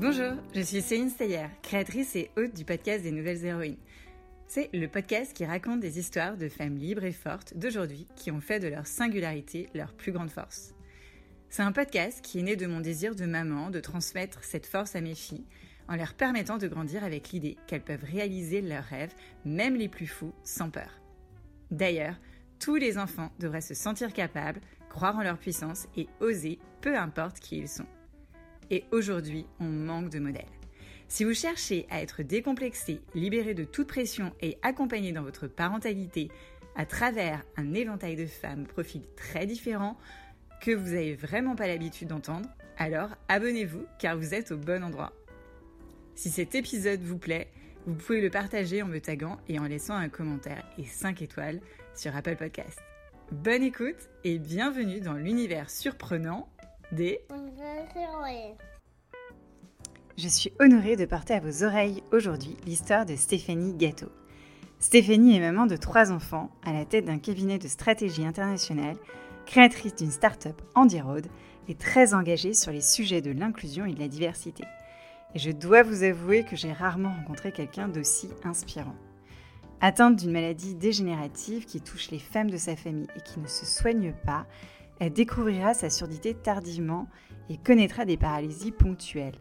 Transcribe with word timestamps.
Bonjour, 0.00 0.34
je 0.54 0.60
suis 0.60 0.80
Céline 0.80 1.10
Steyer, 1.10 1.48
créatrice 1.60 2.14
et 2.14 2.30
hôte 2.36 2.54
du 2.54 2.64
podcast 2.64 3.02
des 3.02 3.10
Nouvelles 3.10 3.44
Héroïnes. 3.44 3.80
C'est 4.46 4.70
le 4.72 4.86
podcast 4.86 5.32
qui 5.32 5.44
raconte 5.44 5.80
des 5.80 5.98
histoires 5.98 6.36
de 6.36 6.48
femmes 6.48 6.76
libres 6.76 7.02
et 7.02 7.10
fortes 7.10 7.54
d'aujourd'hui 7.56 8.06
qui 8.14 8.30
ont 8.30 8.40
fait 8.40 8.60
de 8.60 8.68
leur 8.68 8.86
singularité 8.86 9.68
leur 9.74 9.92
plus 9.92 10.12
grande 10.12 10.30
force. 10.30 10.72
C'est 11.50 11.64
un 11.64 11.72
podcast 11.72 12.20
qui 12.22 12.38
est 12.38 12.42
né 12.44 12.54
de 12.54 12.68
mon 12.68 12.80
désir 12.80 13.16
de 13.16 13.26
maman 13.26 13.70
de 13.70 13.80
transmettre 13.80 14.44
cette 14.44 14.66
force 14.66 14.94
à 14.94 15.00
mes 15.00 15.16
filles 15.16 15.46
en 15.88 15.96
leur 15.96 16.14
permettant 16.14 16.58
de 16.58 16.68
grandir 16.68 17.02
avec 17.02 17.30
l'idée 17.30 17.56
qu'elles 17.66 17.82
peuvent 17.82 18.04
réaliser 18.04 18.60
leurs 18.60 18.84
rêves, 18.84 19.14
même 19.44 19.74
les 19.74 19.88
plus 19.88 20.06
fous, 20.06 20.32
sans 20.44 20.70
peur. 20.70 21.00
D'ailleurs, 21.72 22.14
tous 22.60 22.76
les 22.76 22.98
enfants 22.98 23.32
devraient 23.40 23.60
se 23.60 23.74
sentir 23.74 24.12
capables, 24.12 24.60
croire 24.90 25.16
en 25.16 25.22
leur 25.24 25.38
puissance 25.38 25.88
et 25.96 26.06
oser, 26.20 26.60
peu 26.82 26.96
importe 26.96 27.40
qui 27.40 27.58
ils 27.58 27.68
sont. 27.68 27.86
Et 28.70 28.84
aujourd'hui, 28.92 29.46
on 29.60 29.64
manque 29.64 30.10
de 30.10 30.18
modèles. 30.18 30.44
Si 31.08 31.24
vous 31.24 31.34
cherchez 31.34 31.86
à 31.90 32.02
être 32.02 32.22
décomplexé, 32.22 33.00
libéré 33.14 33.54
de 33.54 33.64
toute 33.64 33.88
pression 33.88 34.32
et 34.40 34.58
accompagné 34.62 35.12
dans 35.12 35.22
votre 35.22 35.46
parentalité 35.46 36.30
à 36.76 36.84
travers 36.84 37.44
un 37.56 37.72
éventail 37.72 38.14
de 38.14 38.26
femmes 38.26 38.64
au 38.64 38.72
profil 38.72 39.02
très 39.16 39.46
différents 39.46 39.96
que 40.60 40.70
vous 40.70 40.90
n'avez 40.90 41.14
vraiment 41.14 41.56
pas 41.56 41.66
l'habitude 41.66 42.08
d'entendre, 42.08 42.48
alors 42.76 43.10
abonnez-vous 43.28 43.84
car 43.98 44.16
vous 44.16 44.34
êtes 44.34 44.52
au 44.52 44.56
bon 44.56 44.84
endroit. 44.84 45.12
Si 46.14 46.30
cet 46.30 46.54
épisode 46.54 47.00
vous 47.00 47.18
plaît, 47.18 47.48
vous 47.86 47.94
pouvez 47.94 48.20
le 48.20 48.28
partager 48.28 48.82
en 48.82 48.86
me 48.86 49.00
taguant 49.00 49.38
et 49.48 49.58
en 49.58 49.64
laissant 49.64 49.94
un 49.94 50.08
commentaire 50.08 50.64
et 50.76 50.84
5 50.84 51.22
étoiles 51.22 51.60
sur 51.94 52.14
Apple 52.14 52.36
Podcast. 52.36 52.78
Bonne 53.32 53.62
écoute 53.62 54.10
et 54.24 54.38
bienvenue 54.38 55.00
dans 55.00 55.14
l'univers 55.14 55.70
surprenant 55.70 56.48
Je 60.16 60.28
suis 60.28 60.52
honorée 60.58 60.96
de 60.96 61.04
porter 61.04 61.34
à 61.34 61.40
vos 61.40 61.62
oreilles 61.62 62.02
aujourd'hui 62.12 62.56
l'histoire 62.64 63.04
de 63.04 63.14
Stéphanie 63.14 63.74
Gâteau. 63.74 64.10
Stéphanie 64.78 65.36
est 65.36 65.40
maman 65.40 65.66
de 65.66 65.76
trois 65.76 66.12
enfants, 66.12 66.50
à 66.64 66.72
la 66.72 66.86
tête 66.86 67.04
d'un 67.04 67.18
cabinet 67.18 67.58
de 67.58 67.68
stratégie 67.68 68.24
internationale, 68.24 68.96
créatrice 69.44 69.96
d'une 69.96 70.10
start-up 70.10 70.62
Andy 70.74 71.00
Road 71.00 71.26
et 71.68 71.74
très 71.74 72.14
engagée 72.14 72.54
sur 72.54 72.72
les 72.72 72.80
sujets 72.80 73.20
de 73.20 73.32
l'inclusion 73.32 73.84
et 73.84 73.92
de 73.92 74.00
la 74.00 74.08
diversité. 74.08 74.64
Et 75.34 75.38
je 75.38 75.50
dois 75.50 75.82
vous 75.82 76.04
avouer 76.04 76.44
que 76.44 76.56
j'ai 76.56 76.72
rarement 76.72 77.12
rencontré 77.12 77.52
quelqu'un 77.52 77.88
d'aussi 77.88 78.30
inspirant. 78.44 78.96
Atteinte 79.82 80.16
d'une 80.16 80.32
maladie 80.32 80.74
dégénérative 80.74 81.66
qui 81.66 81.82
touche 81.82 82.10
les 82.10 82.18
femmes 82.18 82.50
de 82.50 82.56
sa 82.56 82.76
famille 82.76 83.08
et 83.14 83.20
qui 83.20 83.38
ne 83.40 83.46
se 83.46 83.66
soigne 83.66 84.14
pas, 84.24 84.46
elle 85.00 85.12
découvrira 85.12 85.74
sa 85.74 85.90
surdité 85.90 86.34
tardivement 86.34 87.08
et 87.48 87.56
connaîtra 87.56 88.04
des 88.04 88.16
paralysies 88.16 88.72
ponctuelles. 88.72 89.38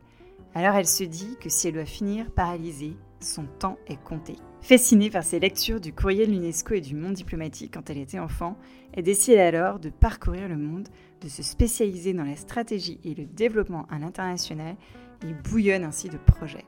Alors 0.54 0.76
elle 0.76 0.88
se 0.88 1.04
dit 1.04 1.38
que 1.40 1.50
si 1.50 1.68
elle 1.68 1.76
doit 1.76 1.86
finir 1.86 2.32
paralysée, 2.32 2.96
son 3.20 3.46
temps 3.46 3.78
est 3.88 4.02
compté. 4.02 4.36
Fascinée 4.62 5.10
par 5.10 5.24
ses 5.24 5.40
lectures 5.40 5.80
du 5.80 5.94
courrier 5.94 6.28
de 6.28 6.32
l'UNESCO 6.32 6.76
et 6.76 6.82
du 6.82 6.96
monde 6.96 7.14
diplomatique 7.14 7.74
quand 7.74 7.90
elle 7.90 7.98
était 7.98 8.20
enfant, 8.20 8.58
elle 8.94 9.04
décide 9.04 9.38
alors 9.38 9.80
de 9.80 9.90
parcourir 9.90 10.48
le 10.48 10.58
monde, 10.58 10.88
de 11.22 11.28
se 11.28 11.44
spécialiser 11.44 12.14
dans 12.14 12.24
la 12.24 12.36
stratégie 12.36 13.00
et 13.04 13.16
le 13.16 13.26
développement 13.26 13.86
à 13.90 14.00
l'international 14.00 14.76
et 15.24 15.34
bouillonne 15.34 15.84
ainsi 15.84 16.10
de 16.10 16.18
projets. 16.18 16.66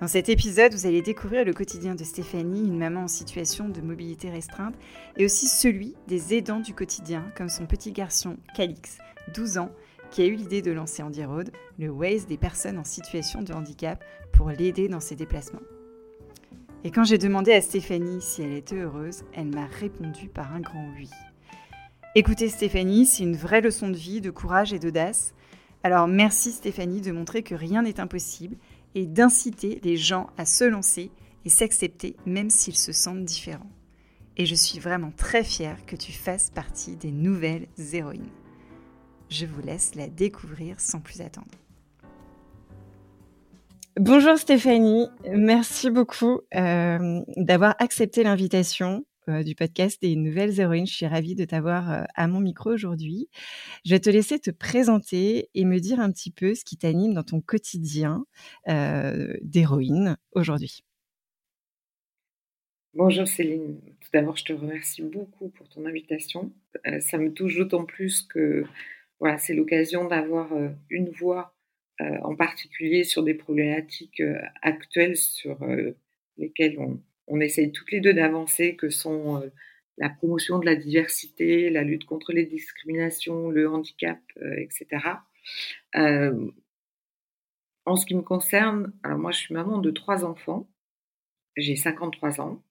Dans 0.00 0.06
cet 0.06 0.28
épisode, 0.28 0.74
vous 0.74 0.86
allez 0.86 1.02
découvrir 1.02 1.44
le 1.44 1.52
quotidien 1.52 1.96
de 1.96 2.04
Stéphanie, 2.04 2.60
une 2.60 2.78
maman 2.78 3.02
en 3.02 3.08
situation 3.08 3.68
de 3.68 3.80
mobilité 3.80 4.30
restreinte, 4.30 4.76
et 5.16 5.24
aussi 5.24 5.48
celui 5.48 5.96
des 6.06 6.34
aidants 6.34 6.60
du 6.60 6.72
quotidien, 6.72 7.24
comme 7.36 7.48
son 7.48 7.66
petit 7.66 7.90
garçon 7.90 8.36
Calix, 8.54 8.98
12 9.34 9.58
ans, 9.58 9.72
qui 10.12 10.22
a 10.22 10.26
eu 10.26 10.36
l'idée 10.36 10.62
de 10.62 10.70
lancer 10.70 11.02
Andy 11.02 11.24
Road, 11.24 11.50
le 11.80 11.88
Waze 11.88 12.26
des 12.26 12.36
personnes 12.36 12.78
en 12.78 12.84
situation 12.84 13.42
de 13.42 13.52
handicap, 13.52 14.04
pour 14.32 14.50
l'aider 14.50 14.86
dans 14.86 15.00
ses 15.00 15.16
déplacements. 15.16 15.62
Et 16.84 16.92
quand 16.92 17.02
j'ai 17.02 17.18
demandé 17.18 17.52
à 17.52 17.60
Stéphanie 17.60 18.22
si 18.22 18.42
elle 18.42 18.52
était 18.52 18.76
heureuse, 18.76 19.24
elle 19.34 19.48
m'a 19.48 19.66
répondu 19.66 20.28
par 20.28 20.54
un 20.54 20.60
grand 20.60 20.92
oui. 20.96 21.10
Écoutez 22.14 22.48
Stéphanie, 22.48 23.04
c'est 23.04 23.24
une 23.24 23.36
vraie 23.36 23.62
leçon 23.62 23.88
de 23.88 23.96
vie, 23.96 24.20
de 24.20 24.30
courage 24.30 24.72
et 24.72 24.78
d'audace. 24.78 25.34
Alors 25.82 26.06
merci 26.06 26.52
Stéphanie 26.52 27.00
de 27.00 27.10
montrer 27.10 27.42
que 27.42 27.56
rien 27.56 27.82
n'est 27.82 27.98
impossible 27.98 28.56
et 28.98 29.06
d'inciter 29.06 29.80
les 29.84 29.96
gens 29.96 30.26
à 30.38 30.44
se 30.44 30.64
lancer 30.64 31.12
et 31.44 31.48
s'accepter 31.48 32.16
même 32.26 32.50
s'ils 32.50 32.76
se 32.76 32.90
sentent 32.90 33.24
différents. 33.24 33.70
Et 34.36 34.44
je 34.44 34.56
suis 34.56 34.80
vraiment 34.80 35.12
très 35.16 35.44
fière 35.44 35.86
que 35.86 35.94
tu 35.94 36.10
fasses 36.10 36.50
partie 36.50 36.96
des 36.96 37.12
nouvelles 37.12 37.68
héroïnes. 37.92 38.32
Je 39.30 39.46
vous 39.46 39.62
laisse 39.62 39.94
la 39.94 40.08
découvrir 40.08 40.80
sans 40.80 40.98
plus 40.98 41.20
attendre. 41.20 41.46
Bonjour 44.00 44.36
Stéphanie, 44.36 45.08
merci 45.32 45.90
beaucoup 45.90 46.40
euh, 46.56 47.20
d'avoir 47.36 47.76
accepté 47.78 48.24
l'invitation. 48.24 49.04
Euh, 49.28 49.42
du 49.42 49.54
podcast 49.54 50.00
des 50.00 50.16
Nouvelles 50.16 50.58
Héroïnes. 50.58 50.86
Je 50.86 50.94
suis 50.94 51.06
ravie 51.06 51.34
de 51.34 51.44
t'avoir 51.44 51.92
euh, 51.92 52.04
à 52.14 52.26
mon 52.28 52.40
micro 52.40 52.72
aujourd'hui. 52.72 53.28
Je 53.84 53.90
vais 53.90 54.00
te 54.00 54.08
laisser 54.08 54.38
te 54.38 54.50
présenter 54.50 55.50
et 55.54 55.64
me 55.66 55.78
dire 55.80 56.00
un 56.00 56.10
petit 56.10 56.30
peu 56.30 56.54
ce 56.54 56.64
qui 56.64 56.78
t'anime 56.78 57.12
dans 57.12 57.22
ton 57.22 57.40
quotidien 57.42 58.24
euh, 58.68 59.34
d'héroïne 59.42 60.16
aujourd'hui. 60.32 60.82
Bonjour 62.94 63.28
Céline. 63.28 63.80
Tout 64.00 64.08
d'abord, 64.14 64.36
je 64.36 64.44
te 64.44 64.52
remercie 64.54 65.02
beaucoup 65.02 65.50
pour 65.50 65.68
ton 65.68 65.84
invitation. 65.84 66.50
ça 67.00 67.18
me 67.18 67.32
touche 67.32 67.56
d'autant 67.58 67.84
plus 67.84 68.22
que 68.22 68.64
voilà, 69.20 69.36
c'est 69.36 69.54
l'occasion 69.54 70.06
d'avoir 70.06 70.48
une 70.88 71.10
voix 71.10 71.54
en 72.00 72.34
particulier 72.34 73.04
sur 73.04 73.22
des 73.22 73.34
problématiques 73.34 74.22
actuelles 74.62 75.16
sur 75.16 75.58
lesquelles 76.38 76.78
on, 76.78 76.98
on 77.28 77.40
essaye 77.40 77.72
toutes 77.72 77.92
les 77.92 78.00
deux 78.00 78.14
d'avancer, 78.14 78.76
que 78.76 78.90
sont 78.90 79.42
euh, 79.42 79.50
la 79.98 80.08
promotion 80.08 80.58
de 80.58 80.66
la 80.66 80.76
diversité, 80.76 81.70
la 81.70 81.82
lutte 81.82 82.04
contre 82.04 82.32
les 82.32 82.44
discriminations, 82.44 83.50
le 83.50 83.68
handicap, 83.68 84.18
euh, 84.42 84.56
etc. 84.56 84.86
Euh, 85.96 86.50
en 87.84 87.96
ce 87.96 88.06
qui 88.06 88.14
me 88.14 88.22
concerne, 88.22 88.92
alors 89.02 89.18
moi 89.18 89.30
je 89.30 89.38
suis 89.38 89.54
maman 89.54 89.78
de 89.78 89.90
trois 89.90 90.24
enfants, 90.24 90.68
j'ai 91.56 91.76
53 91.76 92.40
ans, 92.40 92.62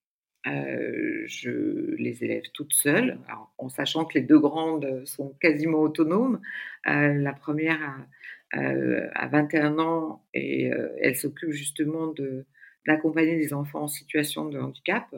je 0.45 1.95
les 1.95 2.23
élève 2.23 2.43
toutes 2.53 2.71
seules, 2.71 3.19
en 3.57 3.67
sachant 3.67 4.05
que 4.05 4.17
les 4.17 4.23
deux 4.23 4.39
grandes 4.39 5.03
sont 5.05 5.33
quasiment 5.41 5.79
autonomes. 5.79 6.39
la 6.85 7.33
première 7.33 8.07
a, 8.53 8.59
a, 8.61 9.27
21 9.27 9.79
ans 9.79 10.23
et 10.33 10.69
elle 11.01 11.17
s'occupe 11.17 11.49
justement 11.49 12.07
de, 12.13 12.45
d'accompagner 12.87 13.35
des 13.35 13.53
enfants 13.53 13.83
en 13.83 13.87
situation 13.87 14.49
de 14.49 14.57
handicap. 14.57 15.13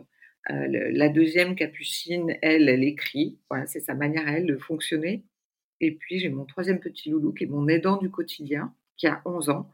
Euh, 0.50 0.68
la 0.92 1.10
deuxième, 1.10 1.56
Capucine, 1.56 2.36
elle, 2.42 2.68
elle 2.68 2.84
écrit. 2.84 3.38
C'est 3.68 3.80
sa 3.80 3.94
manière 3.94 4.28
elle 4.28 4.48
de 4.48 4.58
fonctionner. 4.58 5.24
Et 5.80 5.92
puis, 5.92 6.20
j'ai 6.20 6.30
mon 6.30 6.46
troisième 6.46 6.80
petit 6.80 7.10
loulou 7.10 7.32
qui 7.32 7.46
est 7.46 7.48
mon 7.48 7.68
aidant 7.68 7.98
du 7.98 8.10
quotidien, 8.10 8.74
qui 8.98 9.08
a 9.08 9.22
11 9.24 9.50
ans 9.50 9.70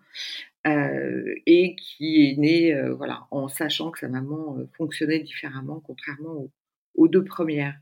euh, 0.67 1.33
et 1.47 1.75
qui 1.75 2.27
est 2.27 2.37
né 2.37 2.75
euh, 2.75 2.93
voilà, 2.93 3.27
en 3.31 3.47
sachant 3.47 3.89
que 3.89 3.99
sa 3.99 4.09
maman 4.09 4.57
fonctionnait 4.77 5.19
différemment, 5.19 5.79
contrairement 5.79 6.51
aux, 6.95 7.07
deux 7.07 7.23
premières. 7.23 7.79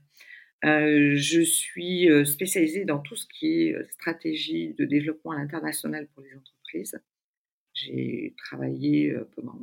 je 0.64 1.42
suis 1.42 2.08
spécialisée 2.26 2.86
dans 2.86 3.00
tout 3.00 3.16
ce 3.16 3.28
qui 3.28 3.64
est 3.64 3.84
stratégie 3.92 4.74
de 4.76 4.86
développement 4.86 5.32
à 5.32 5.38
l'international 5.38 6.08
pour 6.14 6.24
les 6.24 6.36
entreprises. 6.36 7.02
J'ai 7.74 8.36
travaillé 8.38 9.16
pendant 9.36 9.58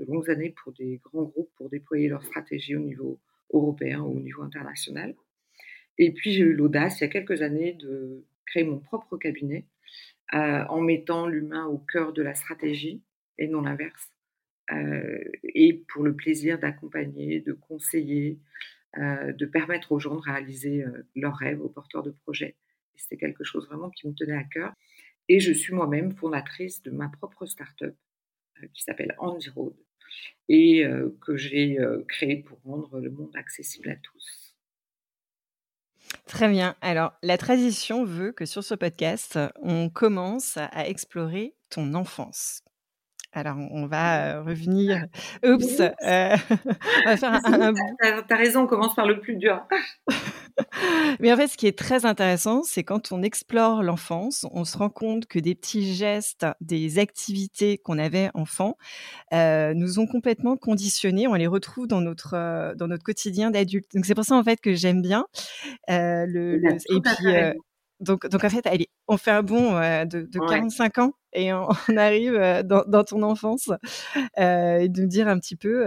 de 0.00 0.06
longues 0.06 0.30
années 0.30 0.54
pour 0.62 0.72
des 0.72 1.00
grands 1.04 1.24
groupes 1.24 1.50
pour 1.56 1.68
déployer 1.68 2.08
leur 2.08 2.24
stratégie 2.24 2.74
au 2.74 2.80
niveau 2.80 3.20
européen 3.52 4.00
ou 4.00 4.16
au 4.16 4.20
niveau 4.20 4.42
international. 4.42 5.14
Et 5.98 6.12
puis 6.12 6.32
j'ai 6.32 6.42
eu 6.42 6.54
l'audace 6.54 7.00
il 7.00 7.04
y 7.04 7.06
a 7.06 7.08
quelques 7.08 7.42
années 7.42 7.74
de 7.74 8.24
créer 8.46 8.64
mon 8.64 8.78
propre 8.78 9.16
cabinet 9.16 9.66
euh, 10.34 10.64
en 10.68 10.80
mettant 10.80 11.26
l'humain 11.26 11.66
au 11.66 11.78
cœur 11.78 12.12
de 12.12 12.22
la 12.22 12.34
stratégie 12.34 13.02
et 13.38 13.48
non 13.48 13.62
l'inverse. 13.62 14.10
Euh, 14.72 15.24
et 15.42 15.84
pour 15.88 16.04
le 16.04 16.14
plaisir 16.14 16.58
d'accompagner, 16.58 17.40
de 17.40 17.52
conseiller, 17.52 18.38
euh, 18.96 19.32
de 19.32 19.46
permettre 19.46 19.92
aux 19.92 19.98
gens 19.98 20.14
de 20.14 20.20
réaliser 20.20 20.84
leurs 21.16 21.36
rêves 21.36 21.60
aux 21.60 21.68
porteurs 21.68 22.02
de 22.02 22.10
projets. 22.10 22.56
C'était 22.94 23.16
quelque 23.16 23.44
chose 23.44 23.66
vraiment 23.66 23.90
qui 23.90 24.06
me 24.06 24.14
tenait 24.14 24.36
à 24.36 24.44
cœur. 24.44 24.72
Et 25.28 25.40
je 25.40 25.52
suis 25.52 25.74
moi-même 25.74 26.12
fondatrice 26.12 26.82
de 26.82 26.90
ma 26.90 27.08
propre 27.08 27.46
start-up 27.46 27.94
qui 28.74 28.82
s'appelle 28.82 29.14
Andy 29.18 29.48
Road, 29.50 29.74
et 30.48 30.84
euh, 30.84 31.16
que 31.20 31.36
j'ai 31.36 31.78
euh, 31.78 32.04
créé 32.08 32.36
pour 32.36 32.60
rendre 32.64 32.98
le 33.00 33.10
monde 33.10 33.34
accessible 33.36 33.90
à 33.90 33.96
tous. 33.96 34.56
Très 36.26 36.48
bien. 36.48 36.76
Alors, 36.80 37.12
la 37.22 37.38
tradition 37.38 38.04
veut 38.04 38.32
que 38.32 38.46
sur 38.46 38.64
ce 38.64 38.74
podcast, 38.74 39.38
on 39.62 39.88
commence 39.88 40.56
à 40.56 40.88
explorer 40.88 41.54
ton 41.70 41.94
enfance. 41.94 42.62
Alors, 43.32 43.56
on 43.70 43.86
va 43.86 44.38
euh, 44.38 44.42
revenir. 44.42 45.06
Oups, 45.44 45.80
on 46.02 46.36
va 47.04 47.16
faire 47.16 47.40
un. 47.44 47.72
T'as 48.28 48.36
raison, 48.36 48.62
on 48.62 48.66
commence 48.66 48.94
par 48.94 49.06
le 49.06 49.20
plus 49.20 49.36
dur. 49.36 49.64
Mais 51.20 51.32
en 51.32 51.36
fait, 51.36 51.48
ce 51.48 51.56
qui 51.56 51.66
est 51.66 51.76
très 51.76 52.06
intéressant, 52.06 52.62
c'est 52.62 52.84
quand 52.84 53.12
on 53.12 53.22
explore 53.22 53.82
l'enfance, 53.82 54.46
on 54.52 54.64
se 54.64 54.76
rend 54.78 54.90
compte 54.90 55.26
que 55.26 55.38
des 55.38 55.54
petits 55.54 55.94
gestes, 55.94 56.46
des 56.60 56.98
activités 56.98 57.78
qu'on 57.78 57.98
avait 57.98 58.30
enfant, 58.34 58.76
euh, 59.32 59.74
nous 59.74 59.98
ont 59.98 60.06
complètement 60.06 60.56
conditionnés. 60.56 61.26
On 61.26 61.34
les 61.34 61.46
retrouve 61.46 61.86
dans 61.86 62.00
notre 62.00 62.34
euh, 62.34 62.74
dans 62.74 62.88
notre 62.88 63.04
quotidien 63.04 63.50
d'adulte. 63.50 63.86
Donc 63.94 64.04
c'est 64.04 64.14
pour 64.14 64.24
ça 64.24 64.36
en 64.36 64.44
fait 64.44 64.60
que 64.60 64.74
j'aime 64.74 65.02
bien 65.02 65.26
euh, 65.90 66.26
le, 66.26 66.56
le, 66.58 66.74
et 66.74 67.00
puis 67.00 67.60
donc, 68.00 68.26
donc 68.28 68.44
en 68.44 68.48
fait, 68.48 68.66
allez, 68.66 68.88
on 69.08 69.18
fait 69.18 69.30
un 69.30 69.42
bond 69.42 69.72
de, 69.72 70.22
de 70.22 70.48
45 70.48 70.98
ans 70.98 71.12
et 71.34 71.52
on, 71.52 71.68
arrive 71.98 72.62
dans, 72.64 72.82
dans, 72.86 73.04
ton 73.04 73.22
enfance 73.22 73.68
euh, 74.38 74.78
et 74.78 74.88
de 74.88 75.02
me 75.02 75.06
dire 75.06 75.28
un 75.28 75.38
petit 75.38 75.54
peu 75.54 75.84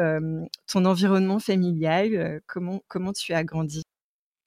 ton 0.72 0.86
environnement 0.86 1.40
familial, 1.40 2.42
comment, 2.46 2.82
comment 2.88 3.14
tu 3.14 3.34
as 3.34 3.44
grandi. 3.44 3.82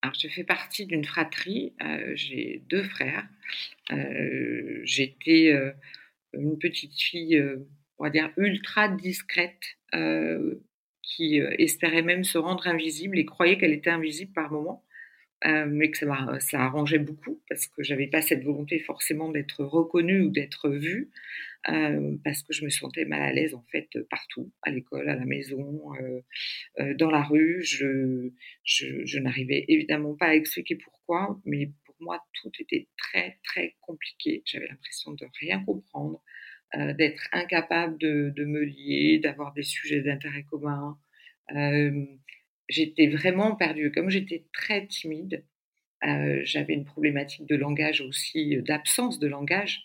Alors, 0.07 0.15
je 0.21 0.29
fais 0.29 0.45
partie 0.45 0.87
d'une 0.87 1.05
fratrie, 1.05 1.73
euh, 1.83 2.13
j'ai 2.15 2.63
deux 2.69 2.85
frères. 2.85 3.27
Euh, 3.91 4.81
J'étais 4.85 5.53
une 6.33 6.59
petite 6.59 6.95
fille, 6.95 7.43
on 7.99 8.05
va 8.05 8.11
dire, 8.11 8.31
ultra 8.37 8.89
discrète, 8.89 9.79
qui 11.03 11.39
espérait 11.59 12.03
même 12.03 12.23
se 12.23 12.39
rendre 12.39 12.69
invisible 12.69 13.19
et 13.19 13.25
croyait 13.25 13.59
qu'elle 13.59 13.73
était 13.73 13.91
invisible 13.91 14.33
par 14.33 14.53
moments. 14.53 14.85
Euh, 15.45 15.67
mais 15.69 15.91
que 15.91 15.99
ça, 15.99 16.07
ça 16.41 16.63
arrangeait 16.63 16.99
beaucoup 16.99 17.43
parce 17.49 17.67
que 17.67 17.83
j'avais 17.83 18.07
pas 18.07 18.23
cette 18.23 18.43
volonté 18.43 18.79
forcément 18.79 19.29
d'être 19.29 19.65
reconnue 19.65 20.23
ou 20.23 20.31
d'être 20.31 20.71
vue 20.71 21.11
euh, 21.69 22.17
parce 22.25 22.43
que 22.43 22.53
je 22.53 22.65
me 22.65 22.71
sentais 22.71 23.05
mal 23.05 23.23
à 23.23 23.33
l'aise 23.33 23.55
en 23.55 23.65
fait 23.71 23.89
partout, 24.11 24.53
à 24.63 24.71
l'école, 24.71 25.09
à 25.09 25.17
la 25.17 25.25
maison, 25.25 25.93
euh, 25.95 26.21
euh 26.81 26.95
dans 26.95 27.11
la 27.11 27.23
rue. 27.23 27.63
Je, 27.63 29.19
n'arrivais 29.19 29.65
évidemment 29.69 30.15
pas 30.15 30.27
à 30.27 30.35
expliquer 30.35 30.77
pourquoi, 30.77 31.41
mais 31.45 31.71
pour 31.85 31.97
moi 32.01 32.23
tout 32.35 32.53
était 32.61 32.89
très 32.97 33.39
très 33.45 33.77
compliqué. 33.81 34.43
J'avais 34.45 34.69
l'impression 34.69 35.13
de 35.13 35.27
rien 35.41 35.63
comprendre, 35.65 36.23
euh, 36.77 36.93
d'être 36.95 37.29
incapable 37.33 37.99
de, 37.99 38.45
me 38.45 38.65
lier, 38.65 39.19
d'avoir 39.23 39.53
des 39.53 39.63
sujets 39.63 40.03
d'intérêt 40.03 40.45
commun. 40.45 40.99
Euh, 41.55 42.05
j'étais 42.69 43.09
vraiment 43.09 43.55
perdue. 43.57 43.93
Comme 43.93 44.11
j'étais 44.11 44.45
très 44.53 44.87
timide, 44.87 45.45
euh, 46.05 46.41
j'avais 46.45 46.75
une 46.75 46.85
problématique 46.85 47.47
de 47.47 47.57
langage 47.57 48.01
aussi, 48.01 48.57
euh, 48.57 48.63
d'absence 48.63 49.19
de 49.19 49.29
langage 49.29 49.83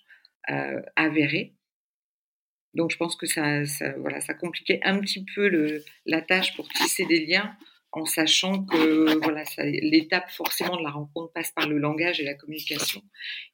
euh, 0.49 0.81
avérée. 0.95 1.53
Donc 2.73 2.91
je 2.91 2.97
pense 2.97 3.15
que 3.15 3.25
ça, 3.25 3.63
voilà, 3.97 4.21
ça 4.21 4.33
compliquait 4.33 4.79
un 4.83 4.99
petit 4.99 5.25
peu 5.35 5.81
la 6.05 6.21
tâche 6.21 6.55
pour 6.55 6.67
tisser 6.69 7.05
des 7.05 7.25
liens 7.25 7.55
en 7.91 8.05
sachant 8.05 8.63
que 8.63 9.19
voilà, 9.21 9.43
l'étape 9.57 10.29
forcément 10.31 10.77
de 10.77 10.83
la 10.83 10.91
rencontre 10.91 11.33
passe 11.33 11.51
par 11.51 11.67
le 11.67 11.77
langage 11.77 12.21
et 12.21 12.23
la 12.23 12.35
communication 12.35 13.01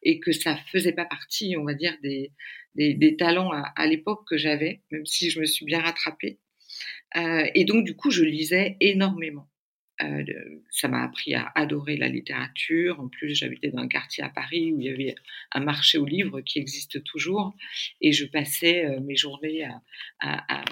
et 0.03 0.19
que 0.19 0.31
ça 0.31 0.57
faisait 0.71 0.93
pas 0.93 1.05
partie, 1.05 1.55
on 1.57 1.63
va 1.63 1.73
dire, 1.73 1.95
des, 2.03 2.31
des, 2.75 3.17
talents 3.17 3.51
à, 3.51 3.73
à 3.75 3.87
l'époque 3.87 4.27
que 4.27 4.37
j'avais, 4.37 4.81
même 4.91 5.05
si 5.05 5.31
je 5.31 5.39
me 5.39 5.45
suis 5.45 5.65
bien 5.65 5.81
rattrapée. 5.81 6.39
Euh, 7.15 7.45
et 7.55 7.65
donc, 7.65 7.83
du 7.83 7.95
coup, 7.95 8.11
je 8.11 8.23
lisais 8.23 8.77
énormément. 8.79 9.47
Euh, 10.03 10.23
ça 10.69 10.87
m'a 10.87 11.03
appris 11.03 11.33
à 11.33 11.51
adorer 11.55 11.97
la 11.97 12.07
littérature. 12.07 12.99
En 12.99 13.07
plus, 13.07 13.33
j'habitais 13.33 13.69
dans 13.69 13.81
un 13.81 13.87
quartier 13.87 14.23
à 14.23 14.29
Paris 14.29 14.71
où 14.71 14.79
il 14.79 14.85
y 14.85 14.89
avait 14.89 15.15
un 15.53 15.59
marché 15.59 15.97
aux 15.97 16.05
livres 16.05 16.41
qui 16.41 16.59
existe 16.59 17.03
toujours. 17.03 17.55
Et 18.01 18.11
je 18.11 18.25
passais 18.25 18.85
euh, 18.85 18.99
mes 18.99 19.15
journées 19.15 19.63
à... 19.63 19.81
à, 20.19 20.61
à 20.61 20.65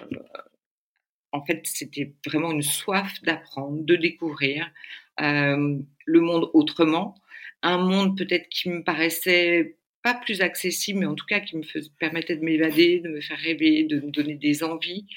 en 1.32 1.44
fait, 1.44 1.68
c'était 1.68 2.14
vraiment 2.26 2.52
une 2.52 2.62
soif 2.62 3.22
d'apprendre, 3.24 3.84
de 3.84 3.96
découvrir 3.98 4.72
euh, 5.20 5.80
le 6.06 6.22
monde 6.22 6.50
autrement. 6.54 7.16
Un 7.62 7.78
monde 7.78 8.18
peut-être 8.18 8.48
qui 8.48 8.70
me 8.70 8.84
paraissait 8.84 9.76
pas 10.02 10.14
plus 10.14 10.40
accessible, 10.40 11.00
mais 11.00 11.08
en 11.08 11.16
tout 11.16 11.26
cas 11.26 11.42
qui 11.42 11.58
me 11.58 11.64
permettait 12.00 12.38
de 12.38 12.42
m'évader, 12.42 13.02
de 13.02 13.10
me 13.10 13.20
faire 13.20 13.38
rêver, 13.38 13.84
de 13.84 14.00
me 14.00 14.12
donner 14.12 14.36
des 14.36 14.64
envies 14.64 15.08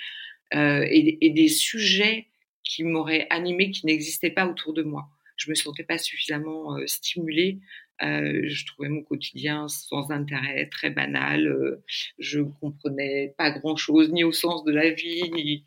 et, 0.52 1.30
des 1.30 1.48
sujets 1.48 2.26
qui 2.68 2.84
m'auraient 2.84 3.26
animé, 3.30 3.70
qui 3.72 3.86
n'existaient 3.86 4.30
pas 4.30 4.46
autour 4.46 4.74
de 4.74 4.82
moi. 4.82 5.08
Je 5.36 5.50
me 5.50 5.56
sentais 5.56 5.84
pas 5.84 5.98
suffisamment 5.98 6.76
euh, 6.76 6.86
stimulée. 6.86 7.58
Euh, 8.02 8.42
je 8.44 8.66
trouvais 8.66 8.88
mon 8.88 9.02
quotidien 9.02 9.66
sans 9.68 10.10
intérêt, 10.10 10.68
très 10.68 10.90
banal. 10.90 11.46
Euh, 11.46 11.82
je 12.18 12.40
comprenais 12.40 13.34
pas 13.36 13.50
grand-chose, 13.50 14.12
ni 14.12 14.22
au 14.22 14.32
sens 14.32 14.64
de 14.64 14.72
la 14.72 14.90
vie, 14.90 15.30
ni, 15.32 15.64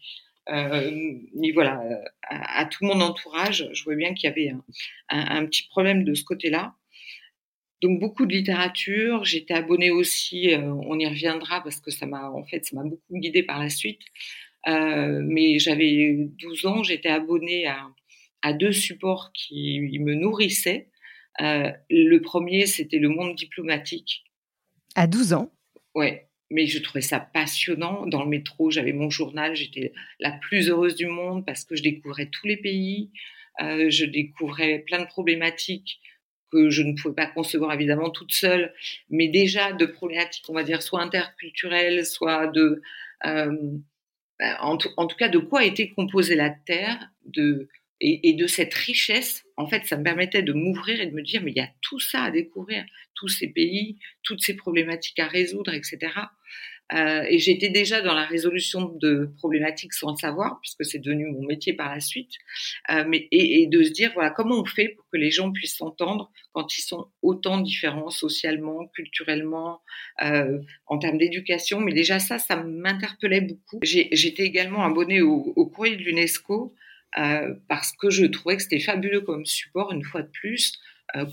euh, 0.49 1.51
voilà, 1.53 1.81
à, 2.29 2.65
tout 2.65 2.85
mon 2.85 3.01
entourage. 3.01 3.69
Je 3.73 3.83
vois 3.83 3.95
bien 3.95 4.13
qu'il 4.13 4.29
y 4.29 4.31
avait 4.31 4.49
un, 4.49 4.63
un, 5.09 5.45
petit 5.45 5.67
problème 5.67 6.03
de 6.03 6.13
ce 6.13 6.23
côté-là. 6.23 6.75
Donc 7.81 7.99
beaucoup 7.99 8.25
de 8.25 8.33
littérature. 8.33 9.25
J'étais 9.25 9.55
abonnée 9.55 9.91
aussi, 9.91 10.53
on 10.55 10.99
y 10.99 11.07
reviendra 11.07 11.63
parce 11.63 11.81
que 11.81 11.89
ça 11.91 12.05
m'a 12.05 12.29
en 12.29 12.43
fait 12.45 12.63
ça 12.63 12.75
m'a 12.75 12.83
beaucoup 12.83 13.17
guidée 13.17 13.41
par 13.41 13.59
la 13.59 13.69
suite 13.69 14.01
mais 14.67 15.59
j'avais 15.59 16.29
12 16.39 16.65
ans, 16.65 16.83
j'étais 16.83 17.09
abonnée 17.09 17.67
à, 17.67 17.87
à, 18.41 18.53
deux 18.53 18.71
supports 18.71 19.31
qui 19.33 19.99
me 19.99 20.13
nourrissaient. 20.13 20.91
Euh, 21.39 21.71
le 21.89 22.19
premier, 22.19 22.65
c'était 22.67 22.99
le 22.99 23.09
monde 23.09 23.35
diplomatique. 23.35 24.23
À 24.95 25.07
12 25.07 25.33
ans? 25.33 25.51
Ouais, 25.95 26.27
mais 26.49 26.67
je 26.67 26.79
trouvais 26.79 27.01
ça 27.01 27.19
passionnant. 27.19 28.05
Dans 28.05 28.23
le 28.23 28.29
métro, 28.29 28.69
j'avais 28.69 28.93
mon 28.93 29.09
journal, 29.09 29.55
j'étais 29.55 29.93
la 30.19 30.31
plus 30.31 30.69
heureuse 30.69 30.95
du 30.95 31.07
monde 31.07 31.45
parce 31.45 31.63
que 31.63 31.75
je 31.75 31.83
découvrais 31.83 32.27
tous 32.27 32.47
les 32.47 32.57
pays, 32.57 33.11
euh, 33.61 33.89
je 33.89 34.05
découvrais 34.05 34.79
plein 34.79 34.99
de 34.99 35.07
problématiques 35.07 35.99
que 36.51 36.69
je 36.69 36.83
ne 36.83 36.93
pouvais 36.93 37.15
pas 37.15 37.27
concevoir 37.27 37.71
évidemment 37.73 38.09
toute 38.09 38.33
seule, 38.33 38.73
mais 39.09 39.29
déjà 39.29 39.71
de 39.71 39.85
problématiques, 39.85 40.43
on 40.49 40.53
va 40.53 40.63
dire, 40.63 40.81
soit 40.81 41.01
interculturelles, 41.01 42.05
soit 42.05 42.47
de 42.47 42.81
euh, 43.25 43.77
en 44.59 44.77
tout, 44.77 44.89
en 44.97 45.07
tout, 45.07 45.15
cas, 45.15 45.29
de 45.29 45.37
quoi 45.37 45.63
était 45.65 45.89
composée 45.89 46.35
la 46.35 46.49
Terre 46.49 47.11
et, 47.99 48.33
de 48.33 48.47
cette 48.47 48.73
richesse. 48.73 49.43
En 49.57 49.67
fait, 49.67 49.85
ça 49.85 49.97
me 49.97 50.03
permettait 50.03 50.41
de 50.41 50.53
m'ouvrir 50.53 50.99
et 50.99 51.05
de 51.05 51.15
me 51.15 51.21
dire, 51.21 51.41
mais 51.43 51.51
il 51.51 51.57
y 51.57 51.61
a 51.61 51.69
tout 51.81 51.99
ça 51.99 52.23
à 52.23 52.31
découvrir, 52.31 52.83
tous 53.13 53.27
ces 53.27 53.47
pays, 53.47 53.97
toutes 54.23 54.41
ces 54.41 54.55
problématiques 54.55 55.19
à 55.19 55.27
résoudre, 55.27 55.73
etc. 55.73 56.11
Euh, 56.93 57.23
et 57.27 57.39
j'étais 57.39 57.69
déjà 57.69 58.01
dans 58.01 58.13
la 58.13 58.25
résolution 58.25 58.93
de 59.01 59.31
problématiques 59.37 59.93
sans 59.93 60.11
le 60.11 60.17
savoir, 60.17 60.59
puisque 60.61 60.83
c'est 60.83 60.99
devenu 60.99 61.27
mon 61.27 61.43
métier 61.43 61.73
par 61.73 61.93
la 61.93 61.99
suite. 61.99 62.33
Euh, 62.89 63.05
mais, 63.07 63.27
et, 63.31 63.67
de 63.67 63.83
se 63.83 63.91
dire, 63.91 64.11
voilà, 64.13 64.29
comment 64.29 64.59
on 64.59 64.65
fait 64.65 64.89
pour 64.89 65.05
que 65.11 65.17
les 65.17 65.31
gens 65.31 65.51
puissent 65.51 65.77
s'entendre 65.77 66.31
quand 66.51 66.77
ils 66.77 66.81
sont 66.81 67.07
autant 67.21 67.59
différents 67.61 68.09
socialement, 68.09 68.87
culturellement, 68.87 69.81
euh, 70.21 70.59
en 70.87 70.97
termes 70.97 71.17
d'éducation. 71.17 71.79
Mais 71.79 71.93
déjà 71.93 72.19
ça, 72.19 72.39
ça 72.39 72.57
m'interpellait 72.57 73.41
beaucoup. 73.41 73.79
J'étais 73.83 74.43
également 74.43 74.83
abonnée 74.83 75.21
au, 75.21 75.65
courrier 75.73 75.95
de 75.95 76.03
l'UNESCO 76.03 76.73
parce 77.67 77.91
que 77.93 78.09
je 78.09 78.25
trouvais 78.25 78.57
que 78.57 78.63
c'était 78.63 78.79
fabuleux 78.79 79.21
comme 79.21 79.45
support, 79.45 79.91
une 79.91 80.03
fois 80.03 80.21
de 80.21 80.29
plus, 80.29 80.79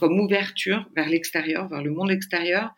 comme 0.00 0.18
ouverture 0.20 0.88
vers 0.94 1.08
l'extérieur, 1.08 1.68
vers 1.68 1.82
le 1.82 1.90
monde 1.90 2.10
extérieur. 2.10 2.74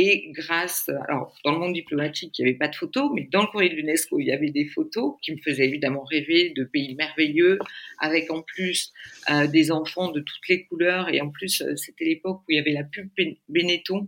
Et 0.00 0.30
grâce, 0.30 0.88
alors 1.08 1.34
dans 1.44 1.50
le 1.50 1.58
monde 1.58 1.72
diplomatique, 1.72 2.38
il 2.38 2.44
n'y 2.44 2.50
avait 2.50 2.58
pas 2.58 2.68
de 2.68 2.76
photos, 2.76 3.10
mais 3.12 3.28
dans 3.32 3.40
le 3.40 3.48
courrier 3.48 3.68
de 3.68 3.74
l'UNESCO, 3.74 4.20
il 4.20 4.26
y 4.26 4.30
avait 4.30 4.50
des 4.50 4.66
photos 4.66 5.14
qui 5.20 5.32
me 5.32 5.38
faisaient 5.38 5.64
évidemment 5.64 6.04
rêver 6.04 6.50
de 6.50 6.62
pays 6.62 6.94
merveilleux, 6.94 7.58
avec 7.98 8.30
en 8.30 8.42
plus 8.42 8.92
euh, 9.28 9.48
des 9.48 9.72
enfants 9.72 10.12
de 10.12 10.20
toutes 10.20 10.46
les 10.48 10.66
couleurs. 10.66 11.12
Et 11.12 11.20
en 11.20 11.30
plus, 11.30 11.62
euh, 11.62 11.74
c'était 11.74 12.04
l'époque 12.04 12.42
où 12.42 12.52
il 12.52 12.58
y 12.58 12.60
avait 12.60 12.70
la 12.70 12.84
pub 12.84 13.08
Benetton 13.48 14.06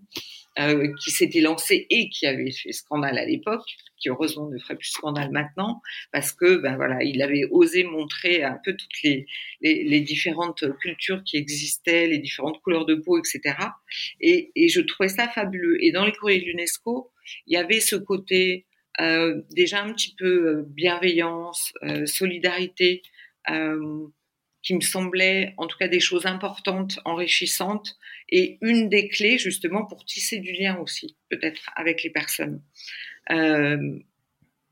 euh, 0.58 0.92
qui 1.02 1.10
s'était 1.10 1.40
lancée 1.40 1.86
et 1.90 2.08
qui 2.08 2.26
avait 2.26 2.50
fait 2.50 2.72
scandale 2.72 3.18
à 3.18 3.24
l'époque, 3.24 3.64
qui 3.98 4.08
heureusement 4.08 4.48
ne 4.48 4.58
ferait 4.58 4.76
plus 4.76 4.90
scandale 4.90 5.30
maintenant, 5.30 5.80
parce 6.12 6.32
que 6.32 6.56
ben 6.56 6.76
voilà, 6.76 7.02
il 7.02 7.22
avait 7.22 7.44
osé 7.50 7.84
montrer 7.84 8.42
un 8.42 8.58
peu 8.64 8.74
toutes 8.74 9.02
les, 9.04 9.26
les, 9.60 9.84
les 9.84 10.00
différentes 10.00 10.64
cultures 10.80 11.22
qui 11.24 11.36
existaient, 11.36 12.06
les 12.06 12.18
différentes 12.18 12.60
couleurs 12.62 12.86
de 12.86 12.94
peau, 12.96 13.18
etc. 13.18 13.56
Et, 14.20 14.50
et 14.56 14.68
je 14.68 14.80
trouvais 14.80 15.08
ça 15.08 15.28
fabuleux. 15.28 15.82
Et 15.84 15.92
dans 15.92 16.04
les 16.04 16.12
courriers 16.12 16.40
de 16.40 16.46
l'UNESCO, 16.46 17.10
il 17.46 17.54
y 17.54 17.56
avait 17.56 17.80
ce 17.80 17.96
côté 17.96 18.66
euh, 19.00 19.40
déjà 19.50 19.82
un 19.82 19.92
petit 19.92 20.14
peu 20.18 20.48
euh, 20.48 20.62
bienveillance, 20.66 21.72
euh, 21.82 22.06
solidarité, 22.06 23.02
euh, 23.50 24.06
qui 24.62 24.74
me 24.74 24.80
semblait 24.80 25.54
en 25.56 25.66
tout 25.66 25.78
cas 25.78 25.88
des 25.88 26.00
choses 26.00 26.26
importantes, 26.26 27.00
enrichissantes, 27.04 27.96
et 28.28 28.58
une 28.60 28.88
des 28.88 29.08
clés 29.08 29.38
justement 29.38 29.84
pour 29.84 30.04
tisser 30.04 30.38
du 30.38 30.52
lien 30.52 30.78
aussi, 30.78 31.16
peut-être 31.28 31.70
avec 31.76 32.02
les 32.02 32.10
personnes. 32.10 32.62
Euh, 33.30 33.98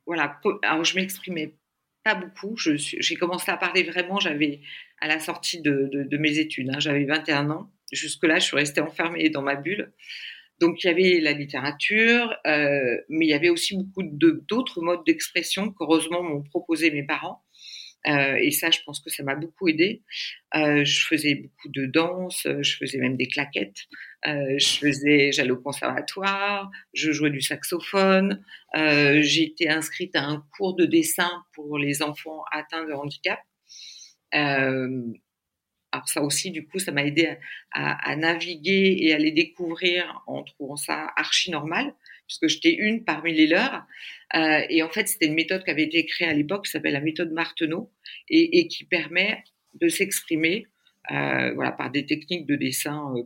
voilà, 0.07 0.41
alors 0.63 0.85
je 0.85 0.95
m'exprimais 0.95 1.55
pas 2.05 2.15
beaucoup, 2.15 2.57
j'ai 2.57 3.17
commencé 3.17 3.51
à 3.51 3.57
parler 3.57 3.83
vraiment, 3.83 4.21
j'avais 4.21 4.61
à 5.01 5.09
la 5.09 5.21
sortie 5.21 5.61
de 5.61 6.17
mes 6.17 6.39
études, 6.39 6.71
hein, 6.71 6.81
j'avais 6.81 7.05
21 7.05 7.51
ans, 7.51 7.71
jusque-là 7.93 8.39
je 8.39 8.45
suis 8.45 8.57
restée 8.57 8.81
enfermée 8.81 9.29
dans 9.31 9.43
ma 9.43 9.57
bulle. 9.57 9.93
Donc 10.61 10.83
il 10.83 10.89
y 10.89 10.91
avait 10.91 11.21
la 11.21 11.33
littérature, 11.33 12.35
euh, 12.47 12.97
mais 13.09 13.27
il 13.27 13.29
y 13.29 13.35
avait 13.35 13.49
aussi 13.49 13.77
beaucoup 13.77 14.03
d'autres 14.03 14.83
modes 14.83 15.05
d'expression 15.07 15.71
qu'heureusement 15.71 16.23
m'ont 16.23 16.43
proposé 16.43 16.91
mes 16.91 17.05
parents. 17.05 17.43
Euh, 18.07 18.37
et 18.41 18.51
ça, 18.51 18.71
je 18.71 18.79
pense 18.85 19.01
que 19.01 19.11
ça 19.11 19.23
m'a 19.23 19.35
beaucoup 19.35 19.69
aidé. 19.69 20.03
Euh, 20.55 20.85
je 20.85 21.07
faisais 21.07 21.35
beaucoup 21.35 21.69
de 21.69 21.87
danse, 21.87 22.47
je 22.61 22.77
faisais 22.77 22.99
même 22.99 23.17
des 23.17 23.27
claquettes. 23.27 23.87
Euh, 24.27 24.59
je 24.59 24.79
faisais, 24.79 25.33
j'allais 25.33 25.51
au 25.51 25.61
conservatoire, 25.61 26.71
je 26.95 27.13
jouais 27.13 27.31
du 27.31 27.41
saxophone. 27.41 28.45
J'ai 28.75 29.45
été 29.45 29.69
inscrite 29.69 30.15
à 30.17 30.25
un 30.25 30.45
cours 30.57 30.75
de 30.77 30.87
dessin 30.87 31.45
pour 31.55 31.79
les 31.79 32.03
enfants 32.03 32.45
atteints 32.53 32.87
de 32.87 32.93
handicap. 32.93 33.41
alors 34.33 36.07
ça 36.07 36.23
aussi, 36.23 36.51
du 36.51 36.67
coup, 36.67 36.79
ça 36.79 36.93
m'a 36.93 37.05
aidé 37.05 37.37
à, 37.73 38.11
à, 38.11 38.17
naviguer 38.17 38.97
et 39.01 39.15
à 39.15 39.19
les 39.19 39.33
découvrir 39.33 40.23
en 40.27 40.43
trouvant 40.43 40.77
ça 40.77 41.11
archi 41.17 41.51
normal 41.51 41.95
puisque 42.29 42.47
j'étais 42.47 42.75
une 42.75 43.05
parmi 43.05 43.35
les 43.35 43.49
leurs. 43.49 43.85
Euh, 44.37 44.61
et 44.69 44.83
en 44.83 44.91
fait, 44.91 45.09
c'était 45.09 45.27
une 45.27 45.35
méthode 45.35 45.65
qui 45.65 45.71
avait 45.71 45.85
été 45.85 46.05
créée 46.05 46.29
à 46.29 46.35
l'époque, 46.35 46.67
qui 46.67 46.71
s'appelle 46.71 46.93
la 46.93 47.01
méthode 47.01 47.33
Marteneau, 47.33 47.91
et, 48.29 48.69
qui 48.69 48.85
permet 48.85 49.43
de 49.75 49.89
s'exprimer 49.89 50.67
euh, 51.11 51.53
voilà, 51.55 51.73
par 51.73 51.91
des 51.91 52.05
techniques 52.05 52.47
de 52.47 52.55
dessin 52.55 53.15
euh, 53.17 53.23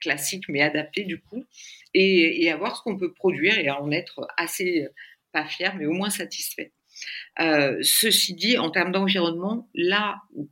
classiques, 0.00 0.48
mais 0.48 0.62
adaptées 0.62 1.04
du 1.04 1.20
coup, 1.20 1.44
et, 1.94 2.44
et 2.44 2.50
avoir 2.50 2.76
ce 2.76 2.82
qu'on 2.82 2.96
peut 2.98 3.12
produire 3.12 3.58
et 3.58 3.70
en 3.70 3.90
être 3.92 4.26
assez, 4.36 4.88
pas 5.32 5.44
fier, 5.44 5.74
mais 5.76 5.86
au 5.86 5.92
moins 5.92 6.10
satisfait. 6.10 6.72
Ceci 7.38 8.34
dit, 8.34 8.58
en 8.58 8.70
termes 8.70 8.92
d'environnement, 8.92 9.70
là 9.74 10.20
où 10.34 10.48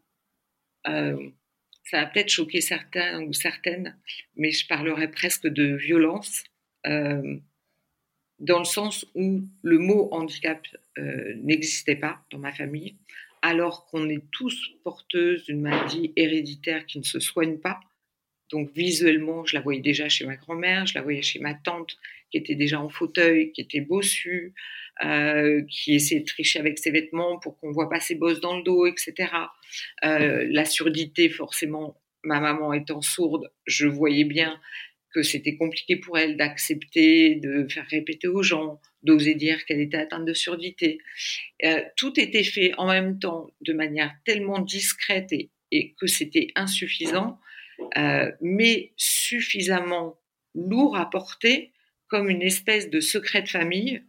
ça 0.85 2.00
va 2.00 2.07
peut-être 2.07 2.31
choquer 2.31 2.61
certains 2.61 3.23
ou 3.23 3.33
certaines, 3.33 3.97
mais 4.37 4.52
je 4.52 4.67
parlerai 4.67 5.11
presque 5.11 5.47
de 5.47 5.75
violence. 5.75 6.45
Dans 8.40 8.59
le 8.59 8.64
sens 8.64 9.07
où 9.14 9.42
le 9.62 9.78
mot 9.78 10.09
handicap 10.12 10.66
euh, 10.99 11.35
n'existait 11.42 11.97
pas 11.97 12.21
dans 12.30 12.38
ma 12.38 12.52
famille, 12.52 12.97
alors 13.42 13.87
qu'on 13.87 14.09
est 14.09 14.23
tous 14.30 14.73
porteuses 14.85 15.45
d'une 15.45 15.61
maladie 15.61 16.12
héréditaire 16.16 16.87
qui 16.87 16.99
ne 16.99 17.04
se 17.04 17.21
soigne 17.21 17.59
pas. 17.59 17.80
Donc 18.50 18.71
visuellement, 18.75 19.45
je 19.45 19.54
la 19.54 19.61
voyais 19.61 19.80
déjà 19.80 20.09
chez 20.09 20.25
ma 20.25 20.37
grand-mère, 20.37 20.87
je 20.87 20.95
la 20.95 21.02
voyais 21.02 21.23
chez 21.23 21.38
ma 21.38 21.54
tante 21.54 21.97
qui 22.30 22.38
était 22.38 22.54
déjà 22.54 22.80
en 22.80 22.88
fauteuil, 22.88 23.52
qui 23.52 23.61
était 23.61 23.80
bossue, 23.80 24.54
euh, 25.04 25.62
qui 25.68 25.95
essayait 25.95 26.21
de 26.21 26.26
tricher 26.26 26.59
avec 26.59 26.78
ses 26.78 26.90
vêtements 26.90 27.38
pour 27.38 27.59
qu'on 27.59 27.73
voit 27.73 27.88
pas 27.88 28.00
ses 28.00 28.14
bosses 28.14 28.40
dans 28.40 28.57
le 28.57 28.62
dos, 28.62 28.87
etc. 28.87 29.33
Euh, 30.04 30.47
la 30.50 30.64
surdité, 30.64 31.28
forcément, 31.28 32.00
ma 32.25 32.40
maman 32.40 32.73
étant 32.73 33.00
sourde, 33.00 33.50
je 33.66 33.87
voyais 33.87 34.25
bien 34.25 34.61
que 35.15 35.23
c'était 35.23 35.57
compliqué 35.57 35.97
pour 35.97 36.19
elle 36.19 36.37
d'accepter, 36.37 37.37
de 37.37 37.67
faire 37.69 37.87
répéter 37.88 38.29
aux 38.29 38.43
gens, 38.43 38.81
d'oser 39.03 39.35
dire 39.35 39.65
qu'elle 39.65 39.81
était 39.81 39.97
atteinte 39.97 40.25
de 40.25 40.35
surdité. 40.35 40.99
Euh, 41.65 41.83
tout 41.97 42.19
était 42.21 42.45
fait 42.45 42.73
en 42.77 42.88
même 42.88 43.19
temps 43.19 43.50
de 43.61 43.73
manière 43.73 44.15
tellement 44.25 44.61
discrète 44.61 45.33
et, 45.33 45.50
que 46.00 46.07
c'était 46.07 46.49
insuffisant, 46.55 47.38
euh, 47.97 48.33
mais 48.41 48.93
suffisamment 48.97 50.19
lourd 50.55 50.97
à 50.97 51.09
porter 51.09 51.73
comme 52.09 52.31
une 52.31 52.43
espèce 52.43 52.88
de 52.88 53.00
secret 53.00 53.43
de 53.43 53.49
famille 53.49 54.03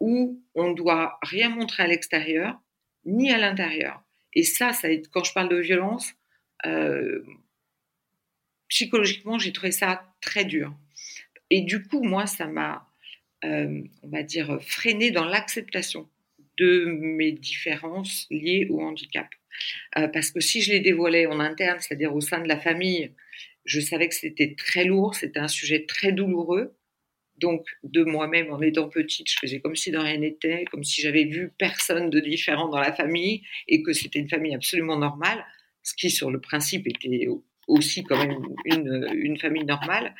où 0.00 0.42
on 0.54 0.70
ne 0.70 0.74
doit 0.74 1.18
rien 1.22 1.48
montrer 1.48 1.82
à 1.82 1.86
l'extérieur 1.86 2.60
ni 3.04 3.32
à 3.32 3.38
l'intérieur. 3.38 4.02
Et 4.34 4.42
ça, 4.42 4.72
ça 4.72 4.88
quand 5.10 5.24
je 5.24 5.32
parle 5.32 5.48
de 5.48 5.56
violence, 5.56 6.12
euh, 6.66 7.24
psychologiquement, 8.68 9.38
j'ai 9.38 9.52
trouvé 9.52 9.72
ça 9.72 10.04
très 10.20 10.44
dur. 10.44 10.74
Et 11.50 11.62
du 11.62 11.82
coup, 11.82 12.02
moi, 12.02 12.26
ça 12.26 12.46
m'a, 12.46 12.88
euh, 13.44 13.82
on 14.02 14.08
va 14.08 14.22
dire, 14.22 14.58
freiné 14.62 15.10
dans 15.10 15.24
l'acceptation 15.24 16.08
de 16.58 16.84
mes 16.86 17.32
différences 17.32 18.26
liées 18.30 18.66
au 18.68 18.80
handicap. 18.80 19.28
Euh, 19.96 20.08
parce 20.08 20.30
que 20.30 20.40
si 20.40 20.60
je 20.62 20.72
les 20.72 20.80
dévoilais 20.80 21.26
en 21.26 21.40
interne, 21.40 21.78
c'est-à-dire 21.80 22.14
au 22.14 22.20
sein 22.20 22.40
de 22.40 22.48
la 22.48 22.58
famille, 22.58 23.12
je 23.64 23.80
savais 23.80 24.08
que 24.08 24.14
c'était 24.14 24.54
très 24.56 24.84
lourd, 24.84 25.14
c'était 25.14 25.40
un 25.40 25.48
sujet 25.48 25.84
très 25.86 26.12
douloureux. 26.12 26.74
Donc, 27.38 27.66
de 27.84 28.02
moi-même, 28.02 28.52
en 28.52 28.60
étant 28.60 28.88
petite, 28.88 29.30
je 29.30 29.38
faisais 29.38 29.60
comme 29.60 29.76
si 29.76 29.92
de 29.92 29.98
rien 29.98 30.18
n'était, 30.18 30.64
comme 30.70 30.82
si 30.82 31.00
j'avais 31.00 31.24
vu 31.24 31.52
personne 31.56 32.10
de 32.10 32.18
différent 32.18 32.68
dans 32.68 32.80
la 32.80 32.92
famille 32.92 33.42
et 33.68 33.82
que 33.82 33.92
c'était 33.92 34.18
une 34.18 34.28
famille 34.28 34.54
absolument 34.54 34.98
normale, 34.98 35.44
ce 35.82 35.94
qui, 35.94 36.10
sur 36.10 36.30
le 36.30 36.40
principe, 36.40 36.88
était 36.88 37.28
aussi 37.68 38.04
même 38.10 38.42
une, 38.64 39.08
une 39.14 39.38
famille 39.38 39.64
normale, 39.64 40.14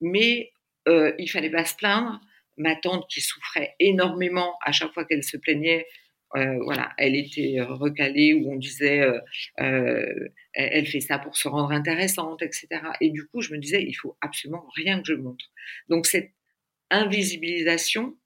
mais 0.00 0.52
euh, 0.88 1.12
il 1.18 1.28
fallait 1.28 1.50
pas 1.50 1.64
se 1.64 1.76
plaindre. 1.76 2.20
Ma 2.56 2.76
tante 2.76 3.08
qui 3.08 3.20
souffrait 3.20 3.74
énormément 3.80 4.56
à 4.64 4.70
chaque 4.70 4.92
fois 4.92 5.04
qu'elle 5.04 5.24
se 5.24 5.36
plaignait, 5.36 5.86
euh, 6.36 6.58
voilà, 6.64 6.92
elle 6.98 7.14
était 7.14 7.60
recalée 7.60 8.34
où 8.34 8.50
on 8.50 8.56
disait 8.56 9.00
euh, 9.00 9.20
euh, 9.60 10.28
elle 10.52 10.86
fait 10.86 11.00
ça 11.00 11.18
pour 11.18 11.36
se 11.36 11.46
rendre 11.46 11.70
intéressante, 11.70 12.42
etc. 12.42 12.68
Et 13.00 13.10
du 13.10 13.26
coup, 13.26 13.40
je 13.40 13.52
me 13.52 13.58
disais 13.58 13.82
il 13.82 13.94
faut 13.94 14.16
absolument 14.20 14.66
rien 14.74 15.00
que 15.00 15.06
je 15.06 15.14
montre. 15.14 15.44
Donc 15.88 16.06
cette 16.06 16.30
invisibilisation, 16.90 18.16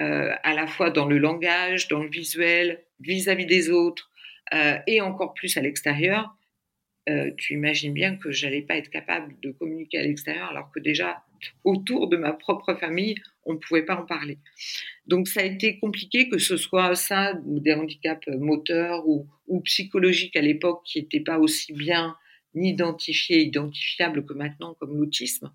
euh, 0.00 0.32
à 0.42 0.54
la 0.54 0.66
fois 0.66 0.90
dans 0.90 1.06
le 1.06 1.18
langage, 1.18 1.88
dans 1.88 2.02
le 2.02 2.08
visuel, 2.08 2.84
vis-à-vis 3.00 3.44
-vis 3.44 3.48
des 3.48 3.70
autres, 3.70 4.10
et 4.86 5.02
encore 5.02 5.34
plus 5.34 5.58
à 5.58 5.60
l'extérieur, 5.60 6.34
euh, 7.08 7.30
tu 7.36 7.54
imagines 7.54 7.92
bien 7.92 8.16
que 8.16 8.30
j'allais 8.30 8.62
pas 8.62 8.76
être 8.76 8.90
capable 8.90 9.34
de 9.42 9.50
communiquer 9.50 9.98
à 9.98 10.02
l'extérieur, 10.02 10.48
alors 10.48 10.70
que 10.70 10.80
déjà 10.80 11.24
autour 11.64 12.08
de 12.08 12.16
ma 12.16 12.32
propre 12.32 12.74
famille, 12.74 13.14
on 13.44 13.54
ne 13.54 13.58
pouvait 13.58 13.84
pas 13.84 13.96
en 13.96 14.04
parler. 14.04 14.38
Donc 15.06 15.28
ça 15.28 15.40
a 15.40 15.44
été 15.44 15.78
compliqué, 15.78 16.28
que 16.28 16.38
ce 16.38 16.56
soit 16.56 16.94
ça, 16.94 17.34
des 17.44 17.72
handicaps 17.72 18.26
moteurs 18.28 19.08
ou, 19.08 19.26
psychologiques 19.64 20.36
à 20.36 20.42
l'époque, 20.42 20.82
qui 20.84 21.00
n'étaient 21.00 21.20
pas 21.20 21.38
aussi 21.38 21.72
bien 21.72 22.16
identifiés, 22.54 23.40
identifiables 23.40 24.24
que 24.26 24.34
maintenant, 24.34 24.74
comme 24.74 24.96
l'autisme. 24.96 25.50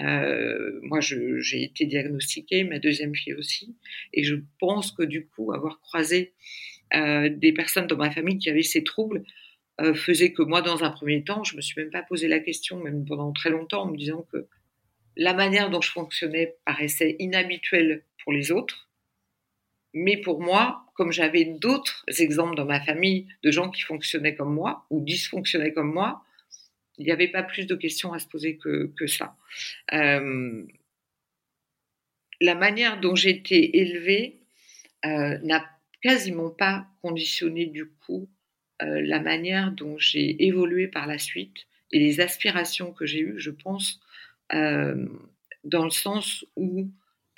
Euh, 0.00 0.78
moi, 0.82 1.00
j'ai 1.00 1.62
été 1.62 1.86
diagnostiquée, 1.86 2.64
ma 2.64 2.78
deuxième 2.78 3.14
fille 3.14 3.34
aussi, 3.34 3.74
et 4.12 4.22
je 4.22 4.36
pense 4.60 4.92
que 4.92 5.02
du 5.02 5.26
coup, 5.26 5.52
avoir 5.52 5.80
croisé 5.80 6.32
euh, 6.94 7.28
des 7.30 7.52
personnes 7.52 7.86
dans 7.86 7.96
ma 7.96 8.10
famille 8.10 8.38
qui 8.38 8.48
avaient 8.48 8.62
ces 8.62 8.84
troubles, 8.84 9.24
euh, 9.80 9.94
faisait 9.94 10.32
que 10.32 10.42
moi, 10.42 10.62
dans 10.62 10.84
un 10.84 10.90
premier 10.90 11.22
temps, 11.22 11.44
je 11.44 11.56
me 11.56 11.60
suis 11.60 11.80
même 11.80 11.90
pas 11.90 12.02
posé 12.02 12.28
la 12.28 12.38
question, 12.38 12.82
même 12.82 13.04
pendant 13.04 13.32
très 13.32 13.50
longtemps, 13.50 13.82
en 13.82 13.90
me 13.90 13.96
disant 13.96 14.26
que 14.32 14.46
la 15.16 15.34
manière 15.34 15.70
dont 15.70 15.80
je 15.80 15.90
fonctionnais 15.90 16.56
paraissait 16.64 17.16
inhabituelle 17.18 18.04
pour 18.22 18.32
les 18.32 18.52
autres. 18.52 18.88
Mais 19.92 20.18
pour 20.18 20.40
moi, 20.40 20.84
comme 20.94 21.12
j'avais 21.12 21.44
d'autres 21.44 22.04
exemples 22.18 22.54
dans 22.54 22.66
ma 22.66 22.80
famille 22.80 23.28
de 23.42 23.50
gens 23.50 23.70
qui 23.70 23.82
fonctionnaient 23.82 24.34
comme 24.34 24.52
moi 24.52 24.86
ou 24.90 25.00
dysfonctionnaient 25.02 25.72
comme 25.72 25.92
moi, 25.92 26.22
il 26.98 27.06
n'y 27.06 27.12
avait 27.12 27.28
pas 27.28 27.42
plus 27.42 27.66
de 27.66 27.74
questions 27.74 28.12
à 28.12 28.18
se 28.18 28.26
poser 28.26 28.56
que, 28.56 29.06
ça. 29.06 29.36
Euh, 29.92 30.66
la 32.40 32.54
manière 32.54 33.00
dont 33.00 33.14
j'ai 33.14 33.30
été 33.30 33.78
élevée 33.78 34.40
euh, 35.04 35.38
n'a 35.42 35.64
quasiment 36.02 36.50
pas 36.50 36.86
conditionné 37.02 37.66
du 37.66 37.86
coup 37.86 38.28
la 38.80 39.20
manière 39.20 39.72
dont 39.72 39.96
j'ai 39.98 40.44
évolué 40.44 40.86
par 40.86 41.06
la 41.06 41.18
suite 41.18 41.66
et 41.92 41.98
les 41.98 42.20
aspirations 42.20 42.92
que 42.92 43.06
j'ai 43.06 43.20
eues, 43.20 43.38
je 43.38 43.50
pense, 43.50 44.00
euh, 44.52 45.06
dans 45.64 45.84
le 45.84 45.90
sens 45.90 46.44
où 46.56 46.90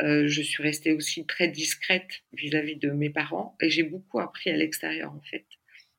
euh, 0.02 0.28
je 0.28 0.42
suis 0.42 0.62
restée 0.62 0.92
aussi 0.92 1.26
très 1.26 1.49
discrète 1.49 2.23
vis-à-vis 2.33 2.76
de 2.76 2.90
mes 2.90 3.11
parents 3.11 3.57
et 3.61 3.71
j'ai 3.71 3.83
beaucoup 3.83 4.21
appris 4.21 4.50
à 4.50 4.57
l'extérieur 4.57 5.12
en 5.12 5.21
fait, 5.23 5.47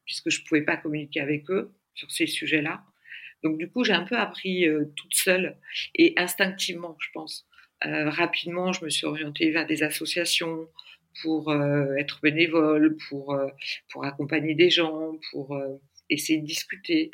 puisque 0.06 0.30
je 0.30 0.42
ne 0.42 0.46
pouvais 0.46 0.62
pas 0.62 0.78
communiquer 0.78 1.22
avec 1.22 1.50
eux 1.50 1.72
sur 1.96 2.12
ces 2.12 2.28
sujets-là. 2.28 2.84
Donc 3.44 3.58
du 3.58 3.70
coup, 3.70 3.84
j'ai 3.84 3.94
un 3.94 4.04
peu 4.04 4.18
appris 4.18 4.68
toute 4.96 5.14
seule 5.14 5.58
et 5.96 6.14
instinctivement, 6.18 6.98
je 7.00 7.08
pense. 7.14 7.48
rapidement, 7.82 8.74
je 8.74 8.84
me 8.84 8.90
suis 8.90 9.06
orientée 9.06 9.50
vers 9.52 9.66
des 9.66 9.82
associations, 9.82 10.68
pour 11.22 11.50
euh, 11.50 11.96
être 11.96 12.20
bénévole, 12.22 12.98
pour, 13.08 13.34
euh, 13.34 13.48
pour 13.90 14.06
accompagner 14.06 14.56
des 14.56 14.70
gens, 14.70 15.18
pour 15.32 15.56
euh, 15.56 15.78
essayer 16.10 16.40
de 16.40 16.46
discuter. 16.46 17.12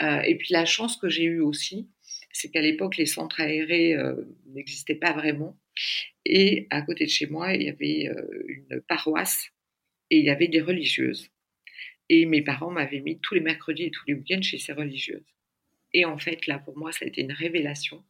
et 0.00 0.36
puis 0.36 0.48
la 0.52 0.64
chance 0.64 0.96
que 0.96 1.08
j'ai 1.08 1.24
eue 1.24 1.40
aussi, 1.40 1.88
c'est 2.32 2.50
qu'à 2.50 2.60
l'époque, 2.60 2.96
les 2.96 3.06
centres 3.06 3.40
aérés 3.40 3.96
n'existaient 4.46 4.94
pas 4.94 5.12
vraiment. 5.12 5.58
Et 6.24 6.68
à 6.70 6.82
côté 6.82 7.06
de 7.06 7.10
chez 7.10 7.26
moi, 7.26 7.54
il 7.54 7.62
y 7.62 7.68
avait 7.68 8.08
une 8.46 8.80
paroisse 8.82 9.48
et 10.10 10.18
il 10.18 10.24
y 10.24 10.30
avait 10.30 10.46
des 10.46 10.60
religieuses. 10.60 11.28
Et 12.08 12.24
mes 12.24 12.42
parents 12.42 12.70
m'avaient 12.70 13.00
mis 13.00 13.18
tous 13.18 13.34
les 13.34 13.40
mercredis 13.40 13.84
et 13.84 13.90
tous 13.90 14.04
les 14.06 14.14
week-ends 14.14 14.42
chez 14.42 14.58
ces 14.58 14.72
religieuses. 14.72 15.34
Et 15.92 16.04
en 16.04 16.18
fait, 16.18 16.46
là, 16.46 16.60
pour 16.60 16.78
moi, 16.78 16.92
ça 16.92 17.04
a 17.04 17.08
été 17.08 17.22
une 17.22 17.32
révélation 17.32 18.04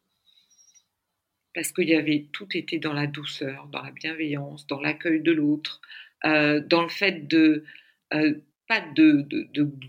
parce 1.56 1.72
qu'il 1.72 1.88
y 1.88 1.94
avait 1.94 2.26
tout 2.32 2.46
était 2.54 2.78
dans 2.78 2.92
la 2.92 3.06
douceur, 3.06 3.66
dans 3.72 3.82
la 3.82 3.90
bienveillance, 3.90 4.66
dans 4.66 4.78
l'accueil 4.78 5.22
de 5.22 5.32
l'autre, 5.32 5.80
euh, 6.26 6.60
dans 6.60 6.82
le 6.82 6.90
fait 6.90 7.26
de 7.26 7.64
euh, 8.12 8.34
pas 8.68 8.82
de, 8.94 9.26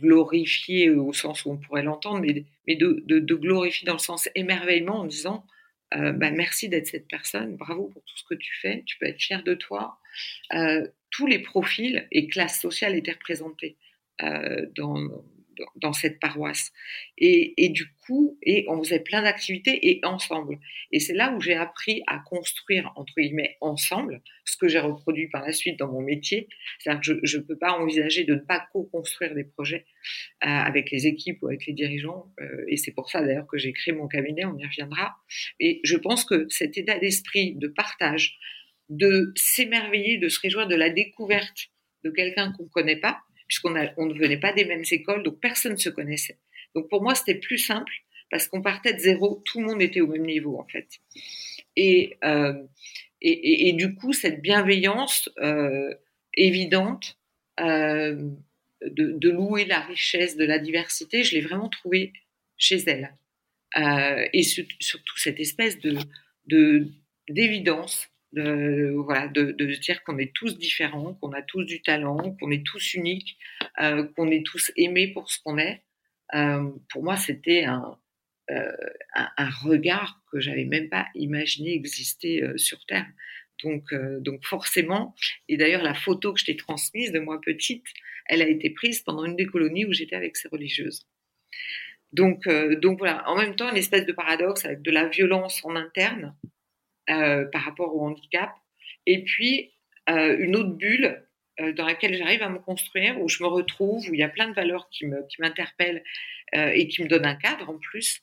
glorifier 0.02 0.90
au 0.92 1.12
sens 1.12 1.44
où 1.44 1.52
on 1.52 1.58
pourrait 1.58 1.84
l'entendre, 1.84 2.22
mais, 2.22 2.46
de, 2.76 3.20
glorifier 3.36 3.86
dans 3.86 3.94
le 3.94 4.00
sens 4.00 4.30
émerveillement 4.34 5.02
en 5.02 5.06
disant 5.06 5.46
euh, 5.94 6.14
bah, 6.14 6.32
merci 6.32 6.70
d'être 6.70 6.88
cette 6.88 7.10
personne, 7.10 7.58
bravo 7.58 7.90
pour 7.90 8.02
tout 8.02 8.18
ce 8.18 8.24
que 8.24 8.36
tu 8.36 8.54
fais, 8.62 8.84
tu 8.86 8.98
peux 8.98 9.08
être 9.08 9.22
fier 9.22 9.44
de 9.44 9.54
toi. 9.54 10.00
tous 11.12 11.28
les 11.28 11.40
profils 11.40 12.08
et 12.12 12.28
classes 12.28 12.62
sociales 12.62 12.96
étaient 12.96 13.12
représentés. 13.12 13.76
dans, 14.22 14.96
dans 15.76 15.94
cette 15.94 16.20
paroisse. 16.20 16.72
Et, 17.18 17.54
et, 17.58 17.70
du 17.70 17.92
coup, 18.06 18.38
et 18.44 18.66
on 18.68 18.82
faisait 18.84 19.00
plein 19.00 19.22
d'activités 19.22 19.90
et 19.90 20.00
ensemble. 20.04 20.60
Et 20.92 21.00
c'est 21.00 21.14
là 21.14 21.34
où 21.34 21.42
j'ai 21.42 21.56
appris 21.56 22.04
à 22.08 22.20
construire, 22.20 22.92
entre 22.96 23.14
guillemets, 23.18 23.58
ensemble, 23.62 24.22
ce 24.46 24.58
que 24.58 24.68
j'ai 24.68 24.80
reproduit 24.80 25.28
par 25.28 25.44
la 25.44 25.52
suite 25.52 25.78
dans 25.80 25.92
mon 25.92 26.02
métier. 26.02 26.48
C'est-à-dire 26.80 27.02
que 27.02 27.20
je 27.24 27.38
ne 27.38 27.44
peux 27.44 27.58
pas 27.58 27.74
envisager 27.74 28.24
de 28.24 28.36
ne 28.36 28.40
pas 28.40 28.66
co-construire 28.72 29.34
des 29.34 29.44
projets 29.44 29.86
euh, 30.44 30.48
avec 30.48 30.92
les 30.92 31.08
équipes 31.08 31.42
ou 31.42 31.48
avec 31.48 31.66
les 31.66 31.74
dirigeants. 31.74 32.32
Euh, 32.40 32.66
et 32.68 32.78
c'est 32.78 32.92
pour 32.92 33.10
ça 33.10 33.22
d'ailleurs 33.22 33.48
que 33.48 33.58
j'ai 33.58 33.74
créé 33.74 33.94
mon 33.94 34.08
cabinet, 34.08 34.46
on 34.46 34.58
y 34.58 34.66
reviendra. 34.66 35.16
Et 35.60 35.82
je 35.84 35.98
pense 35.98 36.26
que 36.26 36.48
cet 36.50 36.78
état 36.78 36.98
d'esprit 36.98 37.56
de 37.56 37.68
partage, 37.68 38.38
de 38.90 39.34
s'émerveiller, 39.36 40.18
de 40.18 40.30
se 40.30 40.40
réjouir 40.40 40.68
de 40.68 40.76
la 40.76 40.90
découverte 40.90 41.70
de 42.04 42.10
quelqu'un 42.10 42.54
qu'on 42.54 42.64
ne 42.64 42.70
connaît 42.70 43.00
pas, 43.00 43.20
puisqu'on 43.48 43.75
on 43.98 44.06
ne 44.06 44.13
venait 44.13 44.39
pas 44.39 44.54
des 44.54 44.66
mêmes 44.66 44.84
écoles, 44.92 45.24
donc 45.24 45.39
personne 45.39 45.74
ne 45.74 45.77
se 45.77 45.89
connaissait. 45.89 46.38
Donc 46.75 46.89
pour 46.89 47.01
moi, 47.01 47.16
c'était 47.16 47.39
plus 47.39 47.58
simple 47.58 47.92
parce 48.30 48.48
qu'on 48.48 48.62
partait 48.62 48.94
de 48.94 49.00
zéro, 49.00 49.42
tout 49.46 49.62
le 49.62 49.68
monde 49.68 49.82
était 49.82 50.01
au 50.01 50.08
même 50.08 50.25
niveau 50.25 50.60
en 50.60 50.68
fait. 50.68 50.88
Et, 51.75 52.18
euh, 52.24 52.54
et, 53.22 53.70
et, 53.70 53.74
du 53.74 53.96
coup, 53.96 54.13
cette 54.13 54.42
bienveillance 54.42 55.30
euh, 55.39 55.94
évidente 56.34 57.18
euh, 57.60 58.30
de, 58.82 59.30
louer 59.30 59.66
la 59.66 59.80
richesse 59.80 60.38
de 60.38 60.46
la 60.46 60.60
diversité, 60.60 61.24
je 61.24 61.36
l'ai 61.36 61.42
vraiment 61.42 61.70
trouvée 61.70 62.13
chez 62.58 62.77
elle. 62.88 63.16
Et 64.34 64.44
surtout 64.44 65.18
cette 65.18 65.39
espèce 65.39 65.77
de 65.80 66.88
d'évidence 67.30 68.08
de, 68.34 68.94
voilà, 68.96 69.28
de, 69.28 69.52
de 69.52 69.66
dire 69.76 70.04
qu'on 70.04 70.18
est 70.18 70.34
tous 70.34 70.58
différents, 70.58 71.14
qu'on 71.16 71.32
a 71.32 71.42
tous 71.42 71.64
du 71.64 71.82
talent, 71.82 72.36
qu'on 72.40 72.52
est 72.52 72.66
tous 72.66 72.94
uniques, 72.94 73.38
euh, 73.80 74.04
qu'on 74.16 74.30
est 74.30 74.46
tous 74.46 74.72
aimés 74.76 75.08
pour 75.08 75.30
ce 75.30 75.40
qu'on 75.42 75.58
est. 75.58 75.84
Euh, 76.36 76.70
pour 76.90 77.04
moi, 77.04 77.16
c'était 77.16 77.64
un, 77.64 77.98
euh, 78.52 78.72
un, 79.16 79.30
un, 79.38 79.50
regard 79.50 80.22
que 80.32 80.40
j'avais 80.40 80.66
même 80.66 80.90
pas 80.90 81.08
imaginé 81.16 81.74
exister 81.74 82.44
sur 82.58 82.86
Terre. 82.86 83.08
Donc, 83.64 83.92
donc 84.20 84.46
forcément, 84.46 85.16
et 85.48 85.58
d'ailleurs 85.58 85.82
la 85.82 85.96
photo 85.96 86.32
que 86.32 86.40
je 86.40 86.46
t'ai 86.46 86.56
transmise 86.56 87.12
de 87.12 87.18
moi 87.18 87.42
petite, 87.42 87.86
elle 88.28 88.44
a 88.44 88.48
été 88.48 88.70
prise 88.70 89.02
pendant 89.02 89.26
une 89.26 89.36
des 89.36 89.48
colonies 89.48 89.86
où 89.86 89.94
j'étais 89.94 90.16
avec 90.16 90.38
ces 90.38 90.48
religieuses. 90.48 91.08
Donc, 92.14 92.48
donc 92.48 93.00
voilà, 93.00 93.28
en 93.28 93.36
même 93.36 93.56
temps, 93.56 93.72
une 93.72 93.78
espèce 93.78 94.06
de 94.06 94.14
paradoxe 94.14 94.64
avec 94.66 94.84
de 94.84 94.92
la 94.92 95.08
violence 95.08 95.66
en 95.66 95.76
interne, 95.76 96.36
par 97.08 97.62
rapport 97.64 97.96
au 97.96 98.06
handicap. 98.06 98.52
Et 99.06 99.24
puis, 99.24 99.72
euh, 100.10 100.38
une 100.40 100.56
autre 100.56 100.72
bulle 100.72 101.26
euh, 101.60 101.74
dans 101.74 101.86
laquelle 101.86 102.16
j'arrive 102.16 102.44
à 102.44 102.50
me 102.50 102.60
construire, 102.60 103.20
où 103.22 103.30
je 103.30 103.42
me 103.42 103.48
retrouve, 103.48 104.08
où 104.10 104.14
il 104.14 104.20
y 104.20 104.24
a 104.24 104.30
plein 104.30 104.50
de 104.50 104.54
valeurs 104.54 104.90
qui 104.90 105.06
m'interpellent 105.40 106.04
et 106.54 106.88
qui 106.88 107.04
me 107.04 107.10
donnent 107.10 107.26
un 107.26 107.36
cadre 107.36 107.70
en 107.70 107.78
plus. 107.78 108.22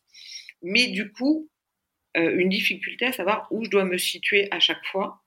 Mais 0.63 0.87
du 0.87 1.13
coup, 1.13 1.51
une 2.15 2.49
difficulté 2.49 3.05
à 3.05 3.13
savoir 3.13 3.47
où 3.51 3.65
je 3.67 3.71
dois 3.71 3.85
me 3.85 3.99
situer 3.99 4.49
à 4.51 4.61
chaque 4.61 4.85
fois. 4.87 5.25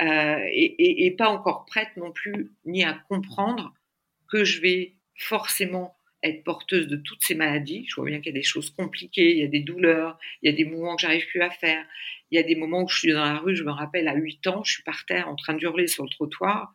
Euh, 0.00 0.38
et, 0.52 0.64
et, 0.82 1.06
et, 1.06 1.10
pas 1.10 1.28
encore 1.28 1.66
prête 1.66 1.96
non 1.96 2.10
plus 2.10 2.50
ni 2.64 2.84
à 2.84 2.94
comprendre 3.08 3.74
que 4.28 4.44
je 4.44 4.60
vais 4.60 4.94
forcément 5.16 5.94
être 6.22 6.44
porteuse 6.44 6.86
de 6.86 6.96
toutes 6.96 7.22
ces 7.22 7.34
maladies. 7.34 7.86
Je 7.88 7.96
vois 7.96 8.06
bien 8.06 8.18
qu'il 8.18 8.32
y 8.32 8.36
a 8.36 8.38
des 8.38 8.42
choses 8.42 8.70
compliquées, 8.70 9.32
il 9.32 9.38
y 9.38 9.44
a 9.44 9.48
des 9.48 9.60
douleurs, 9.60 10.18
il 10.42 10.50
y 10.50 10.52
a 10.52 10.56
des 10.56 10.64
mouvements 10.64 10.96
que 10.96 11.02
j'arrive 11.02 11.26
plus 11.28 11.40
à 11.40 11.50
faire, 11.50 11.84
il 12.30 12.36
y 12.36 12.38
a 12.38 12.42
des 12.42 12.56
moments 12.56 12.82
où 12.82 12.88
je 12.88 12.98
suis 12.98 13.12
dans 13.12 13.24
la 13.24 13.38
rue, 13.38 13.56
je 13.56 13.64
me 13.64 13.70
rappelle 13.70 14.08
à 14.08 14.14
8 14.14 14.46
ans, 14.48 14.62
je 14.64 14.72
suis 14.72 14.82
par 14.82 15.04
terre 15.06 15.28
en 15.28 15.36
train 15.36 15.54
d'hurler 15.54 15.86
sur 15.86 16.04
le 16.04 16.10
trottoir 16.10 16.74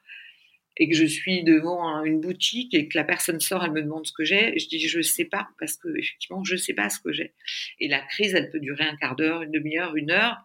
et 0.78 0.90
que 0.90 0.96
je 0.96 1.06
suis 1.06 1.44
devant 1.44 2.04
une 2.04 2.20
boutique 2.20 2.74
et 2.74 2.88
que 2.88 2.98
la 2.98 3.06
personne 3.06 3.40
sort, 3.40 3.64
elle 3.64 3.72
me 3.72 3.82
demande 3.82 4.06
ce 4.06 4.12
que 4.12 4.26
j'ai, 4.26 4.58
je 4.60 4.68
dis 4.68 4.80
je 4.80 5.02
sais 5.02 5.26
pas 5.26 5.48
parce 5.60 5.78
que 5.78 5.88
effectivement 5.98 6.44
je 6.44 6.56
sais 6.56 6.74
pas 6.74 6.90
ce 6.90 7.00
que 7.00 7.14
j'ai. 7.14 7.34
Et 7.80 7.88
la 7.88 8.00
crise, 8.00 8.34
elle 8.34 8.50
peut 8.50 8.60
durer 8.60 8.84
un 8.84 8.96
quart 8.98 9.16
d'heure, 9.16 9.42
une 9.42 9.52
demi-heure, 9.52 9.96
une 9.96 10.12
heure. 10.12 10.38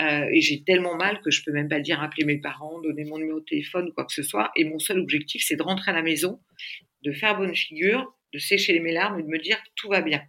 Euh, 0.00 0.26
et 0.32 0.40
j'ai 0.40 0.62
tellement 0.62 0.96
mal 0.96 1.20
que 1.20 1.30
je 1.30 1.44
peux 1.44 1.52
même 1.52 1.68
pas 1.68 1.80
dire 1.80 2.00
appeler 2.00 2.24
mes 2.24 2.38
parents, 2.38 2.80
donner 2.80 3.04
mon 3.04 3.18
numéro 3.18 3.40
de 3.40 3.44
téléphone 3.44 3.88
ou 3.88 3.92
quoi 3.92 4.06
que 4.06 4.12
ce 4.12 4.22
soit. 4.22 4.50
Et 4.56 4.64
mon 4.64 4.78
seul 4.78 4.98
objectif, 4.98 5.44
c'est 5.46 5.56
de 5.56 5.62
rentrer 5.62 5.90
à 5.90 5.94
la 5.94 6.02
maison, 6.02 6.40
de 7.02 7.12
faire 7.12 7.36
bonne 7.36 7.54
figure, 7.54 8.14
de 8.32 8.38
sécher 8.38 8.78
mes 8.80 8.92
larmes 8.92 9.20
et 9.20 9.22
de 9.22 9.28
me 9.28 9.38
dire 9.38 9.62
tout 9.76 9.88
va 9.88 10.00
bien. 10.00 10.22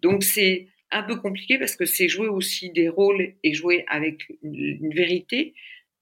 Donc 0.00 0.22
c'est 0.22 0.68
un 0.90 1.02
peu 1.02 1.16
compliqué 1.16 1.58
parce 1.58 1.76
que 1.76 1.84
c'est 1.84 2.08
jouer 2.08 2.28
aussi 2.28 2.70
des 2.70 2.88
rôles 2.88 3.34
et 3.42 3.54
jouer 3.54 3.84
avec 3.88 4.28
une, 4.42 4.94
vérité 4.94 5.54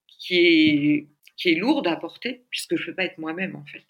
qui 0.07 0.37
est, 0.37 1.07
qui 1.37 1.51
est 1.51 1.55
lourde 1.55 1.87
à 1.87 1.97
porter 1.97 2.43
puisque 2.51 2.77
je 2.77 2.83
ne 2.83 2.87
peux 2.87 2.95
pas 2.95 3.05
être 3.05 3.19
moi-même 3.19 3.57
en 3.57 3.65
fait. 3.65 3.85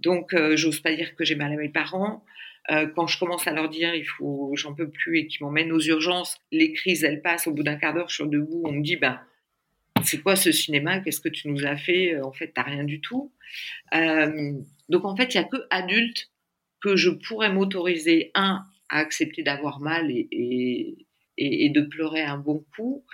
Donc 0.00 0.34
euh, 0.34 0.56
j'ose 0.56 0.80
pas 0.80 0.94
dire 0.94 1.14
que 1.14 1.24
j'ai 1.24 1.34
mal 1.34 1.52
à 1.52 1.56
mes 1.56 1.68
parents. 1.68 2.24
Euh, 2.70 2.86
quand 2.86 3.06
je 3.06 3.18
commence 3.18 3.46
à 3.46 3.52
leur 3.52 3.70
dire 3.70 3.94
il 3.94 4.04
faut 4.04 4.52
j'en 4.54 4.74
peux 4.74 4.90
plus 4.90 5.18
et 5.18 5.26
qu'ils 5.26 5.44
m'emmènent 5.44 5.72
aux 5.72 5.80
urgences, 5.80 6.38
les 6.52 6.72
crises 6.72 7.04
elles 7.04 7.22
passent 7.22 7.46
au 7.46 7.52
bout 7.52 7.62
d'un 7.62 7.76
quart 7.76 7.94
d'heure, 7.94 8.08
je 8.08 8.16
suis 8.16 8.28
debout, 8.28 8.62
on 8.66 8.72
me 8.72 8.82
dit 8.82 8.96
ben 8.96 9.20
c'est 10.04 10.18
quoi 10.18 10.36
ce 10.36 10.52
cinéma? 10.52 11.00
Qu'est-ce 11.00 11.20
que 11.20 11.28
tu 11.28 11.48
nous 11.48 11.64
as 11.64 11.76
fait? 11.76 12.20
En 12.20 12.32
fait, 12.32 12.52
t'as 12.54 12.62
rien 12.62 12.84
du 12.84 13.00
tout. 13.00 13.32
Euh, 13.94 14.52
donc 14.88 15.04
en 15.04 15.16
fait, 15.16 15.34
il 15.34 15.36
y 15.36 15.40
a 15.40 15.44
que 15.44 15.56
adultes 15.70 16.30
que 16.80 16.96
je 16.96 17.10
pourrais 17.10 17.50
m'autoriser 17.50 18.30
un 18.34 18.64
à 18.88 18.98
accepter 18.98 19.42
d'avoir 19.42 19.80
mal 19.80 20.10
et, 20.10 21.06
de 21.38 21.80
pleurer 21.82 22.22
un 22.22 22.38
bon 22.38 22.64
coup 22.74 23.04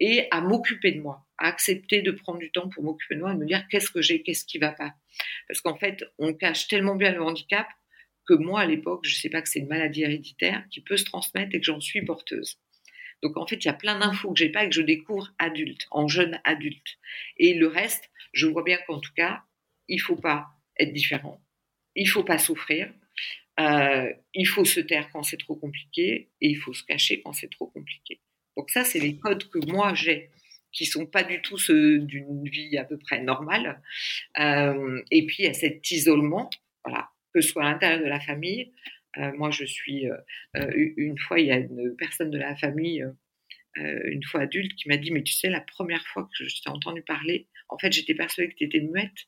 et 0.00 0.26
à 0.30 0.40
m'occuper 0.40 0.92
de 0.92 1.00
moi, 1.00 1.26
à 1.38 1.48
accepter 1.48 2.02
de 2.02 2.10
prendre 2.10 2.38
du 2.38 2.50
temps 2.50 2.68
pour 2.68 2.84
m'occuper 2.84 3.16
de 3.16 3.20
moi 3.20 3.32
et 3.32 3.36
me 3.36 3.46
dire 3.46 3.66
qu'est-ce 3.68 3.90
que 3.90 4.00
j'ai, 4.00 4.22
qu'est-ce 4.22 4.44
qui 4.44 4.58
va 4.58 4.72
pas? 4.72 4.94
Parce 5.48 5.60
qu'en 5.60 5.76
fait, 5.76 6.04
on 6.18 6.32
cache 6.32 6.68
tellement 6.68 6.94
bien 6.94 7.12
le 7.12 7.22
handicap 7.22 7.66
que 8.26 8.34
moi, 8.34 8.60
à 8.60 8.66
l'époque, 8.66 9.04
je 9.04 9.14
sais 9.14 9.30
pas 9.30 9.42
que 9.42 9.48
c'est 9.48 9.58
une 9.58 9.68
maladie 9.68 10.02
héréditaire 10.02 10.64
qui 10.70 10.80
peut 10.80 10.96
se 10.96 11.04
transmettre 11.04 11.54
et 11.54 11.60
que 11.60 11.66
j'en 11.66 11.80
suis 11.80 12.04
porteuse. 12.04 12.58
Donc 13.22 13.36
en 13.36 13.46
fait, 13.46 13.56
il 13.56 13.66
y 13.66 13.70
a 13.70 13.74
plein 13.74 13.98
d'infos 13.98 14.32
que 14.32 14.38
j'ai 14.38 14.50
pas 14.50 14.64
et 14.64 14.68
que 14.68 14.74
je 14.74 14.82
découvre 14.82 15.32
adulte, 15.38 15.86
en 15.90 16.06
jeune 16.06 16.40
adulte. 16.44 16.98
Et 17.36 17.54
le 17.54 17.66
reste, 17.66 18.10
je 18.32 18.46
vois 18.46 18.62
bien 18.62 18.78
qu'en 18.86 19.00
tout 19.00 19.12
cas, 19.14 19.42
il 19.88 20.00
faut 20.00 20.16
pas 20.16 20.48
être 20.78 20.92
différent, 20.92 21.42
il 21.96 22.08
faut 22.08 22.22
pas 22.22 22.38
souffrir, 22.38 22.92
euh, 23.58 24.12
il 24.34 24.46
faut 24.46 24.64
se 24.64 24.80
taire 24.80 25.08
quand 25.12 25.22
c'est 25.22 25.36
trop 25.36 25.56
compliqué 25.56 26.30
et 26.40 26.48
il 26.48 26.56
faut 26.56 26.72
se 26.72 26.84
cacher 26.84 27.22
quand 27.22 27.32
c'est 27.32 27.50
trop 27.50 27.66
compliqué. 27.66 28.20
Donc 28.56 28.70
ça, 28.70 28.84
c'est 28.84 29.00
les 29.00 29.16
codes 29.16 29.48
que 29.50 29.58
moi 29.70 29.94
j'ai, 29.94 30.30
qui 30.72 30.86
sont 30.86 31.06
pas 31.06 31.24
du 31.24 31.42
tout 31.42 31.58
ceux 31.58 31.98
d'une 31.98 32.44
vie 32.44 32.76
à 32.78 32.84
peu 32.84 32.98
près 32.98 33.20
normale. 33.20 33.82
Euh, 34.38 35.02
et 35.10 35.26
puis 35.26 35.36
il 35.40 35.44
y 35.46 35.48
a 35.48 35.54
cet 35.54 35.90
isolement, 35.90 36.50
voilà, 36.84 37.10
que 37.34 37.40
ce 37.40 37.48
soit 37.48 37.64
à 37.64 37.72
l'intérieur 37.72 38.00
de 38.00 38.08
la 38.08 38.20
famille. 38.20 38.72
Euh, 39.16 39.32
moi, 39.36 39.50
je 39.50 39.64
suis 39.64 40.06
une 40.54 41.18
fois, 41.18 41.40
il 41.40 41.46
y 41.46 41.52
a 41.52 41.56
une 41.56 41.96
personne 41.96 42.30
de 42.30 42.38
la 42.38 42.54
famille, 42.56 43.04
une 43.76 44.24
fois 44.24 44.42
adulte, 44.42 44.74
qui 44.76 44.88
m'a 44.88 44.96
dit 44.96 45.10
mais 45.10 45.22
tu 45.22 45.32
sais, 45.32 45.48
la 45.48 45.60
première 45.60 46.06
fois 46.06 46.28
que 46.36 46.48
je 46.48 46.62
t'ai 46.62 46.68
entendu 46.68 47.02
parler, 47.02 47.48
en 47.68 47.78
fait, 47.78 47.92
j'étais 47.92 48.14
persuadée 48.14 48.52
que 48.52 48.56
tu 48.56 48.64
étais 48.64 48.80
muette. 48.80 49.26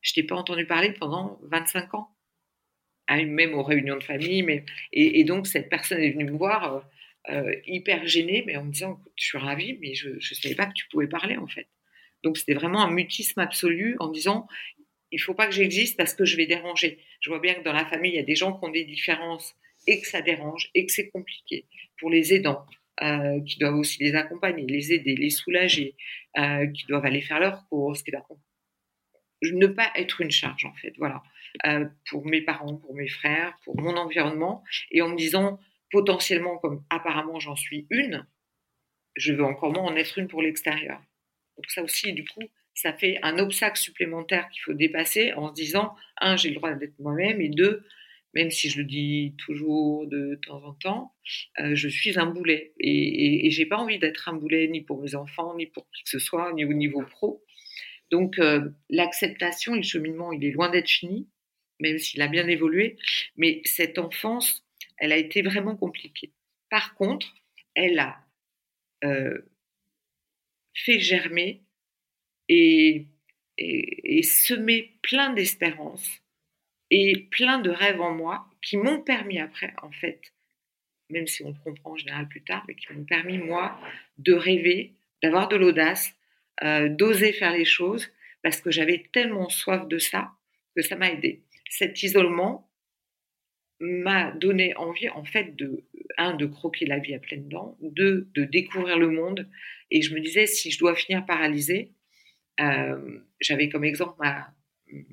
Je 0.00 0.12
t'ai 0.12 0.22
pas 0.22 0.36
entendu 0.36 0.66
parler 0.66 0.92
pendant 0.92 1.40
25 1.44 1.94
ans 1.94 2.13
même 3.08 3.54
aux 3.54 3.62
réunions 3.62 3.96
de 3.96 4.02
famille. 4.02 4.42
Mais, 4.42 4.64
et, 4.92 5.24
donc, 5.24 5.46
cette 5.46 5.68
personne 5.68 6.00
est 6.00 6.10
venue 6.10 6.24
me 6.24 6.36
voir 6.36 6.74
euh, 6.74 6.80
euh, 7.30 7.54
hyper 7.66 8.06
gênée, 8.06 8.44
mais 8.46 8.56
en 8.56 8.64
me 8.64 8.72
disant 8.72 9.00
Je 9.16 9.24
suis 9.24 9.38
ravie, 9.38 9.78
mais 9.80 9.94
je 9.94 10.10
ne 10.10 10.20
savais 10.20 10.54
pas 10.54 10.66
que 10.66 10.74
tu 10.74 10.86
pouvais 10.88 11.06
parler, 11.06 11.36
en 11.36 11.46
fait. 11.46 11.68
Donc, 12.22 12.38
c'était 12.38 12.54
vraiment 12.54 12.82
un 12.82 12.90
mutisme 12.90 13.40
absolu 13.40 13.96
en 14.00 14.08
disant 14.08 14.46
Il 15.12 15.20
faut 15.20 15.34
pas 15.34 15.46
que 15.46 15.54
j'existe 15.54 15.96
parce 15.96 16.14
que 16.14 16.24
je 16.24 16.36
vais 16.36 16.46
déranger. 16.46 16.98
Je 17.20 17.30
vois 17.30 17.40
bien 17.40 17.54
que 17.54 17.62
dans 17.62 17.72
la 17.72 17.86
famille, 17.86 18.12
il 18.12 18.16
y 18.16 18.20
a 18.20 18.24
des 18.24 18.36
gens 18.36 18.58
qui 18.58 18.64
ont 18.64 18.70
des 18.70 18.84
différences 18.84 19.54
et 19.86 20.00
que 20.00 20.06
ça 20.06 20.22
dérange 20.22 20.70
et 20.74 20.86
que 20.86 20.92
c'est 20.92 21.10
compliqué 21.10 21.66
pour 21.98 22.10
les 22.10 22.34
aidants. 22.34 22.64
Euh, 23.02 23.40
qui 23.40 23.58
doivent 23.58 23.74
aussi 23.74 24.00
les 24.04 24.14
accompagner, 24.14 24.64
les 24.68 24.92
aider, 24.92 25.16
les 25.16 25.30
soulager, 25.30 25.96
qui 26.36 26.86
doivent 26.86 27.04
aller 27.04 27.22
faire 27.22 27.40
leurs 27.40 27.66
courses, 27.68 28.04
qui 28.04 28.12
doivent... 28.12 28.22
ne 29.42 29.66
pas 29.66 29.90
être 29.96 30.20
une 30.20 30.30
charge 30.30 30.64
en 30.64 30.72
fait. 30.74 30.94
Voilà. 30.96 31.20
Euh, 31.66 31.86
pour 32.10 32.26
mes 32.26 32.42
parents, 32.42 32.76
pour 32.76 32.96
mes 32.96 33.08
frères, 33.08 33.56
pour 33.62 33.80
mon 33.80 33.96
environnement, 33.96 34.64
et 34.90 35.02
en 35.02 35.08
me 35.10 35.16
disant 35.16 35.60
potentiellement, 35.92 36.58
comme 36.58 36.84
apparemment 36.90 37.38
j'en 37.38 37.54
suis 37.54 37.86
une, 37.90 38.26
je 39.14 39.32
veux 39.32 39.44
encore 39.44 39.72
moins 39.72 39.84
en 39.84 39.94
être 39.94 40.18
une 40.18 40.26
pour 40.26 40.42
l'extérieur. 40.42 41.00
Donc 41.56 41.70
ça 41.70 41.84
aussi, 41.84 42.12
du 42.12 42.24
coup, 42.24 42.42
ça 42.74 42.92
fait 42.92 43.20
un 43.22 43.38
obstacle 43.38 43.78
supplémentaire 43.78 44.48
qu'il 44.48 44.62
faut 44.62 44.74
dépasser 44.74 45.32
en 45.34 45.50
se 45.50 45.54
disant, 45.54 45.94
un, 46.20 46.34
j'ai 46.36 46.48
le 46.48 46.56
droit 46.56 46.74
d'être 46.74 46.98
moi-même, 46.98 47.40
et 47.40 47.50
deux, 47.50 47.84
même 48.34 48.50
si 48.50 48.68
je 48.68 48.78
le 48.78 48.84
dis 48.84 49.36
toujours 49.38 50.08
de 50.08 50.40
temps 50.44 50.64
en 50.64 50.74
temps, 50.74 51.14
euh, 51.60 51.76
je 51.76 51.88
suis 51.88 52.18
un 52.18 52.26
boulet. 52.26 52.72
Et, 52.80 52.90
et, 52.90 53.46
et 53.46 53.50
j'ai 53.52 53.66
pas 53.66 53.76
envie 53.76 54.00
d'être 54.00 54.28
un 54.28 54.34
boulet 54.34 54.66
ni 54.66 54.80
pour 54.80 55.00
mes 55.00 55.14
enfants, 55.14 55.54
ni 55.54 55.66
pour 55.66 55.88
qui 55.92 56.02
que 56.02 56.10
ce 56.10 56.18
soit, 56.18 56.52
ni 56.52 56.64
au 56.64 56.72
niveau 56.72 57.02
pro. 57.02 57.44
Donc 58.10 58.40
euh, 58.40 58.70
l'acceptation 58.90 59.74
et 59.74 59.78
le 59.78 59.84
cheminement, 59.84 60.32
il 60.32 60.44
est 60.44 60.50
loin 60.50 60.68
d'être 60.68 60.90
fini 60.90 61.28
même 61.80 61.98
s'il 61.98 62.22
a 62.22 62.28
bien 62.28 62.48
évolué. 62.48 62.96
Mais 63.36 63.60
cette 63.64 63.98
enfance, 63.98 64.64
elle 64.98 65.12
a 65.12 65.16
été 65.16 65.42
vraiment 65.42 65.76
compliquée. 65.76 66.32
Par 66.70 66.94
contre, 66.94 67.34
elle 67.74 67.98
a 67.98 68.24
euh, 69.04 69.38
fait 70.74 70.98
germer 70.98 71.62
et, 72.48 73.06
semer 74.22 74.98
plein 75.02 75.32
d'espérances 75.32 76.20
et 76.90 77.28
plein 77.30 77.58
de 77.58 77.70
rêves 77.70 78.00
en 78.00 78.12
moi 78.12 78.46
qui 78.62 78.76
m'ont 78.76 79.00
permis 79.00 79.38
après, 79.38 79.74
en 79.82 79.90
fait, 79.92 80.20
même 81.10 81.26
si 81.26 81.44
on 81.44 81.50
le 81.50 81.56
comprend 81.62 81.92
en 81.92 81.96
général 81.96 82.28
plus 82.28 82.42
tard, 82.42 82.64
mais 82.66 82.74
qui 82.74 82.92
m'ont 82.92 83.04
permis, 83.04 83.38
moi, 83.38 83.78
de 84.18 84.32
rêver, 84.32 84.94
d'avoir 85.22 85.48
de 85.48 85.56
l'audace, 85.56 86.14
euh, 86.62 86.88
d'oser 86.88 87.32
faire 87.32 87.52
les 87.52 87.64
choses, 87.64 88.10
parce 88.42 88.60
que 88.60 88.70
j'avais 88.70 89.06
tellement 89.12 89.48
soif 89.48 89.86
de 89.88 89.98
ça 89.98 90.32
que 90.74 90.82
ça 90.82 90.96
m'a 90.96 91.10
aidé. 91.10 91.42
Cet 91.76 92.04
isolement 92.04 92.70
m'a 93.80 94.30
donné 94.30 94.76
envie, 94.76 95.08
en 95.08 95.24
fait, 95.24 95.56
de, 95.56 95.84
un, 96.16 96.34
de 96.34 96.46
croquer 96.46 96.86
la 96.86 97.00
vie 97.00 97.14
à 97.14 97.18
pleines 97.18 97.48
dents, 97.48 97.76
deux, 97.80 98.28
de 98.34 98.44
découvrir 98.44 98.96
le 98.96 99.08
monde. 99.08 99.48
Et 99.90 100.00
je 100.00 100.14
me 100.14 100.20
disais, 100.20 100.46
si 100.46 100.70
je 100.70 100.78
dois 100.78 100.94
finir 100.94 101.26
paralysée, 101.26 101.90
euh, 102.60 103.18
j'avais 103.40 103.68
comme 103.68 103.82
exemple 103.82 104.14
ma, 104.20 104.54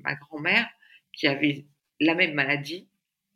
ma 0.04 0.14
grand-mère 0.14 0.68
qui 1.12 1.26
avait 1.26 1.64
la 1.98 2.14
même 2.14 2.34
maladie, 2.34 2.88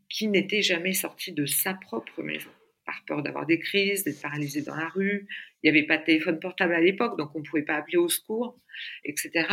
qui 0.09 0.29
n'était 0.29 0.63
jamais 0.63 0.93
sortie 0.93 1.33
de 1.33 1.47
sa 1.47 1.75
propre 1.75 2.23
maison, 2.23 2.51
par 2.85 3.05
peur 3.07 3.25
d'avoir 3.25 3.45
des 3.45 3.59
crises, 3.59 4.05
d'être 4.05 4.23
paralysée 4.23 4.63
dans 4.63 4.77
la 4.77 4.89
rue. 4.89 5.27
Il 5.63 5.73
n'y 5.73 5.77
avait 5.77 5.89
pas 5.89 5.99
de 5.99 6.05
téléphone 6.05 6.39
portable 6.39 6.75
à 6.75 6.81
l'époque, 6.81 7.19
donc 7.19 7.35
on 7.35 7.41
ne 7.41 7.45
pouvait 7.45 7.63
pas 7.63 7.75
appeler 7.75 7.97
au 7.99 8.09
secours, 8.09 8.61
etc. 9.05 9.49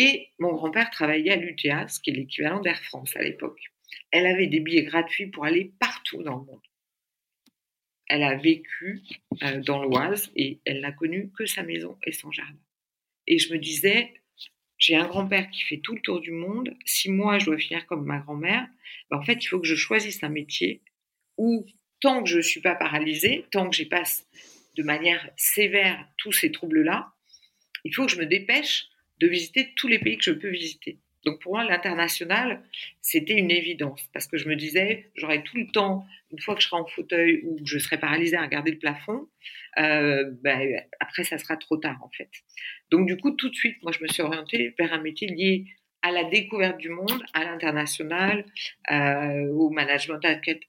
Et 0.00 0.28
mon 0.38 0.52
grand-père 0.52 0.90
travaillait 0.90 1.32
à 1.32 1.36
l'UTA, 1.36 1.88
ce 1.88 1.98
qui 1.98 2.10
est 2.10 2.14
l'équivalent 2.14 2.60
d'Air 2.60 2.80
France 2.84 3.16
à 3.16 3.22
l'époque. 3.22 3.60
Elle 4.12 4.26
avait 4.26 4.46
des 4.46 4.60
billets 4.60 4.84
gratuits 4.84 5.26
pour 5.26 5.44
aller 5.44 5.72
partout 5.80 6.22
dans 6.22 6.36
le 6.36 6.44
monde. 6.44 6.62
Elle 8.06 8.22
a 8.22 8.36
vécu 8.36 9.02
euh, 9.42 9.60
dans 9.60 9.82
l'Oise 9.82 10.30
et 10.36 10.60
elle 10.64 10.82
n'a 10.82 10.92
connu 10.92 11.32
que 11.36 11.46
sa 11.46 11.64
maison 11.64 11.98
et 12.06 12.12
son 12.12 12.30
jardin. 12.30 12.60
Et 13.26 13.40
je 13.40 13.52
me 13.52 13.58
disais, 13.58 14.14
j'ai 14.78 14.94
un 14.94 15.08
grand-père 15.08 15.50
qui 15.50 15.62
fait 15.62 15.78
tout 15.78 15.96
le 15.96 16.00
tour 16.00 16.20
du 16.20 16.30
monde. 16.30 16.76
Si 16.84 17.10
moi, 17.10 17.40
je 17.40 17.46
dois 17.46 17.58
finir 17.58 17.84
comme 17.86 18.06
ma 18.06 18.20
grand-mère, 18.20 18.68
ben, 19.10 19.18
en 19.18 19.22
fait, 19.22 19.44
il 19.44 19.48
faut 19.48 19.58
que 19.58 19.66
je 19.66 19.74
choisisse 19.74 20.22
un 20.22 20.28
métier 20.28 20.80
où, 21.38 21.66
tant 22.00 22.22
que 22.22 22.28
je 22.28 22.36
ne 22.36 22.42
suis 22.42 22.60
pas 22.60 22.76
paralysée, 22.76 23.46
tant 23.50 23.68
que 23.68 23.74
j'ai 23.74 23.86
pas 23.86 24.04
de 24.76 24.82
manière 24.84 25.28
sévère 25.36 26.08
tous 26.18 26.30
ces 26.30 26.52
troubles-là, 26.52 27.12
il 27.82 27.92
faut 27.92 28.06
que 28.06 28.12
je 28.12 28.18
me 28.18 28.26
dépêche 28.26 28.88
de 29.20 29.26
visiter 29.26 29.72
tous 29.76 29.88
les 29.88 29.98
pays 29.98 30.16
que 30.16 30.24
je 30.24 30.32
peux 30.32 30.48
visiter. 30.48 30.98
Donc 31.24 31.40
pour 31.42 31.54
moi, 31.54 31.64
l'international, 31.64 32.62
c'était 33.02 33.34
une 33.34 33.50
évidence 33.50 34.02
parce 34.12 34.26
que 34.26 34.38
je 34.38 34.48
me 34.48 34.56
disais, 34.56 35.10
j'aurais 35.14 35.42
tout 35.42 35.56
le 35.56 35.66
temps, 35.66 36.06
une 36.30 36.40
fois 36.40 36.54
que 36.54 36.62
je 36.62 36.68
serai 36.68 36.80
en 36.80 36.86
fauteuil 36.86 37.42
ou 37.44 37.58
je 37.64 37.78
serai 37.78 37.98
paralysée 37.98 38.36
à 38.36 38.42
regarder 38.42 38.70
le 38.70 38.78
plafond, 38.78 39.28
euh, 39.78 40.30
ben, 40.42 40.80
après 41.00 41.24
ça 41.24 41.38
sera 41.38 41.56
trop 41.56 41.76
tard 41.76 41.98
en 42.02 42.10
fait. 42.10 42.30
Donc 42.90 43.06
du 43.06 43.16
coup, 43.16 43.32
tout 43.32 43.48
de 43.50 43.54
suite, 43.54 43.76
moi 43.82 43.92
je 43.92 44.02
me 44.02 44.08
suis 44.08 44.22
orientée 44.22 44.74
vers 44.78 44.92
un 44.92 45.02
métier 45.02 45.28
lié 45.28 45.66
à 46.02 46.12
la 46.12 46.24
découverte 46.24 46.78
du 46.78 46.90
monde, 46.90 47.22
à 47.34 47.44
l'international, 47.44 48.44
euh, 48.90 49.48
au 49.48 49.70
management 49.70 50.20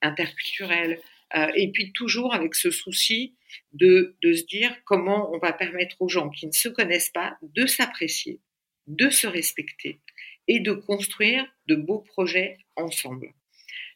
interculturel, 0.02 1.00
et 1.34 1.72
puis 1.72 1.92
toujours 1.94 2.34
avec 2.34 2.56
ce 2.56 2.72
souci 2.72 3.36
de, 3.74 4.16
de 4.22 4.34
se 4.34 4.46
dire 4.46 4.76
comment 4.86 5.32
on 5.34 5.38
va 5.38 5.54
permettre 5.54 6.02
aux 6.02 6.10
gens 6.10 6.30
qui 6.30 6.48
ne 6.48 6.52
se 6.52 6.70
connaissent 6.70 7.12
pas 7.12 7.38
de 7.42 7.66
s'apprécier, 7.66 8.40
de 8.88 9.10
se 9.10 9.28
respecter 9.28 10.00
et 10.48 10.60
de 10.60 10.72
construire 10.72 11.46
de 11.68 11.76
beaux 11.76 12.00
projets 12.00 12.58
ensemble. 12.76 13.34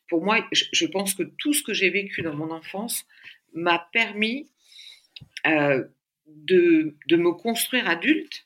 Pour 0.08 0.24
moi, 0.24 0.48
je 0.52 0.86
pense 0.86 1.16
que 1.16 1.24
tout 1.24 1.54
ce 1.54 1.64
que 1.64 1.74
j'ai 1.74 1.90
vécu 1.90 2.22
dans 2.22 2.36
mon 2.36 2.52
enfance 2.52 3.06
m'a 3.54 3.80
permis 3.92 4.52
euh, 5.48 5.84
de, 6.28 6.96
de, 7.08 7.16
me 7.16 7.32
construire 7.32 7.90
adulte, 7.90 8.46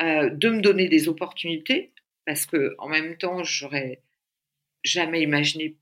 euh, 0.00 0.30
de 0.30 0.48
me 0.48 0.60
donner 0.60 0.88
des 0.88 1.08
opportunités, 1.08 1.92
parce 2.26 2.46
que 2.46 2.74
en 2.78 2.88
même 2.88 3.16
temps, 3.16 3.44
j'aurais 3.44 4.02
jamais 4.82 5.22
imaginé 5.22 5.76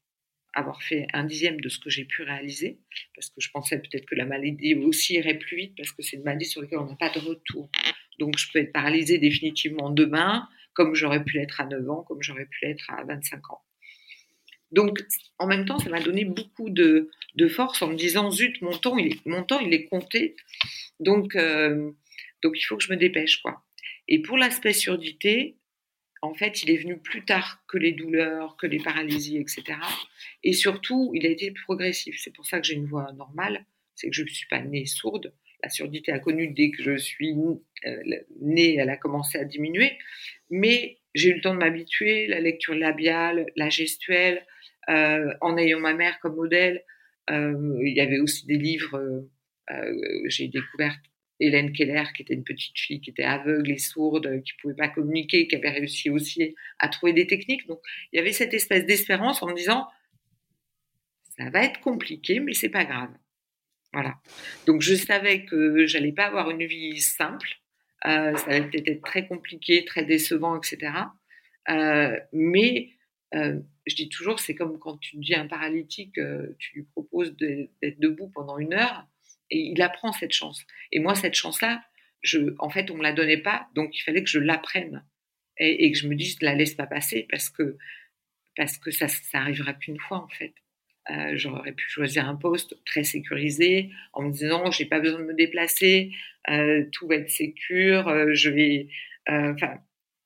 avoir 0.54 0.82
fait 0.82 1.06
un 1.12 1.24
dixième 1.24 1.60
de 1.60 1.68
ce 1.68 1.78
que 1.78 1.90
j'ai 1.90 2.04
pu 2.04 2.22
réaliser, 2.22 2.78
parce 3.14 3.28
que 3.28 3.40
je 3.40 3.50
pensais 3.50 3.78
peut-être 3.78 4.06
que 4.06 4.14
la 4.14 4.26
maladie 4.26 4.74
aussi 4.74 5.14
irait 5.14 5.38
plus 5.38 5.56
vite, 5.56 5.74
parce 5.76 5.92
que 5.92 6.02
c'est 6.02 6.16
une 6.16 6.24
maladie 6.24 6.44
sur 6.44 6.60
laquelle 6.60 6.78
on 6.78 6.86
n'a 6.86 6.96
pas 6.96 7.10
de 7.10 7.18
retour. 7.18 7.70
Donc 8.18 8.36
je 8.38 8.50
peux 8.52 8.58
être 8.58 8.72
paralysée 8.72 9.18
définitivement 9.18 9.90
demain, 9.90 10.48
comme 10.74 10.94
j'aurais 10.94 11.24
pu 11.24 11.38
l'être 11.38 11.60
à 11.60 11.66
9 11.66 11.90
ans, 11.90 12.02
comme 12.02 12.22
j'aurais 12.22 12.46
pu 12.46 12.64
l'être 12.64 12.90
à 12.90 13.04
25 13.04 13.50
ans. 13.50 13.62
Donc, 14.72 15.04
en 15.38 15.46
même 15.46 15.66
temps, 15.66 15.78
ça 15.78 15.90
m'a 15.90 16.00
donné 16.00 16.24
beaucoup 16.24 16.70
de, 16.70 17.10
force 17.48 17.82
en 17.82 17.88
me 17.88 17.94
disant, 17.94 18.30
zut, 18.30 18.60
mon 18.62 18.72
temps, 18.72 18.96
il 18.96 19.12
est, 19.12 19.26
mon 19.26 19.42
temps, 19.42 19.60
il 19.60 19.72
est 19.74 19.84
compté. 19.84 20.34
Donc, 20.98 21.36
euh, 21.36 21.90
donc, 22.42 22.54
il 22.56 22.62
faut 22.62 22.78
que 22.78 22.82
je 22.82 22.90
me 22.90 22.96
dépêche, 22.96 23.42
quoi. 23.42 23.62
Et 24.08 24.22
pour 24.22 24.38
l'aspect 24.38 24.72
surdité, 24.72 25.56
en 26.22 26.34
fait, 26.34 26.62
il 26.62 26.70
est 26.70 26.76
venu 26.76 26.98
plus 26.98 27.24
tard 27.24 27.62
que 27.68 27.78
les 27.78 27.92
douleurs, 27.92 28.56
que 28.56 28.66
les 28.66 28.78
paralysies, 28.78 29.38
etc. 29.38 29.64
Et 30.42 30.52
surtout, 30.52 31.10
il 31.14 31.26
a 31.26 31.28
été 31.28 31.50
progressif. 31.50 32.16
C'est 32.18 32.32
pour 32.32 32.46
ça 32.46 32.60
que 32.60 32.66
j'ai 32.66 32.74
une 32.74 32.86
voix 32.86 33.12
normale. 33.12 33.66
C'est 33.94 34.08
que 34.08 34.16
je 34.16 34.22
ne 34.22 34.28
suis 34.28 34.46
pas 34.46 34.60
née 34.60 34.86
sourde 34.86 35.34
la 35.62 35.70
surdité 35.70 36.12
a 36.12 36.18
connu 36.18 36.48
dès 36.48 36.70
que 36.70 36.82
je 36.82 36.96
suis 36.96 37.34
euh, 37.86 38.02
née, 38.40 38.76
elle 38.76 38.90
a 38.90 38.96
commencé 38.96 39.38
à 39.38 39.44
diminuer. 39.44 39.92
Mais 40.50 40.98
j'ai 41.14 41.30
eu 41.30 41.34
le 41.34 41.40
temps 41.40 41.54
de 41.54 41.58
m'habituer, 41.58 42.26
la 42.26 42.40
lecture 42.40 42.74
labiale, 42.74 43.46
la 43.56 43.68
gestuelle, 43.68 44.44
euh, 44.88 45.32
en 45.40 45.56
ayant 45.56 45.80
ma 45.80 45.94
mère 45.94 46.18
comme 46.20 46.34
modèle. 46.34 46.82
Euh, 47.30 47.78
il 47.84 47.94
y 47.94 48.00
avait 48.00 48.18
aussi 48.18 48.46
des 48.46 48.56
livres, 48.56 49.24
j'ai 50.26 50.48
découvert 50.48 50.94
Hélène 51.42 51.72
Keller, 51.72 52.04
qui 52.14 52.22
était 52.22 52.34
une 52.34 52.44
petite 52.44 52.78
fille 52.78 53.00
qui 53.00 53.10
était 53.10 53.24
aveugle 53.24 53.72
et 53.72 53.78
sourde, 53.78 54.42
qui 54.42 54.52
pouvait 54.60 54.74
pas 54.74 54.88
communiquer, 54.88 55.46
qui 55.46 55.56
avait 55.56 55.70
réussi 55.70 56.10
aussi 56.10 56.54
à 56.78 56.88
trouver 56.88 57.12
des 57.12 57.26
techniques. 57.26 57.66
Donc, 57.66 57.80
il 58.12 58.16
y 58.16 58.20
avait 58.20 58.32
cette 58.32 58.54
espèce 58.54 58.86
d'espérance 58.86 59.42
en 59.42 59.48
me 59.48 59.54
disant, 59.54 59.86
ça 61.36 61.50
va 61.50 61.64
être 61.64 61.80
compliqué, 61.80 62.40
mais 62.40 62.52
c'est 62.52 62.68
pas 62.68 62.84
grave. 62.84 63.10
Voilà. 63.92 64.14
Donc 64.66 64.80
je 64.80 64.94
savais 64.94 65.44
que 65.44 65.86
j'allais 65.86 66.12
pas 66.12 66.26
avoir 66.26 66.50
une 66.50 66.64
vie 66.64 67.00
simple. 67.00 67.48
Euh, 68.06 68.34
ça 68.36 68.50
allait 68.50 68.68
peut-être 68.68 68.88
être 68.88 69.02
très 69.02 69.26
compliqué, 69.26 69.84
très 69.84 70.04
décevant, 70.04 70.56
etc. 70.56 70.92
Euh, 71.68 72.18
mais 72.32 72.90
euh, 73.34 73.60
je 73.86 73.94
dis 73.94 74.08
toujours, 74.08 74.40
c'est 74.40 74.54
comme 74.54 74.78
quand 74.78 74.98
tu 74.98 75.16
dis 75.18 75.34
à 75.34 75.40
un 75.40 75.46
paralytique, 75.46 76.18
tu 76.58 76.76
lui 76.76 76.82
proposes 76.84 77.36
d'être 77.36 78.00
debout 78.00 78.28
pendant 78.28 78.58
une 78.58 78.74
heure 78.74 79.06
et 79.52 79.58
il 79.58 79.82
apprend 79.82 80.12
cette 80.12 80.32
chance. 80.32 80.66
Et 80.90 80.98
moi, 80.98 81.14
cette 81.14 81.34
chance-là, 81.34 81.84
je, 82.22 82.54
en 82.58 82.70
fait, 82.70 82.90
on 82.90 82.96
me 82.96 83.02
la 83.02 83.12
donnait 83.12 83.42
pas, 83.42 83.68
donc 83.74 83.96
il 83.96 84.02
fallait 84.02 84.24
que 84.24 84.30
je 84.30 84.38
l'apprenne 84.38 85.04
et, 85.58 85.84
et, 85.84 85.92
que 85.92 85.98
je 85.98 86.08
me 86.08 86.14
dise, 86.14 86.40
la 86.40 86.54
laisse 86.54 86.74
pas 86.74 86.86
passer 86.86 87.26
parce 87.30 87.50
que 87.50 87.76
parce 88.56 88.78
que 88.78 88.90
ça, 88.90 89.08
ça 89.08 89.38
arrivera 89.38 89.72
qu'une 89.74 89.98
fois 89.98 90.18
en 90.18 90.28
fait. 90.28 90.54
Euh, 91.10 91.32
j'aurais 91.34 91.72
pu 91.72 91.88
choisir 91.88 92.28
un 92.28 92.36
poste 92.36 92.76
très 92.84 93.02
sécurisé 93.02 93.90
en 94.12 94.22
me 94.22 94.32
disant 94.32 94.70
j'ai 94.70 94.84
pas 94.84 95.00
besoin 95.00 95.18
de 95.20 95.24
me 95.24 95.34
déplacer, 95.34 96.12
euh, 96.48 96.84
tout 96.92 97.08
va 97.08 97.16
être 97.16 97.30
sécure, 97.30 98.08
euh, 98.08 98.34
je 98.34 98.50
vais, 98.50 98.88
euh, 99.28 99.52
enfin, 99.54 99.78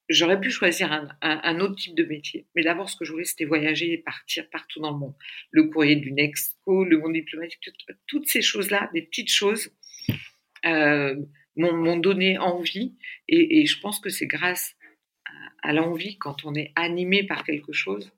j'aurais 0.08 0.40
pu 0.40 0.50
choisir 0.50 0.92
un, 0.92 1.08
un, 1.22 1.40
un, 1.42 1.60
autre 1.60 1.76
type 1.76 1.94
de 1.94 2.04
métier. 2.04 2.46
Mais 2.54 2.62
d'abord, 2.62 2.88
ce 2.88 2.96
que 2.96 3.04
je 3.04 3.12
voulais, 3.12 3.24
c'était 3.24 3.44
voyager 3.44 3.92
et 3.92 3.98
partir 3.98 4.48
partout 4.50 4.80
dans 4.80 4.92
le 4.92 4.98
monde. 4.98 5.14
Le 5.50 5.64
courrier 5.64 5.96
du 5.96 6.12
Nexco, 6.12 6.84
le 6.84 6.98
monde 6.98 7.12
diplomatique, 7.12 7.70
toutes 8.06 8.28
ces 8.28 8.42
choses-là, 8.42 8.90
des 8.94 9.02
petites 9.02 9.30
choses, 9.30 9.70
m'ont 10.64 11.96
donné 11.96 12.38
envie. 12.38 12.96
Et, 13.28 13.60
et, 13.60 13.66
je 13.66 13.80
pense 13.80 14.00
que 14.00 14.10
c'est 14.10 14.26
grâce 14.26 14.74
à, 15.62 15.72
l'envie, 15.72 16.18
quand 16.18 16.44
on 16.44 16.54
est 16.54 16.72
animé 16.76 17.24
par 17.24 17.44
quelque 17.44 17.72
chose, 17.72 18.12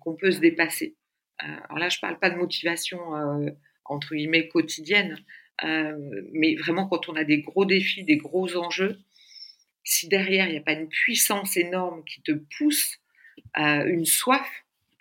qu'on 0.00 0.14
peut 0.14 0.30
se 0.30 0.40
dépasser. 0.40 0.96
Euh, 1.42 1.56
alors 1.64 1.78
là, 1.78 1.88
je 1.88 1.96
ne 1.98 2.00
parle 2.00 2.18
pas 2.18 2.30
de 2.30 2.36
motivation 2.36 3.16
euh, 3.16 3.50
entre 3.84 4.14
guillemets 4.14 4.48
quotidienne, 4.48 5.18
euh, 5.64 6.22
mais 6.32 6.54
vraiment 6.56 6.86
quand 6.86 7.08
on 7.08 7.16
a 7.16 7.24
des 7.24 7.40
gros 7.40 7.64
défis, 7.64 8.04
des 8.04 8.16
gros 8.16 8.56
enjeux, 8.56 8.98
si 9.84 10.08
derrière 10.08 10.46
il 10.46 10.52
n'y 10.52 10.58
a 10.58 10.62
pas 10.62 10.72
une 10.72 10.88
puissance 10.88 11.56
énorme 11.56 12.04
qui 12.04 12.22
te 12.22 12.32
pousse, 12.32 12.98
une 13.56 14.04
soif, 14.04 14.48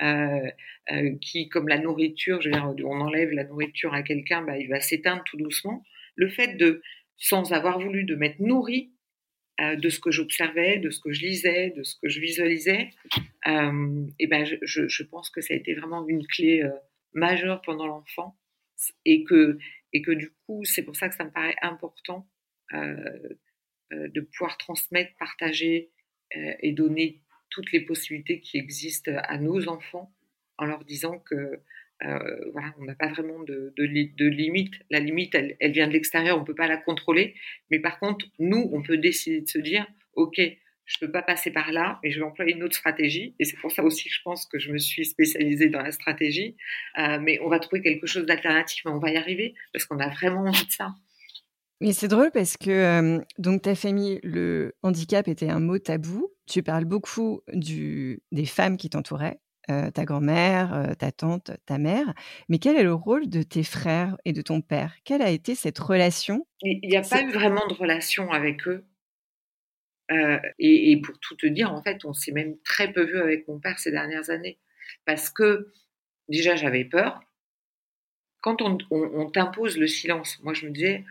euh, 0.01 0.49
euh, 0.91 1.15
qui, 1.21 1.47
comme 1.47 1.67
la 1.67 1.77
nourriture, 1.77 2.41
je 2.41 2.49
veux 2.49 2.55
dire, 2.75 2.87
on 2.87 3.01
enlève 3.01 3.31
la 3.31 3.43
nourriture 3.43 3.93
à 3.93 4.01
quelqu'un, 4.01 4.41
bah, 4.41 4.57
il 4.57 4.67
va 4.67 4.79
s'éteindre 4.81 5.23
tout 5.23 5.37
doucement. 5.37 5.83
Le 6.15 6.27
fait 6.27 6.57
de, 6.57 6.81
sans 7.17 7.53
avoir 7.53 7.79
voulu, 7.79 8.03
de 8.03 8.15
m'être 8.15 8.39
nourri 8.39 8.91
euh, 9.61 9.75
de 9.75 9.89
ce 9.89 9.99
que 9.99 10.09
j'observais, 10.09 10.79
de 10.79 10.89
ce 10.89 10.99
que 10.99 11.13
je 11.13 11.21
lisais, 11.21 11.69
de 11.77 11.83
ce 11.83 11.95
que 12.01 12.09
je 12.09 12.19
visualisais, 12.19 12.89
euh, 13.47 14.05
et 14.17 14.25
ben 14.25 14.43
je, 14.43 14.55
je, 14.87 15.03
pense 15.03 15.29
que 15.29 15.41
ça 15.41 15.53
a 15.53 15.57
été 15.57 15.75
vraiment 15.75 16.07
une 16.07 16.25
clé 16.25 16.63
euh, 16.63 16.71
majeure 17.13 17.61
pendant 17.61 17.85
l'enfant 17.85 18.35
et 19.05 19.23
que, 19.23 19.59
et 19.93 20.01
que 20.01 20.11
du 20.11 20.31
coup, 20.45 20.63
c'est 20.65 20.81
pour 20.81 20.95
ça 20.95 21.09
que 21.09 21.15
ça 21.15 21.25
me 21.25 21.31
paraît 21.31 21.55
important 21.61 22.27
de 23.91 24.21
pouvoir 24.21 24.57
transmettre, 24.57 25.11
partager 25.17 25.91
et 26.33 26.71
donner 26.71 27.21
toutes 27.49 27.71
les 27.71 27.81
possibilités 27.81 28.39
qui 28.39 28.57
existent 28.57 29.11
à 29.15 29.37
nos 29.37 29.67
enfants 29.67 30.13
en 30.57 30.65
leur 30.65 30.85
disant 30.85 31.19
que 31.19 31.61
euh, 32.03 32.51
voilà, 32.53 32.73
on 32.79 32.85
n'a 32.85 32.95
pas 32.95 33.09
vraiment 33.09 33.43
de, 33.43 33.73
de, 33.77 34.25
limite. 34.25 34.73
La 34.89 34.99
limite, 34.99 35.35
elle, 35.35 35.71
vient 35.71 35.87
de 35.87 35.93
l'extérieur, 35.93 36.37
on 36.37 36.41
ne 36.41 36.45
peut 36.45 36.55
pas 36.55 36.67
la 36.67 36.77
contrôler. 36.77 37.35
Mais 37.69 37.79
par 37.79 37.99
contre, 37.99 38.25
nous, 38.39 38.69
on 38.73 38.81
peut 38.81 38.97
décider 38.97 39.41
de 39.41 39.47
se 39.47 39.59
dire, 39.59 39.85
OK, 40.13 40.39
je 40.85 40.97
peux 40.99 41.11
pas 41.11 41.21
passer 41.21 41.51
par 41.51 41.71
là, 41.71 41.99
mais 42.03 42.11
je 42.11 42.19
vais 42.19 42.25
employer 42.25 42.53
une 42.53 42.63
autre 42.63 42.75
stratégie. 42.75 43.35
Et 43.39 43.45
c'est 43.45 43.57
pour 43.57 43.71
ça 43.71 43.83
aussi 43.83 44.09
que 44.09 44.15
je 44.15 44.21
pense 44.23 44.45
que 44.47 44.57
je 44.57 44.71
me 44.71 44.79
suis 44.79 45.05
spécialisée 45.05 45.69
dans 45.69 45.81
la 45.81 45.91
stratégie. 45.91 46.55
Euh, 46.97 47.19
mais 47.19 47.39
on 47.41 47.49
va 47.49 47.59
trouver 47.59 47.81
quelque 47.81 48.07
chose 48.07 48.25
d'alternatif, 48.25 48.83
mais 48.85 48.91
on 48.91 48.99
va 48.99 49.11
y 49.11 49.17
arriver 49.17 49.53
parce 49.71 49.85
qu'on 49.85 49.99
a 49.99 50.09
vraiment 50.09 50.41
envie 50.41 50.65
de 50.65 50.71
ça. 50.71 50.95
Mais 51.81 51.93
c'est 51.93 52.07
drôle 52.07 52.29
parce 52.29 52.57
que 52.57 52.69
euh, 52.69 53.19
donc 53.39 53.63
ta 53.63 53.73
famille, 53.73 54.19
le 54.21 54.75
handicap 54.83 55.27
était 55.27 55.49
un 55.49 55.59
mot 55.59 55.79
tabou. 55.79 56.31
Tu 56.47 56.61
parles 56.61 56.85
beaucoup 56.85 57.41
du, 57.53 58.21
des 58.31 58.45
femmes 58.45 58.77
qui 58.77 58.91
t'entouraient, 58.91 59.39
euh, 59.71 59.89
ta 59.89 60.05
grand-mère, 60.05 60.75
euh, 60.75 60.93
ta 60.93 61.11
tante, 61.11 61.49
ta 61.65 61.79
mère. 61.79 62.13
Mais 62.49 62.59
quel 62.59 62.75
est 62.75 62.83
le 62.83 62.93
rôle 62.93 63.29
de 63.29 63.41
tes 63.41 63.63
frères 63.63 64.15
et 64.25 64.31
de 64.31 64.43
ton 64.43 64.61
père? 64.61 64.95
Quelle 65.05 65.23
a 65.23 65.31
été 65.31 65.55
cette 65.55 65.79
relation? 65.79 66.45
Il 66.61 66.87
n'y 66.87 66.97
a 66.97 67.01
pas 67.01 67.23
eu 67.23 67.31
vraiment 67.31 67.65
de 67.65 67.73
relation 67.73 68.31
avec 68.31 68.67
eux. 68.67 68.85
Et, 70.59 70.91
et, 70.91 70.99
pour 70.99 71.17
tout 71.19 71.37
te 71.37 71.47
dire, 71.47 71.71
en 71.71 71.81
fait, 71.81 72.03
on 72.03 72.11
s'est 72.11 72.33
même 72.33 72.57
très 72.65 72.91
peu 72.91 73.05
vu 73.05 73.17
avec 73.17 73.47
mon 73.47 73.59
père 73.59 73.79
ces 73.79 73.91
dernières 73.91 74.29
années. 74.29 74.59
Parce 75.05 75.29
que 75.29 75.71
déjà, 76.27 76.57
j'avais 76.57 76.83
peur. 76.83 77.21
Quand 78.41 78.61
on, 78.61 78.77
on, 78.91 79.03
on 79.21 79.31
t'impose 79.31 79.77
le 79.77 79.87
silence, 79.87 80.37
moi 80.43 80.53
je 80.53 80.65
me 80.65 80.71
disais, 80.71 81.05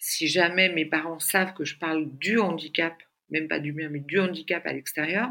si 0.00 0.26
jamais 0.26 0.70
mes 0.70 0.86
parents 0.86 1.20
savent 1.20 1.54
que 1.54 1.64
je 1.64 1.78
parle 1.78 2.10
du 2.16 2.40
handicap, 2.40 3.00
même 3.28 3.46
pas 3.46 3.60
du 3.60 3.72
mien, 3.72 3.88
mais 3.90 4.00
du 4.00 4.18
handicap 4.18 4.66
à 4.66 4.72
l'extérieur, 4.72 5.28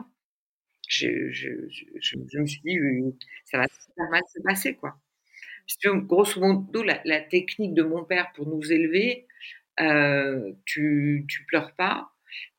je, 0.87 1.31
je, 1.31 1.49
je, 1.69 1.85
je, 1.99 2.39
me 2.39 2.45
suis 2.45 2.61
dit, 2.61 2.77
ça 3.45 3.57
va 3.57 3.65
super 3.67 4.09
mal 4.09 4.21
se 4.33 4.41
passer, 4.43 4.75
quoi. 4.75 4.95
grosso 5.83 6.39
modo, 6.39 6.83
la, 6.83 7.01
la, 7.03 7.19
technique 7.19 7.73
de 7.73 7.83
mon 7.83 8.05
père 8.05 8.31
pour 8.35 8.47
nous 8.47 8.71
élever, 8.71 9.27
euh, 9.79 10.53
tu, 10.65 11.25
tu 11.27 11.45
pleures 11.45 11.75
pas 11.75 12.11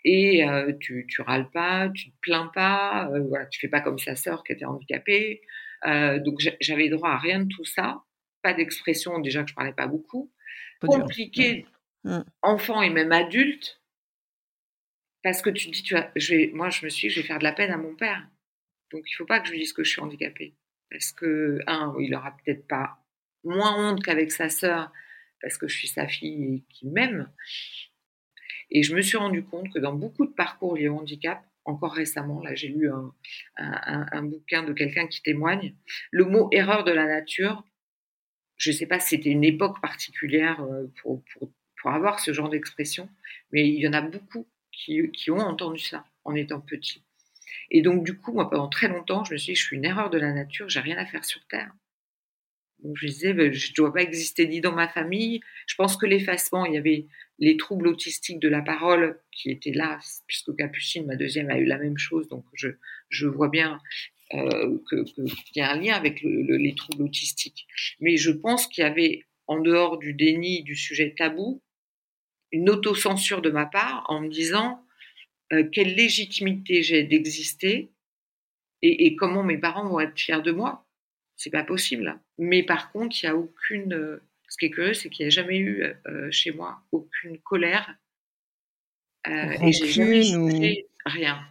et 0.04 0.44
euh, 0.44 0.72
tu, 0.80 1.06
tu 1.08 1.22
râles 1.22 1.50
pas, 1.50 1.90
tu 1.90 2.10
te 2.10 2.16
plains 2.20 2.50
pas, 2.52 3.08
euh, 3.12 3.20
voilà, 3.28 3.46
tu 3.46 3.60
fais 3.60 3.68
pas 3.68 3.80
comme 3.80 3.98
sa 3.98 4.16
sœur 4.16 4.42
qui 4.42 4.52
était 4.52 4.64
handicapée. 4.64 5.42
Euh, 5.86 6.18
donc 6.18 6.40
j'avais 6.60 6.88
droit 6.88 7.10
à 7.10 7.18
rien 7.18 7.40
de 7.44 7.48
tout 7.48 7.64
ça, 7.64 8.02
pas 8.42 8.52
d'expression, 8.52 9.20
déjà 9.20 9.44
que 9.44 9.50
je 9.50 9.54
parlais 9.54 9.72
pas 9.72 9.86
beaucoup. 9.86 10.32
Compliqué 10.80 11.66
Mmh. 12.04 12.20
enfant 12.40 12.80
et 12.80 12.88
même 12.88 13.12
adulte, 13.12 13.80
parce 15.22 15.42
que 15.42 15.50
tu 15.50 15.66
te 15.66 15.72
dis, 15.72 15.82
tu 15.82 15.94
vas, 15.94 16.10
je 16.16 16.34
vais, 16.34 16.50
moi 16.54 16.70
je 16.70 16.84
me 16.84 16.90
suis 16.90 17.08
dit, 17.08 17.14
je 17.14 17.20
vais 17.20 17.26
faire 17.26 17.38
de 17.38 17.44
la 17.44 17.52
peine 17.52 17.70
à 17.70 17.76
mon 17.76 17.94
père. 17.94 18.26
Donc 18.90 19.02
il 19.06 19.14
faut 19.14 19.26
pas 19.26 19.40
que 19.40 19.46
je 19.46 19.52
lui 19.52 19.60
dise 19.60 19.72
que 19.72 19.84
je 19.84 19.90
suis 19.90 20.00
handicapée. 20.00 20.54
Parce 20.90 21.12
que, 21.12 21.60
un, 21.66 21.94
il 22.00 22.14
aura 22.14 22.36
peut-être 22.38 22.66
pas 22.66 22.98
moins 23.44 23.76
honte 23.76 24.02
qu'avec 24.02 24.32
sa 24.32 24.48
sœur, 24.48 24.90
parce 25.40 25.58
que 25.58 25.68
je 25.68 25.76
suis 25.76 25.88
sa 25.88 26.08
fille 26.08 26.54
et 26.54 26.64
qu'il 26.70 26.90
m'aime. 26.90 27.30
Et 28.70 28.82
je 28.82 28.94
me 28.94 29.02
suis 29.02 29.16
rendu 29.16 29.44
compte 29.44 29.72
que 29.72 29.78
dans 29.78 29.94
beaucoup 29.94 30.26
de 30.26 30.32
parcours 30.32 30.76
liés 30.76 30.88
au 30.88 30.98
handicap, 30.98 31.44
encore 31.64 31.92
récemment, 31.92 32.42
là 32.42 32.54
j'ai 32.54 32.68
lu 32.68 32.90
un, 32.90 33.12
un, 33.56 34.22
bouquin 34.22 34.62
de 34.62 34.72
quelqu'un 34.72 35.06
qui 35.06 35.22
témoigne, 35.22 35.74
le 36.10 36.24
mot 36.24 36.48
erreur 36.52 36.84
de 36.84 36.92
la 36.92 37.06
nature, 37.06 37.64
je 38.56 38.70
ne 38.70 38.76
sais 38.76 38.86
pas 38.86 39.00
si 39.00 39.10
c'était 39.10 39.30
une 39.30 39.44
époque 39.44 39.80
particulière 39.80 40.62
euh, 40.62 40.86
pour 41.02 41.22
pour 41.80 41.90
avoir 41.90 42.20
ce 42.20 42.32
genre 42.32 42.48
d'expression, 42.48 43.08
mais 43.52 43.68
il 43.68 43.80
y 43.80 43.88
en 43.88 43.92
a 43.92 44.02
beaucoup 44.02 44.46
qui, 44.72 45.30
ont 45.30 45.38
entendu 45.38 45.80
ça 45.80 46.04
en 46.24 46.34
étant 46.34 46.60
petit. 46.60 47.02
Et 47.70 47.82
donc, 47.82 48.04
du 48.04 48.16
coup, 48.16 48.32
moi, 48.32 48.48
pendant 48.48 48.68
très 48.68 48.88
longtemps, 48.88 49.24
je 49.24 49.32
me 49.32 49.38
suis 49.38 49.52
dit, 49.52 49.56
je 49.56 49.64
suis 49.64 49.76
une 49.76 49.84
erreur 49.84 50.10
de 50.10 50.18
la 50.18 50.32
nature, 50.32 50.68
j'ai 50.68 50.80
rien 50.80 50.96
à 50.96 51.06
faire 51.06 51.24
sur 51.24 51.44
Terre. 51.46 51.72
Donc, 52.82 52.96
je 52.96 53.06
disais, 53.06 53.32
ben, 53.32 53.52
je 53.52 53.70
ne 53.70 53.74
dois 53.74 53.92
pas 53.92 54.02
exister 54.02 54.48
ni 54.48 54.60
dans 54.60 54.72
ma 54.72 54.88
famille. 54.88 55.40
Je 55.66 55.74
pense 55.74 55.96
que 55.96 56.06
l'effacement, 56.06 56.64
il 56.64 56.74
y 56.74 56.78
avait 56.78 57.06
les 57.38 57.56
troubles 57.56 57.88
autistiques 57.88 58.38
de 58.38 58.48
la 58.48 58.62
parole 58.62 59.20
qui 59.32 59.50
étaient 59.50 59.72
là, 59.72 59.98
puisque 60.26 60.54
Capucine, 60.56 61.06
ma 61.06 61.16
deuxième, 61.16 61.50
a 61.50 61.58
eu 61.58 61.64
la 61.64 61.78
même 61.78 61.98
chose. 61.98 62.28
Donc, 62.28 62.44
je, 62.54 63.26
vois 63.26 63.48
bien 63.48 63.80
euh, 64.34 64.78
qu'il 64.88 65.34
y 65.56 65.60
a 65.60 65.70
un 65.70 65.80
lien 65.80 65.94
avec 65.94 66.22
le, 66.22 66.56
les 66.56 66.74
troubles 66.74 67.02
autistiques. 67.02 67.66
Mais 68.00 68.16
je 68.16 68.30
pense 68.30 68.66
qu'il 68.66 68.82
y 68.82 68.86
avait, 68.86 69.24
en 69.46 69.60
dehors 69.60 69.98
du 69.98 70.14
déni 70.14 70.62
du 70.62 70.76
sujet 70.76 71.14
tabou, 71.16 71.60
une 72.52 72.70
autocensure 72.70 73.42
de 73.42 73.50
ma 73.50 73.66
part 73.66 74.04
en 74.08 74.20
me 74.20 74.28
disant 74.28 74.84
euh, 75.52 75.64
quelle 75.70 75.94
légitimité 75.94 76.82
j'ai 76.82 77.02
d'exister 77.02 77.90
et, 78.82 79.06
et, 79.06 79.16
comment 79.16 79.42
mes 79.42 79.58
parents 79.58 79.88
vont 79.88 80.00
être 80.00 80.18
fiers 80.18 80.42
de 80.42 80.52
moi. 80.52 80.86
C'est 81.36 81.50
pas 81.50 81.64
possible. 81.64 82.18
Mais 82.38 82.62
par 82.62 82.92
contre, 82.92 83.16
il 83.22 83.26
y 83.26 83.28
a 83.28 83.36
aucune. 83.36 83.92
Euh, 83.92 84.22
ce 84.48 84.56
qui 84.56 84.66
est 84.66 84.70
curieux, 84.70 84.94
c'est 84.94 85.10
qu'il 85.10 85.24
n'y 85.24 85.28
a 85.28 85.30
jamais 85.30 85.58
eu 85.58 85.84
euh, 86.06 86.30
chez 86.30 86.50
moi 86.50 86.82
aucune 86.92 87.38
colère. 87.38 87.94
Et 89.26 89.72
j'ai 89.72 89.86
jamais 89.86 90.34
ou... 90.34 90.48
rien. 91.04 91.46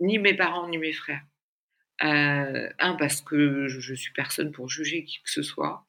Ni 0.00 0.18
mes 0.18 0.34
parents, 0.34 0.68
ni 0.68 0.78
mes 0.78 0.92
frères. 0.92 1.22
Un, 2.00 2.94
parce 2.98 3.20
que 3.20 3.68
je, 3.68 3.78
je, 3.78 3.94
suis 3.94 4.12
personne 4.12 4.52
pour 4.52 4.70
juger 4.70 5.04
qui 5.04 5.20
que 5.22 5.30
ce 5.30 5.42
soit. 5.42 5.86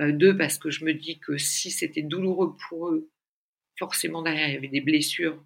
Deux, 0.00 0.36
parce 0.36 0.58
que 0.58 0.70
je 0.70 0.84
me 0.84 0.92
dis 0.92 1.20
que 1.20 1.38
si 1.38 1.70
c'était 1.70 2.02
douloureux 2.02 2.56
pour 2.68 2.88
eux 2.88 3.08
forcément 3.78 4.22
derrière, 4.22 4.48
il 4.48 4.54
y 4.54 4.56
avait 4.56 4.68
des 4.68 4.80
blessures 4.80 5.42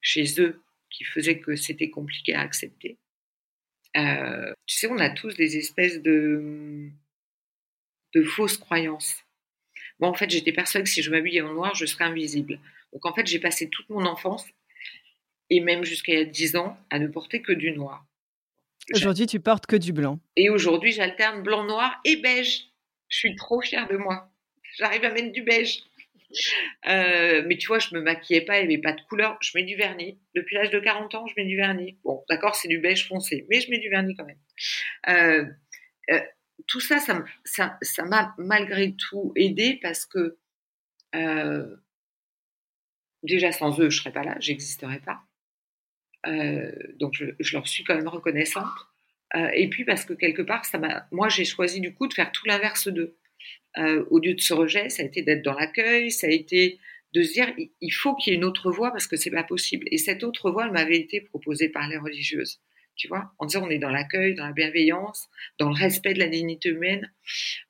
chez 0.00 0.40
eux 0.40 0.60
qui 0.90 1.04
faisaient 1.04 1.38
que 1.38 1.56
c'était 1.56 1.90
compliqué 1.90 2.34
à 2.34 2.40
accepter. 2.40 2.98
Euh, 3.96 4.52
tu 4.66 4.76
sais, 4.76 4.86
on 4.88 4.98
a 4.98 5.10
tous 5.10 5.34
des 5.34 5.56
espèces 5.56 6.02
de, 6.02 6.88
de 8.14 8.22
fausses 8.22 8.58
croyances. 8.58 9.24
Bon, 9.98 10.08
en 10.08 10.14
fait, 10.14 10.30
j'étais 10.30 10.52
persuadée 10.52 10.84
que 10.84 10.90
si 10.90 11.02
je 11.02 11.10
m'habillais 11.10 11.40
en 11.40 11.52
noir, 11.52 11.74
je 11.74 11.86
serais 11.86 12.04
invisible. 12.04 12.60
Donc, 12.92 13.04
en 13.06 13.14
fait, 13.14 13.26
j'ai 13.26 13.38
passé 13.38 13.68
toute 13.68 13.88
mon 13.90 14.04
enfance, 14.06 14.46
et 15.50 15.60
même 15.60 15.84
jusqu'à 15.84 16.12
il 16.12 16.18
y 16.18 16.22
a 16.22 16.24
10 16.24 16.56
ans, 16.56 16.78
à 16.90 16.98
ne 16.98 17.08
porter 17.08 17.42
que 17.42 17.52
du 17.52 17.72
noir. 17.72 18.04
Aujourd'hui, 18.94 19.26
tu 19.26 19.40
portes 19.40 19.66
que 19.66 19.76
du 19.76 19.92
blanc. 19.92 20.18
Et 20.36 20.48
aujourd'hui, 20.48 20.92
j'alterne 20.92 21.42
blanc, 21.42 21.64
noir 21.64 22.00
et 22.04 22.16
beige. 22.16 22.68
Je 23.08 23.18
suis 23.18 23.36
trop 23.36 23.60
fière 23.60 23.88
de 23.88 23.96
moi. 23.96 24.30
J'arrive 24.76 25.04
à 25.04 25.10
mettre 25.10 25.32
du 25.32 25.42
beige. 25.42 25.82
Euh, 26.86 27.42
mais 27.46 27.56
tu 27.56 27.68
vois, 27.68 27.78
je 27.78 27.94
me 27.94 28.00
maquillais 28.00 28.42
pas, 28.42 28.60
il 28.60 28.68
n'y 28.68 28.74
avait 28.74 28.82
pas 28.82 28.92
de 28.92 29.00
couleur. 29.02 29.38
Je 29.40 29.50
mets 29.54 29.64
du 29.64 29.76
vernis. 29.76 30.18
Depuis 30.34 30.56
l'âge 30.56 30.70
de 30.70 30.78
40 30.78 31.14
ans, 31.14 31.26
je 31.26 31.34
mets 31.36 31.46
du 31.46 31.56
vernis. 31.56 31.98
Bon, 32.04 32.24
d'accord, 32.28 32.54
c'est 32.54 32.68
du 32.68 32.78
beige 32.78 33.08
foncé, 33.08 33.46
mais 33.48 33.60
je 33.60 33.70
mets 33.70 33.78
du 33.78 33.88
vernis 33.88 34.14
quand 34.16 34.26
même. 34.26 34.38
Euh, 35.08 35.44
euh, 36.10 36.20
tout 36.66 36.80
ça, 36.80 36.98
ça 36.98 38.04
m'a 38.04 38.34
malgré 38.38 38.94
tout 38.94 39.32
aidé 39.36 39.78
parce 39.80 40.04
que 40.06 40.36
déjà 43.22 43.52
sans 43.52 43.80
eux, 43.80 43.90
je 43.90 43.98
serais 43.98 44.12
pas 44.12 44.24
là, 44.24 44.36
j'existerais 44.40 45.00
pas. 45.00 45.22
Donc 46.98 47.14
je, 47.14 47.52
leur 47.52 47.66
suis 47.66 47.84
quand 47.84 47.94
même 47.94 48.08
reconnaissante. 48.08 48.66
et 49.34 49.68
puis 49.70 49.84
parce 49.84 50.04
que 50.04 50.12
quelque 50.12 50.42
part, 50.42 50.64
moi 51.10 51.28
j'ai 51.28 51.44
choisi 51.44 51.80
du 51.80 51.94
coup 51.94 52.06
de 52.06 52.12
faire 52.14 52.32
tout 52.32 52.44
l'inverse 52.46 52.88
d'eux 52.88 53.16
euh, 53.78 54.04
au 54.10 54.18
lieu 54.18 54.34
de 54.34 54.40
ce 54.40 54.54
rejet, 54.54 54.88
ça 54.88 55.02
a 55.02 55.06
été 55.06 55.22
d'être 55.22 55.42
dans 55.42 55.54
l'accueil, 55.54 56.10
ça 56.10 56.26
a 56.26 56.30
été 56.30 56.78
de 57.14 57.22
se 57.22 57.32
dire 57.32 57.52
il 57.80 57.90
faut 57.90 58.14
qu'il 58.16 58.32
y 58.32 58.36
ait 58.36 58.38
une 58.38 58.44
autre 58.44 58.70
voie 58.70 58.90
parce 58.90 59.06
que 59.06 59.16
c'est 59.16 59.30
pas 59.30 59.44
possible. 59.44 59.86
Et 59.90 59.98
cette 59.98 60.24
autre 60.24 60.50
voie, 60.50 60.66
elle 60.66 60.72
m'avait 60.72 60.98
été 60.98 61.20
proposée 61.20 61.68
par 61.68 61.88
les 61.88 61.96
religieuses. 61.96 62.60
Tu 62.96 63.06
vois, 63.06 63.32
en 63.38 63.46
disant 63.46 63.64
on 63.64 63.70
est 63.70 63.78
dans 63.78 63.90
l'accueil, 63.90 64.34
dans 64.34 64.46
la 64.46 64.52
bienveillance, 64.52 65.28
dans 65.58 65.68
le 65.68 65.76
respect 65.76 66.14
de 66.14 66.18
la 66.18 66.28
dignité 66.28 66.70
humaine. 66.70 67.12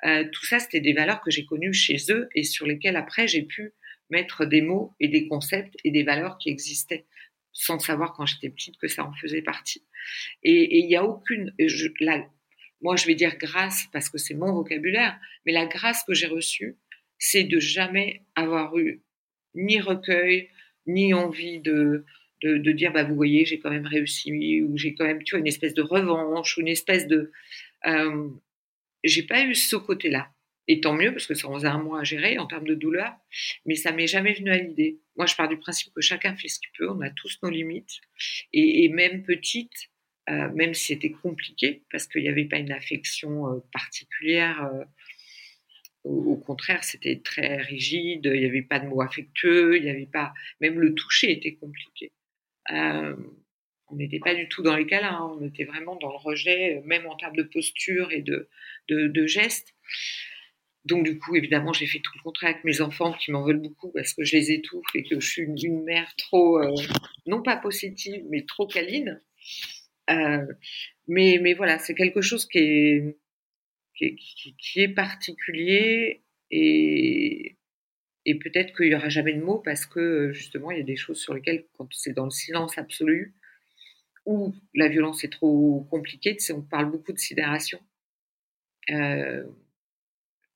Euh, 0.05 0.25
tout 0.33 0.47
ça, 0.47 0.59
c'était 0.59 0.81
des 0.81 0.95
valeurs 0.95 1.21
que 1.21 1.31
j'ai 1.31 1.45
connues 1.45 1.75
chez 1.75 1.99
eux 2.09 2.29
et 2.35 2.45
sur 2.45 2.67
lesquelles 2.67 2.97
après 2.97 3.29
j'ai 3.29 3.43
pu 3.43 3.75
mettre 4.09 4.47
des 4.47 4.63
mots 4.63 4.95
et 5.01 5.09
des 5.09 5.29
concepts 5.29 5.75
et 5.85 5.91
des 5.91 6.03
valeurs 6.03 6.39
qui 6.39 6.49
existaient 6.49 7.05
sans 7.53 7.79
savoir 7.79 8.15
quand 8.15 8.25
j'étais 8.25 8.49
petite 8.49 8.79
que 8.79 8.89
ça 8.89 9.05
en 9.05 9.13
faisait 9.15 9.43
partie. 9.43 9.85
Et 10.43 10.79
il 10.79 10.87
n'y 10.87 10.97
a 10.97 11.05
aucune, 11.05 11.53
la, 12.01 12.25
moi 12.81 12.97
je 12.97 13.07
vais 13.07 13.15
dire 13.15 13.37
grâce 13.37 13.87
parce 13.93 14.09
que 14.09 14.19
c'est 14.19 14.35
mon 14.35 14.53
vocabulaire, 14.53 15.19
mais 15.47 15.53
la 15.53 15.67
grâce 15.67 16.05
que 16.05 16.15
j'ai 16.15 16.27
reçue, 16.27 16.77
c'est 17.19 17.45
de 17.45 17.59
jamais 17.59 18.23
avoir 18.35 18.77
eu 18.79 19.03
ni 19.55 19.81
recueil, 19.81 20.49
ni 20.87 21.13
envie 21.15 21.61
de, 21.61 22.05
de, 22.43 22.73
dire, 22.73 22.93
bah, 22.93 23.05
vous 23.05 23.15
voyez, 23.15 23.45
j'ai 23.45 23.59
quand 23.59 23.71
même 23.71 23.87
réussi, 23.87 24.63
ou 24.63 24.77
j'ai 24.77 24.95
quand 24.95 25.05
même, 25.05 25.23
tu 25.23 25.35
vois, 25.35 25.41
une 25.41 25.47
espèce 25.47 25.75
de 25.75 25.83
revanche, 25.83 26.57
ou 26.57 26.61
une 26.61 26.69
espèce 26.69 27.07
de... 27.07 27.33
Euh, 27.87 28.29
j'ai 29.05 29.23
pas 29.23 29.43
eu 29.45 29.55
ce 29.55 29.77
côté-là. 29.77 30.31
Et 30.67 30.81
tant 30.81 30.95
mieux, 30.95 31.13
parce 31.13 31.27
que 31.27 31.35
ça 31.35 31.49
en 31.49 31.55
faisait 31.55 31.69
un 31.69 31.83
mois 31.83 32.01
à 32.01 32.05
gérer 32.05 32.39
en 32.39 32.47
termes 32.47 32.67
de 32.67 32.75
douleur, 32.75 33.15
mais 33.65 33.75
ça 33.75 33.91
m'est 33.91 34.07
jamais 34.07 34.35
venu 34.35 34.51
à 34.51 34.59
l'idée. 34.59 34.99
Moi, 35.17 35.27
je 35.27 35.35
pars 35.35 35.49
du 35.49 35.57
principe 35.57 35.93
que 35.95 36.03
chacun 36.03 36.37
fait 36.37 36.49
ce 36.49 36.61
qu'il 36.61 36.71
peut, 36.77 36.91
on 36.91 37.01
a 37.01 37.11
tous 37.11 37.39
nos 37.43 37.51
limites, 37.51 38.01
et, 38.53 38.85
et 38.85 38.89
même 38.89 39.23
petite, 39.23 39.91
euh, 40.31 40.51
même 40.53 40.75
si 40.75 40.87
c'était 40.87 41.11
compliqué, 41.11 41.85
parce 41.91 42.07
qu'il 42.07 42.23
n'y 42.23 42.29
avait 42.29 42.45
pas 42.45 42.59
une 42.59 42.73
affection 42.73 43.49
euh, 43.51 43.61
particulière. 43.73 44.63
Euh, 44.65 44.85
au, 46.05 46.37
contraire, 46.37 46.85
c'était 46.85 47.21
très 47.23 47.57
rigide, 47.57 48.31
il 48.33 48.41
n'y 48.41 48.47
avait 48.47 48.63
pas 48.63 48.79
de 48.79 48.87
mots 48.87 49.01
affectueux, 49.01 49.77
il 49.77 49.85
n'y 49.85 49.91
avait 49.91 50.09
pas. 50.11 50.33
Même 50.61 50.79
le 50.81 50.95
toucher 50.95 51.33
était 51.33 51.55
compliqué. 51.55 52.13
on 52.71 53.97
n'était 53.97 54.19
pas 54.19 54.35
du 54.35 54.49
tout 54.49 54.63
dans 54.63 54.77
les 54.77 54.87
câlins, 54.87 55.17
hein, 55.17 55.37
on 55.39 55.47
était 55.47 55.65
vraiment 55.65 55.97
dans 55.97 56.11
le 56.11 56.17
rejet, 56.17 56.83
même 56.85 57.07
en 57.07 57.17
termes 57.17 57.37
de 57.37 57.43
posture 57.43 58.11
et 58.13 58.23
de, 58.23 59.27
gestes. 59.27 59.75
donc 60.85 61.05
du 61.05 61.19
coup, 61.19 61.37
évidemment, 61.37 61.73
j'ai 61.73 61.87
fait 61.87 62.01
tout 62.01 62.13
le 62.17 62.23
contraire 62.23 62.53
avec 62.53 62.65
mes 62.65 62.81
enfants 62.81 63.13
qui 63.13 63.31
m'en 63.31 63.45
veulent 63.45 63.61
beaucoup 63.61 63.91
parce 63.93 64.15
que 64.15 64.25
je 64.25 64.37
les 64.37 64.53
étouffe 64.53 64.95
et 64.95 65.05
que 65.05 65.21
je 65.21 65.29
suis 65.29 65.43
une, 65.43 65.83
mère 65.85 66.15
trop, 66.17 66.61
non 67.27 67.43
pas 67.43 67.57
positive, 67.57 68.25
mais 68.31 68.45
trop 68.47 68.67
câline. 68.67 69.21
Euh, 70.11 70.47
mais, 71.07 71.55
voilà, 71.55 71.79
c'est 71.79 71.95
quelque 71.95 72.21
chose 72.21 72.47
qui 72.47 72.59
est, 74.01 74.95
particulier 74.95 76.23
et, 76.51 77.57
peut-être 78.25 78.77
qu'il 78.77 78.89
n'y 78.89 78.95
aura 78.95 79.09
jamais 79.09 79.33
de 79.33 79.43
mots 79.43 79.59
parce 79.59 79.87
que 79.87 80.33
justement, 80.33 80.71
il 80.71 80.79
y 80.79 80.81
a 80.81 80.85
des 80.85 80.97
choses 80.97 81.21
sur 81.21 81.35
lesquelles, 81.35 81.67
quand 81.77 81.89
c'est 81.93 82.13
dans 82.13 82.25
le 82.25 82.31
silence 82.31 82.77
absolu, 82.79 83.35
ou 84.27 84.55
la 84.75 84.89
violence 84.89 85.25
est 85.25 85.33
trop 85.33 85.87
compliquée, 85.91 86.37
on 86.51 86.61
parle 86.63 86.91
beaucoup 86.91 87.13
de 87.13 87.19
sidération. 87.19 87.81
Euh, 88.91 89.45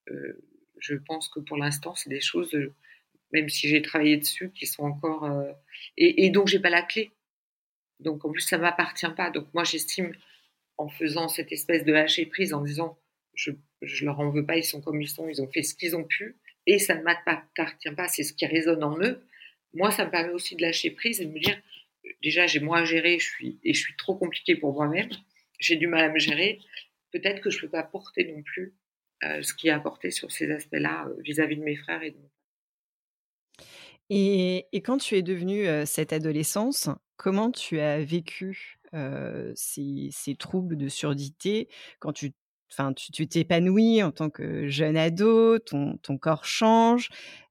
euh, 0.09 0.33
je 0.79 0.95
pense 0.95 1.29
que 1.29 1.39
pour 1.39 1.57
l'instant, 1.57 1.95
c'est 1.95 2.09
des 2.09 2.21
choses, 2.21 2.55
même 3.31 3.49
si 3.49 3.67
j'ai 3.67 3.81
travaillé 3.81 4.17
dessus, 4.17 4.51
qui 4.51 4.67
sont 4.67 4.83
encore. 4.83 5.27
Et, 5.97 6.25
et, 6.25 6.29
donc, 6.29 6.47
j'ai 6.47 6.59
pas 6.59 6.69
la 6.69 6.83
clé. 6.83 7.11
Donc, 8.03 8.25
en 8.25 8.31
plus, 8.31 8.41
ça 8.41 8.57
m'appartient 8.57 9.09
pas. 9.15 9.29
Donc, 9.31 9.47
moi, 9.53 9.63
j'estime, 9.63 10.13
en 10.77 10.89
faisant 10.89 11.27
cette 11.27 11.51
espèce 11.51 11.85
de 11.85 11.93
lâcher 11.93 12.25
prise, 12.25 12.53
en 12.53 12.61
disant, 12.61 12.97
je, 13.33 13.51
je 13.81 14.05
leur 14.05 14.19
en 14.19 14.29
veux 14.29 14.45
pas, 14.45 14.57
ils 14.57 14.63
sont 14.63 14.81
comme 14.81 15.01
ils 15.01 15.09
sont, 15.09 15.27
ils 15.27 15.41
ont 15.41 15.47
fait 15.47 15.63
ce 15.63 15.75
qu'ils 15.75 15.95
ont 15.95 16.03
pu, 16.03 16.37
et 16.65 16.79
ça 16.79 16.95
ne 16.95 17.01
m'appartient 17.03 17.91
pas, 17.95 18.07
c'est 18.07 18.23
ce 18.23 18.33
qui 18.33 18.45
résonne 18.45 18.83
en 18.83 18.99
eux. 19.01 19.21
Moi, 19.73 19.91
ça 19.91 20.05
me 20.05 20.11
permet 20.11 20.33
aussi 20.33 20.55
de 20.55 20.61
lâcher 20.61 20.91
prise 20.91 21.19
et 21.19 21.25
de 21.25 21.31
me 21.31 21.39
dire, 21.39 21.59
déjà, 22.21 22.47
j'ai 22.47 22.59
moins 22.59 22.81
à 22.81 22.85
gérer, 22.85 23.19
je 23.19 23.25
suis, 23.25 23.59
et 23.63 23.73
je 23.73 23.79
suis 23.79 23.95
trop 23.95 24.15
compliquée 24.15 24.55
pour 24.55 24.73
moi-même, 24.73 25.09
j'ai 25.59 25.75
du 25.75 25.87
mal 25.87 26.03
à 26.03 26.09
me 26.09 26.19
gérer. 26.19 26.59
Peut-être 27.11 27.41
que 27.41 27.49
je 27.49 27.59
peux 27.59 27.69
pas 27.69 27.83
porter 27.83 28.31
non 28.31 28.41
plus 28.43 28.73
euh, 29.23 29.41
ce 29.41 29.53
qui 29.53 29.69
a 29.69 29.75
apporté 29.75 30.11
sur 30.11 30.31
ces 30.31 30.51
aspects-là 30.51 31.07
euh, 31.07 31.21
vis-à-vis 31.21 31.57
de 31.57 31.63
mes 31.63 31.75
frères 31.75 32.03
et 32.03 32.11
de 32.11 32.17
et, 34.09 34.67
et, 34.73 34.81
quand 34.81 34.97
tu 34.97 35.15
es 35.15 35.21
devenue 35.21 35.65
euh, 35.65 35.85
cette 35.85 36.11
adolescence, 36.11 36.89
comment 37.23 37.51
tu 37.51 37.79
as 37.79 38.03
vécu 38.03 38.79
ces, 39.55 40.09
ces, 40.11 40.35
troubles 40.35 40.77
de 40.77 40.87
surdité 40.87 41.67
quand 41.99 42.13
tu 42.13 42.33
Enfin, 42.75 42.91
tu 42.93 43.27
t'épanouis 43.27 44.01
en 44.01 44.11
tant 44.11 44.31
que 44.31 44.67
jeune 44.67 44.97
ado, 44.97 45.59
ton, 45.59 45.97
ton 45.97 46.17
corps 46.17 46.43
change. 46.43 47.09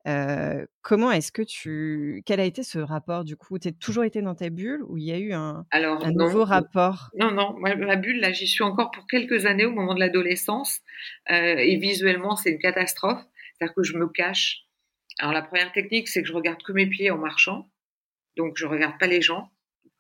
Euh, 0.09 0.67
comment 0.81 1.13
est-ce 1.13 1.31
que 1.31 1.43
tu. 1.43 2.23
Quel 2.27 2.41
a 2.41 2.45
été 2.45 2.65
ce 2.65 2.81
rapport 2.81 3.23
du 3.23 3.37
coup? 3.37 3.57
Tu 3.61 3.69
as 3.69 3.73
toujours 3.73 4.03
été 4.03 4.21
dans 4.21 4.35
ta 4.35 4.51
bulle 4.51 4.83
ou 4.89 4.99
il 4.99 5.05
y 5.05 5.13
a 5.13 5.19
eu 5.19 5.33
un, 5.33 5.65
Alors, 5.71 6.05
un 6.05 6.11
nouveau 6.11 6.45
rapport? 6.45 7.11
Non, 7.17 7.31
non, 7.31 7.55
ma 7.57 7.97
bulle, 7.97 8.19
là, 8.19 8.33
j'y 8.33 8.49
suis 8.49 8.65
encore 8.65 8.91
pour 8.91 9.07
quelques 9.07 9.47
années 9.47 9.65
au 9.65 9.71
moment 9.71 9.95
de 9.95 10.01
l'adolescence. 10.01 10.81
Euh, 11.31 11.57
et 11.57 11.77
visuellement, 11.77 12.35
c'est 12.35 12.51
une 12.51 12.59
catastrophe. 12.59 13.23
C'est-à-dire 13.55 13.75
que 13.77 13.85
je 13.85 13.97
me 13.97 14.09
cache. 14.09 14.65
Alors, 15.21 15.33
la 15.33 15.43
première 15.43 15.71
technique, 15.71 16.09
c'est 16.09 16.23
que 16.23 16.29
je 16.29 16.35
regarde 16.35 16.63
que 16.65 16.73
mes 16.73 16.87
pieds 16.87 17.13
en 17.13 17.19
marchant. 17.19 17.71
Donc, 18.37 18.55
je 18.57 18.67
regarde 18.67 18.99
pas 18.99 19.07
les 19.07 19.23
gens. 19.23 19.53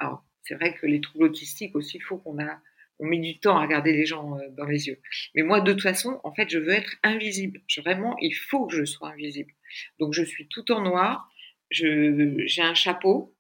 Alors, 0.02 0.24
c'est 0.42 0.54
vrai 0.54 0.74
que 0.74 0.86
les 0.86 1.00
troubles 1.00 1.26
autistiques 1.26 1.76
aussi, 1.76 1.98
il 1.98 2.02
faut 2.02 2.18
qu'on 2.18 2.42
a 2.42 2.60
on 2.98 3.06
met 3.06 3.18
du 3.18 3.38
temps 3.38 3.56
à 3.56 3.62
regarder 3.62 3.92
les 3.92 4.06
gens 4.06 4.38
euh, 4.38 4.48
dans 4.50 4.64
les 4.64 4.88
yeux. 4.88 5.00
Mais 5.34 5.42
moi, 5.42 5.60
de 5.60 5.72
toute 5.72 5.82
façon, 5.82 6.20
en 6.24 6.32
fait, 6.32 6.48
je 6.50 6.58
veux 6.58 6.70
être 6.70 6.94
invisible. 7.02 7.60
vraiment, 7.78 8.16
il 8.20 8.32
faut 8.32 8.66
que 8.66 8.76
je 8.76 8.84
sois 8.84 9.10
invisible. 9.10 9.52
Donc, 9.98 10.12
je 10.12 10.22
suis 10.22 10.46
tout 10.48 10.70
en 10.70 10.82
noir. 10.82 11.28
J'ai 11.70 12.62
un 12.62 12.74
chapeau 12.74 13.34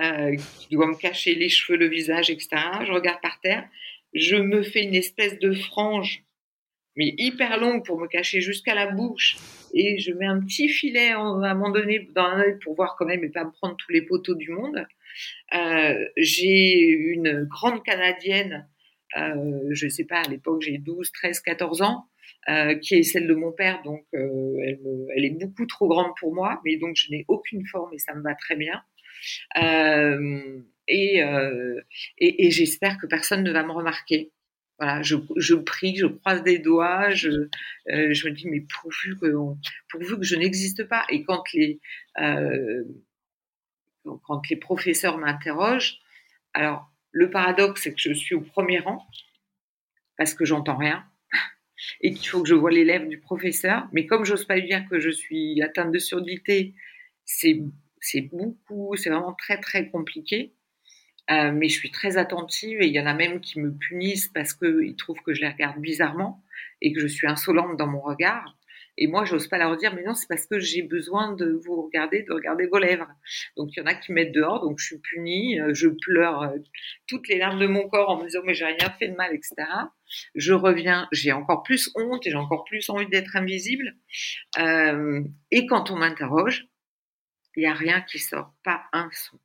euh, 0.00 0.36
qui 0.58 0.74
doit 0.74 0.86
me 0.86 0.94
cacher 0.94 1.34
les 1.34 1.48
cheveux, 1.48 1.78
le 1.78 1.88
visage, 1.88 2.30
etc. 2.30 2.48
Je 2.84 2.92
regarde 2.92 3.20
par 3.20 3.40
terre. 3.40 3.68
Je 4.12 4.36
me 4.36 4.62
fais 4.62 4.84
une 4.84 4.94
espèce 4.94 5.38
de 5.38 5.52
frange, 5.52 6.22
mais 6.96 7.14
hyper 7.18 7.58
longue 7.58 7.84
pour 7.84 8.00
me 8.00 8.06
cacher 8.06 8.40
jusqu'à 8.40 8.74
la 8.74 8.86
bouche. 8.86 9.36
Et 9.72 9.98
je 9.98 10.12
mets 10.12 10.26
un 10.26 10.40
petit 10.40 10.68
filet 10.68 11.10
à 11.10 11.20
un 11.20 11.54
moment 11.54 11.70
donné 11.70 12.08
dans 12.14 12.24
un 12.24 12.40
œil 12.40 12.58
pour 12.62 12.74
voir 12.74 12.96
quand 12.98 13.06
même 13.06 13.22
et 13.24 13.28
pas 13.28 13.44
me 13.44 13.52
prendre 13.52 13.76
tous 13.76 13.92
les 13.92 14.02
poteaux 14.02 14.34
du 14.34 14.50
monde. 14.50 14.86
Euh, 15.54 16.04
j'ai 16.16 16.88
une 16.88 17.44
grande 17.44 17.82
canadienne, 17.84 18.68
euh, 19.16 19.68
je 19.70 19.86
ne 19.86 19.90
sais 19.90 20.04
pas, 20.04 20.20
à 20.20 20.28
l'époque 20.28 20.62
j'ai 20.62 20.78
12, 20.78 21.10
13, 21.12 21.40
14 21.40 21.82
ans, 21.82 22.06
euh, 22.48 22.74
qui 22.76 22.94
est 22.94 23.02
celle 23.02 23.26
de 23.26 23.34
mon 23.34 23.52
père, 23.52 23.82
donc 23.82 24.04
elle, 24.12 25.24
est 25.24 25.38
beaucoup 25.38 25.66
trop 25.66 25.88
grande 25.88 26.12
pour 26.18 26.34
moi, 26.34 26.60
mais 26.64 26.76
donc 26.76 26.96
je 26.96 27.10
n'ai 27.10 27.24
aucune 27.28 27.66
forme 27.66 27.92
et 27.92 27.98
ça 27.98 28.14
me 28.14 28.22
va 28.22 28.34
très 28.34 28.56
bien. 28.56 28.82
et 30.88 32.50
j'espère 32.50 32.98
que 32.98 33.06
personne 33.06 33.42
ne 33.42 33.52
va 33.52 33.62
me 33.64 33.72
remarquer. 33.72 34.32
Voilà, 34.80 35.02
je, 35.02 35.16
je, 35.36 35.54
prie, 35.54 35.94
je 35.94 36.06
croise 36.06 36.42
des 36.42 36.58
doigts, 36.58 37.10
je, 37.10 37.48
je 37.86 38.28
me 38.28 38.32
dis 38.32 38.48
mais 38.48 38.60
pourvu 38.80 39.14
que, 39.18 39.26
pourvu 39.90 40.16
que 40.16 40.24
je 40.24 40.36
n'existe 40.36 40.84
pas. 40.84 41.04
Et 41.10 41.22
quand 41.22 41.44
les 41.52 41.80
euh, 42.18 42.82
quand 44.24 44.48
les 44.48 44.56
professeurs 44.56 45.18
m'interrogent, 45.18 45.98
alors 46.54 46.90
le 47.12 47.30
paradoxe, 47.30 47.82
c'est 47.82 47.92
que 47.92 48.00
je 48.00 48.12
suis 48.12 48.34
au 48.34 48.40
premier 48.40 48.78
rang 48.78 49.06
parce 50.16 50.34
que 50.34 50.44
j'entends 50.44 50.76
rien 50.76 51.04
et 52.00 52.12
qu'il 52.12 52.28
faut 52.28 52.42
que 52.42 52.48
je 52.48 52.54
vois 52.54 52.70
l'élève 52.70 53.08
du 53.08 53.20
professeur. 53.20 53.88
Mais 53.92 54.06
comme 54.06 54.24
j'ose 54.24 54.44
pas 54.44 54.60
dire 54.60 54.86
que 54.88 55.00
je 55.00 55.10
suis 55.10 55.62
atteinte 55.62 55.92
de 55.92 55.98
surdité, 55.98 56.74
c'est 57.24 57.60
beaucoup, 58.32 58.96
c'est 58.96 59.10
vraiment 59.10 59.34
très 59.34 59.58
très 59.60 59.90
compliqué. 59.90 60.54
Euh, 61.30 61.52
mais 61.52 61.68
je 61.68 61.78
suis 61.78 61.90
très 61.90 62.16
attentive 62.16 62.80
et 62.80 62.86
il 62.86 62.92
y 62.92 63.00
en 63.00 63.06
a 63.06 63.14
même 63.14 63.40
qui 63.40 63.60
me 63.60 63.72
punissent 63.72 64.28
parce 64.28 64.52
qu'ils 64.52 64.96
trouvent 64.96 65.20
que 65.24 65.32
je 65.32 65.40
les 65.40 65.48
regarde 65.48 65.80
bizarrement 65.80 66.42
et 66.82 66.92
que 66.92 67.00
je 67.00 67.06
suis 67.06 67.28
insolente 67.28 67.76
dans 67.76 67.86
mon 67.86 68.00
regard. 68.00 68.56
Et 69.02 69.06
moi, 69.06 69.24
j'ose 69.24 69.48
pas 69.48 69.56
leur 69.56 69.76
dire, 69.78 69.94
mais 69.94 70.02
non, 70.02 70.12
c'est 70.12 70.28
parce 70.28 70.46
que 70.46 70.58
j'ai 70.58 70.82
besoin 70.82 71.32
de 71.32 71.58
vous 71.64 71.82
regarder, 71.82 72.22
de 72.22 72.32
regarder 72.32 72.66
vos 72.66 72.78
lèvres. 72.78 73.08
Donc, 73.56 73.70
il 73.74 73.80
y 73.80 73.82
en 73.82 73.86
a 73.86 73.94
qui 73.94 74.12
mettent 74.12 74.32
dehors, 74.32 74.60
donc 74.60 74.78
je 74.78 74.84
suis 74.84 74.98
punie, 74.98 75.58
euh, 75.58 75.72
je 75.72 75.88
pleure 75.88 76.42
euh, 76.42 76.58
toutes 77.06 77.26
les 77.28 77.38
larmes 77.38 77.58
de 77.58 77.66
mon 77.66 77.88
corps 77.88 78.10
en 78.10 78.18
me 78.18 78.26
disant, 78.26 78.40
mais 78.44 78.52
j'ai 78.52 78.66
rien 78.66 78.90
fait 78.98 79.08
de 79.08 79.14
mal, 79.14 79.34
etc. 79.34 79.54
Je 80.34 80.52
reviens, 80.52 81.08
j'ai 81.12 81.32
encore 81.32 81.62
plus 81.62 81.90
honte 81.94 82.26
et 82.26 82.30
j'ai 82.30 82.36
encore 82.36 82.64
plus 82.64 82.90
envie 82.90 83.08
d'être 83.08 83.36
invisible. 83.36 83.96
Euh, 84.58 85.22
et 85.50 85.66
quand 85.66 85.90
on 85.90 85.96
m'interroge, 85.96 86.66
il 87.56 87.60
n'y 87.60 87.66
a 87.66 87.74
rien 87.74 88.02
qui 88.02 88.18
sort, 88.18 88.52
pas 88.64 88.82
un 88.92 89.08
son. 89.12 89.38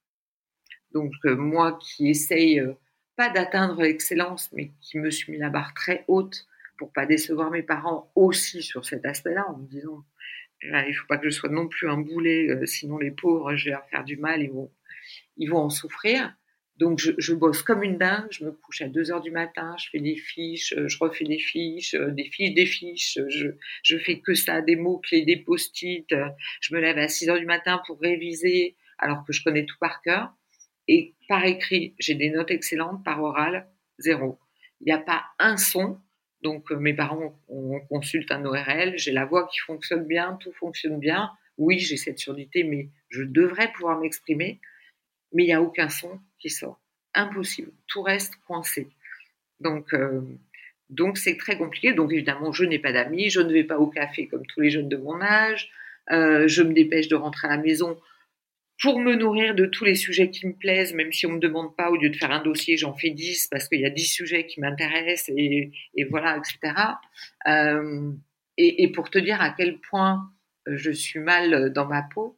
Donc, 0.96 1.14
moi 1.26 1.78
qui 1.80 2.10
essaye 2.10 2.64
pas 3.16 3.30
d'atteindre 3.30 3.84
l'excellence, 3.84 4.50
mais 4.54 4.72
qui 4.82 4.98
me 4.98 5.12
suis 5.12 5.32
mis 5.32 5.38
la 5.38 5.50
barre 5.50 5.76
très 5.76 6.04
haute, 6.08 6.48
pour 6.78 6.92
pas 6.92 7.06
décevoir 7.06 7.52
mes 7.52 7.62
parents 7.62 8.12
aussi 8.16 8.64
sur 8.64 8.86
cet 8.86 9.06
aspect-là, 9.06 9.46
en 9.48 9.58
me 9.58 9.68
disant 9.68 10.04
il 10.62 10.94
faut 10.94 11.08
pas 11.08 11.18
que 11.18 11.26
je 11.26 11.30
sois 11.30 11.50
non 11.50 11.68
plus 11.68 11.90
un 11.90 11.98
boulet, 11.98 12.50
euh, 12.50 12.66
sinon 12.66 12.98
les 12.98 13.12
pauvres, 13.12 13.56
je 13.56 13.66
vais 13.66 13.72
leur 13.72 13.88
faire 13.90 14.04
du 14.04 14.18
mal, 14.18 14.42
ils 15.38 15.50
vont, 15.50 15.58
en 15.58 15.70
souffrir. 15.70 16.34
Donc 16.78 17.00
je, 17.00 17.34
bosse 17.34 17.62
comme 17.62 17.84
une 17.84 17.98
dingue, 17.98 18.28
je 18.32 18.44
me 18.44 18.52
couche 18.52 18.82
à 18.82 18.90
2 18.90 19.12
heures 19.12 19.22
du 19.22 19.32
matin, 19.32 19.76
je 19.80 19.90
fais 19.92 20.00
des 20.00 20.18
fiches, 20.18 20.74
euh, 20.74 20.90
je 20.90 20.98
refais 21.00 21.24
des 21.24 21.40
fiches, 21.40 21.94
euh, 21.94 22.12
des 22.12 22.26
fiches, 22.26 22.54
des 22.54 22.66
fiches, 22.66 23.18
je, 23.30 23.48
je 23.82 23.98
fais 23.98 24.20
que 24.20 24.34
ça, 24.34 24.62
des 24.62 24.76
mots-clés, 24.76 25.24
des 25.24 25.38
post-it, 25.38 26.14
je 26.60 26.76
me 26.76 26.82
lève 26.82 26.98
à 26.98 27.08
6 27.08 27.30
heures 27.30 27.40
du 27.40 27.46
matin 27.46 27.82
pour 27.88 28.00
réviser 28.02 28.76
alors 28.98 29.24
que 29.26 29.32
je 29.32 29.42
connais 29.42 29.66
tout 29.66 29.78
par 29.80 30.02
cœur. 30.02 30.34
Et 30.88 31.14
par 31.28 31.44
écrit, 31.46 31.96
j'ai 32.00 32.16
des 32.16 32.30
notes 32.30 32.52
excellentes, 32.52 33.04
par 33.04 33.22
oral, 33.24 33.68
zéro. 33.98 34.40
Il 34.82 34.86
n'y 34.86 34.92
a 34.92 35.00
pas 35.00 35.26
un 35.40 35.58
son 35.58 36.00
donc 36.46 36.72
euh, 36.72 36.76
mes 36.76 36.94
parents, 36.94 37.36
on 37.50 37.80
consulte 37.90 38.32
un 38.32 38.46
ORL, 38.46 38.94
j'ai 38.98 39.12
la 39.12 39.26
voix 39.26 39.48
qui 39.48 39.58
fonctionne 39.62 40.06
bien, 40.06 40.38
tout 40.40 40.54
fonctionne 40.54 41.00
bien. 41.00 41.32
Oui, 41.58 41.80
j'ai 41.80 41.98
cette 41.98 42.20
surdité, 42.20 42.64
mais 42.64 42.90
je 43.10 43.24
devrais 43.24 43.72
pouvoir 43.72 44.00
m'exprimer. 44.00 44.60
Mais 45.34 45.44
il 45.44 45.48
n'y 45.48 45.54
a 45.54 45.62
aucun 45.64 45.90
son 45.90 46.20
qui 46.38 46.52
sort. 46.52 46.80
Impossible. 47.16 47.72
Tout 47.88 48.04
reste 48.04 48.36
coincé. 48.46 48.90
Donc, 49.60 49.92
euh, 49.96 50.22
donc 50.92 51.18
c'est 51.18 51.36
très 51.36 51.58
compliqué. 51.58 51.94
Donc 51.94 52.14
évidemment, 52.14 52.52
je 52.52 52.64
n'ai 52.64 52.78
pas 52.78 52.92
d'amis, 52.92 53.32
je 53.32 53.42
ne 53.42 53.52
vais 53.52 53.64
pas 53.64 53.80
au 53.80 53.88
café 53.88 54.28
comme 54.28 54.46
tous 54.46 54.62
les 54.62 54.70
jeunes 54.70 54.90
de 54.90 54.98
mon 54.98 55.20
âge. 55.22 55.72
Euh, 56.12 56.48
je 56.48 56.62
me 56.62 56.74
dépêche 56.74 57.08
de 57.08 57.16
rentrer 57.16 57.48
à 57.48 57.58
la 57.58 57.64
maison 57.64 57.98
pour 58.82 59.00
me 59.00 59.16
nourrir 59.16 59.56
de 59.56 59.66
tous 59.66 59.86
les 59.86 59.96
sujets 59.96 60.30
qui 60.30 60.48
me 60.48 60.54
plaisent, 60.54 60.94
même 60.94 61.12
si 61.12 61.26
on 61.26 61.34
me 61.34 61.40
demande 61.40 61.76
pas, 61.76 61.90
au 61.90 61.96
lieu 61.96 62.10
de 62.10 62.16
faire 62.16 62.32
un 62.32 62.44
dossier, 62.44 62.78
j'en 62.78 62.94
fais 62.94 63.10
10 63.10 63.48
parce 63.50 63.68
qu'il 63.70 63.80
y 63.80 63.86
a 63.86 63.90
10 63.90 64.06
sujets 64.06 64.46
qui 64.46 64.60
m'intéressent 64.60 65.34
et, 65.38 65.72
voilà, 66.10 66.38
etc. 66.38 66.74
Euh, 67.48 68.12
et, 68.58 68.84
et, 68.84 68.92
pour 68.92 69.10
te 69.10 69.18
dire 69.18 69.42
à 69.42 69.52
quel 69.52 69.80
point 69.80 70.30
euh, 70.68 70.78
je 70.78 70.92
suis 70.92 71.20
mal 71.20 71.72
dans 71.72 71.88
ma 71.88 72.04
peau, 72.04 72.38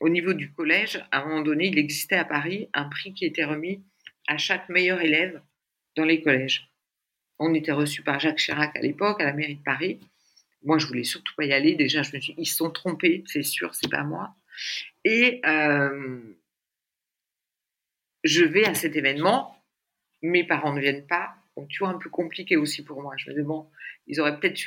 au 0.00 0.08
niveau 0.08 0.32
du 0.32 0.50
collège, 0.50 1.04
à 1.10 1.20
un 1.20 1.26
moment 1.26 1.42
donné, 1.42 1.66
il 1.66 1.78
existait 1.78 2.16
à 2.16 2.24
Paris 2.24 2.68
un 2.72 2.84
prix 2.84 3.12
qui 3.12 3.26
était 3.26 3.44
remis 3.44 3.82
à 4.26 4.38
chaque 4.38 4.68
meilleur 4.70 5.00
élève 5.02 5.42
dans 5.96 6.04
les 6.04 6.22
collèges. 6.22 6.70
On 7.38 7.52
était 7.54 7.72
reçu 7.72 8.02
par 8.02 8.18
Jacques 8.18 8.38
Chirac 8.38 8.74
à 8.76 8.80
l'époque, 8.80 9.20
à 9.20 9.24
la 9.24 9.32
mairie 9.34 9.56
de 9.56 9.62
Paris. 9.62 10.00
Moi, 10.62 10.78
je 10.78 10.86
voulais 10.86 11.04
surtout 11.04 11.34
pas 11.36 11.44
y 11.44 11.52
aller. 11.52 11.74
Déjà, 11.74 12.02
je 12.02 12.14
me 12.14 12.20
suis 12.20 12.34
dit, 12.34 12.42
ils 12.42 12.46
se 12.46 12.56
sont 12.56 12.70
trompés, 12.70 13.24
c'est 13.26 13.42
sûr, 13.42 13.74
c'est 13.74 13.90
pas 13.90 14.04
moi. 14.04 14.34
Et 15.04 15.40
je 18.24 18.44
vais 18.44 18.64
à 18.66 18.74
cet 18.74 18.96
événement, 18.96 19.56
mes 20.22 20.44
parents 20.44 20.72
ne 20.72 20.80
viennent 20.80 21.06
pas, 21.06 21.34
Donc, 21.56 21.68
tu 21.68 21.80
vois, 21.80 21.88
un 21.88 21.98
peu 21.98 22.10
compliqué 22.10 22.56
aussi 22.56 22.84
pour 22.84 23.02
moi. 23.02 23.14
Je 23.16 23.28
me 23.28 23.34
disais, 23.34 23.44
bon, 23.44 23.66
ils 24.06 24.20
auraient 24.20 24.38
peut-être 24.38 24.60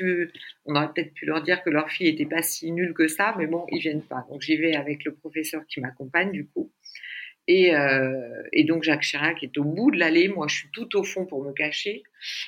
on 0.65 0.75
aurait 0.75 0.91
peut-être 0.93 1.13
pu 1.13 1.25
leur 1.25 1.41
dire 1.41 1.63
que 1.63 1.69
leur 1.69 1.89
fille 1.89 2.07
était 2.07 2.25
pas 2.25 2.41
si 2.41 2.71
nulle 2.71 2.93
que 2.93 3.07
ça, 3.07 3.35
mais 3.37 3.47
bon, 3.47 3.65
ils 3.71 3.79
viennent 3.79 4.05
pas. 4.05 4.25
Donc, 4.29 4.41
j'y 4.41 4.57
vais 4.57 4.75
avec 4.75 5.03
le 5.05 5.13
professeur 5.15 5.65
qui 5.67 5.79
m'accompagne, 5.79 6.31
du 6.31 6.47
coup. 6.47 6.71
Et, 7.47 7.75
euh, 7.75 8.43
et, 8.53 8.63
donc 8.63 8.83
Jacques 8.83 9.01
Chirac 9.01 9.43
est 9.43 9.57
au 9.57 9.65
bout 9.65 9.91
de 9.91 9.99
l'allée, 9.99 10.29
moi 10.29 10.47
je 10.47 10.55
suis 10.55 10.69
tout 10.71 10.95
au 10.95 11.03
fond 11.03 11.25
pour 11.25 11.43
me 11.43 11.51
cacher. 11.51 12.03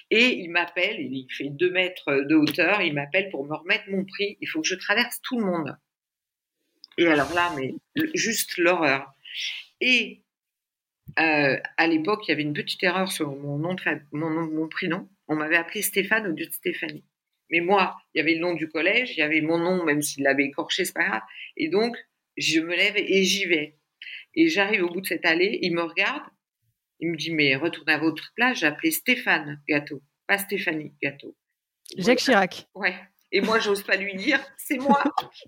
Et 0.09 0.37
il 0.39 0.49
m'appelle, 0.49 0.99
il 0.99 1.27
fait 1.29 1.49
deux 1.49 1.71
mètres 1.71 2.23
de 2.23 2.35
hauteur, 2.35 2.81
il 2.81 2.93
m'appelle 2.93 3.29
pour 3.29 3.45
me 3.45 3.55
remettre 3.55 3.89
mon 3.89 4.05
prix. 4.05 4.37
Il 4.39 4.47
faut 4.47 4.61
que 4.61 4.67
je 4.67 4.75
traverse 4.75 5.19
tout 5.21 5.37
le 5.37 5.45
monde. 5.45 5.77
Et 6.97 7.07
alors 7.07 7.33
là, 7.33 7.53
mais 7.55 7.75
juste 8.13 8.57
l'horreur. 8.57 9.11
Et 9.81 10.23
euh, 11.19 11.57
à 11.77 11.87
l'époque, 11.87 12.27
il 12.27 12.31
y 12.31 12.33
avait 12.33 12.43
une 12.43 12.53
petite 12.53 12.83
erreur 12.83 13.11
sur 13.11 13.35
mon 13.35 13.57
nom, 13.57 13.75
mon, 14.11 14.29
nom, 14.29 14.47
mon 14.47 14.67
prénom. 14.67 15.09
On 15.27 15.35
m'avait 15.35 15.57
appelé 15.57 15.81
Stéphane 15.81 16.27
au 16.27 16.31
lieu 16.31 16.45
de 16.45 16.51
Stéphanie. 16.51 17.03
Mais 17.51 17.59
moi, 17.59 17.95
il 18.13 18.19
y 18.19 18.21
avait 18.21 18.35
le 18.35 18.41
nom 18.41 18.53
du 18.53 18.67
collège, 18.67 19.11
il 19.11 19.19
y 19.19 19.21
avait 19.21 19.41
mon 19.41 19.57
nom, 19.57 19.83
même 19.83 20.01
s'il 20.01 20.23
l'avait 20.23 20.45
écorché, 20.45 20.85
c'est 20.85 20.93
pas 20.93 21.05
grave. 21.05 21.21
Et 21.57 21.69
donc, 21.69 21.95
je 22.37 22.59
me 22.59 22.75
lève 22.75 22.97
et 22.97 23.23
j'y 23.23 23.45
vais. 23.45 23.77
Et 24.33 24.47
j'arrive 24.47 24.83
au 24.83 24.89
bout 24.89 25.01
de 25.01 25.05
cette 25.05 25.25
allée, 25.25 25.59
il 25.61 25.73
me 25.73 25.83
regarde, 25.83 26.23
il 26.99 27.11
me 27.11 27.17
dit, 27.17 27.31
mais 27.31 27.55
retournez 27.55 27.93
à 27.93 27.97
votre 27.97 28.33
place, 28.35 28.59
j'ai 28.59 28.65
appelé 28.65 28.91
Stéphane 28.91 29.61
Gâteau, 29.67 30.01
pas 30.27 30.37
Stéphanie 30.37 30.93
Gâteau. 31.01 31.35
Jacques 31.97 32.19
Chirac. 32.19 32.67
Ouais. 32.73 32.95
Et 33.31 33.41
moi, 33.41 33.59
j'ose 33.59 33.83
pas 33.83 33.97
lui 33.97 34.15
dire, 34.15 34.39
c'est 34.57 34.77
moi. 34.77 35.03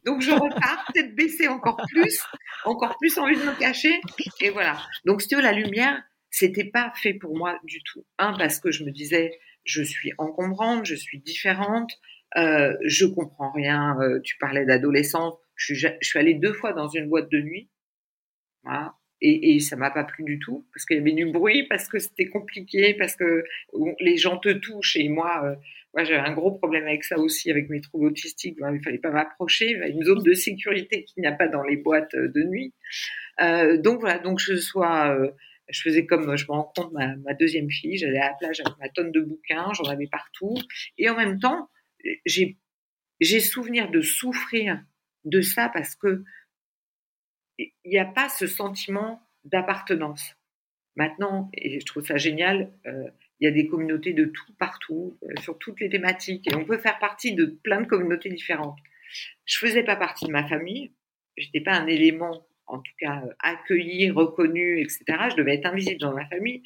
Donc, 0.06 0.22
je 0.22 0.32
repars, 0.32 0.86
peut-être 0.94 1.16
baisser 1.16 1.48
encore 1.48 1.78
plus, 1.90 2.22
encore 2.66 2.98
plus 2.98 3.18
envie 3.18 3.38
de 3.38 3.44
me 3.44 3.58
cacher. 3.60 4.02
Et 4.42 4.50
voilà. 4.50 4.78
Donc, 5.06 5.22
si 5.22 5.28
tu 5.28 5.36
veux, 5.36 5.42
la 5.42 5.54
lumière, 5.54 6.02
c'était 6.30 6.70
pas 6.70 6.92
fait 6.96 7.14
pour 7.14 7.38
moi 7.38 7.60
du 7.64 7.82
tout. 7.84 8.06
Un, 8.18 8.34
parce 8.38 8.60
que 8.60 8.72
je 8.72 8.84
me 8.84 8.92
disais, 8.92 9.40
je 9.64 9.84
suis 9.84 10.12
encombrante, 10.18 10.86
je 10.86 10.96
suis 10.96 11.20
différente, 11.20 11.92
euh, 12.38 12.76
je 12.84 13.06
comprends 13.06 13.52
rien. 13.52 13.98
Euh, 14.02 14.20
tu 14.22 14.38
parlais 14.38 14.66
d'adolescence. 14.66 15.36
Je 15.56 15.74
suis, 15.74 15.88
je 16.02 16.08
suis 16.08 16.20
allée 16.20 16.36
deux 16.36 16.54
fois 16.54 16.74
dans 16.74 16.88
une 16.88 17.10
boîte 17.10 17.32
de 17.32 17.40
nuit. 17.40 17.70
Voilà. 18.64 18.96
Et, 19.22 19.56
et, 19.56 19.60
ça 19.60 19.76
m'a 19.76 19.90
pas 19.90 20.04
plu 20.04 20.24
du 20.24 20.38
tout 20.38 20.66
parce 20.72 20.86
qu'il 20.86 20.98
y 20.98 21.00
avait 21.00 21.12
du 21.12 21.26
bruit, 21.32 21.64
parce 21.68 21.88
que 21.88 21.98
c'était 21.98 22.28
compliqué, 22.28 22.94
parce 22.94 23.16
que 23.16 23.44
les 24.00 24.18
gens 24.18 24.38
te 24.38 24.50
touchent 24.50 24.96
et 24.96 25.10
moi, 25.10 25.42
euh, 25.44 25.56
moi 25.94 26.04
j'avais 26.04 26.20
un 26.20 26.34
gros 26.34 26.52
problème 26.52 26.86
avec 26.86 27.04
ça 27.04 27.18
aussi, 27.18 27.50
avec 27.50 27.70
mes 27.70 27.82
troubles 27.82 28.08
autistiques. 28.08 28.58
il 28.60 28.84
fallait 28.84 29.00
pas 29.00 29.10
m'approcher, 29.10 29.72
une 29.90 30.04
zone 30.04 30.22
de 30.22 30.34
sécurité 30.34 31.04
qu'il 31.04 31.22
n'y 31.22 31.28
a 31.28 31.32
pas 31.32 31.48
dans 31.48 31.64
les 31.64 31.78
boîtes 31.78 32.16
de 32.16 32.44
nuit. 32.44 32.74
Euh, 33.42 33.78
donc 33.78 34.02
voilà, 34.02 34.20
donc 34.20 34.40
je 34.40 34.56
sois, 34.56 35.16
euh, 35.16 35.32
je 35.70 35.82
faisais 35.82 36.06
comme 36.06 36.38
je 36.38 36.46
me 36.46 36.52
rends 36.52 36.72
compte 36.76 36.94
ma, 36.94 37.16
ma 37.18 37.34
deuxième 37.34 37.72
fille, 37.72 37.98
j'allais 37.98 38.20
à 38.20 38.30
la 38.30 38.36
plage 38.36 38.60
avec 38.60 38.78
ma 38.80 38.90
tonne 38.90 39.12
de 39.12 39.22
bouquins, 39.22 39.74
j'en 39.74 39.86
avais 39.86 40.08
partout, 40.08 40.56
et 41.00 41.10
en 41.10 41.16
même 41.16 41.40
temps 41.40 41.70
j'ai 42.26 43.40
souvenir 43.40 43.90
de 43.90 44.02
souffrir 44.02 44.80
de 45.26 45.42
ça 45.42 45.70
parce 45.70 45.96
que 45.96 46.24
il 47.58 47.72
n'y 47.86 47.98
a 47.98 48.06
pas 48.06 48.30
ce 48.30 48.48
sentiment 48.48 49.22
d'appartenance. 49.44 50.36
Maintenant, 50.96 51.50
et 51.54 51.80
je 51.80 51.86
trouve 51.86 52.06
ça 52.06 52.18
génial, 52.18 52.72
euh, 52.88 53.08
il 53.40 53.46
y 53.46 53.48
a 53.48 53.52
des 53.52 53.68
communautés 53.68 54.14
de 54.14 54.26
tout 54.26 54.54
partout, 54.58 55.18
euh, 55.24 55.42
sur 55.42 55.58
toutes 55.60 55.80
les 55.80 55.90
thématiques, 55.90 56.52
et 56.52 56.56
on 56.56 56.66
peut 56.66 56.80
faire 56.80 57.00
partie 57.00 57.34
de 57.34 57.46
plein 57.46 57.82
de 57.82 57.88
communautés 57.88 58.30
différentes. 58.30 58.80
Je 59.46 59.58
faisais 59.60 59.84
pas 59.84 59.96
partie 59.96 60.26
de 60.26 60.32
ma 60.32 60.48
famille, 60.48 60.92
j'étais 61.38 61.62
pas 61.62 61.74
un 61.74 61.88
élément, 61.88 62.48
en 62.66 62.80
tout 62.80 62.94
cas 63.00 63.24
accueilli, 63.40 64.10
reconnu, 64.10 64.82
etc. 64.82 65.06
Je 65.32 65.36
devais 65.36 65.56
être 65.56 65.68
invisible 65.68 66.00
dans 66.00 66.14
ma 66.14 66.26
famille. 66.28 66.64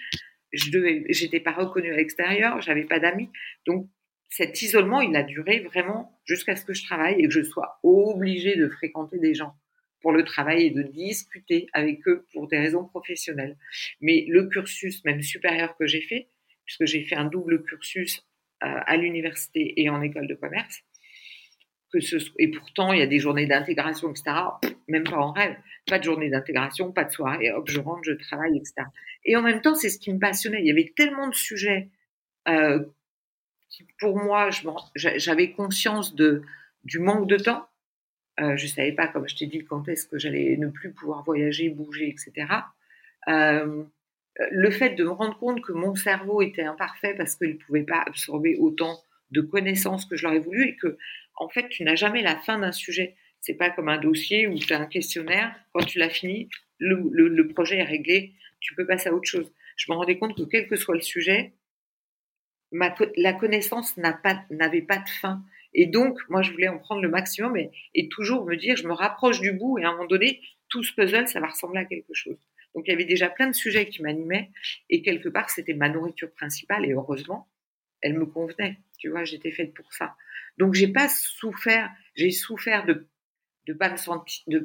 Je 0.53 0.71
devais, 0.71 1.39
pas 1.39 1.51
reconnue 1.51 1.93
à 1.93 1.95
l'extérieur, 1.95 2.61
j'avais 2.61 2.83
pas 2.83 2.99
d'amis, 2.99 3.29
donc 3.65 3.87
cet 4.29 4.61
isolement, 4.61 5.01
il 5.01 5.15
a 5.15 5.23
duré 5.23 5.59
vraiment 5.59 6.19
jusqu'à 6.25 6.55
ce 6.55 6.63
que 6.63 6.73
je 6.73 6.83
travaille 6.85 7.19
et 7.19 7.27
que 7.27 7.33
je 7.33 7.43
sois 7.43 7.79
obligée 7.83 8.55
de 8.55 8.69
fréquenter 8.69 9.19
des 9.19 9.33
gens 9.33 9.55
pour 10.01 10.11
le 10.11 10.23
travail 10.23 10.65
et 10.65 10.69
de 10.71 10.83
discuter 10.83 11.67
avec 11.73 12.07
eux 12.07 12.25
pour 12.33 12.47
des 12.47 12.57
raisons 12.57 12.85
professionnelles. 12.85 13.57
Mais 14.01 14.25
le 14.27 14.47
cursus 14.47 15.03
même 15.05 15.21
supérieur 15.21 15.75
que 15.77 15.87
j'ai 15.87 16.01
fait, 16.01 16.29
puisque 16.65 16.85
j'ai 16.85 17.03
fait 17.03 17.15
un 17.15 17.25
double 17.25 17.63
cursus 17.63 18.25
euh, 18.63 18.67
à 18.85 18.97
l'université 18.97 19.73
et 19.81 19.89
en 19.89 20.01
école 20.01 20.27
de 20.27 20.35
commerce, 20.35 20.81
que 21.91 21.99
ce, 21.99 22.17
et 22.39 22.49
pourtant 22.49 22.93
il 22.93 22.99
y 22.99 23.03
a 23.03 23.07
des 23.07 23.19
journées 23.19 23.47
d'intégration, 23.47 24.11
etc. 24.11 24.31
Même 24.87 25.03
pas 25.03 25.17
en 25.17 25.31
rêve, 25.31 25.55
pas 25.85 25.99
de 25.99 26.03
journée 26.03 26.29
d'intégration, 26.29 26.91
pas 26.91 27.03
de 27.03 27.11
soirée, 27.11 27.51
hop, 27.51 27.69
je 27.69 27.79
rentre, 27.79 28.01
je 28.03 28.13
travaille, 28.13 28.57
etc. 28.57 28.87
Et 29.25 29.35
en 29.35 29.41
même 29.41 29.61
temps, 29.61 29.75
c'est 29.75 29.89
ce 29.89 29.99
qui 29.99 30.13
me 30.13 30.19
passionnait. 30.19 30.61
Il 30.61 30.67
y 30.67 30.71
avait 30.71 30.93
tellement 30.95 31.27
de 31.27 31.35
sujets 31.35 31.89
euh, 32.47 32.79
pour 33.99 34.17
moi, 34.17 34.49
j'avais 34.95 35.51
conscience 35.51 36.15
de, 36.15 36.43
du 36.83 36.99
manque 36.99 37.27
de 37.27 37.37
temps 37.37 37.67
euh, 38.39 38.55
je 38.55 38.65
ne 38.65 38.69
savais 38.69 38.91
pas, 38.93 39.07
comme 39.07 39.27
je 39.27 39.35
t'ai 39.35 39.45
dit, 39.45 39.63
quand 39.65 39.87
est-ce 39.87 40.07
que 40.07 40.17
j'allais 40.17 40.55
ne 40.57 40.67
plus 40.67 40.91
pouvoir 40.91 41.23
voyager, 41.23 41.69
bouger, 41.69 42.09
etc. 42.09 42.47
Euh, 43.27 43.83
le 44.51 44.71
fait 44.71 44.91
de 44.91 45.03
me 45.03 45.11
rendre 45.11 45.37
compte 45.37 45.61
que 45.61 45.73
mon 45.73 45.95
cerveau 45.95 46.41
était 46.41 46.63
imparfait 46.63 47.13
parce 47.15 47.35
qu'il 47.35 47.49
ne 47.49 47.57
pouvait 47.57 47.83
pas 47.83 48.03
absorber 48.05 48.55
autant 48.57 48.99
de 49.31 49.41
connaissances 49.41 50.05
que 50.05 50.15
je 50.15 50.25
l'aurais 50.25 50.39
voulu 50.39 50.69
et 50.69 50.75
que, 50.77 50.97
en 51.35 51.49
fait, 51.49 51.67
tu 51.69 51.83
n'as 51.83 51.95
jamais 51.95 52.21
la 52.21 52.37
fin 52.37 52.59
d'un 52.59 52.71
sujet. 52.71 53.15
C'est 53.41 53.55
pas 53.55 53.69
comme 53.69 53.89
un 53.89 53.97
dossier 53.97 54.47
où 54.47 54.57
tu 54.57 54.73
as 54.73 54.79
un 54.79 54.85
questionnaire. 54.85 55.55
Quand 55.73 55.83
tu 55.83 55.99
l'as 55.99 56.09
fini, 56.09 56.49
le, 56.79 57.43
projet 57.47 57.77
est 57.77 57.83
réglé. 57.83 58.33
Tu 58.59 58.75
peux 58.75 58.85
passer 58.85 59.09
à 59.09 59.13
autre 59.13 59.27
chose. 59.27 59.51
Je 59.75 59.91
me 59.91 59.97
rendais 59.97 60.17
compte 60.17 60.37
que 60.37 60.43
quel 60.43 60.67
que 60.67 60.75
soit 60.75 60.95
le 60.95 61.01
sujet, 61.01 61.53
la 62.71 63.33
connaissance 63.33 63.97
n'avait 63.97 64.81
pas 64.81 64.97
de 64.97 65.09
fin. 65.09 65.43
Et 65.73 65.87
donc, 65.87 66.19
moi, 66.29 66.41
je 66.41 66.51
voulais 66.51 66.67
en 66.67 66.79
prendre 66.79 67.01
le 67.01 67.09
maximum 67.09 67.55
et, 67.57 67.71
et, 67.93 68.09
toujours 68.09 68.45
me 68.45 68.55
dire, 68.55 68.75
je 68.75 68.87
me 68.87 68.93
rapproche 68.93 69.39
du 69.39 69.53
bout 69.53 69.79
et 69.79 69.83
à 69.83 69.89
un 69.89 69.91
moment 69.93 70.05
donné, 70.05 70.41
tout 70.69 70.83
ce 70.83 70.93
puzzle, 70.93 71.27
ça 71.27 71.39
va 71.39 71.47
ressembler 71.47 71.79
à 71.79 71.85
quelque 71.85 72.13
chose. 72.13 72.37
Donc, 72.75 72.85
il 72.87 72.91
y 72.91 72.93
avait 72.93 73.05
déjà 73.05 73.29
plein 73.29 73.47
de 73.47 73.55
sujets 73.55 73.87
qui 73.87 74.01
m'animaient 74.01 74.51
et 74.89 75.01
quelque 75.01 75.29
part, 75.29 75.49
c'était 75.49 75.73
ma 75.73 75.89
nourriture 75.89 76.31
principale 76.31 76.85
et 76.85 76.93
heureusement, 76.93 77.47
elle 78.01 78.17
me 78.17 78.25
convenait. 78.25 78.79
Tu 78.97 79.09
vois, 79.09 79.23
j'étais 79.23 79.51
faite 79.51 79.73
pour 79.73 79.91
ça. 79.93 80.15
Donc, 80.57 80.73
j'ai 80.73 80.87
pas 80.87 81.07
souffert, 81.07 81.91
j'ai 82.15 82.31
souffert 82.31 82.85
de 82.85 83.07
de 83.67 83.73
pas 83.73 83.93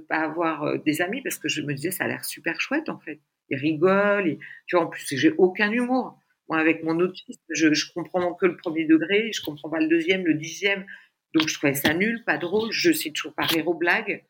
pas 0.09 0.17
avoir 0.17 0.63
euh, 0.65 0.79
des 0.79 1.03
amis 1.03 1.23
parce 1.23 1.39
que 1.39 1.49
je 1.49 1.61
me 1.63 1.75
disais, 1.75 1.91
ça 1.91 2.05
a 2.05 2.09
l'air 2.09 2.25
super 2.25 2.61
chouette 2.61 2.89
en 2.89 2.99
fait. 2.99 3.21
Ils 3.51 3.59
rigolent, 3.59 4.27
et, 4.27 4.39
tu 4.67 4.77
vois, 4.77 4.87
en 4.87 4.89
plus, 4.89 5.07
j'ai 5.17 5.33
aucun 5.39 5.71
humour. 5.71 6.19
Moi, 6.49 6.59
avec 6.59 6.83
mon 6.85 6.99
autisme, 7.01 7.41
je, 7.51 7.73
je 7.75 7.93
comprends 7.93 8.35
que 8.35 8.47
le 8.47 8.57
premier 8.57 8.85
degré, 8.85 9.33
je 9.33 9.43
comprends 9.43 9.69
pas 9.69 9.81
le 9.81 9.89
deuxième, 9.89 10.25
le 10.25 10.35
dixième. 10.35 10.87
Donc, 11.35 11.49
je 11.49 11.55
trouvais 11.55 11.75
ça 11.75 11.93
nul, 11.93 12.23
pas 12.25 12.39
drôle. 12.39 12.71
Je 12.73 12.93
sais 12.93 13.11
toujours 13.11 13.35
pas 13.35 13.45
rire 13.45 13.67
aux 13.69 13.75
blagues. 13.75 14.25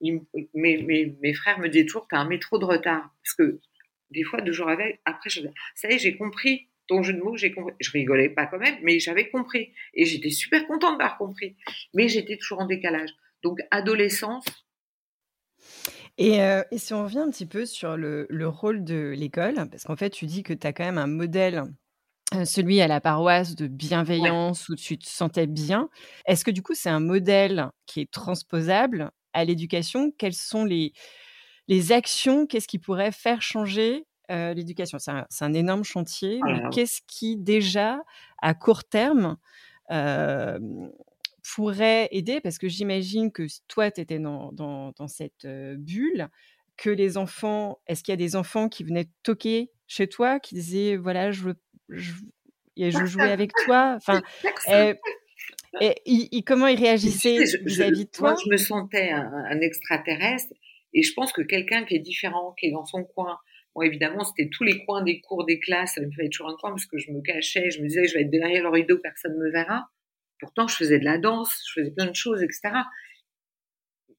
mes, 0.00 1.34
frères 1.34 1.58
me 1.58 1.68
disaient 1.68 1.84
toujours, 1.84 2.06
t'as 2.08 2.18
un 2.18 2.28
métro 2.28 2.58
de 2.58 2.64
retard. 2.64 3.10
Parce 3.22 3.34
que 3.34 3.60
des 4.10 4.22
fois, 4.22 4.40
deux 4.40 4.52
jours 4.52 4.68
avec, 4.68 5.00
après, 5.04 5.30
je 5.30 5.40
ça 5.74 5.90
y 5.90 5.94
est, 5.94 5.98
j'ai 5.98 6.16
compris 6.16 6.68
ton 6.86 7.02
jeu 7.02 7.12
de 7.12 7.20
mots, 7.20 7.36
j'ai 7.36 7.52
compris. 7.52 7.74
Je 7.80 7.90
rigolais 7.90 8.28
pas 8.28 8.46
quand 8.46 8.58
même, 8.58 8.78
mais 8.82 8.98
j'avais 8.98 9.28
compris. 9.28 9.72
Et 9.94 10.04
j'étais 10.04 10.30
super 10.30 10.66
contente 10.66 10.98
d'avoir 10.98 11.18
compris. 11.18 11.56
Mais 11.94 12.08
j'étais 12.08 12.36
toujours 12.36 12.60
en 12.60 12.66
décalage. 12.66 13.10
Donc, 13.42 13.60
adolescence, 13.70 14.44
et, 16.20 16.78
si 16.78 16.92
on 16.92 17.04
revient 17.04 17.20
un 17.20 17.30
petit 17.30 17.46
peu 17.46 17.64
sur 17.64 17.96
le, 17.96 18.26
rôle 18.46 18.84
de 18.84 19.14
l'école, 19.16 19.54
parce 19.70 19.84
qu'en 19.84 19.96
fait, 19.96 20.10
tu 20.10 20.26
dis 20.26 20.42
que 20.42 20.52
tu 20.52 20.66
as 20.66 20.72
quand 20.74 20.84
même 20.84 20.98
un 20.98 21.06
modèle, 21.06 21.64
celui 22.44 22.80
à 22.82 22.88
la 22.88 23.00
paroisse 23.00 23.54
de 23.54 23.66
bienveillance, 23.66 24.68
où 24.68 24.76
tu 24.76 24.98
te 24.98 25.08
sentais 25.08 25.46
bien. 25.46 25.88
Est-ce 26.26 26.44
que 26.44 26.50
du 26.50 26.62
coup, 26.62 26.74
c'est 26.74 26.90
un 26.90 27.00
modèle 27.00 27.70
qui 27.86 28.00
est 28.00 28.10
transposable 28.10 29.10
à 29.32 29.44
l'éducation? 29.46 30.12
Quelles 30.18 30.34
sont 30.34 30.64
les, 30.66 30.92
les 31.68 31.92
actions? 31.92 32.46
Qu'est-ce 32.46 32.68
qui 32.68 32.78
pourrait 32.78 33.12
faire 33.12 33.40
changer 33.40 34.04
l'éducation? 34.28 34.98
C'est 34.98 35.44
un, 35.44 35.54
énorme 35.54 35.84
chantier. 35.84 36.40
Qu'est-ce 36.70 37.00
qui, 37.06 37.38
déjà, 37.38 38.02
à 38.42 38.52
court 38.52 38.84
terme, 38.84 39.38
pourrait 41.54 42.08
aider 42.12 42.40
Parce 42.40 42.58
que 42.58 42.68
j'imagine 42.68 43.32
que 43.32 43.46
toi, 43.68 43.90
tu 43.90 44.00
étais 44.00 44.18
dans, 44.18 44.52
dans, 44.52 45.08
cette 45.08 45.46
bulle, 45.46 46.28
que 46.76 46.90
les 46.90 47.16
enfants, 47.16 47.80
est-ce 47.86 48.02
qu'il 48.02 48.12
y 48.12 48.14
a 48.14 48.16
des 48.16 48.36
enfants 48.36 48.68
qui 48.68 48.84
venaient 48.84 49.08
toquer 49.22 49.70
chez 49.86 50.08
toi, 50.08 50.40
qui 50.40 50.54
disaient, 50.54 50.96
voilà, 50.96 51.30
je 51.30 51.42
veux, 51.42 51.60
je, 51.88 52.12
je 52.76 53.06
jouais 53.06 53.30
avec 53.30 53.52
toi? 53.64 53.98
Enfin, 54.06 54.22
et, 55.80 56.36
et, 56.36 56.42
comment 56.42 56.66
ils 56.66 56.78
réagissaient 56.78 57.44
vis-à-vis 57.64 58.06
de 58.06 58.10
toi? 58.10 58.30
Moi, 58.30 58.40
je 58.44 58.50
me 58.50 58.56
sentais 58.56 59.10
un, 59.10 59.60
extraterrestre 59.60 60.52
et 60.92 61.02
je 61.02 61.12
pense 61.14 61.32
que 61.32 61.42
quelqu'un 61.42 61.84
qui 61.84 61.94
est 61.94 62.00
différent, 62.00 62.54
qui 62.58 62.66
est 62.66 62.72
dans 62.72 62.84
son 62.84 63.04
coin, 63.04 63.38
Bon, 63.76 63.82
évidemment, 63.82 64.24
c'était 64.24 64.50
tous 64.50 64.64
les 64.64 64.84
coins 64.84 65.04
des 65.04 65.20
cours, 65.20 65.46
des 65.46 65.60
classes. 65.60 65.94
Il 65.96 66.08
me 66.08 66.10
fallait 66.10 66.28
toujours 66.28 66.48
un 66.48 66.56
coin 66.56 66.70
parce 66.70 66.86
que 66.86 66.98
je 66.98 67.12
me 67.12 67.20
cachais. 67.20 67.70
Je 67.70 67.80
me 67.80 67.86
disais, 67.86 68.04
je 68.04 68.14
vais 68.14 68.22
être 68.22 68.30
derrière 68.30 68.64
le 68.64 68.68
rideau, 68.68 68.98
personne 68.98 69.34
ne 69.34 69.44
me 69.44 69.50
verra. 69.52 69.88
Pourtant, 70.40 70.66
je 70.66 70.76
faisais 70.76 70.98
de 70.98 71.04
la 71.04 71.18
danse, 71.18 71.62
je 71.68 71.80
faisais 71.80 71.90
plein 71.90 72.06
de 72.06 72.16
choses, 72.16 72.42
etc. 72.42 72.70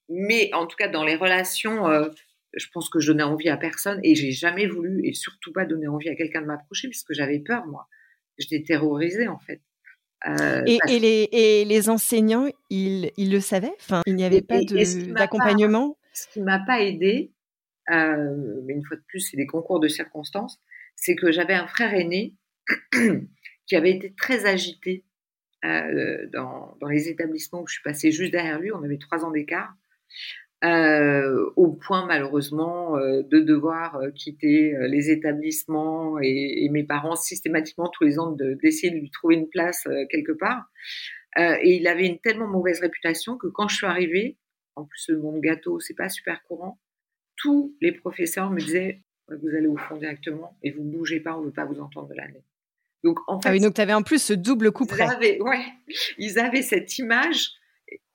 Mais 0.09 0.53
en 0.53 0.67
tout 0.67 0.75
cas, 0.75 0.87
dans 0.87 1.03
les 1.03 1.15
relations, 1.15 1.87
euh, 1.87 2.09
je 2.53 2.67
pense 2.73 2.89
que 2.89 2.99
je 2.99 3.11
donnais 3.11 3.23
envie 3.23 3.49
à 3.49 3.57
personne 3.57 3.99
et 4.03 4.15
j'ai 4.15 4.31
jamais 4.31 4.67
voulu 4.67 5.05
et 5.05 5.13
surtout 5.13 5.51
pas 5.53 5.65
donner 5.65 5.87
envie 5.87 6.09
à 6.09 6.15
quelqu'un 6.15 6.41
de 6.41 6.47
m'approcher 6.47 6.89
puisque 6.89 7.13
j'avais 7.13 7.39
peur, 7.39 7.65
moi. 7.65 7.87
j'étais 8.37 8.63
terrorisée 8.63 9.27
en 9.27 9.39
fait. 9.39 9.61
et, 10.67 10.99
les, 10.99 11.29
et, 11.31 11.65
les, 11.65 11.89
enseignants, 11.89 12.47
ils, 12.69 13.11
ils 13.17 13.31
le 13.31 13.39
savaient? 13.39 13.73
Enfin, 13.79 14.01
Il 14.05 14.15
n'y 14.15 14.23
avait 14.23 14.41
pas 14.41 14.59
d'accompagnement? 14.61 15.97
Ce 16.13 16.27
qui 16.27 16.41
m'a 16.41 16.59
pas 16.59 16.81
aidé, 16.81 17.31
mais 17.89 18.73
une 18.73 18.83
fois 18.85 18.97
de 18.97 19.03
plus, 19.07 19.21
c'est 19.21 19.37
des 19.37 19.47
concours 19.47 19.79
de 19.79 19.87
circonstances, 19.87 20.59
c'est 20.95 21.15
que 21.15 21.31
j'avais 21.31 21.55
un 21.55 21.67
frère 21.67 21.93
aîné 21.93 22.35
qui 23.65 23.75
avait 23.75 23.91
été 23.91 24.13
très 24.13 24.45
agité 24.45 25.05
euh, 25.65 26.27
dans, 26.33 26.75
dans, 26.79 26.87
les 26.87 27.09
établissements 27.09 27.61
où 27.61 27.67
je 27.67 27.73
suis 27.73 27.83
passée 27.83 28.11
juste 28.11 28.31
derrière 28.31 28.59
lui. 28.59 28.71
On 28.71 28.83
avait 28.83 28.97
trois 28.97 29.23
ans 29.25 29.31
d'écart. 29.31 29.75
Euh, 30.63 31.49
au 31.55 31.71
point 31.71 32.05
malheureusement 32.05 32.95
euh, 32.95 33.23
de 33.23 33.39
devoir 33.39 33.95
euh, 33.95 34.11
quitter 34.11 34.75
euh, 34.75 34.87
les 34.87 35.09
établissements 35.09 36.19
et, 36.21 36.65
et, 36.65 36.69
mes 36.69 36.83
parents 36.83 37.15
systématiquement 37.15 37.89
tous 37.89 38.03
les 38.03 38.19
ans 38.19 38.29
d'essayer 38.31 38.91
de, 38.91 38.99
lui 38.99 39.09
trouver 39.09 39.37
une 39.37 39.49
place 39.49 39.87
quelque 40.11 40.33
part. 40.33 40.69
et 41.37 41.77
il 41.77 41.87
avait 41.87 42.05
une 42.05 42.19
tellement 42.19 42.47
mauvaise 42.47 42.79
réputation 42.79 43.37
que 43.37 43.47
quand 43.47 43.69
je 43.69 43.77
suis 43.77 43.87
arrivée, 43.87 44.37
en 44.75 44.85
plus 44.85 45.09
le 45.09 45.17
monde 45.17 45.41
gâteau 45.41 45.79
c'est 45.79 45.95
pas 45.95 46.09
super 46.09 46.43
courant, 46.43 46.79
tous 47.37 47.75
les 47.81 47.91
professeurs 47.91 48.51
me 48.51 48.59
disaient 48.59 49.01
vous 49.29 49.49
allez 49.55 49.67
au 49.67 49.77
fond 49.77 49.97
directement 49.97 50.59
et 50.61 50.69
vous 50.69 50.83
bougez 50.83 51.21
pas, 51.21 51.35
on 51.35 51.41
veut 51.41 51.51
pas 51.51 51.65
vous 51.65 51.79
entendre 51.79 52.09
de 52.09 52.15
l'année. 52.15 52.43
Donc 53.03 53.19
en 53.27 53.39
ah 53.43 53.51
fait, 53.51 53.59
donc 53.59 53.73
tu 53.73 53.81
avais 53.81 53.93
en 53.93 54.03
plus 54.03 54.21
ce 54.21 54.33
double 54.33 54.71
coup 54.71 54.85
près. 54.85 55.05
Ils 55.05 55.11
avaient, 55.11 55.41
ouais, 55.41 55.65
ils 56.17 56.39
avaient 56.39 56.61
cette 56.61 56.97
image 56.97 57.49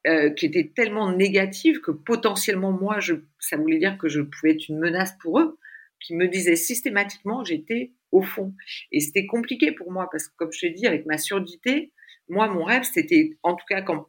euh, 0.06 0.30
qui 0.30 0.46
était 0.46 0.72
tellement 0.74 1.10
négative 1.10 1.80
que 1.80 1.90
potentiellement 1.90 2.70
moi, 2.70 3.00
je, 3.00 3.14
ça 3.40 3.56
voulait 3.56 3.78
dire 3.78 3.98
que 3.98 4.08
je 4.08 4.20
pouvais 4.20 4.52
être 4.52 4.68
une 4.68 4.78
menace 4.78 5.12
pour 5.20 5.40
eux, 5.40 5.58
qui 6.00 6.14
me 6.14 6.28
disaient 6.28 6.56
systématiquement 6.56 7.44
j'étais 7.44 7.92
au 8.12 8.22
fond. 8.22 8.54
Et 8.92 9.00
c'était 9.00 9.26
compliqué 9.26 9.72
pour 9.72 9.90
moi 9.90 10.08
parce 10.10 10.28
que 10.28 10.34
comme 10.36 10.52
je 10.52 10.60
t'ai 10.60 10.70
dit, 10.70 10.86
avec 10.86 11.06
ma 11.06 11.18
surdité, 11.18 11.92
moi 12.28 12.48
mon 12.48 12.64
rêve 12.64 12.84
c'était, 12.84 13.36
en 13.42 13.54
tout 13.56 13.64
cas 13.68 13.82
quand 13.82 14.06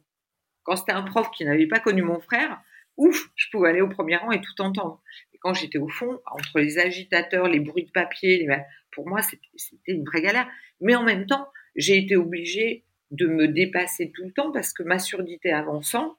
quand 0.62 0.76
c'était 0.76 0.92
un 0.92 1.02
prof 1.02 1.30
qui 1.30 1.46
n'avait 1.46 1.66
pas 1.66 1.80
connu 1.80 2.02
mon 2.02 2.20
frère, 2.20 2.60
ouf, 2.98 3.30
je 3.36 3.46
pouvais 3.50 3.70
aller 3.70 3.80
au 3.80 3.88
premier 3.88 4.16
rang 4.16 4.30
et 4.32 4.40
tout 4.40 4.60
entendre. 4.60 5.02
Quand 5.40 5.54
j'étais 5.54 5.78
au 5.78 5.88
fond, 5.88 6.20
entre 6.30 6.58
les 6.58 6.78
agitateurs, 6.78 7.48
les 7.48 7.60
bruits 7.60 7.84
de 7.84 7.90
papier, 7.90 8.48
pour 8.90 9.08
moi, 9.08 9.20
c'était 9.22 9.92
une 9.92 10.04
vraie 10.04 10.22
galère. 10.22 10.48
Mais 10.80 10.94
en 10.94 11.04
même 11.04 11.26
temps, 11.26 11.48
j'ai 11.76 11.96
été 11.96 12.16
obligée 12.16 12.84
de 13.10 13.26
me 13.26 13.48
dépasser 13.48 14.10
tout 14.10 14.24
le 14.24 14.32
temps 14.32 14.52
parce 14.52 14.72
que 14.72 14.82
ma 14.82 14.98
surdité 14.98 15.52
avançant, 15.52 16.18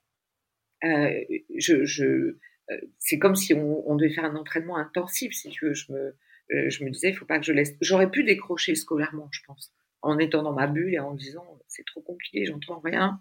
euh, 0.84 1.24
je, 1.55 2.36
euh, 2.72 2.82
c'est 2.97 3.20
comme 3.20 3.36
si 3.36 3.53
on, 3.53 3.95
devait 3.95 4.13
faire 4.13 4.26
un 4.26 4.36
entraînement 4.36 4.78
intensif, 4.78 5.34
si 5.34 5.49
tu 5.49 5.65
veux. 5.65 5.74
Je 5.74 5.91
me, 5.91 6.15
euh, 6.53 6.70
je 6.70 6.84
me 6.84 6.89
disais, 6.89 7.09
il 7.09 7.15
faut 7.15 7.26
pas 7.26 7.39
que 7.39 7.45
je 7.45 7.53
laisse. 7.53 7.76
J'aurais 7.82 8.09
pu 8.09 8.24
décrocher 8.24 8.76
scolairement, 8.76 9.30
je 9.32 9.41
pense, 9.45 9.74
en 10.01 10.17
étant 10.17 10.43
dans 10.43 10.53
ma 10.53 10.67
bulle 10.67 10.93
et 10.93 10.99
en 10.99 11.13
disant, 11.13 11.59
c'est 11.67 11.86
trop 11.86 12.01
compliqué, 12.01 12.45
j'entends 12.45 12.80
rien. 12.80 13.20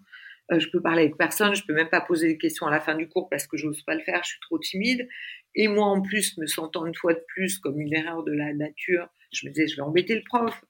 Euh, 0.51 0.59
je 0.59 0.69
peux 0.69 0.81
parler 0.81 1.03
avec 1.03 1.17
personne, 1.17 1.55
je 1.55 1.63
peux 1.65 1.73
même 1.73 1.89
pas 1.89 2.01
poser 2.01 2.27
des 2.27 2.37
questions 2.37 2.65
à 2.65 2.71
la 2.71 2.79
fin 2.79 2.95
du 2.95 3.07
cours 3.07 3.29
parce 3.29 3.45
que 3.45 3.57
j'ose 3.57 3.83
pas 3.83 3.95
le 3.95 4.01
faire, 4.01 4.21
je 4.23 4.29
suis 4.29 4.39
trop 4.41 4.57
timide. 4.57 5.07
Et 5.55 5.67
moi, 5.67 5.85
en 5.85 6.01
plus, 6.01 6.37
me 6.37 6.47
sentant 6.47 6.85
une 6.85 6.95
fois 6.95 7.13
de 7.13 7.23
plus 7.27 7.59
comme 7.59 7.79
une 7.79 7.93
erreur 7.93 8.23
de 8.23 8.31
la 8.31 8.53
nature, 8.53 9.07
je 9.31 9.47
me 9.47 9.51
disais, 9.51 9.67
je 9.67 9.75
vais 9.75 9.81
embêter 9.81 10.15
le 10.15 10.23
prof. 10.23 10.63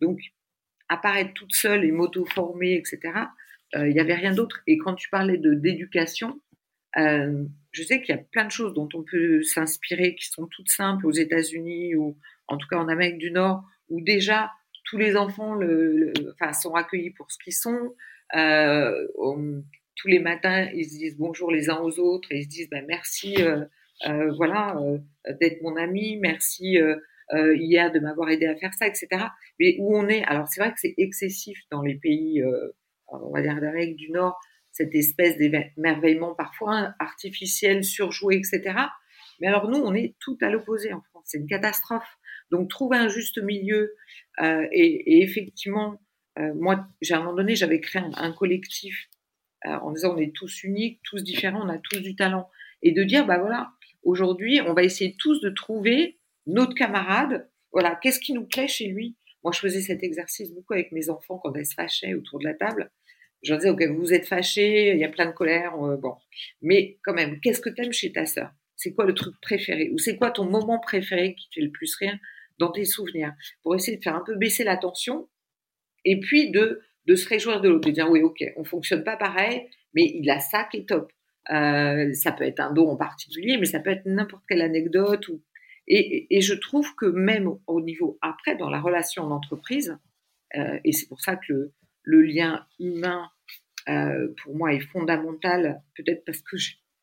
Donc, 0.00 0.20
apparaître 0.88 1.32
toute 1.34 1.54
seule 1.54 1.84
et 1.84 1.92
m'auto-former, 1.92 2.74
etc., 2.74 3.00
euh, 3.74 3.88
il 3.88 3.94
n'y 3.94 4.00
avait 4.00 4.14
rien 4.14 4.32
d'autre. 4.32 4.62
Et 4.66 4.78
quand 4.78 4.94
tu 4.94 5.08
parlais 5.08 5.38
de 5.38 5.54
d'éducation, 5.54 6.40
euh, 6.98 7.44
je 7.72 7.82
sais 7.82 8.00
qu'il 8.00 8.14
y 8.14 8.18
a 8.18 8.22
plein 8.22 8.44
de 8.44 8.50
choses 8.50 8.74
dont 8.74 8.88
on 8.94 9.02
peut 9.02 9.42
s'inspirer 9.42 10.14
qui 10.14 10.26
sont 10.26 10.46
toutes 10.46 10.70
simples 10.70 11.06
aux 11.06 11.12
États-Unis 11.12 11.96
ou 11.96 12.16
en 12.46 12.56
tout 12.56 12.68
cas 12.68 12.76
en 12.76 12.88
Amérique 12.88 13.18
du 13.18 13.30
Nord, 13.30 13.64
où 13.88 14.00
déjà 14.00 14.52
tous 14.84 14.98
les 14.98 15.16
enfants 15.16 15.58
sont 16.52 16.74
accueillis 16.74 17.10
pour 17.10 17.30
ce 17.30 17.38
qu'ils 17.42 17.52
sont. 17.52 17.94
Euh, 18.34 19.06
tous 19.96 20.08
les 20.08 20.18
matins, 20.18 20.68
ils 20.74 20.84
se 20.84 20.98
disent 20.98 21.16
bonjour 21.16 21.50
les 21.50 21.70
uns 21.70 21.78
aux 21.78 21.98
autres 21.98 22.30
ils 22.32 22.44
se 22.44 22.48
disent 22.48 22.68
bah, 22.70 22.82
merci, 22.86 23.36
euh, 23.40 23.64
euh, 24.06 24.32
voilà, 24.36 24.76
d'être 25.40 25.62
mon 25.62 25.76
ami, 25.76 26.18
merci 26.18 26.78
hier 27.32 27.92
de 27.92 27.98
m'avoir 27.98 28.30
aidé 28.30 28.46
à 28.46 28.56
faire 28.56 28.74
ça, 28.74 28.86
etc. 28.86 29.08
Mais 29.58 29.76
où 29.78 29.96
on 29.96 30.08
est, 30.08 30.22
alors 30.24 30.48
c'est 30.48 30.60
vrai 30.60 30.70
que 30.70 30.78
c'est 30.78 30.94
excessif 30.98 31.58
dans 31.70 31.82
les 31.82 31.94
pays, 31.94 32.42
on 33.08 33.30
va 33.30 33.42
dire 33.42 33.54
d'Amérique 33.54 33.96
du 33.96 34.10
Nord, 34.10 34.38
cette 34.70 34.94
espèce 34.94 35.38
d'émerveillement 35.38 36.34
parfois 36.34 36.94
artificiel, 36.98 37.82
surjoué, 37.82 38.36
etc. 38.36 38.74
Mais 39.40 39.48
alors 39.48 39.68
nous, 39.68 39.78
on 39.78 39.94
est 39.94 40.14
tout 40.20 40.36
à 40.40 40.50
l'opposé 40.50 40.92
en 40.92 41.00
France. 41.00 41.24
C'est 41.26 41.38
une 41.38 41.46
catastrophe. 41.46 42.18
Donc 42.50 42.70
trouver 42.70 42.98
un 42.98 43.08
juste 43.08 43.42
milieu 43.42 43.94
euh, 44.40 44.66
et, 44.72 45.18
et, 45.18 45.22
effectivement 45.22 46.00
euh, 46.38 46.52
moi, 46.54 46.86
j'ai 47.00 47.14
à 47.14 47.18
un 47.18 47.20
moment 47.20 47.36
donné, 47.36 47.56
j'avais 47.56 47.80
créé 47.80 48.02
un, 48.02 48.32
collectif 48.32 49.08
euh, 49.66 49.70
en 49.70 49.92
disant 49.92 50.14
on 50.14 50.18
est 50.18 50.34
tous 50.34 50.64
uniques, 50.64 51.00
tous 51.02 51.22
différents, 51.22 51.64
on 51.64 51.68
a 51.68 51.78
tous 51.78 52.00
du 52.00 52.14
talent. 52.14 52.50
Et 52.82 52.92
de 52.92 53.02
dire, 53.04 53.26
bah 53.26 53.38
voilà, 53.38 53.70
aujourd'hui, 54.02 54.60
on 54.60 54.74
va 54.74 54.82
essayer 54.82 55.16
tous 55.18 55.40
de 55.40 55.50
trouver 55.50 56.18
notre 56.46 56.74
camarade. 56.74 57.48
Voilà, 57.72 57.98
qu'est-ce 58.02 58.20
qui 58.20 58.32
nous 58.32 58.44
plaît 58.44 58.68
chez 58.68 58.88
lui? 58.88 59.16
Moi, 59.42 59.52
je 59.52 59.60
faisais 59.60 59.80
cet 59.80 60.02
exercice 60.02 60.52
beaucoup 60.52 60.74
avec 60.74 60.92
mes 60.92 61.08
enfants 61.08 61.38
quand 61.38 61.54
elles 61.54 61.66
se 61.66 61.74
fâchaient 61.74 62.14
autour 62.14 62.38
de 62.38 62.44
la 62.44 62.54
table. 62.54 62.90
Je 63.42 63.50
leur 63.50 63.58
disais, 63.58 63.70
ok, 63.70 63.82
vous 63.96 64.12
êtes 64.12 64.26
fâchés, 64.26 64.92
il 64.92 64.98
y 64.98 65.04
a 65.04 65.08
plein 65.08 65.26
de 65.26 65.32
colère, 65.32 65.74
euh, 65.82 65.96
bon. 65.96 66.16
Mais 66.62 66.98
quand 67.04 67.14
même, 67.14 67.40
qu'est-ce 67.40 67.60
que 67.60 67.70
tu 67.70 67.82
aimes 67.82 67.92
chez 67.92 68.12
ta 68.12 68.26
sœur? 68.26 68.50
C'est 68.76 68.92
quoi 68.92 69.06
le 69.06 69.14
truc 69.14 69.34
préféré? 69.40 69.90
Ou 69.92 69.98
c'est 69.98 70.16
quoi 70.16 70.30
ton 70.30 70.44
moment 70.44 70.78
préféré 70.80 71.34
qui 71.34 71.48
te 71.48 71.54
fait 71.54 71.60
le 71.62 71.70
plus 71.70 71.94
rire 71.96 72.18
dans 72.58 72.70
tes 72.70 72.84
souvenirs? 72.84 73.32
Pour 73.62 73.74
essayer 73.74 73.96
de 73.96 74.02
faire 74.02 74.16
un 74.16 74.24
peu 74.24 74.36
baisser 74.36 74.64
la 74.64 74.76
tension 74.76 75.28
et 76.06 76.20
puis 76.20 76.50
de, 76.50 76.80
se 77.14 77.28
réjouir 77.28 77.60
de 77.60 77.68
l'autre, 77.68 77.88
de 77.88 77.92
dire 77.92 78.08
oui, 78.08 78.22
ok, 78.22 78.42
on 78.56 78.64
fonctionne 78.64 79.04
pas 79.04 79.16
pareil, 79.16 79.68
mais 79.92 80.04
il 80.14 80.30
a 80.30 80.38
ça 80.38 80.64
qui 80.64 80.78
est 80.78 80.88
top. 80.88 81.12
Euh, 81.50 82.12
ça 82.14 82.32
peut 82.32 82.44
être 82.44 82.60
un 82.60 82.72
don 82.72 82.88
en 82.88 82.96
particulier, 82.96 83.58
mais 83.58 83.66
ça 83.66 83.80
peut 83.80 83.90
être 83.90 84.06
n'importe 84.06 84.44
quelle 84.48 84.62
anecdote. 84.62 85.28
Et, 85.88 86.40
je 86.40 86.54
trouve 86.54 86.94
que 86.96 87.06
même 87.06 87.50
au 87.66 87.80
niveau 87.80 88.18
après, 88.22 88.56
dans 88.56 88.70
la 88.70 88.80
relation 88.80 89.24
en 89.24 89.30
entreprise, 89.30 89.98
euh, 90.56 90.78
et 90.84 90.92
c'est 90.92 91.08
pour 91.08 91.20
ça 91.20 91.36
que 91.36 91.72
le, 92.02 92.22
lien 92.22 92.66
humain, 92.78 93.28
euh, 93.88 94.28
pour 94.42 94.56
moi, 94.56 94.72
est 94.72 94.80
fondamental, 94.80 95.82
peut-être 95.96 96.24
parce 96.24 96.40
que 96.40 96.56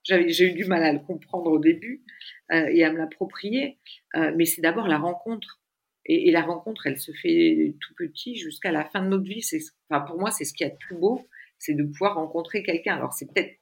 j'ai 0.06 0.50
eu 0.50 0.54
du 0.54 0.66
mal 0.66 0.84
à 0.84 0.92
le 0.92 1.00
comprendre 1.00 1.52
au 1.52 1.60
début 1.60 2.04
et 2.52 2.84
à 2.84 2.92
me 2.92 2.98
l'approprier, 2.98 3.80
mais 4.14 4.46
c'est 4.46 4.62
d'abord 4.62 4.88
la 4.88 4.98
rencontre. 4.98 5.63
Et, 6.06 6.32
la 6.32 6.42
rencontre, 6.42 6.88
elle 6.88 7.00
se 7.00 7.12
fait 7.12 7.76
tout 7.80 7.94
petit 7.96 8.36
jusqu'à 8.36 8.72
la 8.72 8.84
fin 8.86 9.02
de 9.02 9.08
notre 9.08 9.24
vie. 9.24 9.46
Enfin, 9.90 10.02
pour 10.06 10.20
moi, 10.20 10.32
c'est 10.32 10.46
ce 10.46 10.54
qu'il 10.54 10.68
y 10.68 10.70
a 10.70 10.74
de 10.74 10.78
plus 10.78 10.96
beau, 10.96 11.28
c'est 11.58 11.74
de 11.74 11.84
pouvoir 11.84 12.16
rencontrer 12.16 12.64
quelqu'un. 12.64 12.96
Alors, 12.96 13.14
c'est 13.14 13.32
peut-être 13.32 13.58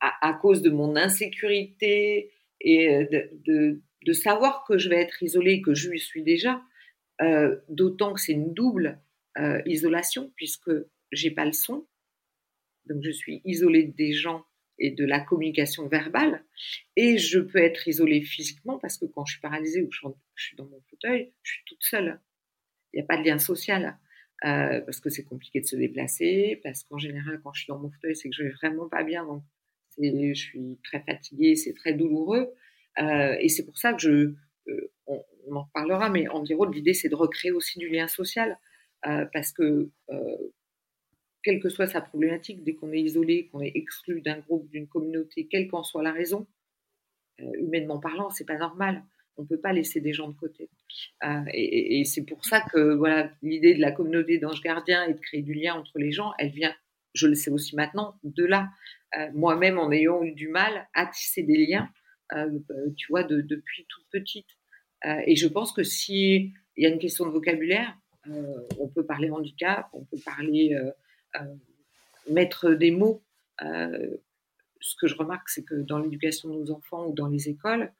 à, 0.00 0.32
cause 0.34 0.62
de 0.62 0.70
mon 0.70 0.96
insécurité 0.96 2.32
et 2.60 2.88
euh, 2.88 3.26
de, 3.46 4.12
savoir 4.12 4.64
que 4.66 4.78
je 4.78 4.88
vais 4.88 5.00
être 5.00 5.22
isolée, 5.22 5.60
que 5.60 5.74
je 5.74 5.94
suis 5.96 6.22
déjà, 6.22 6.62
euh, 7.20 7.56
d'autant 7.68 8.14
que 8.14 8.20
c'est 8.20 8.32
une 8.32 8.54
double 8.54 9.00
euh, 9.38 9.60
isolation 9.66 10.32
puisque 10.36 10.70
j'ai 11.12 11.30
pas 11.32 11.44
le 11.44 11.52
son. 11.52 11.86
Donc, 12.86 13.02
je 13.02 13.10
suis 13.10 13.42
isolée 13.44 13.84
des 13.84 14.12
gens 14.12 14.44
et 14.80 14.90
de 14.90 15.04
la 15.04 15.20
communication 15.20 15.86
verbale. 15.86 16.44
Et 16.96 17.18
je 17.18 17.38
peux 17.38 17.58
être 17.58 17.86
isolée 17.86 18.22
physiquement 18.22 18.78
parce 18.78 18.98
que 18.98 19.04
quand 19.04 19.24
je 19.26 19.34
suis 19.34 19.40
paralysée 19.40 19.82
ou 19.82 19.90
je 19.92 20.08
suis 20.36 20.56
dans 20.56 20.66
mon 20.66 20.80
fauteuil, 20.90 21.32
je 21.42 21.52
suis 21.52 21.64
toute 21.66 21.82
seule. 21.82 22.20
Il 22.92 22.96
n'y 22.96 23.02
a 23.02 23.06
pas 23.06 23.16
de 23.16 23.24
lien 23.24 23.38
social. 23.38 23.98
Euh, 24.46 24.80
parce 24.80 25.00
que 25.00 25.10
c'est 25.10 25.24
compliqué 25.24 25.60
de 25.60 25.66
se 25.66 25.76
déplacer, 25.76 26.60
parce 26.62 26.82
qu'en 26.84 26.96
général, 26.96 27.42
quand 27.44 27.52
je 27.52 27.60
suis 27.60 27.68
dans 27.68 27.78
mon 27.78 27.90
fauteuil, 27.90 28.16
c'est 28.16 28.30
que 28.30 28.34
je 28.34 28.44
vais 28.44 28.52
vraiment 28.52 28.88
pas 28.88 29.04
bien, 29.04 29.26
donc 29.26 29.42
je 29.98 30.32
suis 30.34 30.78
très 30.82 31.00
fatiguée, 31.00 31.56
c'est 31.56 31.74
très 31.74 31.92
douloureux. 31.92 32.50
Euh, 32.98 33.36
et 33.38 33.50
c'est 33.50 33.66
pour 33.66 33.76
ça 33.76 33.92
que 33.92 34.00
je, 34.00 34.32
euh, 34.68 34.92
on, 35.06 35.22
on, 35.46 35.56
en 35.56 35.62
reparlera, 35.64 36.08
mais 36.08 36.26
en 36.28 36.42
gros, 36.42 36.64
l'idée, 36.64 36.94
c'est 36.94 37.10
de 37.10 37.14
recréer 37.14 37.52
aussi 37.52 37.78
du 37.78 37.90
lien 37.90 38.08
social, 38.08 38.58
euh, 39.06 39.26
parce 39.32 39.52
que 39.52 39.90
quelle 41.42 41.60
que 41.60 41.68
soit 41.68 41.86
sa 41.86 42.00
problématique, 42.00 42.62
dès 42.64 42.74
qu'on 42.74 42.92
est 42.92 43.00
isolé, 43.00 43.48
qu'on 43.48 43.60
est 43.60 43.72
exclu 43.74 44.20
d'un 44.20 44.38
groupe, 44.38 44.68
d'une 44.70 44.86
communauté, 44.86 45.46
quelle 45.46 45.68
qu'en 45.68 45.82
soit 45.82 46.02
la 46.02 46.12
raison, 46.12 46.46
euh, 47.40 47.52
humainement 47.58 47.98
parlant, 47.98 48.30
c'est 48.30 48.46
pas 48.46 48.58
normal. 48.58 49.04
On 49.36 49.46
peut 49.46 49.60
pas 49.60 49.72
laisser 49.72 50.00
des 50.00 50.12
gens 50.12 50.28
de 50.28 50.36
côté. 50.36 50.68
Euh, 51.24 51.44
et, 51.54 52.04
c'est 52.04 52.24
pour 52.24 52.44
ça 52.44 52.60
que 52.60 52.94
voilà, 52.94 53.30
l'idée 53.42 53.74
de 53.74 53.80
la 53.80 53.92
communauté 53.92 54.38
d'anges 54.38 54.60
gardiens 54.60 55.06
et 55.06 55.14
de 55.14 55.18
créer 55.18 55.42
du 55.42 55.54
lien 55.54 55.74
entre 55.74 55.98
les 55.98 56.12
gens, 56.12 56.32
elle 56.38 56.50
vient, 56.50 56.74
je 57.14 57.26
le 57.26 57.34
sais 57.34 57.50
aussi 57.50 57.74
maintenant, 57.74 58.16
de 58.22 58.44
là. 58.44 58.68
Euh, 59.18 59.30
Moi-même, 59.32 59.78
en 59.78 59.90
ayant 59.92 60.22
eu 60.22 60.32
du 60.32 60.48
mal 60.48 60.86
à 60.94 61.06
tisser 61.06 61.42
des 61.42 61.66
liens, 61.66 61.88
tu 62.96 63.06
vois, 63.08 63.24
de, 63.24 63.40
depuis 63.40 63.86
toute 63.88 64.06
petite. 64.12 64.46
Et 65.26 65.34
je 65.34 65.48
pense 65.48 65.72
que 65.72 65.82
si 65.82 66.52
il 66.76 66.84
y 66.84 66.86
a 66.86 66.90
une 66.90 67.00
question 67.00 67.26
de 67.26 67.30
vocabulaire, 67.30 67.98
on 68.78 68.86
peut 68.86 69.04
parler 69.04 69.30
handicap, 69.30 69.88
on 69.92 70.04
peut 70.04 70.20
parler 70.24 70.78
mettre 72.28 72.70
des 72.70 72.90
mots. 72.90 73.22
Euh, 73.62 74.16
ce 74.80 74.94
que 74.96 75.06
je 75.06 75.14
remarque, 75.14 75.48
c'est 75.48 75.64
que 75.64 75.74
dans 75.74 75.98
l'éducation 75.98 76.48
de 76.48 76.54
nos 76.54 76.70
enfants 76.70 77.06
ou 77.06 77.12
dans 77.12 77.28
les 77.28 77.48
écoles, 77.48 77.92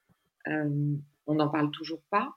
euh, 0.49 0.95
on 1.27 1.35
n'en 1.35 1.49
parle 1.49 1.71
toujours 1.71 2.03
pas. 2.11 2.37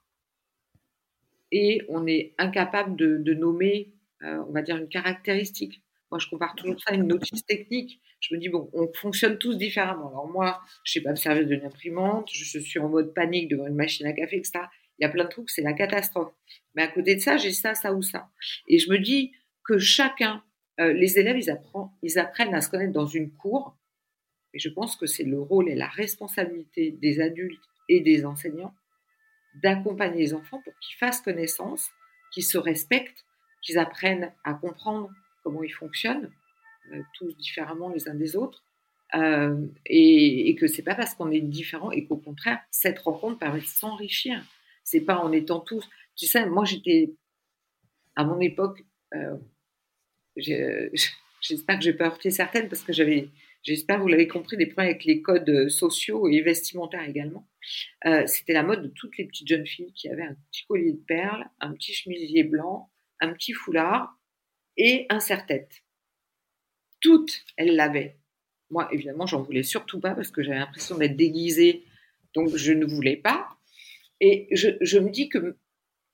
et 1.51 1.81
on 1.87 2.07
est 2.07 2.33
incapable 2.39 2.95
de, 2.95 3.33
nommer, 3.33 3.93
on 4.21 4.51
va 4.51 4.63
dire, 4.63 4.75
une 4.77 4.89
caractéristique. 4.89 5.83
Moi, 6.13 6.19
je 6.19 6.27
compare 6.27 6.55
toujours 6.55 6.79
ça 6.79 6.91
à 6.91 6.93
une 6.95 7.07
notice 7.07 7.45
technique. 7.45 7.99
Je 8.19 8.35
me 8.35 8.39
dis, 8.39 8.47
bon, 8.47 8.69
on 8.73 8.87
fonctionne 8.93 9.37
tous 9.37 9.55
différemment. 9.57 10.09
Alors 10.09 10.29
moi, 10.29 10.61
je 10.83 10.91
ne 10.91 10.93
sais 10.93 11.01
pas 11.01 11.09
me 11.09 11.15
servir 11.15 11.45
d'une 11.45 11.65
imprimante, 11.65 12.29
je 12.31 12.59
suis 12.59 12.79
en 12.79 12.87
mode 12.87 13.13
panique 13.13 13.49
devant 13.49 13.65
une 13.65 13.75
machine 13.75 14.05
à 14.05 14.13
café, 14.13 14.37
etc. 14.37 14.59
Il 14.99 15.03
y 15.03 15.05
a 15.05 15.09
plein 15.09 15.23
de 15.23 15.29
trucs, 15.29 15.49
c'est 15.49 15.63
la 15.63 15.73
catastrophe. 15.73 16.31
Mais 16.75 16.83
à 16.83 16.87
côté 16.87 17.15
de 17.15 17.19
ça, 17.19 17.37
j'ai 17.37 17.51
ça, 17.51 17.73
ça 17.73 17.93
ou 17.93 18.01
ça. 18.01 18.29
Et 18.67 18.77
je 18.77 18.91
me 18.91 18.99
dis 18.99 19.31
que 19.63 19.79
chacun, 19.79 20.43
euh, 20.79 20.93
les 20.93 21.19
élèves, 21.19 21.37
ils, 21.37 22.19
apprennent 22.19 22.55
à 22.55 22.61
se 22.61 22.69
connaître 22.69 22.93
dans 22.93 23.05
une 23.05 23.31
cour. 23.31 23.77
Et 24.53 24.59
je 24.59 24.69
pense 24.69 24.95
que 24.95 25.05
c'est 25.05 25.23
le 25.23 25.39
rôle 25.39 25.69
et 25.69 25.75
la 25.75 25.87
responsabilité 25.87 26.91
des 26.91 27.19
adultes 27.19 27.61
et 27.89 28.01
des 28.01 28.25
enseignants 28.25 28.73
d'accompagner 29.61 30.19
les 30.19 30.33
enfants 30.33 30.61
pour 30.63 30.73
qu'ils 30.79 30.97
fassent 30.97 31.21
connaissance, 31.21 31.89
qu'ils 32.31 32.43
se 32.43 32.57
respectent, 32.57 33.23
qu'ils 33.61 33.77
apprennent 33.77 34.31
à 34.43 34.55
comprendre 34.55 35.11
comment 35.43 35.63
ils 35.63 35.73
fonctionnent, 35.73 36.31
euh, 36.91 37.01
tous 37.17 37.35
différemment 37.37 37.89
les 37.89 38.09
uns 38.09 38.15
des 38.15 38.35
autres, 38.35 38.63
euh, 39.13 39.67
et, 39.85 40.49
et, 40.49 40.55
que 40.55 40.65
c'est 40.65 40.81
pas 40.81 40.95
parce 40.95 41.13
qu'on 41.13 41.29
est 41.29 41.41
différent 41.41 41.91
et 41.91 42.05
qu'au 42.05 42.17
contraire, 42.17 42.59
cette 42.71 42.97
rencontre 42.97 43.37
permet 43.37 43.59
de 43.59 43.65
s'enrichir. 43.65 44.43
C'est 44.83 45.01
pas 45.01 45.17
en 45.17 45.31
étant 45.31 45.59
tous. 45.59 45.87
Tu 46.15 46.25
sais, 46.25 46.47
moi 46.47 46.65
j'étais 46.65 47.13
à 48.15 48.23
mon 48.23 48.39
époque, 48.39 48.83
j'espère 51.41 51.77
que 51.77 51.83
j'ai 51.83 51.93
pas 51.93 52.05
heurté 52.05 52.31
certaines 52.31 52.69
parce 52.69 52.83
que 52.83 52.93
j'avais, 52.93 53.29
j'espère 53.63 53.99
vous 53.99 54.07
l'avez 54.07 54.27
compris, 54.27 54.57
des 54.57 54.65
problèmes 54.65 54.91
avec 54.91 55.05
les 55.05 55.21
codes 55.21 55.69
sociaux 55.69 56.27
et 56.27 56.41
vestimentaires 56.41 57.07
également. 57.07 57.47
Euh, 58.05 58.25
c'était 58.27 58.53
la 58.53 58.63
mode 58.63 58.83
de 58.83 58.87
toutes 58.89 59.17
les 59.17 59.25
petites 59.25 59.47
jeunes 59.47 59.67
filles 59.67 59.93
qui 59.93 60.09
avaient 60.09 60.23
un 60.23 60.35
petit 60.51 60.65
collier 60.65 60.93
de 60.93 61.03
perles, 61.05 61.45
un 61.59 61.73
petit 61.73 61.93
chemisier 61.93 62.43
blanc, 62.43 62.89
un 63.19 63.33
petit 63.33 63.53
foulard 63.53 64.17
et 64.77 65.05
un 65.09 65.19
serre-tête. 65.19 65.83
Toutes, 66.99 67.43
elles 67.57 67.75
l'avaient. 67.75 68.17
Moi, 68.69 68.87
évidemment, 68.91 69.25
j'en 69.25 69.41
voulais 69.41 69.63
surtout 69.63 69.99
pas 69.99 70.15
parce 70.15 70.31
que 70.31 70.41
j'avais 70.41 70.59
l'impression 70.59 70.97
d'être 70.97 71.15
déguisée, 71.15 71.83
donc 72.33 72.55
je 72.55 72.73
ne 72.73 72.85
voulais 72.85 73.17
pas. 73.17 73.49
Et 74.19 74.47
je, 74.51 74.99
me 74.99 75.09
dis 75.09 75.29
que 75.29 75.57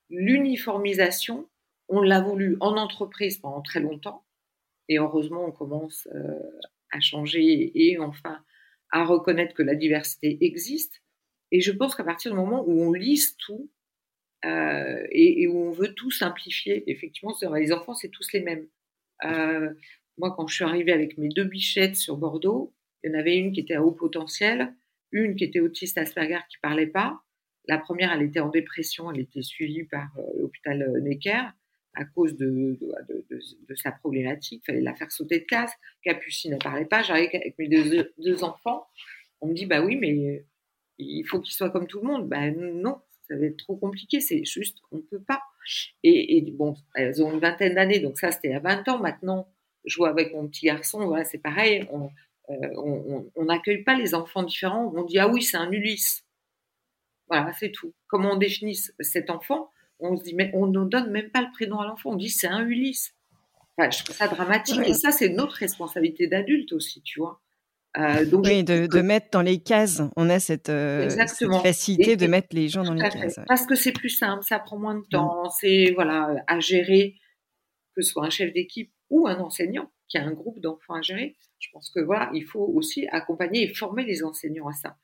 l'uniformisation, 0.10 1.48
on 1.90 2.02
l'a 2.02 2.22
voulu 2.22 2.56
en 2.60 2.78
entreprise 2.78 3.38
pendant 3.40 3.62
très 3.62 3.80
longtemps, 3.80 4.24
et 4.90 4.98
heureusement, 4.98 5.46
on 5.46 5.52
commence 5.52 6.08
euh, 6.14 6.40
à 6.92 7.00
changer 7.00 7.72
et 7.76 7.98
enfin 8.00 8.44
à 8.92 9.06
reconnaître 9.06 9.54
que 9.54 9.62
la 9.62 9.76
diversité 9.76 10.38
existe. 10.42 11.04
Et 11.52 11.62
je 11.62 11.72
pense 11.72 11.96
qu'à 11.96 12.04
partir 12.04 12.32
du 12.32 12.38
moment 12.38 12.64
où 12.68 12.82
on 12.82 12.92
lise 12.92 13.38
tout 13.38 13.70
euh, 14.46 15.06
et, 15.12 15.48
où 15.48 15.68
on 15.68 15.72
veut 15.72 15.94
tout 15.94 16.10
simplifier, 16.10 16.90
effectivement, 16.90 17.36
les 17.56 17.72
enfants, 17.72 17.94
c'est 17.94 18.10
tous 18.10 18.32
les 18.34 18.42
mêmes. 18.42 18.68
Euh, 19.26 19.72
moi, 20.18 20.34
quand 20.36 20.48
je 20.48 20.56
suis 20.56 20.64
arrivée 20.64 20.92
avec 20.92 21.18
mes 21.20 21.30
deux 21.30 21.44
bichettes 21.44 21.96
sur 21.96 22.18
Bordeaux, 22.18 22.74
il 23.04 23.12
y 23.12 23.16
en 23.16 23.20
avait 23.20 23.38
une 23.38 23.52
qui 23.52 23.60
était 23.60 23.76
à 23.76 23.84
haut 23.84 23.92
potentiel, 23.92 24.74
une 25.12 25.36
qui 25.36 25.44
était 25.44 25.60
autiste 25.60 25.98
Asperger 26.00 26.40
qui 26.50 26.58
parlait 26.62 26.88
pas, 26.88 27.22
la 27.68 27.78
première, 27.78 28.12
elle 28.12 28.24
était 28.24 28.40
en 28.40 28.50
dépression, 28.50 29.12
elle 29.12 29.20
était 29.20 29.44
suivie 29.44 29.84
par 29.84 30.08
l'hôpital 30.40 31.00
Necker 31.04 31.50
à 31.96 32.06
cause 32.06 32.36
de, 32.36 32.78
sa 33.76 33.92
problématique. 33.92 34.64
Fallait 34.66 34.82
la 34.82 34.96
faire 34.96 35.12
sauter 35.12 35.40
de 35.40 35.46
classe. 35.46 35.74
Capucine 36.04 36.54
ne 36.54 36.58
parlait 36.58 36.86
pas. 36.86 37.02
J'arrive 37.02 37.30
avec 37.34 37.58
mes 37.58 37.68
deux, 37.68 38.44
enfants. 38.44 38.88
On 39.42 39.48
me 39.48 39.54
dit, 39.54 39.66
bah 39.66 39.82
oui, 39.82 39.96
mais 39.96 40.46
il 40.98 41.24
faut 41.24 41.40
qu'ils 41.40 41.56
soient 41.56 41.70
comme 41.70 41.88
tout 41.88 42.02
le 42.02 42.08
monde. 42.08 42.28
Ben 42.28 42.56
non, 42.56 43.02
ça 43.28 43.36
va 43.36 43.46
être 43.46 43.58
trop 43.58 43.76
compliqué. 43.76 44.20
C'est 44.20 44.44
juste, 44.46 44.78
on 44.92 44.98
ne 44.98 45.02
peut 45.02 45.22
pas. 45.22 45.42
Et, 46.04 46.42
bon, 46.54 46.76
elles 46.96 47.22
ont 47.24 47.32
une 47.32 47.40
vingtaine 47.40 47.76
d'années, 47.76 48.00
donc 48.00 48.18
ça, 48.18 48.32
c'était 48.32 48.54
à 48.54 48.60
20 48.60 48.88
ans. 48.90 49.00
Maintenant, 49.00 49.48
je 49.86 49.98
vois 49.98 50.10
avec 50.10 50.34
mon 50.34 50.48
petit 50.48 50.66
garçon, 50.66 51.06
voilà, 51.06 51.24
c'est 51.26 51.38
pareil. 51.38 51.88
On 51.92 53.44
n'accueille 53.44 53.82
euh, 53.82 53.84
pas 53.84 53.96
les 53.96 54.16
enfants 54.16 54.44
différents. 54.44 54.92
On 54.96 55.04
dit, 55.04 55.20
ah 55.20 55.28
oui, 55.28 55.44
c'est 55.44 55.58
un 55.58 55.72
Ulysse. 55.72 56.26
Voilà, 57.28 57.54
c'est 57.54 57.72
tout. 57.72 57.94
Comment 58.08 58.34
on 58.34 58.38
définit 58.38 58.76
cet 59.00 59.30
enfant? 59.30 59.70
On 60.00 60.16
se 60.16 60.24
dit, 60.24 60.34
mais 60.34 60.52
on 60.54 60.68
ne 60.68 60.86
donne 60.86 61.12
même 61.12 61.30
pas 61.30 61.42
le 61.42 61.52
prénom 61.52 61.80
à 61.80 61.86
l'enfant. 61.86 62.12
On 62.12 62.16
dit, 62.16 62.30
c'est 62.30 62.48
un 62.48 62.66
Ulysse. 62.66 63.14
je 63.78 64.04
trouve 64.04 64.16
ça 64.16 64.28
dramatique. 64.28 64.82
Et 64.86 64.94
ça, 64.94 65.12
c'est 65.12 65.30
notre 65.30 65.56
responsabilité 65.56 66.28
d'adulte 66.28 66.72
aussi, 66.74 67.02
tu 67.02 67.20
vois. 67.20 67.42
Euh, 67.98 68.24
donc, 68.26 68.46
oui, 68.46 68.64
de, 68.64 69.02
mettre 69.02 69.28
dans 69.32 69.42
les 69.42 69.60
cases. 69.60 70.02
On 70.16 70.30
a 70.30 70.40
cette, 70.40 70.70
euh, 70.70 71.10
facilité 71.64 72.16
de 72.16 72.28
mettre 72.28 72.50
les 72.52 72.70
gens 72.70 72.84
dans 72.84 72.94
les 72.94 73.10
cases. 73.10 73.40
Parce 73.48 73.66
que 73.66 73.76
c'est 73.76 73.92
plus 73.92 74.10
simple, 74.10 74.44
ça 74.44 74.60
prend 74.60 74.78
moins 74.78 74.96
de 74.96 75.00
mm. 75.00 75.10
temps, 75.10 75.50
c'est 75.50 75.92
voilà 75.96 76.44
à 76.46 76.60
gérer, 76.60 77.16
que 77.96 78.04
ce 78.04 78.12
soit 78.12 78.26
un 78.26 78.30
chef 78.30 78.54
d'équipe 78.54 78.94
ou 79.10 79.28
un 79.28 79.40
enseignant 79.40 79.92
qui 80.08 80.20
a 80.20 80.24
un 80.24 80.32
groupe 80.32 80.60
d'enfants 80.60 80.94
à 80.94 81.02
gérer. 81.02 81.36
Je 81.58 81.68
pense 81.74 81.90
que 81.90 82.00
voilà, 82.00 82.30
il 82.34 82.46
faut 82.46 82.72
aussi 82.76 83.08
accompagner 83.12 83.64
et 83.64 83.74
former 83.74 84.06
les 84.06 84.24
enseignants 84.24 84.68
à 84.68 84.74
ça. 84.74 84.96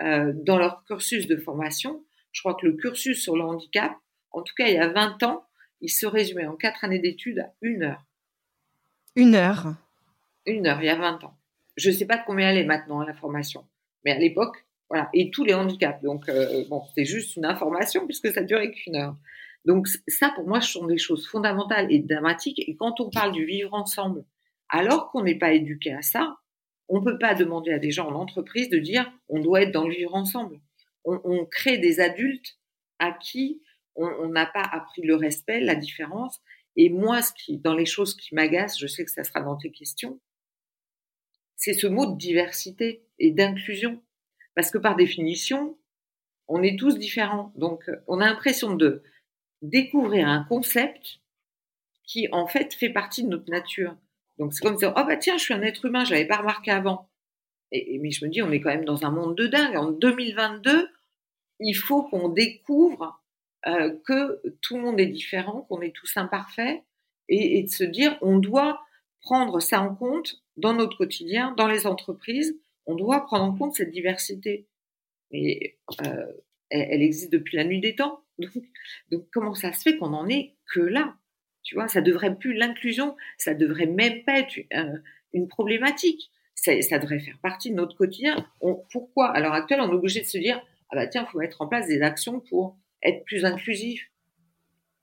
Euh, 0.00 0.32
dans 0.34 0.58
leur 0.58 0.84
cursus 0.84 1.26
de 1.26 1.36
formation. 1.36 2.04
Je 2.32 2.40
crois 2.40 2.54
que 2.54 2.66
le 2.66 2.72
cursus 2.72 3.22
sur 3.22 3.36
le 3.36 3.42
handicap, 3.42 3.92
en 4.32 4.42
tout 4.42 4.54
cas 4.56 4.66
il 4.66 4.74
y 4.74 4.78
a 4.78 4.88
20 4.88 5.22
ans, 5.22 5.44
il 5.80 5.90
se 5.90 6.06
résumait 6.06 6.46
en 6.46 6.56
quatre 6.56 6.84
années 6.84 6.98
d'études 6.98 7.40
à 7.40 7.52
une 7.60 7.82
heure. 7.82 8.04
Une 9.16 9.34
heure 9.34 9.74
Une 10.46 10.66
heure, 10.66 10.80
il 10.80 10.86
y 10.86 10.90
a 10.90 10.96
20 10.96 11.24
ans. 11.24 11.36
Je 11.76 11.90
ne 11.90 11.94
sais 11.94 12.06
pas 12.06 12.16
de 12.16 12.22
combien 12.26 12.50
elle 12.50 12.58
est 12.58 12.64
maintenant, 12.64 13.02
la 13.02 13.14
formation. 13.14 13.66
Mais 14.04 14.12
à 14.12 14.18
l'époque, 14.18 14.64
voilà. 14.88 15.08
Et 15.14 15.30
tous 15.30 15.44
les 15.44 15.54
handicaps. 15.54 16.02
Donc, 16.02 16.28
euh, 16.28 16.64
bon, 16.68 16.82
c'était 16.88 17.06
juste 17.06 17.36
une 17.36 17.46
information 17.46 18.04
puisque 18.06 18.30
ça 18.30 18.42
durait 18.42 18.70
qu'une 18.70 18.96
heure. 18.96 19.16
Donc, 19.64 19.88
ça, 20.08 20.30
pour 20.34 20.46
moi, 20.46 20.60
ce 20.60 20.72
sont 20.72 20.86
des 20.86 20.98
choses 20.98 21.26
fondamentales 21.26 21.90
et 21.90 22.00
dramatiques. 22.00 22.58
Et 22.58 22.76
quand 22.76 23.00
on 23.00 23.08
parle 23.10 23.32
du 23.32 23.46
vivre 23.46 23.72
ensemble, 23.74 24.24
alors 24.68 25.10
qu'on 25.10 25.22
n'est 25.22 25.38
pas 25.38 25.52
éduqué 25.52 25.92
à 25.92 26.02
ça, 26.02 26.36
on 26.88 27.00
ne 27.00 27.04
peut 27.04 27.18
pas 27.18 27.34
demander 27.34 27.72
à 27.72 27.78
des 27.78 27.90
gens 27.90 28.08
en 28.08 28.14
entreprise 28.14 28.68
de 28.68 28.78
dire 28.78 29.10
on 29.28 29.40
doit 29.40 29.62
être 29.62 29.72
dans 29.72 29.86
le 29.86 29.94
vivre 29.94 30.14
ensemble. 30.14 30.60
On, 31.04 31.46
crée 31.46 31.78
des 31.78 31.98
adultes 31.98 32.58
à 32.98 33.12
qui 33.12 33.60
on 33.96 34.28
n'a 34.28 34.46
pas 34.46 34.62
appris 34.62 35.02
le 35.02 35.14
respect, 35.14 35.60
la 35.60 35.74
différence. 35.74 36.40
Et 36.76 36.88
moi, 36.88 37.22
ce 37.22 37.32
qui, 37.34 37.58
dans 37.58 37.74
les 37.74 37.86
choses 37.86 38.16
qui 38.16 38.34
m'agacent, 38.34 38.78
je 38.78 38.86
sais 38.86 39.04
que 39.04 39.10
ça 39.10 39.24
sera 39.24 39.40
dans 39.40 39.56
tes 39.56 39.70
questions, 39.70 40.20
c'est 41.56 41.74
ce 41.74 41.86
mot 41.86 42.06
de 42.06 42.16
diversité 42.16 43.04
et 43.18 43.30
d'inclusion. 43.30 44.02
Parce 44.54 44.70
que 44.70 44.78
par 44.78 44.96
définition, 44.96 45.78
on 46.48 46.62
est 46.62 46.78
tous 46.78 46.98
différents. 46.98 47.52
Donc, 47.56 47.90
on 48.08 48.20
a 48.20 48.26
l'impression 48.26 48.74
de 48.74 49.02
découvrir 49.62 50.28
un 50.28 50.44
concept 50.44 51.20
qui, 52.04 52.28
en 52.32 52.46
fait, 52.46 52.74
fait 52.74 52.90
partie 52.90 53.22
de 53.22 53.28
notre 53.28 53.50
nature. 53.50 53.96
Donc 54.38 54.52
c'est 54.52 54.62
comme 54.62 54.76
dire, 54.76 54.92
oh 54.96 55.04
bah 55.06 55.16
tiens, 55.16 55.38
je 55.38 55.44
suis 55.44 55.54
un 55.54 55.62
être 55.62 55.84
humain, 55.84 56.04
je 56.04 56.12
l'avais 56.12 56.26
pas 56.26 56.38
remarqué 56.38 56.70
avant. 56.70 57.08
Et, 57.70 57.98
mais 58.00 58.10
je 58.10 58.24
me 58.24 58.30
dis, 58.30 58.42
on 58.42 58.50
est 58.50 58.60
quand 58.60 58.70
même 58.70 58.84
dans 58.84 59.04
un 59.04 59.10
monde 59.10 59.36
de 59.36 59.46
dingue. 59.46 59.76
En 59.76 59.90
2022, 59.90 60.88
il 61.60 61.74
faut 61.74 62.02
qu'on 62.04 62.28
découvre 62.28 63.21
euh, 63.66 63.94
que 64.06 64.42
tout 64.60 64.76
le 64.76 64.82
monde 64.82 65.00
est 65.00 65.06
différent, 65.06 65.62
qu'on 65.68 65.80
est 65.80 65.94
tous 65.94 66.16
imparfaits, 66.16 66.82
et, 67.28 67.62
de 67.62 67.68
se 67.68 67.84
dire, 67.84 68.18
on 68.20 68.38
doit 68.38 68.82
prendre 69.20 69.60
ça 69.60 69.80
en 69.80 69.94
compte 69.94 70.42
dans 70.56 70.74
notre 70.74 70.98
quotidien, 70.98 71.54
dans 71.56 71.68
les 71.68 71.86
entreprises. 71.86 72.58
On 72.86 72.94
doit 72.94 73.24
prendre 73.24 73.44
en 73.44 73.54
compte 73.56 73.74
cette 73.74 73.90
diversité. 73.90 74.66
Et 75.30 75.78
euh, 76.04 76.26
elle, 76.68 77.02
existe 77.02 77.32
depuis 77.32 77.56
la 77.56 77.64
nuit 77.64 77.80
des 77.80 77.94
temps. 77.94 78.24
donc 79.10 79.26
comment 79.32 79.54
ça 79.54 79.72
se 79.72 79.82
fait 79.82 79.96
qu'on 79.96 80.12
en 80.12 80.28
est 80.28 80.56
que 80.74 80.80
là? 80.80 81.14
Tu 81.62 81.76
vois, 81.76 81.88
ça 81.88 82.00
devrait 82.00 82.36
plus 82.36 82.54
l'inclusion, 82.54 83.16
ça 83.38 83.54
devrait 83.54 83.86
même 83.86 84.24
pas 84.24 84.40
être 84.40 84.58
euh, 84.74 84.98
une 85.32 85.48
problématique. 85.48 86.30
Ça, 86.54 86.98
devrait 86.98 87.18
faire 87.18 87.38
partie 87.42 87.70
de 87.70 87.76
notre 87.76 87.96
quotidien. 87.96 88.46
pourquoi? 88.92 89.30
À 89.30 89.40
l'heure 89.40 89.54
actuelle 89.54 89.80
on 89.80 89.90
est 89.90 89.94
obligé 89.94 90.20
de 90.20 90.26
se 90.26 90.38
dire 90.38 90.62
ah 90.90 90.96
bah 90.96 91.06
tiens, 91.06 91.26
faut 91.26 91.38
mettre 91.38 91.62
en 91.62 91.66
place 91.66 91.88
des 91.88 92.02
actions 92.02 92.40
pour 92.40 92.76
être 93.02 93.24
plus 93.24 93.44
inclusif. 93.44 94.10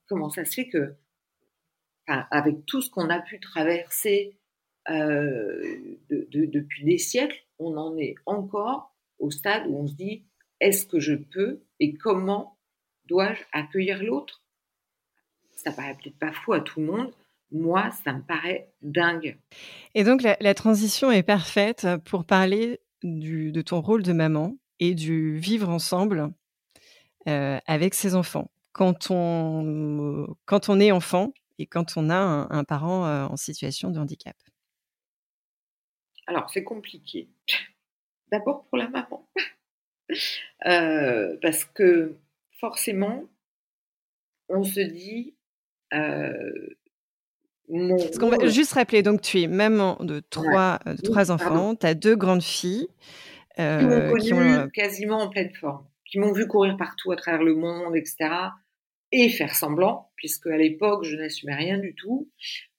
Comment 0.08 0.30
ça 0.30 0.44
se 0.44 0.54
fait 0.54 0.68
que, 0.68 0.94
avec 2.06 2.66
tout 2.66 2.82
ce 2.82 2.90
qu'on 2.90 3.08
a 3.08 3.20
pu 3.20 3.38
traverser 3.38 4.36
euh, 4.88 5.78
depuis 6.10 6.84
des 6.84 6.98
siècles, 6.98 7.38
on 7.58 7.76
en 7.76 7.96
est 7.96 8.14
encore 8.26 8.96
au 9.18 9.30
stade 9.30 9.66
où 9.68 9.76
on 9.76 9.86
se 9.86 9.94
dit 9.94 10.24
est-ce 10.60 10.86
que 10.86 11.00
je 11.00 11.14
peux 11.14 11.62
et 11.78 11.94
comment 11.94 12.58
dois-je 13.06 13.42
accueillir 13.52 14.02
l'autre? 14.02 14.42
Ça 15.52 15.72
paraît 15.72 15.96
peut-être 16.02 16.18
pas 16.18 16.32
fou 16.32 16.52
à 16.52 16.60
tout 16.60 16.80
le 16.80 16.86
monde. 16.86 17.12
Moi, 17.52 17.90
ça 18.04 18.12
me 18.12 18.22
paraît 18.22 18.72
dingue. 18.82 19.38
Et 19.94 20.04
donc, 20.04 20.22
la, 20.22 20.54
transition 20.54 21.10
est 21.10 21.22
parfaite 21.22 21.86
pour 22.04 22.24
parler 22.24 22.80
de 23.02 23.60
ton 23.62 23.80
rôle 23.80 24.02
de 24.02 24.12
maman 24.12 24.56
et 24.78 24.94
du 24.94 25.36
vivre 25.36 25.68
ensemble 25.68 26.32
avec 27.26 27.94
ses 27.94 28.14
enfants. 28.14 28.50
Quand 28.72 29.10
on, 29.10 30.26
quand 30.46 30.68
on 30.68 30.78
est 30.80 30.92
enfant 30.92 31.32
et 31.60 31.66
quand 31.66 31.96
on 31.96 32.08
a 32.08 32.16
un, 32.16 32.64
parent 32.64 33.06
euh, 33.06 33.26
en 33.26 33.36
situation 33.36 33.90
de 33.90 34.00
handicap. 34.00 34.34
Alors, 36.26 36.48
c'est 36.48 36.64
compliqué. 36.64 37.28
D'abord 38.32 38.64
pour 38.66 38.78
la 38.78 38.88
maman. 38.88 39.28
Euh, 40.66 41.36
parce 41.40 41.64
que 41.64 42.18
forcément, 42.58 43.22
on 44.48 44.64
se 44.64 44.80
dit, 44.80 45.36
qu'on 48.18 48.28
va 48.28 48.48
juste 48.48 48.72
rappeler, 48.72 49.04
donc 49.04 49.22
tu 49.22 49.40
es 49.40 49.46
maman 49.46 49.96
de 50.00 50.18
trois, 50.18 50.80
de 50.84 51.00
trois 51.00 51.30
enfants, 51.30 51.76
tu 51.76 51.86
as 51.86 51.94
deux 51.94 52.16
grandes 52.16 52.42
filles. 52.42 52.88
qui 53.56 54.32
ont 54.34 54.68
quasiment 54.70 55.20
en 55.20 55.28
pleine 55.30 55.54
forme, 55.54 55.86
qui 56.10 56.18
m'ont 56.18 56.32
vu 56.32 56.46
courir 56.46 56.76
partout 56.76 57.12
à 57.12 57.16
travers 57.16 57.42
le 57.42 57.54
monde, 57.54 57.96
etc. 57.96 58.30
Et 59.12 59.28
faire 59.28 59.54
semblant, 59.54 60.10
puisque 60.16 60.46
à 60.46 60.56
l'époque, 60.56 61.04
je 61.04 61.16
n'assumais 61.16 61.54
rien 61.54 61.78
du 61.78 61.94
tout. 61.94 62.30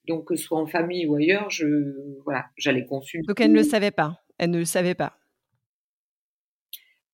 Donc, 0.07 0.27
que 0.27 0.35
ce 0.35 0.43
soit 0.43 0.59
en 0.59 0.67
famille 0.67 1.05
ou 1.05 1.15
ailleurs, 1.15 1.49
je, 1.49 1.95
voilà, 2.23 2.45
j'allais 2.57 2.85
consulter. 2.85 3.25
Donc, 3.27 3.39
elle 3.39 3.51
ne 3.51 3.57
le 3.57 3.63
savait 3.63 3.91
pas. 3.91 4.19
Elle 4.37 4.51
ne 4.51 4.59
le 4.59 4.65
savait 4.65 4.95
pas. 4.95 5.17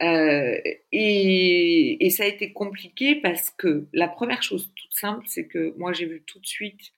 Euh, 0.01 0.55
et, 0.91 2.05
et, 2.05 2.09
ça 2.11 2.23
a 2.23 2.27
été 2.27 2.53
compliqué 2.53 3.15
parce 3.15 3.49
que 3.49 3.87
la 3.93 4.07
première 4.07 4.43
chose 4.43 4.71
toute 4.75 4.93
simple, 4.93 5.25
c'est 5.27 5.47
que 5.47 5.75
moi 5.77 5.91
j'ai 5.91 6.05
vu 6.05 6.23
tout 6.23 6.39
de 6.39 6.45
suite, 6.45 6.93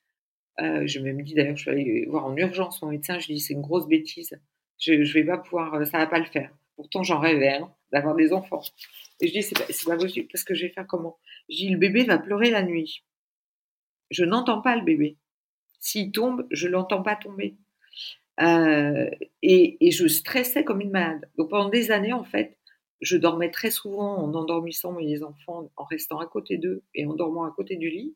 euh, 0.60 0.86
je 0.86 1.00
me 1.00 1.22
dit 1.22 1.32
d'ailleurs, 1.32 1.56
je 1.56 1.62
suis 1.62 1.70
allée 1.70 2.04
voir 2.06 2.26
en 2.26 2.36
urgence 2.36 2.82
mon 2.82 2.90
médecin, 2.90 3.18
je 3.18 3.28
lui 3.28 3.32
ai 3.32 3.36
dit 3.36 3.40
c'est 3.40 3.54
une 3.54 3.62
grosse 3.62 3.88
bêtise, 3.88 4.38
je, 4.78 5.02
je 5.02 5.14
vais 5.14 5.24
pas 5.24 5.38
pouvoir, 5.38 5.74
euh, 5.74 5.84
ça 5.86 5.96
va 5.96 6.06
pas 6.08 6.18
le 6.18 6.26
faire. 6.26 6.54
Pourtant 6.76 7.02
j'en 7.02 7.20
rêvais 7.20 7.54
hein, 7.54 7.72
d'avoir 7.92 8.14
des 8.14 8.32
enfants. 8.32 8.62
Et 9.20 9.28
je 9.28 9.32
dis 9.32 9.42
c'est 9.42 9.58
pas, 9.58 9.96
pas 9.96 9.98
possible 9.98 10.28
parce 10.30 10.44
que 10.44 10.54
je 10.54 10.66
vais 10.66 10.72
faire 10.72 10.86
comment? 10.86 11.18
Je 11.48 11.56
dis 11.56 11.68
le 11.70 11.78
bébé 11.78 12.04
va 12.04 12.18
pleurer 12.18 12.50
la 12.50 12.62
nuit. 12.62 13.04
Je 14.10 14.24
n'entends 14.24 14.60
pas 14.60 14.76
le 14.76 14.82
bébé. 14.82 15.16
S'il 15.78 16.12
tombe, 16.12 16.46
je 16.50 16.68
l'entends 16.68 17.02
pas 17.02 17.16
tomber. 17.16 17.56
Euh, 18.40 19.10
et, 19.42 19.86
et, 19.86 19.90
je 19.90 20.06
stressais 20.06 20.64
comme 20.64 20.80
une 20.80 20.90
malade. 20.90 21.28
Donc 21.36 21.50
pendant 21.50 21.68
des 21.68 21.90
années, 21.90 22.12
en 22.12 22.24
fait, 22.24 22.56
je 23.00 23.16
dormais 23.16 23.50
très 23.50 23.70
souvent 23.70 24.16
en 24.16 24.34
endormissant 24.34 24.92
mes 24.92 25.22
enfants, 25.22 25.70
en 25.76 25.84
restant 25.84 26.18
à 26.18 26.26
côté 26.26 26.56
d'eux 26.56 26.82
et 26.94 27.06
en 27.06 27.14
dormant 27.14 27.44
à 27.44 27.50
côté 27.50 27.76
du 27.76 27.90
lit. 27.90 28.14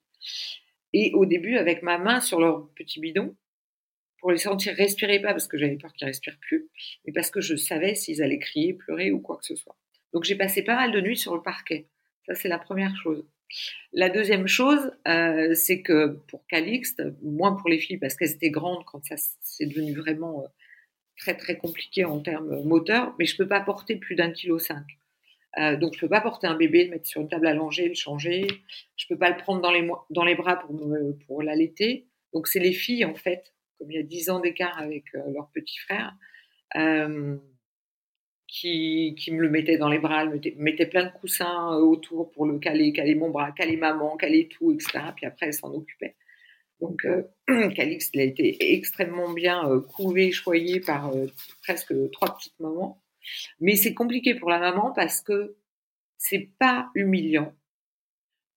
Et 0.93 1.13
au 1.15 1.27
début, 1.27 1.57
avec 1.57 1.83
ma 1.83 1.99
main 1.99 2.21
sur 2.21 2.41
leur 2.41 2.69
petit 2.71 3.01
bidon, 3.01 3.35
pour 4.25 4.33
les 4.33 4.39
sentir 4.39 4.75
respirer 4.75 5.21
pas 5.21 5.33
parce 5.33 5.47
que 5.47 5.59
j'avais 5.59 5.77
peur 5.77 5.93
qu'ils 5.93 6.07
respirent 6.07 6.39
plus, 6.41 6.71
mais 7.05 7.13
parce 7.13 7.31
que 7.31 7.43
je 7.43 7.57
savais 7.57 7.95
s'ils 7.95 8.23
allaient 8.23 8.39
crier, 8.39 8.73
pleurer 8.73 9.11
ou 9.11 9.21
quoi 9.21 9.37
que 9.37 9.45
ce 9.45 9.55
soit. 9.55 9.77
Donc 10.15 10.25
j'ai 10.25 10.35
passé 10.35 10.63
pas 10.63 10.77
mal 10.77 10.93
de 10.93 11.01
nuits 11.03 11.19
sur 11.19 11.35
le 11.35 11.43
parquet. 11.43 11.89
Ça 12.25 12.35
c'est 12.35 12.49
la 12.49 12.59
première 12.59 12.97
chose. 12.97 13.23
La 13.93 14.09
deuxième 14.09 14.47
chose, 14.47 14.93
euh, 15.07 15.53
c'est 15.53 15.83
que 15.83 16.23
pour 16.29 16.47
Calixte, 16.47 17.03
moins 17.23 17.53
pour 17.55 17.69
les 17.69 17.79
filles 17.79 17.99
parce 17.99 18.17
qu'elles 18.17 18.31
étaient 18.31 18.49
grandes 18.49 18.87
quand 18.87 19.05
ça 19.05 19.17
c'est 19.43 19.67
devenu 19.67 19.93
vraiment 19.93 20.41
euh, 20.41 20.49
très 21.19 21.37
très 21.37 21.59
compliqué 21.59 22.07
en 22.07 22.19
termes 22.21 22.63
moteurs, 22.65 23.15
mais 23.19 23.27
je 23.27 23.37
peux 23.37 23.47
pas 23.47 23.61
porter 23.61 23.97
plus 23.97 24.15
d'un 24.15 24.31
kilo 24.31 24.59
cinq. 24.59 24.87
Euh, 25.59 25.77
donc 25.77 25.97
je 25.97 26.01
peux 26.01 26.09
pas 26.09 26.23
porter 26.23 26.47
un 26.47 26.57
bébé, 26.57 26.85
le 26.85 26.93
mettre 26.93 27.07
sur 27.07 27.21
une 27.21 27.29
table 27.29 27.47
allongée, 27.47 27.89
le 27.89 27.95
changer. 27.95 28.47
Je 28.97 29.05
peux 29.07 29.19
pas 29.19 29.29
le 29.29 29.37
prendre 29.37 29.61
dans 29.61 29.71
les, 29.71 29.87
dans 30.09 30.25
les 30.25 30.35
bras 30.35 30.57
pour, 30.57 30.81
pour 31.27 31.43
l'allaiter. 31.43 32.07
Donc 32.33 32.49
c'est 32.49 32.59
les 32.59 32.73
filles 32.73 33.05
en 33.05 33.15
fait, 33.15 33.54
il 33.89 33.97
y 33.97 33.99
a 33.99 34.03
dix 34.03 34.31
ans 34.31 34.41
d'écart 34.41 34.79
avec 34.79 35.05
euh, 35.15 35.21
leur 35.33 35.49
petit 35.51 35.79
frère, 35.79 36.15
euh, 36.77 37.37
qui, 38.47 39.15
qui 39.19 39.33
me 39.33 39.41
le 39.41 39.51
mettaient 39.51 39.79
dans 39.79 39.89
les 39.89 39.99
bras, 39.99 40.27
me 40.27 40.39
mettaient 40.57 40.87
plein 40.87 41.05
de 41.05 41.13
coussins 41.13 41.77
autour 41.77 42.31
pour 42.31 42.47
le 42.47 42.59
caler, 42.59 42.93
caler 42.93 43.15
mon 43.15 43.31
bras, 43.31 43.53
caler 43.53 43.77
maman, 43.77 44.17
caler 44.17 44.49
tout, 44.49 44.73
etc. 44.73 45.01
Puis 45.17 45.27
après 45.27 45.47
elle 45.47 45.55
s'en 45.55 45.73
occupait. 45.73 46.17
Donc, 46.81 47.05
euh, 47.05 47.23
Calix, 47.75 48.11
il 48.13 48.21
a 48.21 48.25
été 48.25 48.75
extrêmement 48.75 49.33
bien 49.33 49.69
euh, 49.69 49.81
couvé, 49.81 50.33
choyé 50.33 50.81
par 50.81 51.15
euh, 51.15 51.27
presque 51.63 51.95
trois 52.13 52.37
petites 52.37 52.59
mamans. 52.61 53.03
Mais 53.61 53.77
c'est 53.77 53.95
compliqué 53.95 54.35
pour 54.35 54.51
la 54.51 54.59
maman 54.59 54.93
parce 54.93 55.23
que 55.23 55.57
c'est 56.19 56.51
pas 56.59 56.91
humiliant, 56.95 57.55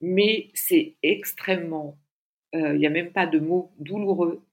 mais 0.02 0.52
c'est 0.54 0.96
extrêmement, 1.04 1.98
il 2.54 2.74
n'y 2.74 2.86
a 2.86 2.90
même 2.90 3.14
pas 3.14 3.28
de 3.28 3.40
mots 3.40 3.72
douloureux, 3.80 4.46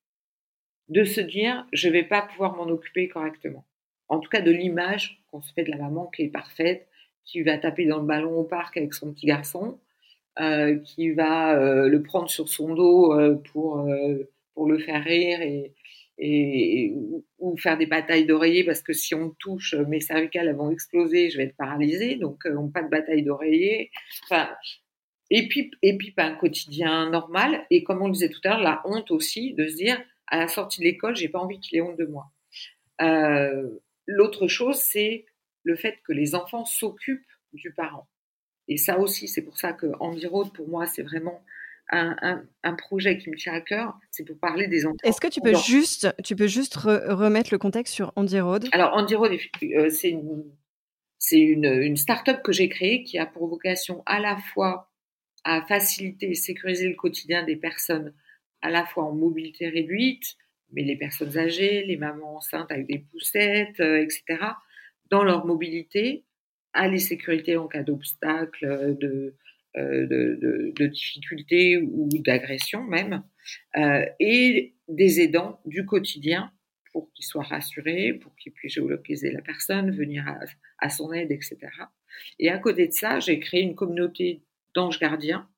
de 0.88 1.04
se 1.04 1.20
dire 1.20 1.66
je 1.72 1.88
vais 1.88 2.04
pas 2.04 2.22
pouvoir 2.22 2.56
m'en 2.56 2.64
occuper 2.64 3.08
correctement. 3.08 3.64
En 4.08 4.20
tout 4.20 4.28
cas, 4.28 4.40
de 4.40 4.50
l'image 4.50 5.22
qu'on 5.30 5.40
se 5.40 5.52
fait 5.52 5.64
de 5.64 5.70
la 5.70 5.78
maman 5.78 6.06
qui 6.14 6.22
est 6.22 6.28
parfaite, 6.28 6.88
qui 7.24 7.42
va 7.42 7.58
taper 7.58 7.86
dans 7.86 7.98
le 7.98 8.06
ballon 8.06 8.38
au 8.38 8.44
parc 8.44 8.76
avec 8.76 8.92
son 8.92 9.12
petit 9.12 9.26
garçon, 9.26 9.78
euh, 10.40 10.78
qui 10.78 11.12
va 11.12 11.58
euh, 11.58 11.88
le 11.88 12.02
prendre 12.02 12.28
sur 12.28 12.48
son 12.48 12.74
dos 12.74 13.18
euh, 13.18 13.36
pour, 13.52 13.88
pour 14.54 14.66
le 14.66 14.78
faire 14.78 15.02
rire 15.02 15.40
et, 15.40 15.72
et, 16.18 16.92
ou, 17.38 17.56
faire 17.56 17.78
des 17.78 17.86
batailles 17.86 18.26
d'oreiller 18.26 18.64
parce 18.64 18.82
que 18.82 18.92
si 18.92 19.14
on 19.14 19.30
touche, 19.30 19.74
mes 19.74 20.00
cervicales 20.00 20.54
vont 20.54 20.70
exploser, 20.70 21.30
je 21.30 21.38
vais 21.38 21.44
être 21.44 21.56
paralysée, 21.56 22.16
donc 22.16 22.44
on 22.46 22.68
pas 22.68 22.82
de 22.82 22.88
bataille 22.88 23.22
d'oreiller. 23.22 23.90
Enfin, 24.24 24.48
et 25.30 25.48
puis, 25.48 25.70
et 25.82 25.96
puis 25.96 26.10
pas 26.10 26.24
un 26.24 26.34
quotidien 26.34 27.10
normal. 27.10 27.64
Et 27.70 27.82
comme 27.82 28.02
on 28.02 28.06
le 28.06 28.12
disait 28.12 28.28
tout 28.28 28.40
à 28.44 28.50
l'heure, 28.50 28.60
la 28.60 28.82
honte 28.84 29.10
aussi 29.10 29.54
de 29.54 29.66
se 29.66 29.76
dire 29.76 30.00
à 30.28 30.38
la 30.38 30.48
sortie 30.48 30.80
de 30.80 30.84
l'école, 30.84 31.16
j'ai 31.16 31.28
pas 31.28 31.38
envie 31.38 31.60
qu'il 31.60 31.78
ait 31.78 31.82
honte 31.82 31.98
de 31.98 32.06
moi. 32.06 32.30
Euh, 33.00 33.68
L'autre 34.06 34.48
chose, 34.48 34.76
c'est 34.76 35.24
le 35.62 35.76
fait 35.76 35.98
que 36.06 36.12
les 36.12 36.34
enfants 36.34 36.64
s'occupent 36.64 37.24
du 37.52 37.72
parent. 37.72 38.08
Et 38.68 38.76
ça 38.76 38.98
aussi, 38.98 39.28
c'est 39.28 39.42
pour 39.42 39.58
ça 39.58 39.72
que 39.72 39.86
Andy 40.00 40.26
Road, 40.26 40.52
pour 40.52 40.68
moi, 40.68 40.86
c'est 40.86 41.02
vraiment 41.02 41.42
un, 41.90 42.42
un, 42.62 42.74
projet 42.74 43.18
qui 43.18 43.30
me 43.30 43.36
tient 43.36 43.52
à 43.52 43.60
cœur. 43.60 43.98
C'est 44.10 44.24
pour 44.24 44.38
parler 44.38 44.68
des 44.68 44.86
enfants. 44.86 44.96
Est-ce 45.04 45.20
que 45.20 45.28
tu 45.28 45.40
peux 45.40 45.54
juste, 45.54 46.08
tu 46.24 46.34
peux 46.34 46.46
juste 46.46 46.74
remettre 46.76 47.50
le 47.52 47.58
contexte 47.58 47.94
sur 47.94 48.12
Andy 48.16 48.40
Road 48.40 48.68
Alors, 48.72 48.94
Andy 48.94 49.14
Road, 49.14 49.32
euh, 49.62 49.90
c'est 49.90 50.10
une, 50.10 50.44
une, 51.32 51.64
une 51.64 51.96
start-up 51.96 52.42
que 52.42 52.52
j'ai 52.52 52.68
créée 52.68 53.04
qui 53.04 53.18
a 53.18 53.26
pour 53.26 53.48
vocation 53.48 54.02
à 54.06 54.18
la 54.18 54.36
fois 54.36 54.90
à 55.44 55.62
faciliter 55.62 56.30
et 56.30 56.34
sécuriser 56.34 56.88
le 56.88 56.94
quotidien 56.94 57.44
des 57.44 57.56
personnes 57.56 58.14
à 58.64 58.70
la 58.70 58.86
fois 58.86 59.04
en 59.04 59.14
mobilité 59.14 59.68
réduite, 59.68 60.36
mais 60.72 60.82
les 60.82 60.96
personnes 60.96 61.36
âgées, 61.36 61.84
les 61.84 61.98
mamans 61.98 62.36
enceintes 62.36 62.72
avec 62.72 62.86
des 62.86 62.98
poussettes, 62.98 63.78
euh, 63.80 64.02
etc., 64.02 64.24
dans 65.10 65.22
leur 65.22 65.44
mobilité, 65.44 66.24
à 66.72 66.88
les 66.88 66.98
sécurités 66.98 67.58
en 67.58 67.68
cas 67.68 67.82
d'obstacle, 67.82 68.64
euh, 68.64 68.94
de, 68.94 69.34
euh, 69.76 70.88
difficultés 70.88 71.76
ou 71.76 72.08
d'agression 72.12 72.82
même, 72.84 73.22
euh, 73.76 74.06
et 74.18 74.74
des 74.88 75.20
aidants 75.20 75.60
du 75.66 75.84
quotidien 75.84 76.50
pour 76.92 77.12
qu'ils 77.12 77.26
soient 77.26 77.42
rassurés, 77.42 78.14
pour 78.14 78.34
qu'ils 78.36 78.52
puissent 78.52 78.74
géolocaliser 78.74 79.30
la 79.30 79.42
personne, 79.42 79.90
venir 79.90 80.26
à, 80.26 80.38
à, 80.78 80.88
son 80.88 81.12
aide, 81.12 81.32
etc. 81.32 81.58
Et 82.38 82.48
à 82.48 82.58
côté 82.58 82.88
de 82.88 82.92
ça, 82.92 83.20
j'ai 83.20 83.38
créé 83.40 83.60
une 83.60 83.74
communauté 83.74 84.42
d'anges 84.74 84.98
gardiens, 84.98 85.48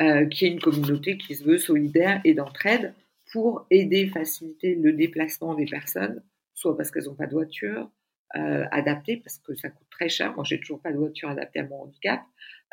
euh, 0.00 0.26
qui 0.26 0.46
est 0.46 0.48
une 0.48 0.60
communauté 0.60 1.16
qui 1.18 1.34
se 1.34 1.44
veut 1.44 1.58
solidaire 1.58 2.20
et 2.24 2.34
d'entraide 2.34 2.94
pour 3.32 3.66
aider, 3.70 4.08
faciliter 4.08 4.74
le 4.74 4.92
déplacement 4.92 5.54
des 5.54 5.66
personnes, 5.66 6.22
soit 6.54 6.76
parce 6.76 6.90
qu'elles 6.90 7.04
n'ont 7.04 7.14
pas 7.14 7.26
de 7.26 7.32
voiture, 7.32 7.88
euh, 8.36 8.64
adapté 8.70 9.16
parce 9.16 9.38
que 9.38 9.56
ça 9.56 9.70
coûte 9.70 9.88
très 9.90 10.08
cher. 10.08 10.32
Moi, 10.34 10.44
j'ai 10.46 10.60
toujours 10.60 10.80
pas 10.80 10.92
de 10.92 10.98
voiture 10.98 11.28
adaptée 11.28 11.60
à 11.60 11.64
mon 11.64 11.82
handicap. 11.82 12.20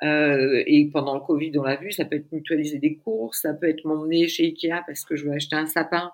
Euh, 0.03 0.61
et 0.67 0.87
pendant 0.93 1.15
le 1.15 1.21
Covid, 1.21 1.51
on 1.57 1.63
l'a 1.63 1.77
vu, 1.77 1.91
ça 1.91 2.05
peut 2.05 2.17
être 2.17 2.31
mutualiser 2.31 2.77
des 2.77 2.95
courses, 2.97 3.41
ça 3.41 3.55
peut 3.55 3.67
être 3.67 3.83
m'emmener 3.83 4.27
chez 4.27 4.43
Ikea 4.43 4.83
parce 4.85 5.03
que 5.03 5.15
je 5.15 5.25
veux 5.25 5.31
acheter 5.31 5.55
un 5.55 5.65
sapin, 5.65 6.11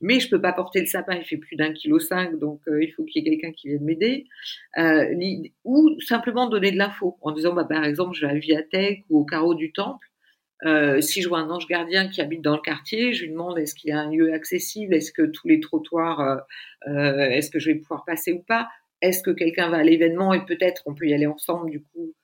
mais 0.00 0.18
je 0.20 0.30
peux 0.30 0.40
pas 0.40 0.54
porter 0.54 0.80
le 0.80 0.86
sapin, 0.86 1.14
il 1.14 1.24
fait 1.24 1.36
plus 1.36 1.56
d'un 1.56 1.74
kilo 1.74 1.98
cinq, 1.98 2.38
donc 2.38 2.62
euh, 2.68 2.82
il 2.82 2.90
faut 2.92 3.04
qu'il 3.04 3.22
y 3.22 3.26
ait 3.26 3.30
quelqu'un 3.32 3.52
qui 3.52 3.68
vienne 3.68 3.84
m'aider. 3.84 4.24
Ou 5.64 6.00
simplement 6.00 6.48
donner 6.48 6.72
de 6.72 6.78
l'info 6.78 7.18
en 7.20 7.32
disant, 7.32 7.52
bah, 7.52 7.64
par 7.64 7.84
exemple, 7.84 8.14
je 8.14 8.24
vais 8.24 8.32
à 8.32 8.38
Viatech 8.38 9.04
ou 9.10 9.18
au 9.20 9.24
carreau 9.26 9.54
du 9.54 9.72
temple. 9.72 10.08
Euh, 10.64 11.00
si 11.00 11.20
je 11.20 11.28
vois 11.28 11.40
un 11.40 11.50
ange 11.50 11.66
gardien 11.66 12.08
qui 12.08 12.20
habite 12.20 12.42
dans 12.42 12.56
le 12.56 12.62
quartier, 12.62 13.12
je 13.12 13.24
lui 13.24 13.32
demande 13.32 13.58
est-ce 13.58 13.74
qu'il 13.74 13.90
y 13.90 13.92
a 13.92 14.00
un 14.00 14.10
lieu 14.10 14.32
accessible, 14.32 14.94
est-ce 14.94 15.12
que 15.12 15.22
tous 15.22 15.46
les 15.46 15.60
trottoirs, 15.60 16.44
euh, 16.88 17.30
est-ce 17.30 17.50
que 17.50 17.58
je 17.58 17.70
vais 17.70 17.78
pouvoir 17.78 18.04
passer 18.04 18.32
ou 18.32 18.42
pas? 18.42 18.68
Est-ce 19.02 19.22
que 19.22 19.30
quelqu'un 19.30 19.68
va 19.68 19.78
à 19.78 19.82
l'événement 19.82 20.32
et 20.32 20.44
peut-être 20.46 20.82
on 20.86 20.94
peut 20.94 21.06
y 21.06 21.14
aller 21.14 21.26
ensemble, 21.26 21.70
du 21.70 21.82
coup, 21.82 22.14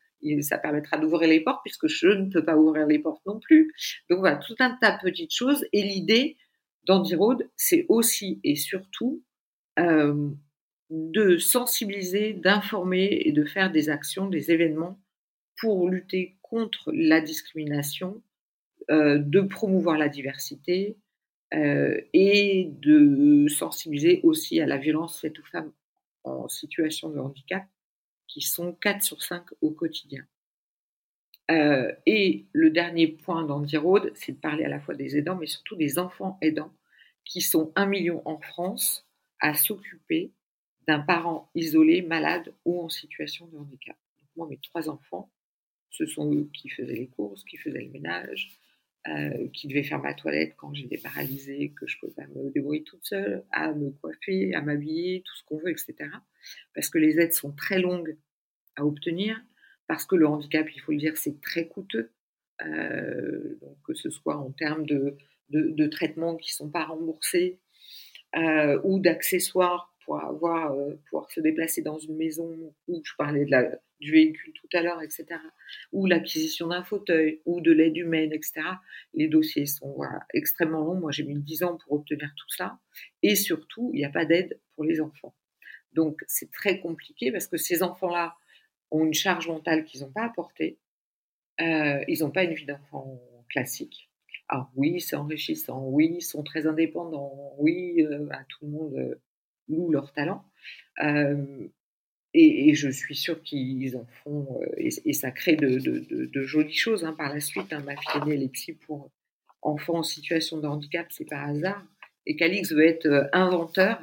ça 0.41 0.59
permettra 0.59 0.99
d'ouvrir 0.99 1.29
les 1.29 1.41
portes 1.41 1.61
puisque 1.65 1.89
je 1.89 2.09
ne 2.09 2.31
peux 2.31 2.45
pas 2.45 2.57
ouvrir 2.57 2.87
les 2.87 2.99
portes 2.99 3.25
non 3.27 3.41
plus. 3.41 3.73
Donc 4.09 4.21
voilà, 4.21 4.37
tout 4.37 4.55
un 4.61 4.77
tas 4.81 4.97
de 4.97 5.03
petites 5.03 5.35
choses. 5.35 5.67
Et 5.73 5.83
l'idée 5.83 6.37
d'Andy 6.85 7.15
Road, 7.15 7.51
c'est 7.57 7.87
aussi 7.89 8.41
et 8.45 8.57
surtout 8.57 9.23
euh, 9.79 10.31
de 10.91 11.39
sensibiliser, 11.39 12.35
d'informer 12.35 13.23
et 13.25 13.33
de 13.33 13.45
faire 13.45 13.71
des 13.73 13.89
actions, 13.89 14.29
des 14.29 14.51
événements 14.51 14.99
pour 15.63 15.89
lutter 15.89 16.37
contre 16.43 16.91
la 16.93 17.21
discrimination, 17.21 18.21
euh, 18.91 19.19
de 19.19 19.41
promouvoir 19.43 19.97
la 19.97 20.09
diversité 20.09 20.99
euh, 21.55 22.01
et 22.13 22.69
de 22.81 23.47
sensibiliser 23.47 24.19
aussi 24.25 24.61
à 24.61 24.67
la 24.67 24.77
violence 24.77 25.21
faite 25.21 25.39
aux 25.39 25.45
femmes 25.45 25.73
en 26.25 26.49
situation 26.49 27.11
de 27.11 27.21
handicap, 27.21 27.65
qui 28.27 28.41
sont 28.41 28.73
4 28.73 29.05
sur 29.05 29.23
5 29.23 29.45
au 29.61 29.71
quotidien. 29.71 30.27
Euh, 31.53 31.93
et 32.07 32.47
le 32.53 32.71
dernier 32.71 33.07
point 33.07 33.45
d'Andy 33.45 33.77
c'est 34.17 34.33
de 34.33 34.39
parler 34.39 34.65
à 34.65 34.69
la 34.69 34.81
fois 34.81 34.97
des 34.97 35.17
aidants, 35.17 35.37
mais 35.37 35.47
surtout 35.47 35.77
des 35.77 36.01
enfants 36.01 36.39
aidants, 36.41 36.75
qui 37.25 37.41
sont 37.41 37.73
un 37.77 37.87
million 37.87 38.21
en 38.25 38.41
France 38.41 39.07
à 39.39 39.55
s'occuper 39.55 40.33
d'un 40.89 40.99
parent 40.99 41.53
isolé, 41.55 42.03
malade 42.03 42.53
ou 42.65 42.83
en 42.83 42.89
situation 42.89 43.47
de 43.47 43.57
handicap. 43.59 43.97
Moi, 44.35 44.49
mes 44.49 44.59
trois 44.59 44.89
enfants 44.89 45.31
Ce 45.93 46.07
sont 46.07 46.35
eux 46.35 46.51
qui 46.53 46.69
faisaient 46.69 46.95
les 46.95 47.09
courses, 47.09 47.45
qui 47.45 47.57
faisaient 47.57 47.83
le 47.83 47.91
ménage, 47.91 48.59
euh, 49.09 49.49
qui 49.53 49.69
devaient 49.69 49.83
faire 49.83 50.01
ma 50.01 50.15
toilette 50.15 50.55
quand 50.57 50.75
j'étais 50.75 50.99
paralysée, 50.99 51.73
que 51.79 51.87
je 51.87 51.97
ne 51.97 52.01
pouvais 52.01 52.25
pas 52.25 52.29
me 52.29 52.51
débrouiller 52.51 52.83
toute 52.83 53.05
seule, 53.05 53.45
à 53.51 53.73
me 53.73 53.91
coiffer, 53.91 54.55
à 54.55 54.63
m'habiller, 54.63 55.23
tout 55.25 55.37
ce 55.37 55.45
qu'on 55.45 55.59
veut, 55.59 55.71
etc. 55.71 55.95
Parce 56.75 56.89
que 56.89 56.99
les 56.99 57.19
aides 57.19 57.35
sont 57.35 57.53
très 57.53 57.79
longues 57.79 58.17
à 58.77 58.85
obtenir, 58.87 59.41
parce 59.87 60.07
que 60.07 60.17
le 60.17 60.27
handicap, 60.27 60.67
il 60.75 60.81
faut 60.81 60.93
le 60.93 60.99
dire, 60.99 61.17
c'est 61.17 61.41
très 61.41 61.69
coûteux. 61.69 62.11
Euh, 62.65 63.59
que 63.85 63.95
ce 63.95 64.11
soit 64.11 64.37
en 64.37 64.51
termes 64.53 64.87
de, 64.87 65.17
de, 65.51 65.87
traitements 65.89 66.37
qui 66.37 66.53
ne 66.53 66.55
sont 66.55 66.71
pas 66.71 66.85
remboursés 66.85 67.59
euh, 68.37 68.81
ou 68.85 69.01
d'accessoires 69.01 69.92
pour 70.05 70.21
avoir, 70.21 70.75
euh, 70.75 70.95
pouvoir 71.09 71.31
se 71.31 71.41
déplacer 71.41 71.83
dans 71.83 71.99
une 71.99 72.17
maison, 72.17 72.75
ou 72.89 73.03
je 73.05 73.13
parlais 73.17 73.45
de 73.45 73.51
la, 73.51 73.79
du 74.01 74.13
véhicule 74.13 74.53
tout 74.55 74.69
à 74.73 74.83
l'heure, 74.83 75.03
etc., 75.03 75.27
ou 75.93 76.07
l'acquisition 76.07 76.69
d'un 76.69 76.83
fauteuil, 76.83 77.41
ou 77.47 77.61
de 77.61 77.73
l'aide 77.73 77.97
humaine, 77.97 78.33
etc. 78.33 78.63
Les 79.15 79.29
dossiers 79.29 79.67
sont 79.67 79.99
extrêmement 80.35 80.85
longs. 80.85 81.01
Moi, 81.01 81.13
j'ai 81.13 81.25
mis 81.25 81.39
10 81.39 81.63
ans 81.63 81.77
pour 81.77 81.93
obtenir 81.93 82.33
tout 82.37 82.51
ça. 82.51 82.79
Et 83.23 83.37
surtout, 83.37 83.91
il 83.93 83.99
n'y 83.99 84.05
a 84.05 84.11
pas 84.11 84.25
d'aide 84.25 84.61
pour 84.75 84.85
les 84.85 85.01
enfants. 85.01 85.35
Donc, 85.93 86.21
c'est 86.27 86.51
très 86.51 86.81
compliqué 86.81 87.31
parce 87.31 87.47
que 87.47 87.57
ces 87.57 87.83
enfants-là 87.83 88.35
ont 88.91 89.05
une 89.05 89.15
charge 89.15 89.49
mentale 89.49 89.85
qu'ils 89.85 90.01
n'ont 90.01 90.13
pas 90.13 90.25
apportée. 90.25 90.79
Euh, 91.61 92.03
ils 92.09 92.21
n'ont 92.21 92.31
pas 92.31 92.45
une 92.45 92.55
vie 92.55 92.67
d'enfant 92.67 93.21
classique. 93.49 94.11
Alors 94.49 94.71
oui, 94.77 95.01
c'est 95.01 95.17
enrichissant, 95.17 95.83
oui, 95.87 96.17
ils 96.17 96.23
sont 96.23 96.43
très 96.43 96.67
indépendants, 96.67 97.55
oui, 97.57 98.03
euh, 98.03 98.29
à 98.33 98.45
tout 98.45 98.67
le 98.67 98.71
monde 98.71 98.95
euh, 98.97 99.15
loue 99.73 99.91
leur 99.91 100.13
talent. 100.13 100.45
Et, 102.35 102.75
je 102.75 102.89
suis 102.89 103.17
sûre 103.17 103.43
qu'ils 103.43 103.97
en 103.97 104.07
font, 104.23 104.61
et, 104.79 105.13
ça 105.13 105.31
crée 105.31 105.57
de, 105.57 106.43
jolies 106.43 106.75
choses 106.75 107.05
hein, 107.05 107.13
par 107.13 107.33
la 107.33 107.41
suite. 107.41 107.73
Hein. 107.73 107.83
Ma 107.85 107.97
fille 107.97 108.23
aînée, 108.23 108.35
elle 108.35 108.43
est 108.43 108.53
psy 108.53 108.73
pour 108.73 109.11
enfants 109.63 109.99
en 109.99 110.03
situation 110.03 110.59
de 110.59 110.67
handicap, 110.67 111.07
c'est 111.11 111.25
par 111.25 111.49
hasard. 111.49 111.85
Et 112.27 112.37
Calix 112.37 112.73
veut 112.73 112.87
être 112.87 113.29
inventeur 113.33 114.01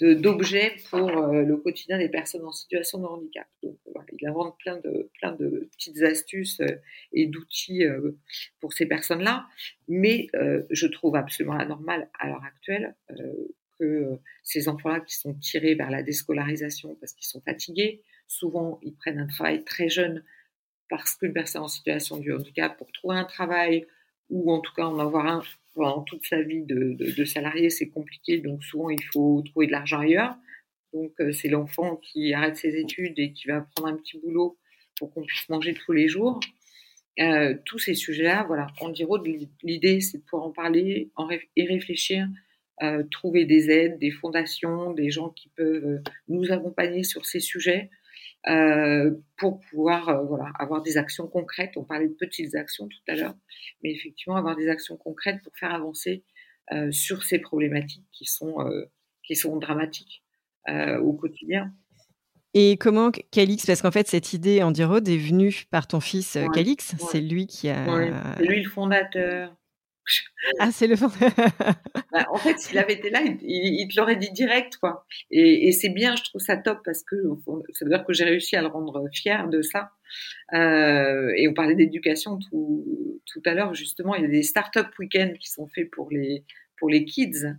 d'objets 0.00 0.74
pour 0.90 1.08
euh, 1.08 1.42
le 1.42 1.56
quotidien 1.56 1.98
des 1.98 2.08
personnes 2.08 2.44
en 2.44 2.52
situation 2.52 2.98
de 2.98 3.04
handicap. 3.04 3.46
Donc, 3.62 3.78
voilà, 3.86 4.06
il 4.18 4.26
invente 4.26 4.58
plein 4.58 4.78
de, 4.78 5.10
plein 5.20 5.32
de 5.32 5.68
petites 5.72 6.02
astuces 6.02 6.60
euh, 6.60 6.80
et 7.12 7.26
d'outils 7.26 7.84
euh, 7.84 8.18
pour 8.60 8.72
ces 8.72 8.86
personnes-là. 8.86 9.46
Mais 9.88 10.28
je 10.70 10.86
trouve 10.86 11.16
absolument 11.16 11.56
anormal 11.56 12.08
à 12.18 12.28
l'heure 12.28 12.44
actuelle 12.44 12.94
que 13.78 14.18
ces 14.42 14.68
enfants-là 14.68 15.00
qui 15.00 15.16
sont 15.16 15.34
tirés 15.34 15.74
vers 15.74 15.90
la 15.90 16.02
déscolarisation 16.02 16.96
parce 17.00 17.12
qu'ils 17.12 17.26
sont 17.26 17.40
fatigués, 17.40 18.02
souvent 18.26 18.78
ils 18.82 18.94
prennent 18.94 19.20
un 19.20 19.26
travail 19.26 19.64
très 19.64 19.88
jeune 19.88 20.24
parce 20.88 21.14
qu'une 21.16 21.32
personne 21.32 21.62
en 21.62 21.68
situation 21.68 22.18
de 22.18 22.32
handicap, 22.32 22.76
pour 22.76 22.90
trouver 22.92 23.16
un 23.16 23.24
travail 23.24 23.86
ou 24.30 24.52
en 24.52 24.60
tout 24.60 24.72
cas 24.74 24.84
en 24.84 24.98
avoir 24.98 25.26
un 25.26 25.42
pendant 25.74 26.02
toute 26.02 26.24
sa 26.24 26.40
vie 26.40 26.62
de, 26.62 27.24
salarié, 27.24 27.68
c'est 27.68 27.88
compliqué, 27.88 28.38
donc 28.38 28.62
souvent 28.62 28.90
il 28.90 29.02
faut 29.02 29.42
trouver 29.44 29.66
de 29.66 29.72
l'argent 29.72 30.00
ailleurs. 30.00 30.36
Donc 30.92 31.12
euh, 31.20 31.32
c'est 31.32 31.48
l'enfant 31.48 31.96
qui 31.96 32.32
arrête 32.32 32.56
ses 32.56 32.76
études 32.76 33.18
et 33.18 33.32
qui 33.32 33.48
va 33.48 33.62
prendre 33.74 33.88
un 33.88 33.96
petit 33.96 34.18
boulot 34.18 34.56
pour 34.98 35.12
qu'on 35.12 35.24
puisse 35.24 35.48
manger 35.48 35.74
tous 35.74 35.92
les 35.92 36.06
jours. 36.06 36.38
Euh, 37.18 37.56
tous 37.64 37.78
ces 37.78 37.94
sujets-là, 37.94 38.44
voilà, 38.44 38.68
en 38.80 38.88
dira 38.88 39.20
l'idée 39.62 40.00
c'est 40.00 40.18
de 40.18 40.22
pouvoir 40.22 40.48
en 40.48 40.52
parler 40.52 41.10
et 41.56 41.64
réfléchir, 41.64 42.28
euh, 42.82 43.04
trouver 43.10 43.44
des 43.44 43.70
aides, 43.70 43.98
des 43.98 44.10
fondations, 44.10 44.92
des 44.92 45.10
gens 45.10 45.30
qui 45.30 45.50
peuvent 45.56 46.00
nous 46.28 46.50
accompagner 46.52 47.04
sur 47.04 47.24
ces 47.24 47.40
sujets 47.40 47.90
euh, 48.46 49.10
pour 49.38 49.60
pouvoir 49.60 50.10
euh, 50.10 50.22
voilà, 50.22 50.50
avoir 50.58 50.82
des 50.82 50.98
actions 50.98 51.26
concrètes. 51.26 51.72
On 51.76 51.84
parlait 51.84 52.08
de 52.08 52.14
petites 52.14 52.54
actions 52.54 52.86
tout 52.88 52.98
à 53.08 53.14
l'heure, 53.14 53.34
mais 53.82 53.90
effectivement 53.90 54.36
avoir 54.36 54.54
des 54.54 54.68
actions 54.68 54.98
concrètes 54.98 55.42
pour 55.42 55.56
faire 55.56 55.72
avancer 55.72 56.24
euh, 56.72 56.92
sur 56.92 57.22
ces 57.22 57.38
problématiques 57.38 58.04
qui 58.12 58.26
sont, 58.26 58.56
qui 59.22 59.34
sont 59.34 59.56
dramatiques 59.56 60.22
au 60.68 61.12
quotidien. 61.12 61.72
Et 62.54 62.76
comment 62.78 63.10
Calix, 63.32 63.66
parce 63.66 63.82
qu'en 63.82 63.90
fait 63.90 64.08
cette 64.08 64.32
idée 64.32 64.62
Andirode 64.62 65.08
est 65.08 65.18
venue 65.18 65.64
par 65.70 65.86
ton 65.86 66.00
fils 66.00 66.38
Calix, 66.54 66.94
c'est 67.10 67.20
lui 67.20 67.46
qui 67.46 67.68
a... 67.68 68.34
c'est 68.38 68.44
lui 68.44 68.62
le 68.62 68.70
fondateur. 68.70 69.54
Ah, 70.58 70.70
c'est 70.70 70.86
le 70.86 70.96
bah, 72.12 72.26
En 72.30 72.36
fait, 72.36 72.58
s'il 72.58 72.78
avait 72.78 72.94
été 72.94 73.10
là, 73.10 73.22
il, 73.24 73.88
te 73.88 73.98
l'aurait 73.98 74.16
dit 74.16 74.30
direct, 74.30 74.76
quoi. 74.76 75.06
Et, 75.30 75.72
c'est 75.72 75.88
bien, 75.88 76.16
je 76.16 76.22
trouve 76.22 76.40
ça 76.40 76.56
top 76.56 76.80
parce 76.84 77.02
que 77.02 77.16
ça 77.72 77.84
veut 77.84 77.90
dire 77.90 78.04
que 78.04 78.12
j'ai 78.12 78.24
réussi 78.24 78.56
à 78.56 78.62
le 78.62 78.68
rendre 78.68 79.08
fier 79.12 79.48
de 79.48 79.62
ça. 79.62 79.90
Euh, 80.52 81.32
et 81.36 81.48
on 81.48 81.54
parlait 81.54 81.74
d'éducation 81.74 82.38
tout, 82.38 83.20
tout 83.26 83.42
à 83.46 83.54
l'heure, 83.54 83.74
justement. 83.74 84.14
Il 84.14 84.22
y 84.22 84.26
a 84.26 84.28
des 84.28 84.42
start-up 84.42 84.88
week-ends 84.98 85.32
qui 85.38 85.50
sont 85.50 85.66
faits 85.68 85.90
pour 85.90 86.10
les, 86.10 86.44
pour 86.76 86.88
les 86.88 87.04
kids. 87.04 87.56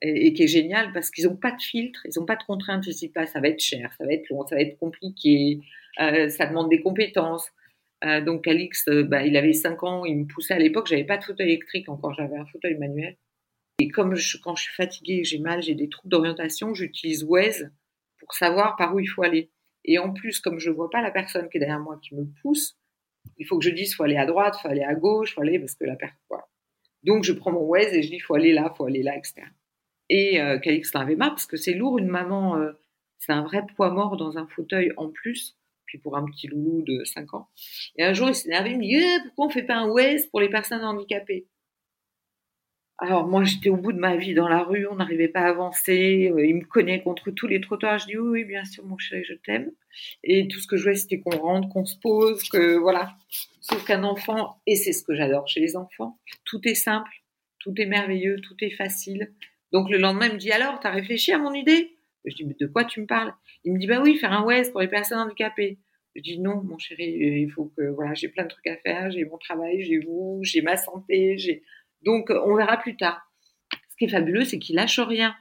Et, 0.00 0.32
qui 0.32 0.44
est 0.44 0.48
génial 0.48 0.92
parce 0.92 1.10
qu'ils 1.10 1.24
n'ont 1.24 1.34
pas 1.34 1.50
de 1.50 1.60
filtre, 1.60 1.98
ils 2.04 2.20
n'ont 2.20 2.24
pas 2.24 2.36
de 2.36 2.44
contraintes. 2.44 2.86
Ils 2.86 2.94
disent 2.94 3.10
pas, 3.12 3.26
ça 3.26 3.40
va 3.40 3.48
être 3.48 3.60
cher, 3.60 3.92
ça 3.98 4.04
va 4.04 4.12
être 4.12 4.28
long, 4.30 4.46
ça 4.46 4.54
va 4.54 4.62
être 4.62 4.78
compliqué, 4.78 5.58
euh, 6.00 6.28
ça 6.28 6.46
demande 6.46 6.70
des 6.70 6.80
compétences. 6.80 7.50
Euh, 8.04 8.20
donc 8.20 8.46
Alix, 8.46 8.86
euh, 8.88 9.02
bah, 9.02 9.24
il 9.24 9.36
avait 9.36 9.52
5 9.52 9.82
ans, 9.82 10.04
il 10.04 10.18
me 10.18 10.26
poussait 10.26 10.54
à 10.54 10.58
l'époque, 10.58 10.86
j'avais 10.88 11.04
pas 11.04 11.16
de 11.16 11.24
fauteuil 11.24 11.48
électrique 11.48 11.88
encore, 11.88 12.14
j'avais 12.14 12.36
un 12.36 12.46
fauteuil 12.46 12.76
manuel. 12.76 13.16
Et 13.80 13.88
comme 13.88 14.14
je, 14.14 14.38
quand 14.38 14.56
je 14.56 14.64
suis 14.64 14.74
fatiguée, 14.74 15.24
j'ai 15.24 15.38
mal, 15.38 15.62
j'ai 15.62 15.74
des 15.74 15.88
troubles 15.88 16.10
d'orientation, 16.10 16.74
j'utilise 16.74 17.24
Waze 17.24 17.70
pour 18.18 18.32
savoir 18.34 18.76
par 18.76 18.94
où 18.94 19.00
il 19.00 19.06
faut 19.06 19.22
aller. 19.22 19.50
Et 19.84 19.98
en 19.98 20.12
plus, 20.12 20.40
comme 20.40 20.58
je 20.58 20.70
vois 20.70 20.90
pas 20.90 21.00
la 21.00 21.10
personne 21.10 21.48
qui 21.48 21.58
est 21.58 21.60
derrière 21.60 21.80
moi 21.80 21.98
qui 22.02 22.14
me 22.14 22.24
pousse, 22.42 22.76
il 23.36 23.46
faut 23.46 23.58
que 23.58 23.64
je 23.64 23.70
dise 23.70 23.94
faut 23.94 24.04
aller 24.04 24.16
à 24.16 24.26
droite, 24.26 24.56
faut 24.60 24.68
aller 24.68 24.82
à 24.82 24.94
gauche, 24.94 25.34
faut 25.34 25.42
aller 25.42 25.58
parce 25.58 25.74
que 25.74 25.84
la 25.84 25.96
personne. 25.96 26.18
Donc 27.04 27.24
je 27.24 27.32
prends 27.32 27.52
mon 27.52 27.62
Waze 27.62 27.92
et 27.94 28.02
je 28.02 28.10
dis 28.10 28.20
faut 28.20 28.34
aller 28.34 28.52
là, 28.52 28.74
faut 28.76 28.84
aller 28.84 29.02
là, 29.02 29.16
etc. 29.16 29.42
Et 30.08 30.40
euh, 30.40 30.58
Calix 30.58 30.94
en 30.94 31.00
avait 31.00 31.16
marre 31.16 31.30
parce 31.30 31.46
que 31.46 31.56
c'est 31.56 31.74
lourd 31.74 31.98
une 31.98 32.08
maman, 32.08 32.56
euh, 32.56 32.72
c'est 33.18 33.32
un 33.32 33.42
vrai 33.42 33.64
poids 33.76 33.90
mort 33.90 34.16
dans 34.16 34.38
un 34.38 34.46
fauteuil 34.46 34.92
en 34.96 35.08
plus 35.08 35.57
puis 35.88 35.98
pour 35.98 36.16
un 36.16 36.24
petit 36.26 36.46
loulou 36.46 36.82
de 36.82 37.02
5 37.04 37.34
ans. 37.34 37.48
Et 37.96 38.04
un 38.04 38.12
jour, 38.12 38.28
il 38.28 38.34
s'est 38.34 38.48
énervé, 38.48 38.70
il 38.70 38.78
me 38.78 38.82
dit 38.82 38.94
eh, 38.94 39.18
Pourquoi 39.24 39.46
on 39.46 39.50
fait 39.50 39.64
pas 39.64 39.76
un 39.76 39.88
Waze 39.88 40.26
pour 40.26 40.40
les 40.40 40.50
personnes 40.50 40.84
handicapées? 40.84 41.48
Alors, 43.00 43.28
moi, 43.28 43.44
j'étais 43.44 43.70
au 43.70 43.76
bout 43.76 43.92
de 43.92 43.98
ma 43.98 44.16
vie 44.16 44.34
dans 44.34 44.48
la 44.48 44.64
rue, 44.64 44.86
on 44.88 44.96
n'arrivait 44.96 45.28
pas 45.28 45.42
à 45.42 45.48
avancer, 45.50 46.32
euh, 46.34 46.44
il 46.44 46.56
me 46.56 46.64
connaît 46.64 47.00
contre 47.00 47.30
tous 47.30 47.46
les 47.46 47.60
trottoirs. 47.60 47.98
Je 47.98 48.06
dis 48.06 48.18
Oui, 48.18 48.40
oui, 48.40 48.44
bien 48.44 48.64
sûr, 48.64 48.84
mon 48.84 48.98
chéri, 48.98 49.24
je 49.24 49.34
t'aime. 49.34 49.70
Et 50.24 50.48
tout 50.48 50.58
ce 50.60 50.66
que 50.66 50.76
je 50.76 50.82
voulais, 50.82 50.96
c'était 50.96 51.20
qu'on 51.20 51.38
rentre, 51.38 51.68
qu'on 51.68 51.86
se 51.86 51.96
pose, 52.00 52.42
que 52.48 52.76
voilà. 52.76 53.16
Sauf 53.60 53.84
qu'un 53.84 54.02
enfant, 54.02 54.60
et 54.66 54.74
c'est 54.76 54.92
ce 54.92 55.04
que 55.04 55.14
j'adore 55.14 55.46
chez 55.46 55.60
les 55.60 55.76
enfants, 55.76 56.18
tout 56.44 56.60
est 56.64 56.74
simple, 56.74 57.10
tout 57.60 57.72
est 57.76 57.86
merveilleux, 57.86 58.40
tout 58.40 58.56
est 58.60 58.70
facile. 58.70 59.32
Donc, 59.72 59.90
le 59.90 59.98
lendemain, 59.98 60.26
il 60.26 60.34
me 60.34 60.38
dit 60.38 60.50
Alors, 60.50 60.80
t'as 60.80 60.90
réfléchi 60.90 61.32
à 61.32 61.38
mon 61.38 61.54
idée? 61.54 61.97
Je 62.30 62.36
dis, 62.36 62.44
mais 62.44 62.56
de 62.58 62.66
quoi 62.66 62.84
tu 62.84 63.00
me 63.00 63.06
parles? 63.06 63.34
Il 63.64 63.72
me 63.72 63.78
dit, 63.78 63.86
bah 63.86 64.00
oui, 64.02 64.16
faire 64.16 64.32
un 64.32 64.44
West 64.44 64.72
pour 64.72 64.80
les 64.80 64.88
personnes 64.88 65.18
handicapées. 65.18 65.78
Je 66.14 66.22
dis, 66.22 66.38
non, 66.38 66.62
mon 66.62 66.78
chéri, 66.78 67.04
il 67.04 67.50
faut 67.50 67.72
que, 67.76 67.82
voilà, 67.90 68.14
j'ai 68.14 68.28
plein 68.28 68.44
de 68.44 68.48
trucs 68.48 68.66
à 68.66 68.76
faire, 68.76 69.10
j'ai 69.10 69.24
mon 69.24 69.38
travail, 69.38 69.82
j'ai 69.82 69.98
vous, 69.98 70.40
j'ai 70.42 70.62
ma 70.62 70.76
santé, 70.76 71.38
j'ai. 71.38 71.62
Donc, 72.02 72.30
on 72.30 72.56
verra 72.56 72.76
plus 72.76 72.96
tard. 72.96 73.20
Ce 73.90 73.96
qui 73.96 74.04
est 74.04 74.08
fabuleux, 74.08 74.44
c'est 74.44 74.58
qu'il 74.58 74.76
lâche 74.76 74.98
rien. 74.98 75.34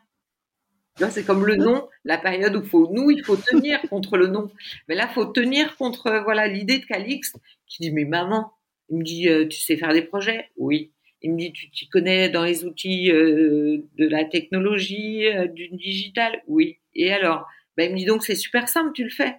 C'est 1.12 1.26
comme 1.26 1.46
le 1.46 1.56
nom, 1.56 1.88
la 2.06 2.18
période 2.18 2.56
où 2.56 2.64
faut, 2.64 2.90
nous, 2.92 3.12
il 3.12 3.24
faut 3.24 3.38
tenir 3.38 3.80
contre 3.90 4.18
le 4.18 4.28
nom. 4.28 4.52
Mais 4.88 4.96
là, 4.96 5.08
il 5.10 5.14
faut 5.14 5.26
tenir 5.26 5.78
contre, 5.78 6.24
voilà, 6.24 6.48
l'idée 6.48 6.80
de 6.80 6.86
Calixte 6.86 7.38
qui 7.68 7.84
dit, 7.84 7.92
mais 7.92 8.06
maman, 8.06 8.52
il 8.90 8.98
me 8.98 9.04
dit, 9.04 9.30
euh, 9.30 9.48
tu 9.48 9.60
sais 9.60 9.78
faire 9.78 9.94
des 9.94 10.02
projets? 10.02 10.50
Oui. 10.58 10.92
Il 11.22 11.34
me 11.34 11.38
dit, 11.38 11.52
tu 11.52 11.70
t'y 11.72 11.90
connais 11.90 12.30
dans 12.30 12.44
les 12.44 12.64
outils 12.64 13.12
euh, 13.12 13.84
de 13.98 14.08
la 14.08 14.26
technologie, 14.26 15.26
euh, 15.26 15.48
du 15.48 15.70
digital? 15.70 16.42
Oui. 16.48 16.78
Et 16.94 17.12
alors? 17.12 17.48
Ben, 17.76 17.90
Il 17.90 17.94
me 17.94 17.98
dit 17.98 18.06
donc, 18.06 18.24
c'est 18.24 18.36
super 18.36 18.68
simple, 18.68 18.92
tu 18.94 19.04
le 19.04 19.10
fais. 19.10 19.36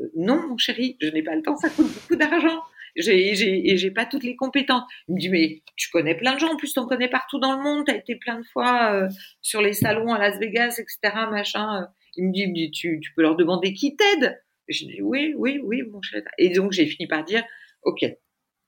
Euh, 0.00 0.10
non, 0.16 0.46
mon 0.46 0.58
chéri, 0.58 0.96
je 1.00 1.08
n'ai 1.08 1.22
pas 1.22 1.34
le 1.34 1.42
temps, 1.42 1.56
ça 1.56 1.70
coûte 1.70 1.92
beaucoup 1.92 2.16
d'argent. 2.16 2.60
Et 2.96 3.34
j'ai 3.76 3.90
pas 3.90 4.06
toutes 4.06 4.24
les 4.24 4.36
compétences. 4.36 4.84
Il 5.08 5.16
me 5.16 5.20
dit, 5.20 5.28
mais 5.28 5.62
tu 5.76 5.90
connais 5.90 6.14
plein 6.14 6.34
de 6.34 6.40
gens, 6.40 6.52
en 6.52 6.56
plus 6.56 6.72
t'en 6.72 6.86
connais 6.86 7.08
partout 7.08 7.38
dans 7.38 7.54
le 7.54 7.62
monde, 7.62 7.84
tu 7.84 7.92
as 7.92 7.96
été 7.96 8.16
plein 8.16 8.40
de 8.40 8.46
fois 8.46 9.06
sur 9.42 9.60
les 9.60 9.74
salons 9.74 10.14
à 10.14 10.18
Las 10.18 10.38
Vegas, 10.38 10.78
etc., 10.78 11.14
machin. 11.30 11.88
Il 12.16 12.28
me 12.28 12.32
dit, 12.32 12.40
il 12.40 12.48
me 12.48 12.54
dit 12.54 12.70
tu, 12.70 12.98
tu 13.02 13.12
peux 13.12 13.20
leur 13.20 13.36
demander 13.36 13.74
qui 13.74 13.96
t'aide? 13.96 14.42
Je 14.68 14.86
dis, 14.86 15.02
oui, 15.02 15.34
oui, 15.36 15.60
oui, 15.62 15.82
mon 15.82 16.00
chéri. 16.00 16.22
Et 16.38 16.48
donc, 16.48 16.72
j'ai 16.72 16.86
fini 16.86 17.06
par 17.06 17.22
dire, 17.22 17.44
OK, 17.82 18.02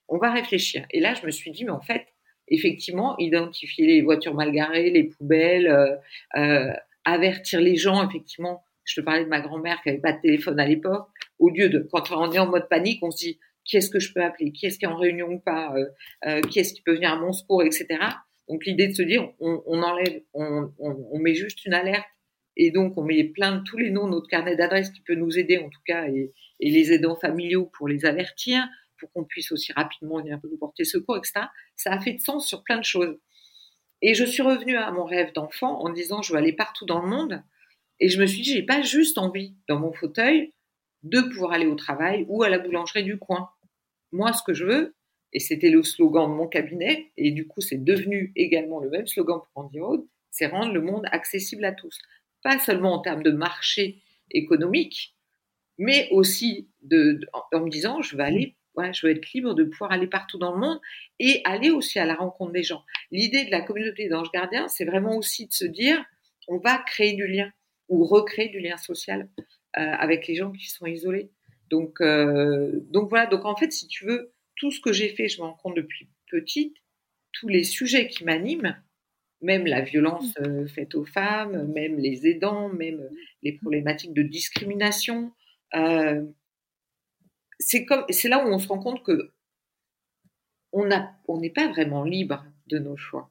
on 0.09 0.19
va 0.19 0.31
réfléchir. 0.31 0.85
Et 0.91 1.01
là, 1.01 1.15
je 1.15 1.25
me 1.25 1.31
suis 1.31 1.51
dit, 1.51 1.65
mais 1.65 1.71
en 1.71 1.81
fait, 1.81 2.07
effectivement, 2.51 3.17
identifier 3.19 3.87
les 3.87 4.03
voitures 4.03 4.35
mal 4.35 4.53
garées, 4.53 4.91
les 4.91 5.05
poubelles, 5.05 5.69
euh, 5.69 5.97
euh, 6.37 6.73
avertir 7.05 7.61
les 7.61 7.77
gens, 7.77 8.09
effectivement. 8.09 8.65
Je 8.85 9.01
te 9.01 9.05
parlais 9.05 9.25
de 9.25 9.29
ma 9.29 9.41
grand-mère 9.41 9.81
qui 9.83 9.89
n'avait 9.91 10.01
pas 10.01 10.13
de 10.13 10.21
téléphone 10.21 10.59
à 10.59 10.67
l'époque. 10.67 11.09
Au 11.39 11.51
lieu 11.51 11.69
de, 11.69 11.87
quand 11.93 12.11
on 12.11 12.33
est 12.33 12.39
en 12.39 12.47
mode 12.47 12.69
panique, 12.69 13.03
on 13.03 13.11
se 13.11 13.19
dit, 13.19 13.39
qui 13.65 13.77
est-ce 13.77 13.91
que 13.91 14.01
je 14.01 14.13
peux 14.15 14.23
appeler? 14.23 14.51
Qui 14.51 14.67
est-ce 14.67 14.79
qui 14.79 14.87
est 14.87 14.89
en 14.89 14.97
réunion 14.97 15.29
ou 15.29 15.39
pas? 15.39 15.75
Euh, 16.25 16.41
Qui 16.43 16.61
est-ce 16.61 16.73
qui 16.73 16.81
peut 16.81 16.95
venir 16.95 17.13
à 17.13 17.17
mon 17.17 17.33
secours, 17.33 17.63
etc. 17.63 17.99
Donc 18.49 18.65
l'idée 18.65 18.89
de 18.89 18.95
se 18.95 19.03
dire, 19.03 19.31
on, 19.41 19.83
enlève, 19.83 20.23
on, 20.33 21.19
met 21.19 21.35
juste 21.35 21.65
une 21.67 21.75
alerte 21.75 22.07
Et 22.57 22.71
donc, 22.71 22.97
on 22.97 23.03
met 23.03 23.25
plein 23.25 23.57
de 23.57 23.63
tous 23.63 23.77
les 23.77 23.91
noms, 23.91 24.07
notre 24.07 24.27
carnet 24.27 24.57
d'adresses 24.57 24.91
qui 24.91 25.03
peut 25.03 25.15
nous 25.15 25.39
aider 25.39 25.59
en 25.59 25.69
tout 25.69 25.83
cas, 25.87 26.09
et, 26.09 26.33
les 26.61 26.93
aidants 26.93 27.17
familiaux 27.17 27.71
pour 27.77 27.89
les 27.89 28.05
avertir, 28.05 28.67
pour 28.99 29.13
qu'on 29.13 29.25
puisse 29.25 29.53
aussi 29.53 29.73
rapidement 29.73 30.19
venir 30.19 30.39
nous 30.43 30.57
porter 30.57 30.85
secours, 30.85 31.17
etc. 31.17 31.47
Ça 31.77 31.93
a 31.93 32.01
fait 32.01 32.15
de 32.15 32.21
sens 32.21 32.47
sur 32.47 32.63
plein 32.63 32.79
de 32.79 32.85
choses. 32.85 33.19
Et 34.03 34.15
je 34.15 34.25
suis 34.25 34.43
revenue 34.43 34.77
à 34.77 34.91
mon 34.91 35.05
rêve 35.05 35.33
d'enfant 35.33 35.81
en 35.81 35.91
disant 35.91 36.23
je 36.23 36.33
veux 36.33 36.39
aller 36.39 36.53
partout 36.53 36.87
dans 36.87 37.01
le 37.01 37.09
monde. 37.09 37.43
Et 38.01 38.09
je 38.09 38.21
me 38.21 38.27
suis 38.27 38.43
dit, 38.43 38.53
j'ai 38.53 38.63
pas 38.63 38.83
juste 38.83 39.19
envie 39.19 39.57
dans 39.69 39.79
mon 39.79 39.93
fauteuil 39.93 40.53
de 41.03 41.21
pouvoir 41.21 41.53
aller 41.53 41.67
au 41.67 41.75
travail 41.75 42.25
ou 42.29 42.43
à 42.43 42.49
la 42.49 42.59
boulangerie 42.59 43.05
du 43.05 43.19
coin. 43.19 43.51
Moi, 44.13 44.33
ce 44.33 44.43
que 44.43 44.55
je 44.55 44.65
veux, 44.65 44.95
et 45.33 45.41
c'était 45.41 45.71
le 45.71 45.83
slogan 45.83 46.31
de 46.31 46.35
mon 46.35 46.47
cabinet, 46.47 47.11
et 47.17 47.31
du 47.31 47.47
coup, 47.47 47.61
c'est 47.61 47.83
devenu 47.83 48.33
également 48.37 48.81
le 48.81 48.91
même 48.91 49.07
slogan 49.07 49.41
pour 49.41 49.65
Andy 49.65 49.81
Road, 49.81 50.05
c'est 50.31 50.47
rendre 50.47 50.73
le 50.73 50.81
monde 50.81 51.07
accessible 51.11 51.65
à 51.65 51.73
tous. 51.73 51.99
Pas 52.43 52.59
seulement 52.59 52.95
en 52.95 53.01
termes 53.01 53.23
de 53.23 53.31
marché 53.31 54.01
économique, 54.31 55.17
mais 55.77 56.09
aussi 56.11 56.69
en, 57.53 57.61
me 57.61 57.71
disant, 57.71 58.03
je 58.03 58.17
vais 58.17 58.25
aller, 58.25 58.57
voilà, 58.79 58.93
je 58.93 59.05
veux 59.05 59.13
être 59.13 59.33
libre 59.33 59.55
de 59.55 59.65
pouvoir 59.65 59.91
aller 59.91 60.07
partout 60.07 60.39
dans 60.39 60.55
le 60.55 60.61
monde 60.61 60.81
et 61.19 61.43
aller 61.45 61.71
aussi 61.71 61.99
à 61.99 62.07
la 62.07 62.15
rencontre 62.15 62.53
des 62.53 62.63
gens. 62.63 62.85
L'idée 63.11 63.45
de 63.45 63.51
la 63.51 63.61
communauté 63.61 64.09
d'anges 64.09 64.31
gardiens, 64.31 64.69
c'est 64.69 64.85
vraiment 64.85 65.17
aussi 65.17 65.49
de 65.49 65.53
se 65.53 65.65
dire, 65.65 66.01
on 66.47 66.59
va 66.59 66.79
créer 66.87 67.15
du 67.15 67.27
lien 67.27 67.51
ou 67.89 68.05
recréer 68.05 68.51
du 68.51 68.61
lien 68.61 68.77
social 68.77 69.29
euh, 69.77 69.81
avec 69.81 70.29
les 70.29 70.37
gens 70.37 70.53
qui 70.53 70.71
sont 70.71 70.87
isolés. 70.87 71.29
Donc, 71.71 72.01
euh, 72.01 72.71
donc 72.93 73.11
voilà. 73.11 73.27
Donc 73.27 73.45
en 73.47 73.57
fait, 73.57 73.73
si 73.73 73.89
tu 73.89 74.07
veux, 74.07 74.33
tout 74.55 74.71
ce 74.71 74.81
que 74.81 74.93
j'ai 74.93 75.09
fait, 75.09 75.29
je 75.29 75.41
me 75.41 75.47
rends 75.47 75.59
compte 75.61 75.75
depuis 75.75 76.09
petite, 76.31 76.77
tous 77.33 77.49
les 77.49 77.65
sujets 77.65 78.07
qui 78.07 78.23
m'animent, 78.23 78.81
même 79.43 79.67
la 79.67 79.81
violence 79.81 80.39
mmh. 80.39 80.45
euh, 80.47 80.69
faite 80.69 80.95
aux 80.95 81.05
femmes, 81.05 81.67
même 81.73 81.99
les 81.99 82.29
aidants, 82.29 82.69
même 82.69 83.11
les 83.43 83.55
problématiques 83.55 84.15
de 84.15 84.23
discrimination. 84.23 85.33
Euh, 85.75 86.23
c'est 87.59 87.85
comme, 87.85 88.05
c'est 88.11 88.29
là 88.29 88.45
où 88.45 88.49
on 88.49 88.59
se 88.59 88.69
rend 88.69 88.79
compte 88.79 89.03
que 89.03 89.33
on 90.73 90.91
a, 90.91 91.11
on 91.27 91.41
n'est 91.41 91.51
pas 91.51 91.69
vraiment 91.69 92.05
libre 92.05 92.45
de 92.67 92.79
nos 92.79 92.97
choix. 92.97 93.31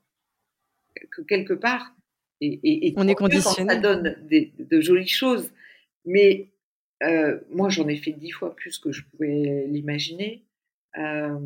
Que 1.12 1.22
quelque 1.22 1.54
part, 1.54 1.96
et, 2.42 2.88
et, 2.88 2.94
on 2.98 3.08
est 3.08 3.16
conditionné. 3.16 3.74
Ça 3.74 3.80
donne 3.80 4.16
des, 4.28 4.54
de 4.58 4.82
jolies 4.82 5.08
choses, 5.08 5.52
mais 6.06 6.50
euh, 7.04 7.40
moi 7.50 7.70
j'en 7.70 7.88
ai 7.88 7.98
fait 7.98 8.12
dix 8.12 8.32
fois 8.32 8.56
plus 8.56 8.78
que 8.80 8.92
je 8.92 9.04
pouvais 9.04 9.66
l'imaginer. 9.68 10.44
Euh, 10.98 11.40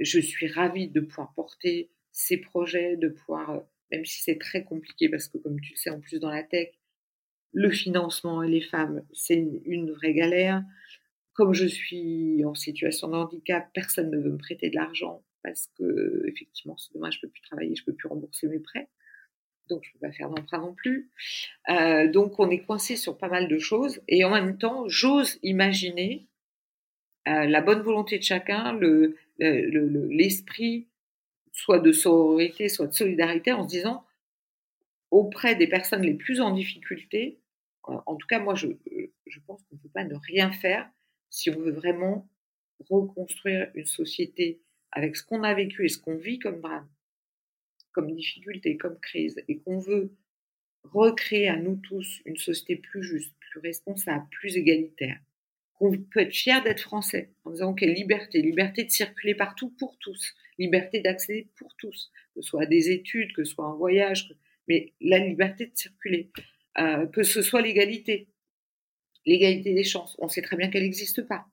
je 0.00 0.20
suis 0.20 0.48
ravie 0.48 0.88
de 0.88 1.00
pouvoir 1.00 1.32
porter 1.34 1.90
ces 2.12 2.36
projets, 2.36 2.96
de 2.96 3.08
pouvoir, 3.08 3.62
même 3.90 4.04
si 4.04 4.22
c'est 4.22 4.38
très 4.38 4.64
compliqué, 4.64 5.08
parce 5.08 5.28
que 5.28 5.38
comme 5.38 5.60
tu 5.60 5.72
le 5.72 5.76
sais, 5.76 5.90
en 5.90 6.00
plus 6.00 6.20
dans 6.20 6.30
la 6.30 6.42
tech, 6.42 6.68
le 7.52 7.70
financement 7.70 8.42
et 8.42 8.48
les 8.48 8.60
femmes, 8.60 9.02
c'est 9.12 9.36
une, 9.64 9.90
vraie 9.92 10.12
galère. 10.12 10.62
Comme 11.38 11.54
je 11.54 11.66
suis 11.66 12.44
en 12.44 12.56
situation 12.56 13.06
de 13.06 13.14
handicap, 13.14 13.70
personne 13.72 14.10
ne 14.10 14.18
veut 14.18 14.32
me 14.32 14.38
prêter 14.38 14.70
de 14.70 14.74
l'argent 14.74 15.22
parce 15.44 15.70
que 15.78 16.24
effectivement, 16.26 16.74
dommage, 16.92 17.14
je 17.14 17.20
peux 17.20 17.28
plus 17.28 17.42
travailler, 17.42 17.76
je 17.76 17.84
peux 17.84 17.92
plus 17.92 18.08
rembourser 18.08 18.48
mes 18.48 18.58
prêts, 18.58 18.88
donc 19.68 19.84
je 19.84 19.92
peux 19.92 20.00
pas 20.00 20.10
faire 20.10 20.30
d'emprunt 20.30 20.58
non 20.58 20.74
plus. 20.74 21.12
Euh, 21.68 22.10
donc 22.10 22.40
on 22.40 22.50
est 22.50 22.64
coincé 22.64 22.96
sur 22.96 23.16
pas 23.16 23.28
mal 23.28 23.46
de 23.46 23.56
choses 23.56 24.00
et 24.08 24.24
en 24.24 24.30
même 24.30 24.58
temps, 24.58 24.88
j'ose 24.88 25.38
imaginer 25.44 26.26
euh, 27.28 27.46
la 27.46 27.60
bonne 27.60 27.82
volonté 27.82 28.18
de 28.18 28.24
chacun, 28.24 28.72
le, 28.72 29.16
l'esprit 29.38 30.88
soit 31.52 31.78
de 31.78 31.92
sororité, 31.92 32.68
soit 32.68 32.88
de 32.88 32.94
solidarité, 32.94 33.52
en 33.52 33.62
se 33.62 33.68
disant 33.68 34.04
auprès 35.12 35.54
des 35.54 35.68
personnes 35.68 36.02
les 36.02 36.14
plus 36.14 36.40
en 36.40 36.50
difficulté, 36.50 37.38
en 37.84 38.16
tout 38.16 38.26
cas 38.26 38.40
moi 38.40 38.56
je 38.56 38.66
pense 39.46 39.62
qu'on 39.62 39.76
ne 39.76 39.80
peut 39.80 39.88
pas 39.94 40.02
ne 40.02 40.16
rien 40.16 40.50
faire 40.50 40.90
si 41.30 41.50
on 41.50 41.58
veut 41.58 41.72
vraiment 41.72 42.28
reconstruire 42.88 43.70
une 43.74 43.86
société 43.86 44.60
avec 44.92 45.16
ce 45.16 45.24
qu'on 45.24 45.42
a 45.42 45.54
vécu 45.54 45.84
et 45.84 45.88
ce 45.88 45.98
qu'on 45.98 46.16
vit 46.16 46.38
comme 46.38 46.60
drame, 46.60 46.88
comme 47.92 48.14
difficulté, 48.14 48.76
comme 48.76 48.98
crise, 49.00 49.42
et 49.48 49.58
qu'on 49.58 49.78
veut 49.78 50.12
recréer 50.84 51.48
à 51.48 51.56
nous 51.56 51.76
tous 51.76 52.22
une 52.24 52.36
société 52.36 52.76
plus 52.76 53.02
juste, 53.02 53.34
plus 53.40 53.60
responsable, 53.60 54.26
plus 54.30 54.56
égalitaire, 54.56 55.18
qu'on 55.74 55.96
peut 55.96 56.20
être 56.20 56.34
fier 56.34 56.62
d'être 56.62 56.80
français, 56.80 57.30
en 57.44 57.50
disant 57.50 57.74
quelle 57.74 57.92
liberté, 57.92 58.40
liberté 58.40 58.84
de 58.84 58.90
circuler 58.90 59.34
partout 59.34 59.70
pour 59.78 59.96
tous, 59.98 60.34
liberté 60.58 61.00
d'accéder 61.00 61.48
pour 61.56 61.74
tous, 61.76 62.10
que 62.34 62.40
ce 62.40 62.48
soit 62.48 62.62
à 62.62 62.66
des 62.66 62.90
études, 62.90 63.32
que 63.32 63.44
ce 63.44 63.54
soit 63.54 63.66
un 63.66 63.74
voyage, 63.74 64.32
mais 64.66 64.92
la 65.00 65.18
liberté 65.18 65.66
de 65.66 65.76
circuler, 65.76 66.30
euh, 66.78 67.06
que 67.06 67.22
ce 67.22 67.42
soit 67.42 67.62
l'égalité, 67.62 68.28
l'égalité 69.26 69.74
des 69.74 69.84
chances. 69.84 70.16
On 70.18 70.28
sait 70.28 70.42
très 70.42 70.56
bien 70.56 70.68
qu'elle 70.68 70.82
n'existe 70.82 71.22
pas. 71.22 71.46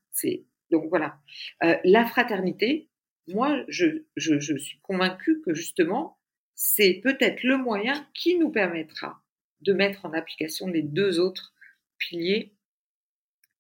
Donc 0.71 0.89
voilà. 0.89 1.17
Euh, 1.63 1.75
la 1.83 2.05
fraternité, 2.05 2.89
moi, 3.27 3.63
je, 3.67 4.03
suis 4.17 4.79
convaincue 4.81 5.41
que 5.41 5.53
justement, 5.53 6.17
c'est 6.53 7.01
peut-être 7.03 7.43
le 7.43 7.57
moyen 7.57 8.07
qui 8.13 8.37
nous 8.37 8.49
permettra 8.49 9.21
de 9.61 9.73
mettre 9.73 10.05
en 10.05 10.13
application 10.13 10.67
les 10.67 10.81
deux 10.81 11.19
autres 11.19 11.53
piliers 11.97 12.53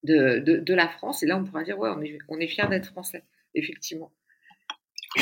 de, 0.03 0.73
la 0.73 0.87
France. 0.87 1.23
Et 1.23 1.25
là, 1.25 1.37
on 1.37 1.43
pourra 1.43 1.63
dire, 1.63 1.79
ouais, 1.79 1.89
on 1.89 2.01
est, 2.01 2.17
on 2.29 2.37
fiers 2.47 2.67
d'être 2.69 2.87
français, 2.87 3.23
effectivement. 3.53 4.11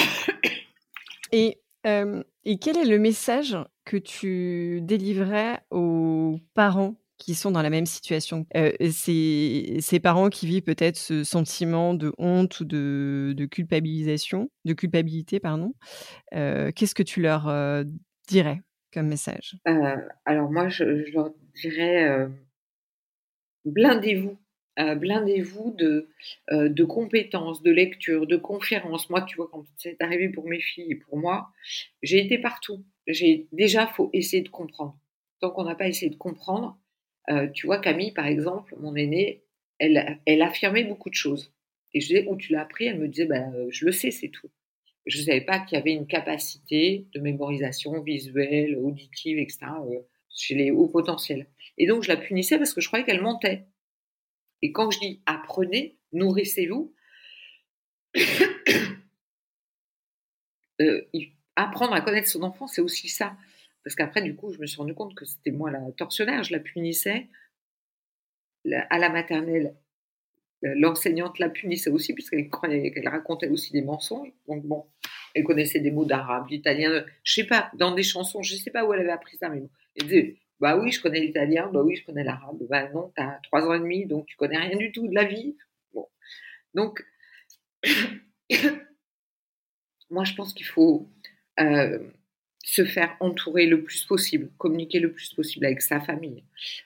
Et, 1.36 1.63
euh, 1.88 2.23
et 2.45 2.59
quel 2.59 2.77
est 2.77 2.86
le 2.86 2.99
message 2.99 3.57
que 3.86 3.97
tu 3.97 4.81
délivrais 4.84 5.61
aux 5.71 6.39
parents 6.53 6.95
qui 7.24 7.36
sont 7.36 7.51
dans 7.51 7.61
la 7.61 7.69
même 7.69 7.86
situation 7.86 8.45
euh, 8.55 8.71
ces, 8.91 9.99
parents 10.01 10.30
qui 10.30 10.47
vivent 10.47 10.63
peut-être 10.63 10.97
ce 10.97 11.24
sentiment 11.24 11.93
de 11.93 12.11
honte 12.17 12.59
ou 12.59 12.65
de, 12.65 13.47
culpabilisation, 13.49 14.49
de 14.65 14.74
culpabilité, 14.74 15.39
pardon. 15.39 15.74
Euh, 16.34 16.71
qu'est-ce 16.76 16.95
que 16.95 17.03
tu 17.03 17.21
leur 17.21 17.47
euh, 17.47 17.84
dirais 18.28 18.61
comme 18.93 19.07
message? 19.07 19.55
Alors 20.26 20.51
moi, 20.51 20.69
je, 20.69 20.84
leur 21.13 21.32
dirais 21.55 22.28
blindez-vous 23.65 24.38
euh, 24.80 24.95
blindez-vous 24.95 25.71
de, 25.78 26.09
euh, 26.51 26.67
de 26.67 26.84
compétences, 26.84 27.61
de 27.61 27.69
lecture, 27.69 28.26
de 28.26 28.38
conférences. 28.38 29.09
Moi, 29.09 29.21
tu 29.21 29.36
vois, 29.36 29.47
quand 29.51 29.63
c'est 29.78 30.01
arrivé 30.01 30.30
pour 30.30 30.47
mes 30.47 30.59
filles 30.59 30.93
et 30.93 30.95
pour 30.95 31.17
moi, 31.17 31.49
j'ai 32.01 32.19
été 32.19 32.39
partout. 32.39 32.84
J'ai 33.05 33.47
déjà, 33.51 33.86
faut 33.86 34.09
essayer 34.13 34.41
de 34.41 34.49
comprendre. 34.49 34.97
Tant 35.41 35.51
qu'on 35.51 35.65
n'a 35.65 35.76
pas 35.76 35.88
essayé 35.88 36.09
de 36.09 36.17
comprendre, 36.17 36.80
euh, 37.30 37.47
tu 37.49 37.65
vois, 37.65 37.80
Camille, 37.80 38.11
par 38.11 38.28
exemple, 38.28 38.76
mon 38.80 38.95
aînée, 38.95 39.43
elle, 39.80 40.41
affirmait 40.41 40.84
beaucoup 40.84 41.09
de 41.09 41.15
choses. 41.15 41.53
Et 41.93 42.01
je 42.01 42.07
disais, 42.07 42.26
où 42.28 42.36
tu 42.36 42.51
l'as 42.51 42.61
appris? 42.61 42.86
Elle 42.86 42.99
me 42.99 43.07
disait, 43.07 43.26
bah, 43.26 43.45
je 43.69 43.86
le 43.86 43.91
sais, 43.91 44.11
c'est 44.11 44.30
tout. 44.30 44.49
Je 45.05 45.19
ne 45.19 45.24
savais 45.26 45.41
pas 45.41 45.59
qu'il 45.59 45.78
y 45.78 45.82
avait 45.82 45.93
une 45.93 46.07
capacité 46.07 47.07
de 47.13 47.19
mémorisation 47.19 48.01
visuelle, 48.01 48.78
auditive, 48.78 49.38
etc., 49.38 49.65
chez 50.36 50.55
les 50.55 50.71
hauts 50.71 50.88
potentiels. 50.88 51.47
Et 51.78 51.86
donc, 51.86 52.03
je 52.03 52.07
la 52.07 52.17
punissais 52.17 52.57
parce 52.57 52.74
que 52.74 52.82
je 52.82 52.88
croyais 52.88 53.05
qu'elle 53.05 53.21
mentait. 53.21 53.67
Et 54.61 54.71
quand 54.71 54.89
je 54.91 54.99
dis 54.99 55.21
apprenez, 55.26 55.97
nourrissez-vous, 56.13 56.93
euh, 60.82 61.01
apprendre 61.55 61.93
à 61.93 62.01
connaître 62.01 62.30
son 62.30 62.43
enfant, 62.43 62.67
c'est 62.67 62.82
aussi 62.82 63.09
ça. 63.09 63.36
Parce 63.84 63.95
qu'après, 63.95 64.21
du 64.21 64.36
coup, 64.36 64.53
je 64.53 64.59
me 64.59 64.65
suis 64.65 64.77
rendu 64.77 64.93
compte 64.93 65.15
que 65.15 65.25
c'était 65.25 65.51
moi 65.51 65.69
la 65.71 65.79
tortionnaire, 65.97 66.43
je 66.43 66.53
la 66.53 66.59
punissais. 66.59 67.27
À 68.89 68.97
la 68.97 69.09
maternelle, 69.09 69.75
euh, 70.63 70.73
l'enseignante 70.77 71.39
la 71.39 71.49
punissait 71.49 71.89
aussi, 71.89 72.13
puisqu'elle 72.13 72.49
qu'elle 72.49 73.09
racontait 73.09 73.49
aussi 73.49 73.73
des 73.73 73.81
mensonges. 73.81 74.31
Donc 74.47 74.63
bon, 74.65 74.86
elle 75.36 75.43
connaissait 75.43 75.81
des 75.81 75.91
mots 75.91 76.05
d'arabe, 76.05 76.47
d'italien, 76.47 77.03
je 77.23 77.34
sais 77.34 77.43
pas, 77.45 77.69
dans 77.73 77.93
des 77.93 78.03
chansons, 78.03 78.41
je 78.41 78.55
sais 78.55 78.71
pas 78.71 78.86
où 78.86 78.93
elle 78.93 79.01
avait 79.01 79.11
appris 79.11 79.36
ça, 79.38 79.49
mais 79.49 79.59
bon. 79.59 79.69
Elle 79.95 80.03
disait, 80.03 80.38
bah 80.59 80.77
oui, 80.77 80.91
je 80.91 81.01
connais 81.01 81.19
l'italien, 81.19 81.69
bah 81.73 81.81
oui, 81.84 81.95
je 81.97 82.05
connais 82.05 82.23
l'arabe. 82.23 82.57
Bah 82.69 82.89
non, 82.91 83.11
tu 83.15 83.21
as 83.21 83.39
trois 83.43 83.67
ans 83.67 83.73
et 83.73 83.79
demi, 83.79 84.05
donc 84.05 84.25
tu 84.27 84.38
connais 84.38 84.57
rien 84.57 84.77
du 84.77 84.91
tout 84.91 85.07
de 85.07 85.15
la 85.15 85.25
vie. 85.25 85.57
Bon. 85.93 86.07
Donc, 86.73 87.03
moi, 90.09 90.23
je 90.23 90.34
pense 90.36 90.53
qu'il 90.53 90.65
faut 90.65 91.09
euh, 91.59 91.99
se 92.64 92.84
faire 92.86 93.16
entourer 93.20 93.68
le 93.68 93.84
plus 93.84 94.03
possible, 94.05 94.49
communiquer 94.57 94.99
le 94.99 95.11
plus 95.11 95.34
possible 95.34 95.66
avec 95.66 95.82
sa 95.82 95.99
famille. 95.99 96.43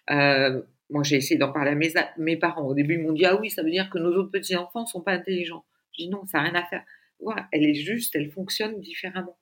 Euh, 0.10 0.62
moi, 0.90 1.04
j'ai 1.04 1.16
essayé 1.16 1.38
d'en 1.38 1.52
parler 1.54 1.72
à 1.72 2.12
mes, 2.18 2.38
parents. 2.38 2.68
Au 2.68 2.74
début, 2.74 2.96
ils 2.96 3.02
m'ont 3.02 3.14
dit 3.14 3.26
Ah 3.26 3.40
oui, 3.40 3.50
ça 3.50 3.64
veut 3.64 3.72
dire 3.72 3.90
que 3.90 3.98
nos 3.98 4.14
autres 4.16 4.32
petits-enfants 4.32 4.82
ne 4.82 4.88
sont 4.88 5.02
pas 5.02 5.14
intelligents. 5.14 5.64
Je 5.94 6.04
dis 6.04 6.10
Non, 6.10 6.26
ça 6.26 6.40
n'a 6.40 6.46
rien 6.46 6.56
à 6.56 6.64
faire. 6.66 6.84
Voilà, 7.20 7.48
elle 7.52 7.64
est 7.64 7.76
juste, 7.76 8.16
elle 8.16 8.30
fonctionne 8.30 8.80
différemment 8.82 9.38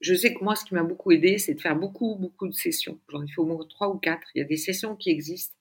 je 0.00 0.14
sais 0.14 0.34
que 0.34 0.44
moi, 0.44 0.54
ce 0.54 0.64
qui 0.64 0.74
m'a 0.74 0.82
beaucoup 0.82 1.12
aidé, 1.12 1.38
c'est 1.38 1.54
de 1.54 1.60
faire 1.60 1.76
beaucoup, 1.76 2.16
beaucoup 2.16 2.48
de 2.48 2.54
sessions. 2.54 3.00
J'en 3.08 3.22
ai 3.22 3.28
fait 3.28 3.40
au 3.40 3.46
moins 3.46 3.64
trois 3.68 3.88
ou 3.88 3.98
quatre. 3.98 4.28
Il 4.34 4.38
y 4.38 4.42
a 4.42 4.44
des 4.44 4.56
sessions 4.56 4.96
qui 4.96 5.10
existent 5.10 5.56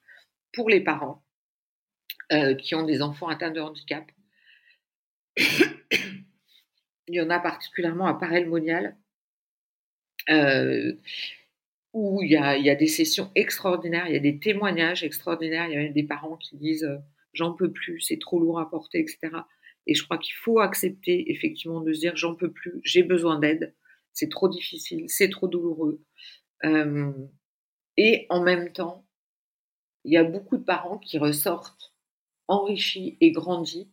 pour 0.51 0.69
les 0.69 0.81
parents 0.81 1.23
euh, 2.31 2.55
qui 2.55 2.75
ont 2.75 2.83
des 2.83 3.01
enfants 3.01 3.27
atteints 3.27 3.51
de 3.51 3.61
handicap. 3.61 4.05
Il 7.07 7.13
y 7.13 7.21
en 7.21 7.29
a 7.29 7.39
particulièrement 7.39 8.07
à 8.07 8.15
Parel-Monial. 8.15 8.97
Euh, 10.29 10.93
où 11.93 12.21
il 12.21 12.31
y, 12.31 12.37
a, 12.37 12.75
des 12.75 12.87
sessions 12.87 13.31
extraordinaires, 13.35 14.07
il 14.07 14.13
y 14.13 14.17
a 14.17 14.19
des 14.19 14.37
témoignages 14.37 15.05
extraordinaires, 15.05 15.67
il 15.69 15.73
y 15.73 15.75
a 15.77 15.79
même 15.83 15.93
des 15.93 16.03
parents 16.03 16.35
qui 16.35 16.57
disent 16.57 16.83
euh, 16.83 16.97
j'en 17.31 17.53
peux 17.53 17.71
plus, 17.71 18.01
c'est 18.01 18.19
trop 18.19 18.37
lourd 18.37 18.59
à 18.59 18.69
porter, 18.69 18.99
etc. 18.99 19.29
Et 19.87 19.95
je 19.95 20.03
crois 20.03 20.17
qu'il 20.17 20.35
faut 20.35 20.59
accepter 20.59 21.31
effectivement 21.31 21.79
de 21.79 21.93
se 21.93 21.99
dire 22.01 22.17
j'en 22.17 22.35
peux 22.35 22.51
plus, 22.51 22.81
j'ai 22.83 23.01
besoin 23.01 23.39
d'aide, 23.39 23.73
c'est 24.11 24.29
trop 24.29 24.49
difficile, 24.49 25.05
c'est 25.07 25.29
trop 25.29 25.47
douloureux. 25.47 26.03
Euh, 26.65 27.13
et 27.95 28.25
en 28.29 28.43
même 28.43 28.73
temps, 28.73 29.05
il 30.03 30.11
y 30.11 30.17
a 30.17 30.23
beaucoup 30.25 30.57
de 30.57 30.63
parents 30.63 30.97
qui 30.97 31.17
ressortent 31.17 31.93
enrichis 32.49 33.17
et 33.21 33.31
grandis 33.31 33.89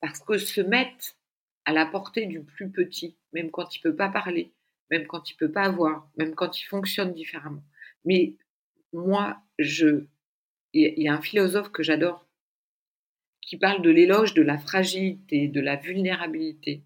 parce 0.00 0.18
que 0.18 0.38
se 0.38 0.60
mettent 0.60 1.16
à 1.64 1.72
la 1.72 1.86
portée 1.86 2.26
du 2.26 2.42
plus 2.42 2.70
petit, 2.70 3.16
même 3.32 3.50
quand 3.52 3.76
il 3.76 3.80
peut 3.80 3.96
pas 3.96 4.08
parler, 4.08 4.52
même 4.94 5.08
quand 5.08 5.28
il 5.30 5.34
peut 5.34 5.50
pas 5.50 5.68
voir, 5.70 6.08
même 6.16 6.36
quand 6.36 6.60
il 6.60 6.64
fonctionne 6.64 7.12
différemment. 7.12 7.64
Mais 8.04 8.36
moi, 8.92 9.42
je, 9.58 10.04
il 10.72 11.02
y 11.02 11.08
a 11.08 11.14
un 11.14 11.20
philosophe 11.20 11.72
que 11.72 11.82
j'adore 11.82 12.24
qui 13.40 13.56
parle 13.56 13.82
de 13.82 13.90
l'éloge 13.90 14.34
de 14.34 14.42
la 14.42 14.56
fragilité, 14.56 15.48
de 15.48 15.60
la 15.60 15.76
vulnérabilité. 15.76 16.84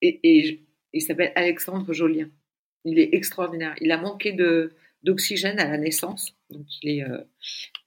Et, 0.00 0.60
il 0.94 1.00
s'appelle 1.00 1.32
Alexandre 1.34 1.92
Jolien. 1.92 2.30
Il 2.84 2.98
est 2.98 3.14
extraordinaire. 3.14 3.74
Il 3.80 3.90
a 3.92 3.96
manqué 3.96 4.32
d'oxygène 5.02 5.58
à 5.58 5.68
la 5.68 5.78
naissance, 5.78 6.36
donc 6.50 6.66
euh, 6.84 7.24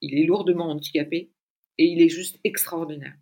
il 0.01 0.19
est 0.19 0.25
lourdement 0.25 0.71
handicapé 0.71 1.29
et 1.77 1.85
il 1.85 2.01
est 2.01 2.09
juste 2.09 2.39
extraordinaire. 2.43 3.15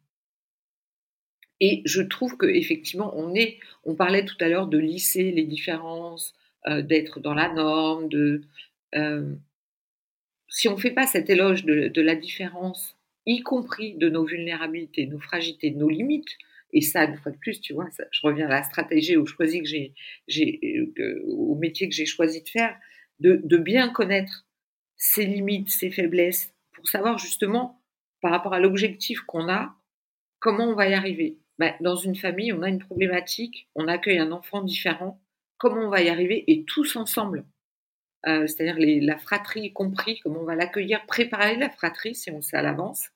Et 1.60 1.82
je 1.86 2.02
trouve 2.02 2.38
que 2.38 2.46
effectivement, 2.46 3.14
on 3.16 3.34
est, 3.36 3.60
on 3.84 3.96
parlait 3.96 4.26
tout 4.26 4.36
à 4.40 4.50
l'heure 4.50 4.68
de 4.68 4.78
lisser 4.78 5.32
les 5.32 5.46
différences, 5.46 6.34
euh, 6.68 6.82
d'être 6.82 7.20
dans 7.20 7.34
la 7.34 7.52
norme, 7.54 8.10
de 8.10 8.42
euh, 8.96 9.36
si 10.50 10.68
on 10.68 10.76
ne 10.76 10.80
fait 10.80 10.92
pas 10.92 11.08
cet 11.08 11.30
éloge 11.30 11.66
de, 11.66 12.02
la 12.02 12.16
différence, 12.16 12.96
y 13.26 13.42
compris 13.42 13.96
de 13.96 14.08
nos 14.08 14.24
vulnérabilités, 14.24 15.08
nos 15.08 15.20
fragilités, 15.20 15.72
nos 15.72 15.90
limites, 15.90 16.38
et 16.72 16.82
ça, 16.82 17.06
une 17.06 17.18
fois 17.18 17.32
de 17.32 17.38
plus, 17.38 17.60
tu 17.60 17.74
vois, 17.74 17.88
je 18.12 18.22
reviens 18.22 18.48
à 18.48 18.50
la 18.50 18.64
stratégie 18.64 19.18
où 19.18 19.26
je 19.26 19.34
choisis 19.34 19.62
que 19.62 21.02
euh, 21.02 21.24
au 21.26 21.56
métier 21.56 21.90
que 21.90 21.96
j'ai 21.96 22.06
choisi 22.06 22.44
de 22.44 22.50
faire, 22.50 22.76
de, 23.20 23.42
de 23.44 23.58
bien 23.58 23.90
connaître 23.90 24.46
ses 24.96 25.26
limites, 25.26 25.70
ses 25.70 25.92
faiblesses, 25.92 26.54
pour 26.72 26.88
savoir 26.88 27.18
justement 27.18 27.82
par 28.22 28.32
rapport 28.32 28.54
à 28.54 28.60
l'objectif 28.60 29.22
qu'on 29.22 29.50
a, 29.50 29.76
comment 30.40 30.66
on 30.66 30.76
va 30.76 30.88
y 30.88 30.94
arriver. 30.94 31.38
Ben, 31.60 31.74
dans 31.82 31.96
une 31.96 32.16
famille, 32.16 32.52
on 32.52 32.64
a 32.64 32.70
une 32.70 32.80
problématique, 32.80 33.70
on 33.76 33.88
accueille 33.88 34.20
un 34.20 34.32
enfant 34.32 34.62
différent, 34.62 35.22
comment 35.58 35.86
on 35.86 35.90
va 35.90 36.02
y 36.02 36.10
arriver 36.10 36.44
et 36.48 36.64
tous 36.66 36.96
ensemble? 36.96 37.46
Euh, 38.26 38.48
c'est-à-dire 38.48 38.76
la 39.02 39.18
fratrie 39.18 39.74
compris, 39.74 40.20
comment 40.20 40.42
on 40.42 40.46
va 40.46 40.56
l'accueillir, 40.56 41.06
préparer 41.06 41.58
la 41.58 41.70
fratrie 41.70 42.16
si 42.16 42.32
on 42.32 42.42
sait 42.42 42.58
à 42.58 42.62
l'avance, 42.62 43.10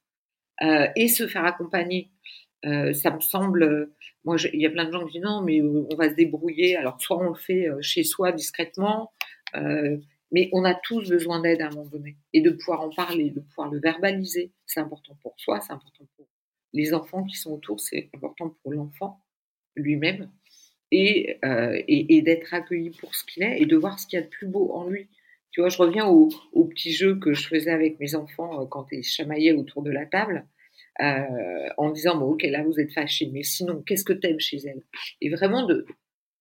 euh, 0.61 0.87
et 0.95 1.07
se 1.07 1.27
faire 1.27 1.45
accompagner. 1.45 2.11
Euh, 2.65 2.93
ça 2.93 3.11
me 3.11 3.21
semble, 3.21 3.91
moi, 4.25 4.35
il 4.53 4.61
y 4.61 4.65
a 4.65 4.69
plein 4.69 4.85
de 4.85 4.91
gens 4.91 5.05
qui 5.05 5.13
disent 5.13 5.21
non, 5.21 5.41
mais 5.41 5.61
on 5.61 5.95
va 5.95 6.09
se 6.09 6.15
débrouiller. 6.15 6.75
Alors, 6.75 7.01
soit 7.01 7.17
on 7.17 7.29
le 7.29 7.35
fait 7.35 7.69
chez 7.81 8.03
soi 8.03 8.31
discrètement, 8.31 9.13
mais 9.53 10.49
on 10.51 10.65
a 10.65 10.75
tous 10.75 11.09
besoin 11.09 11.39
d'aide 11.41 11.61
à 11.61 11.67
un 11.67 11.69
moment 11.69 11.85
donné 11.85 12.17
et 12.33 12.41
de 12.41 12.49
pouvoir 12.49 12.81
en 12.81 12.89
parler, 12.89 13.29
de 13.31 13.39
pouvoir 13.39 13.71
le 13.71 13.79
verbaliser. 13.79 14.51
C'est 14.65 14.81
important 14.81 15.17
pour 15.21 15.33
soi, 15.37 15.61
c'est 15.61 15.73
important 15.73 16.05
pour 16.17 16.27
les 16.77 16.93
enfants 16.93 17.23
qui 17.23 17.35
sont 17.35 17.51
autour, 17.51 17.79
c'est 17.79 18.09
important 18.13 18.55
pour 18.61 18.71
l'enfant 18.71 19.19
lui-même 19.75 20.31
et, 20.91 21.37
euh, 21.43 21.81
et, 21.87 22.17
et 22.17 22.21
d'être 22.21 22.53
accueilli 22.53 22.91
pour 22.91 23.15
ce 23.15 23.25
qu'il 23.25 23.43
est 23.43 23.61
et 23.61 23.65
de 23.65 23.75
voir 23.75 23.99
ce 23.99 24.07
qu'il 24.07 24.17
y 24.19 24.21
a 24.21 24.25
de 24.25 24.29
plus 24.29 24.47
beau 24.47 24.71
en 24.73 24.87
lui. 24.87 25.09
Tu 25.51 25.61
vois, 25.61 25.69
je 25.69 25.77
reviens 25.77 26.07
au, 26.07 26.29
au 26.53 26.65
petit 26.65 26.91
jeu 26.91 27.17
que 27.17 27.33
je 27.33 27.47
faisais 27.47 27.71
avec 27.71 27.99
mes 27.99 28.15
enfants 28.15 28.61
euh, 28.61 28.65
quand 28.65 28.85
ils 28.91 29.03
chamaillaient 29.03 29.53
autour 29.53 29.81
de 29.81 29.91
la 29.91 30.05
table. 30.05 30.45
Euh, 31.01 31.69
en 31.77 31.91
disant 31.91 32.17
bon 32.17 32.31
ok 32.31 32.41
là 32.41 32.63
vous 32.63 32.79
êtes 32.79 32.91
fâchés 32.91 33.29
mais 33.31 33.43
sinon 33.43 33.83
qu'est-ce 33.83 34.03
que 34.03 34.13
t'aimes 34.13 34.39
chez 34.39 34.57
elle 34.65 34.81
et 35.21 35.29
vraiment 35.29 35.63
de 35.67 35.85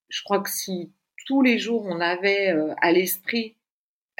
je 0.09 0.22
crois 0.22 0.41
que 0.41 0.49
si 0.49 0.95
tous 1.26 1.43
les 1.43 1.59
jours 1.59 1.84
on 1.84 2.01
avait 2.01 2.55
à 2.80 2.91
l'esprit 2.91 3.56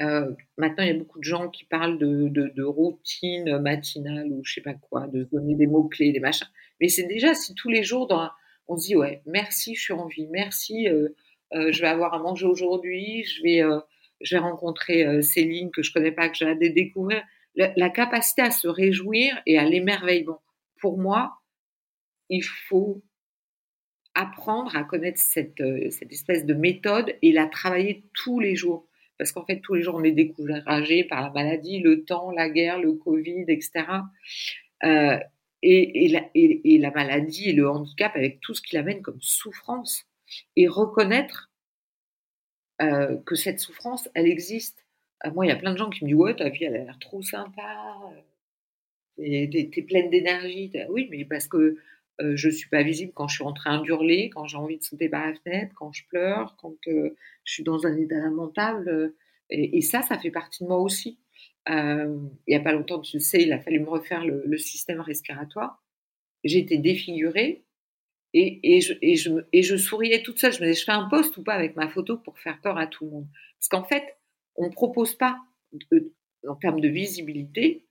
euh, 0.01 0.33
maintenant, 0.59 0.85
il 0.85 0.89
y 0.89 0.95
a 0.95 0.99
beaucoup 0.99 1.19
de 1.19 1.25
gens 1.25 1.49
qui 1.49 1.65
parlent 1.65 1.99
de, 1.99 2.63
routine 2.63 3.59
matinale 3.59 4.31
ou 4.31 4.43
je 4.45 4.55
sais 4.55 4.61
pas 4.61 4.75
quoi, 4.75 5.07
de 5.07 5.25
donner 5.25 5.55
des 5.55 5.67
mots-clés, 5.67 6.13
des 6.13 6.21
machins. 6.21 6.49
Mais 6.81 6.89
c'est 6.89 7.07
déjà 7.07 7.35
si 7.35 7.55
tous 7.55 7.71
les 7.71 7.83
jours, 7.83 8.07
dans, 8.07 8.31
on 8.69 8.77
se 8.77 8.87
dit, 8.87 8.97
ouais, 8.97 9.23
merci, 9.27 9.75
je 9.75 9.81
suis 9.81 9.93
en 9.93 10.07
vie, 10.07 10.27
merci, 10.29 10.89
euh, 10.89 11.09
euh, 11.55 11.73
je 11.73 11.81
vais 11.81 11.89
avoir 11.89 12.13
à 12.13 12.19
manger 12.19 12.47
aujourd'hui, 12.47 13.25
je 13.25 13.43
vais, 13.43 13.63
je 14.21 14.37
vais 14.37 14.41
rencontrer 14.41 15.23
Céline 15.23 15.71
que 15.71 15.83
je 15.83 15.93
connais 15.93 16.13
pas, 16.13 16.29
que 16.29 16.37
j'ai 16.37 16.47
hâte 16.47 16.61
de 16.61 16.69
découvrir. 16.69 17.23
La, 17.55 17.73
la, 17.77 17.89
capacité 17.89 18.43
à 18.43 18.51
se 18.51 18.69
réjouir 18.69 19.41
et 19.47 19.59
à 19.59 19.65
l'émerveillement. 19.65 20.43
Pour 20.79 20.99
moi, 20.99 21.39
il 22.29 22.43
faut 22.43 23.03
apprendre 24.13 24.77
à 24.77 24.85
connaître 24.85 25.21
cette, 25.21 25.63
cette 25.91 26.13
espèce 26.13 26.45
de 26.45 26.53
méthode 26.53 27.17
et 27.23 27.33
la 27.33 27.47
travailler 27.47 28.05
tous 28.13 28.41
les 28.41 28.57
jours 28.57 28.86
parce 29.19 29.33
qu'en 29.33 29.45
fait, 29.45 29.61
tous 29.61 29.75
les 29.75 29.83
jours, 29.83 29.95
on 29.95 30.05
est 30.05 30.13
découragé 30.13 31.05
par 31.05 31.23
la 31.23 31.31
maladie, 31.31 31.81
le 31.81 32.05
temps, 32.05 32.31
la 32.31 32.51
guerre, 32.51 32.79
le 32.79 32.93
Covid, 32.93 33.45
etc. 33.49 33.85
Euh, 34.85 35.19
et, 35.63 36.09
la, 36.09 36.91
maladie 36.91 37.51
et 37.51 37.53
le 37.53 37.69
handicap 37.69 38.15
avec 38.15 38.41
tout 38.41 38.55
ce 38.55 38.63
qu'il 38.63 38.79
amène 38.79 39.03
comme 39.03 39.21
souffrance. 39.21 40.05
Et 40.55 40.69
reconnaître 40.69 41.51
euh, 42.83 43.17
que 43.25 43.35
cette 43.35 43.61
souffrance, 43.61 44.09
elle 44.15 44.27
existe. 44.27 44.87
Euh, 45.25 45.31
moi, 45.33 45.47
il 45.47 45.49
y 45.49 45.53
a 45.53 45.57
plein 45.57 45.73
de 45.73 45.79
gens 45.79 45.91
qui 45.91 46.05
me 46.05 46.11
disent 46.11 46.19
Ouais, 46.19 46.37
ta 46.37 46.49
vie, 46.51 46.65
elle 46.65 46.77
a 46.77 46.85
l'air 46.85 46.99
trop 46.99 47.23
sympa. 47.23 47.99
T'es 49.17 49.49
es 49.53 49.83
pleine 49.83 50.11
d'énergie. 50.11 50.73
Oui, 50.91 51.09
mais 51.11 51.25
parce 51.25 51.49
que 51.49 51.79
euh, 52.21 52.35
je 52.37 52.49
suis 52.49 52.69
pas 52.69 52.83
visible 52.83 53.13
quand 53.15 53.29
je 53.29 53.37
suis 53.37 53.45
en 53.45 53.53
train 53.53 53.81
d'hurler, 53.83 54.31
quand 54.31 54.47
j'ai 54.47 54.57
envie 54.57 54.79
de 54.79 54.83
sauter 54.83 55.09
par 55.09 55.27
la 55.27 55.35
fenêtre, 55.35 55.75
quand 55.75 55.93
je 55.93 56.07
pleure, 56.09 56.57
quand 56.57 56.75
euh, 56.89 57.17
je 57.45 57.53
suis 57.53 57.63
dans 57.63 57.87
un 57.87 57.97
état 57.97 58.17
lamentable. 58.17 58.89
Euh, 58.89 59.17
et, 59.51 59.81
ça, 59.81 60.03
ça 60.03 60.19
fait 60.19 60.31
partie 60.31 60.65
de 60.65 60.69
moi 60.69 60.79
aussi. 60.79 61.19
Euh, 61.69 62.19
il 62.47 62.53
y 62.53 62.57
a 62.57 62.61
pas 62.61 62.73
longtemps, 62.73 63.01
tu 63.01 63.17
le 63.17 63.21
sais, 63.21 63.43
il 63.43 63.53
a 63.53 63.61
fallu 63.61 63.81
me 63.81 63.89
refaire 63.89 64.25
le, 64.25 64.59
système 64.59 65.01
respiratoire. 65.01 65.83
J'étais 66.45 66.79
défigurée 66.79 67.65
et, 68.33 68.81
je, 68.81 69.77
souriais 69.77 70.23
toute 70.23 70.39
seule. 70.39 70.53
Je 70.53 70.61
me 70.61 70.67
disais, 70.67 70.81
je 70.81 70.85
fais 70.85 70.93
un 70.93 71.09
poste 71.09 71.37
ou 71.37 71.43
pas 71.43 71.55
avec 71.55 71.77
ma 71.77 71.89
photo 71.89 72.19
pour 72.19 72.39
faire 72.39 72.61
peur 72.61 72.77
à 72.79 72.87
tout 72.87 73.05
le 73.05 73.11
monde? 73.11 73.27
Parce 73.59 73.69
qu'en 73.69 73.85
fait, 73.85 74.17
on 74.57 74.71
propose 74.71 75.15
pas, 75.15 75.39
de, 75.91 76.13
en 76.47 76.55
termes 76.57 76.81
de 76.81 76.89
visibilité, 76.89 77.86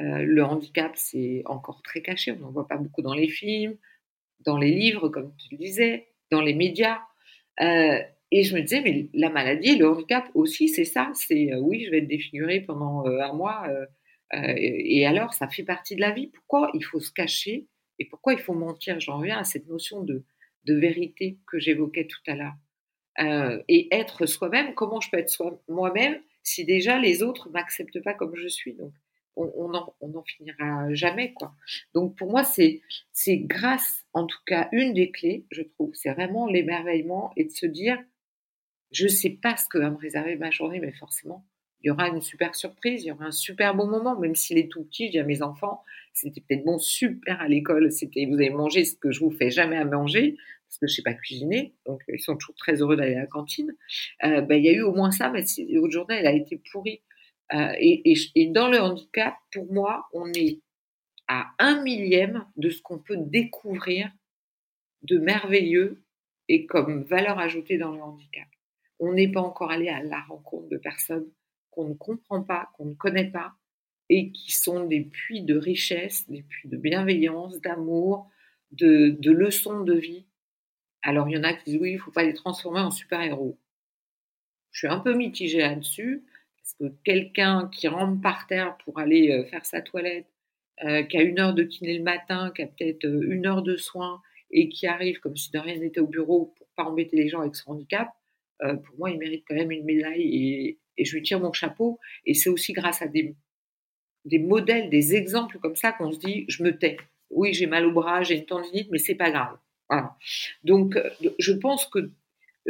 euh, 0.00 0.24
le 0.24 0.44
handicap, 0.44 0.92
c'est 0.94 1.42
encore 1.46 1.82
très 1.82 2.02
caché, 2.02 2.32
on 2.32 2.36
n'en 2.36 2.50
voit 2.50 2.68
pas 2.68 2.76
beaucoup 2.76 3.02
dans 3.02 3.14
les 3.14 3.28
films, 3.28 3.76
dans 4.40 4.56
les 4.56 4.70
livres, 4.70 5.08
comme 5.08 5.34
tu 5.36 5.54
le 5.54 5.58
disais, 5.58 6.08
dans 6.30 6.40
les 6.40 6.54
médias. 6.54 7.00
Euh, 7.60 8.00
et 8.30 8.44
je 8.44 8.54
me 8.54 8.62
disais, 8.62 8.80
mais 8.80 9.08
la 9.12 9.28
maladie 9.28 9.76
le 9.76 9.88
handicap 9.88 10.28
aussi, 10.34 10.68
c'est 10.68 10.84
ça. 10.84 11.10
C'est 11.14 11.52
euh, 11.52 11.58
oui, 11.60 11.84
je 11.84 11.90
vais 11.90 11.98
être 11.98 12.08
défigurée 12.08 12.60
pendant 12.60 13.04
un 13.06 13.32
mois. 13.32 13.66
Et 14.32 15.06
alors, 15.06 15.34
ça 15.34 15.48
fait 15.48 15.64
partie 15.64 15.96
de 15.96 16.00
la 16.00 16.12
vie. 16.12 16.28
Pourquoi 16.28 16.70
il 16.74 16.84
faut 16.84 17.00
se 17.00 17.10
cacher 17.12 17.66
et 17.98 18.04
pourquoi 18.04 18.32
il 18.32 18.38
faut 18.38 18.54
mentir? 18.54 19.00
J'en 19.00 19.18
reviens 19.18 19.38
à 19.38 19.44
cette 19.44 19.66
notion 19.66 20.04
de, 20.04 20.24
vérité 20.68 21.38
que 21.48 21.58
j'évoquais 21.58 22.06
tout 22.06 22.22
à 22.28 22.36
l'heure. 22.36 23.64
et 23.68 23.88
être 23.90 24.26
soi-même, 24.26 24.74
comment 24.74 25.00
je 25.00 25.10
peux 25.10 25.18
être 25.18 25.60
moi-même 25.68 26.20
si 26.44 26.64
déjà 26.64 26.98
les 27.00 27.24
autres 27.24 27.50
m'acceptent 27.50 28.02
pas 28.04 28.14
comme 28.14 28.36
je 28.36 28.46
suis? 28.46 28.76
On 29.36 29.68
n'en 29.68 30.22
finira 30.24 30.92
jamais 30.94 31.32
quoi. 31.32 31.54
Donc 31.94 32.16
pour 32.16 32.30
moi 32.30 32.44
c'est 32.44 32.80
grâce 33.28 34.04
en 34.12 34.26
tout 34.26 34.40
cas 34.46 34.68
une 34.72 34.92
des 34.92 35.10
clés 35.10 35.46
je 35.50 35.62
trouve 35.62 35.94
c'est 35.94 36.12
vraiment 36.12 36.46
l'émerveillement 36.46 37.32
et 37.36 37.44
de 37.44 37.50
se 37.50 37.66
dire 37.66 37.98
je 38.92 39.06
sais 39.06 39.30
pas 39.30 39.56
ce 39.56 39.68
que 39.68 39.78
va 39.78 39.90
me 39.90 39.96
réserver 39.96 40.36
ma 40.36 40.50
journée 40.50 40.80
mais 40.80 40.92
forcément 40.92 41.44
il 41.82 41.88
y 41.88 41.90
aura 41.90 42.08
une 42.08 42.20
super 42.20 42.54
surprise, 42.54 43.04
il 43.04 43.08
y 43.08 43.12
aura 43.12 43.26
un 43.26 43.30
super 43.30 43.74
bon 43.74 43.86
moment 43.86 44.18
même 44.18 44.34
s'il 44.34 44.58
est 44.58 44.70
tout 44.70 44.84
petit, 44.84 45.06
je 45.06 45.12
dis 45.12 45.18
à 45.18 45.24
mes 45.24 45.42
enfants 45.42 45.82
c'était 46.12 46.40
peut-être 46.40 46.64
bon 46.64 46.78
super 46.78 47.40
à 47.40 47.48
l'école, 47.48 47.90
c'était 47.92 48.26
vous 48.26 48.34
avez 48.34 48.50
mangé 48.50 48.84
ce 48.84 48.96
que 48.96 49.12
je 49.12 49.20
vous 49.20 49.30
fais 49.30 49.50
jamais 49.50 49.76
à 49.76 49.84
manger 49.84 50.36
parce 50.68 50.78
que 50.78 50.86
je 50.86 50.94
sais 50.94 51.02
pas 51.02 51.14
cuisiner 51.14 51.74
donc 51.86 52.02
ils 52.08 52.20
sont 52.20 52.36
toujours 52.36 52.56
très 52.56 52.80
heureux 52.80 52.96
d'aller 52.96 53.14
à 53.14 53.20
la 53.20 53.26
cantine. 53.26 53.74
Euh, 54.24 54.40
ben, 54.42 54.56
il 54.56 54.64
y 54.64 54.68
a 54.68 54.72
eu 54.72 54.82
au 54.82 54.92
moins 54.92 55.10
ça 55.10 55.30
mais 55.30 55.44
votre 55.74 55.92
journée 55.92 56.16
elle 56.16 56.26
a 56.26 56.32
été 56.32 56.60
pourrie 56.70 57.00
euh, 57.52 57.72
et, 57.78 58.46
dans 58.46 58.68
le 58.68 58.80
handicap, 58.80 59.34
pour 59.52 59.72
moi, 59.72 60.08
on 60.12 60.32
est 60.32 60.60
à 61.28 61.50
un 61.58 61.82
millième 61.82 62.44
de 62.56 62.70
ce 62.70 62.80
qu'on 62.82 62.98
peut 62.98 63.16
découvrir 63.16 64.10
de 65.02 65.18
merveilleux 65.18 66.02
et 66.48 66.66
comme 66.66 67.02
valeur 67.04 67.38
ajoutée 67.38 67.78
dans 67.78 67.92
le 67.92 68.02
handicap. 68.02 68.48
On 68.98 69.12
n'est 69.12 69.30
pas 69.30 69.40
encore 69.40 69.70
allé 69.70 69.88
à 69.88 70.02
la 70.02 70.20
rencontre 70.20 70.68
de 70.68 70.76
personnes 70.76 71.26
qu'on 71.70 71.88
ne 71.88 71.94
comprend 71.94 72.42
pas, 72.42 72.70
qu'on 72.76 72.86
ne 72.86 72.94
connaît 72.94 73.30
pas, 73.30 73.54
et 74.08 74.32
qui 74.32 74.52
sont 74.52 74.86
des 74.86 75.02
puits 75.02 75.42
de 75.42 75.56
richesse, 75.56 76.28
des 76.28 76.42
puits 76.42 76.68
de 76.68 76.76
bienveillance, 76.76 77.60
d'amour, 77.60 78.28
de, 78.72 79.16
de 79.18 79.30
leçons 79.30 79.80
de 79.80 79.94
vie. 79.94 80.26
Alors 81.02 81.28
il 81.28 81.36
y 81.36 81.38
en 81.38 81.44
a 81.44 81.54
qui 81.54 81.70
disent 81.70 81.80
oui, 81.80 81.90
il 81.90 81.94
ne 81.94 82.00
faut 82.00 82.10
pas 82.10 82.24
les 82.24 82.34
transformer 82.34 82.80
en 82.80 82.90
super-héros. 82.90 83.58
Je 84.72 84.80
suis 84.80 84.88
un 84.88 84.98
peu 84.98 85.14
mitigée 85.14 85.60
là-dessus, 85.60 86.24
parce 86.78 86.90
que 86.90 86.96
quelqu'un 87.04 87.68
qui 87.72 87.88
rentre 87.88 88.20
par 88.20 88.46
terre 88.46 88.76
pour 88.84 88.98
aller 88.98 89.44
faire 89.50 89.64
sa 89.64 89.80
toilette, 89.80 90.26
qui 90.80 91.16
a 91.18 91.22
une 91.22 91.38
heure 91.38 91.54
de 91.54 91.62
kiné 91.62 91.98
le 91.98 92.02
matin, 92.02 92.52
qui 92.54 92.62
a 92.62 92.66
peut-être 92.66 93.04
une 93.04 93.46
heure 93.46 93.62
de 93.62 93.76
soins, 93.76 94.20
et 94.50 94.68
qui 94.68 94.86
arrive 94.86 95.20
comme 95.20 95.36
si 95.36 95.50
de 95.50 95.58
rien 95.58 95.76
n'était 95.76 96.00
au 96.00 96.06
bureau 96.06 96.54
pour 96.56 96.66
pas 96.76 96.84
embêter 96.84 97.16
les 97.16 97.28
gens 97.28 97.40
avec 97.40 97.54
son 97.54 97.72
handicap, 97.72 98.08
pour 98.58 98.98
moi, 98.98 99.10
il 99.10 99.18
mérite 99.18 99.44
quand 99.46 99.54
même 99.54 99.70
une 99.70 99.84
médaille 99.84 100.78
et, 100.96 101.04
je 101.04 101.16
lui 101.16 101.22
tire 101.22 101.40
mon 101.40 101.52
chapeau. 101.52 101.98
Et 102.26 102.34
c'est 102.34 102.50
aussi 102.50 102.72
grâce 102.72 103.00
à 103.00 103.06
des, 103.06 103.34
des 104.24 104.38
modèles, 104.38 104.90
des 104.90 105.14
exemples 105.14 105.58
comme 105.58 105.76
ça 105.76 105.92
qu'on 105.92 106.12
se 106.12 106.18
dit, 106.18 106.44
je 106.48 106.62
me 106.62 106.76
tais. 106.76 106.98
Oui, 107.30 107.54
j'ai 107.54 107.66
mal 107.66 107.86
au 107.86 107.92
bras, 107.92 108.22
j'ai 108.22 108.36
une 108.36 108.46
tendinite, 108.46 108.88
mais 108.90 108.98
c'est 108.98 109.14
pas 109.14 109.30
grave. 109.30 109.56
Donc, 110.64 110.96
euh, 110.96 111.10
je 111.38 111.52
pense 111.52 111.86
que 111.86 112.10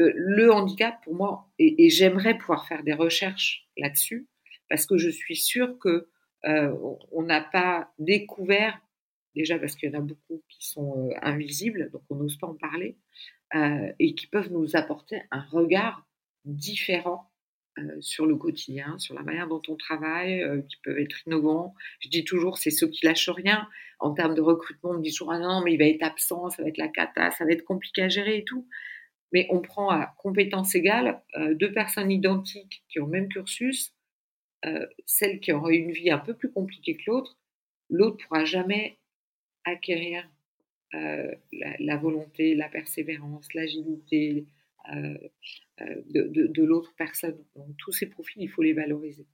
euh, 0.00 0.12
le 0.14 0.52
handicap, 0.52 1.02
pour 1.04 1.14
moi, 1.14 1.48
et, 1.58 1.90
j'aimerais 1.90 2.36
pouvoir 2.36 2.66
faire 2.66 2.82
des 2.82 2.94
recherches 2.94 3.68
là-dessus, 3.76 4.28
parce 4.68 4.86
que 4.86 4.96
je 4.96 5.10
suis 5.10 5.36
sûre 5.36 5.78
que 5.78 6.08
euh, 6.46 6.74
on 7.12 7.22
n'a 7.22 7.40
pas 7.40 7.92
découvert, 7.98 8.80
déjà 9.34 9.58
parce 9.58 9.76
qu'il 9.76 9.90
y 9.90 9.96
en 9.96 9.98
a 9.98 10.02
beaucoup 10.02 10.42
qui 10.48 10.66
sont 10.66 11.10
invisibles, 11.22 11.90
donc 11.90 12.02
on 12.10 12.16
n'ose 12.16 12.38
pas 12.38 12.46
en 12.46 12.54
parler, 12.54 12.96
et 13.98 14.14
qui 14.14 14.28
peuvent 14.28 14.52
nous 14.52 14.76
apporter 14.76 15.22
un 15.32 15.42
regard 15.42 16.06
différent 16.44 17.30
euh, 17.78 18.00
sur 18.00 18.26
le 18.26 18.36
quotidien, 18.36 18.98
sur 18.98 19.14
la 19.14 19.22
manière 19.22 19.46
dont 19.46 19.62
on 19.68 19.76
travaille, 19.76 20.42
euh, 20.42 20.60
qui 20.62 20.76
peuvent 20.82 20.98
être 20.98 21.26
innovants. 21.26 21.74
Je 22.00 22.08
dis 22.08 22.24
toujours, 22.24 22.58
c'est 22.58 22.70
ceux 22.70 22.88
qui 22.88 23.06
lâchent 23.06 23.28
rien. 23.28 23.68
En 24.00 24.12
termes 24.12 24.34
de 24.34 24.40
recrutement, 24.40 24.90
on 24.90 24.94
me 24.94 25.02
dit 25.02 25.10
toujours, 25.10 25.32
ah 25.32 25.38
non, 25.38 25.62
mais 25.62 25.74
il 25.74 25.78
va 25.78 25.84
être 25.84 26.02
absent, 26.02 26.50
ça 26.50 26.62
va 26.62 26.68
être 26.68 26.78
la 26.78 26.88
cata, 26.88 27.30
ça 27.30 27.44
va 27.44 27.52
être 27.52 27.64
compliqué 27.64 28.02
à 28.02 28.08
gérer 28.08 28.38
et 28.38 28.44
tout. 28.44 28.66
Mais 29.32 29.46
on 29.50 29.60
prend 29.60 29.90
à 29.90 30.14
compétences 30.18 30.74
égales 30.74 31.22
euh, 31.36 31.54
deux 31.54 31.72
personnes 31.72 32.10
identiques 32.10 32.82
qui 32.88 33.00
ont 33.00 33.06
le 33.06 33.12
même 33.12 33.28
cursus, 33.28 33.94
celle 35.06 35.40
qui 35.40 35.52
aura 35.52 35.72
une 35.72 35.90
vie 35.90 36.10
un 36.10 36.18
peu 36.18 36.34
plus 36.34 36.52
compliquée 36.52 36.94
que 36.94 37.04
l'autre, 37.06 37.38
l'autre 37.88 38.18
pourra 38.22 38.44
jamais 38.44 38.98
acquérir 39.64 40.28
la, 40.92 41.76
la, 41.78 41.96
volonté, 41.96 42.54
la 42.54 42.68
persévérance, 42.68 43.54
l'agilité, 43.54 44.44
euh, 44.92 45.18
euh, 45.82 46.02
de, 46.10 46.46
de, 46.48 46.64
l'autre 46.64 46.94
personne. 46.96 47.38
Donc, 47.56 47.76
tous 47.78 47.92
ces 47.92 48.06
profils, 48.06 48.42
il 48.42 48.48
faut 48.48 48.62
les 48.62 48.72
valoriser. 48.72 49.26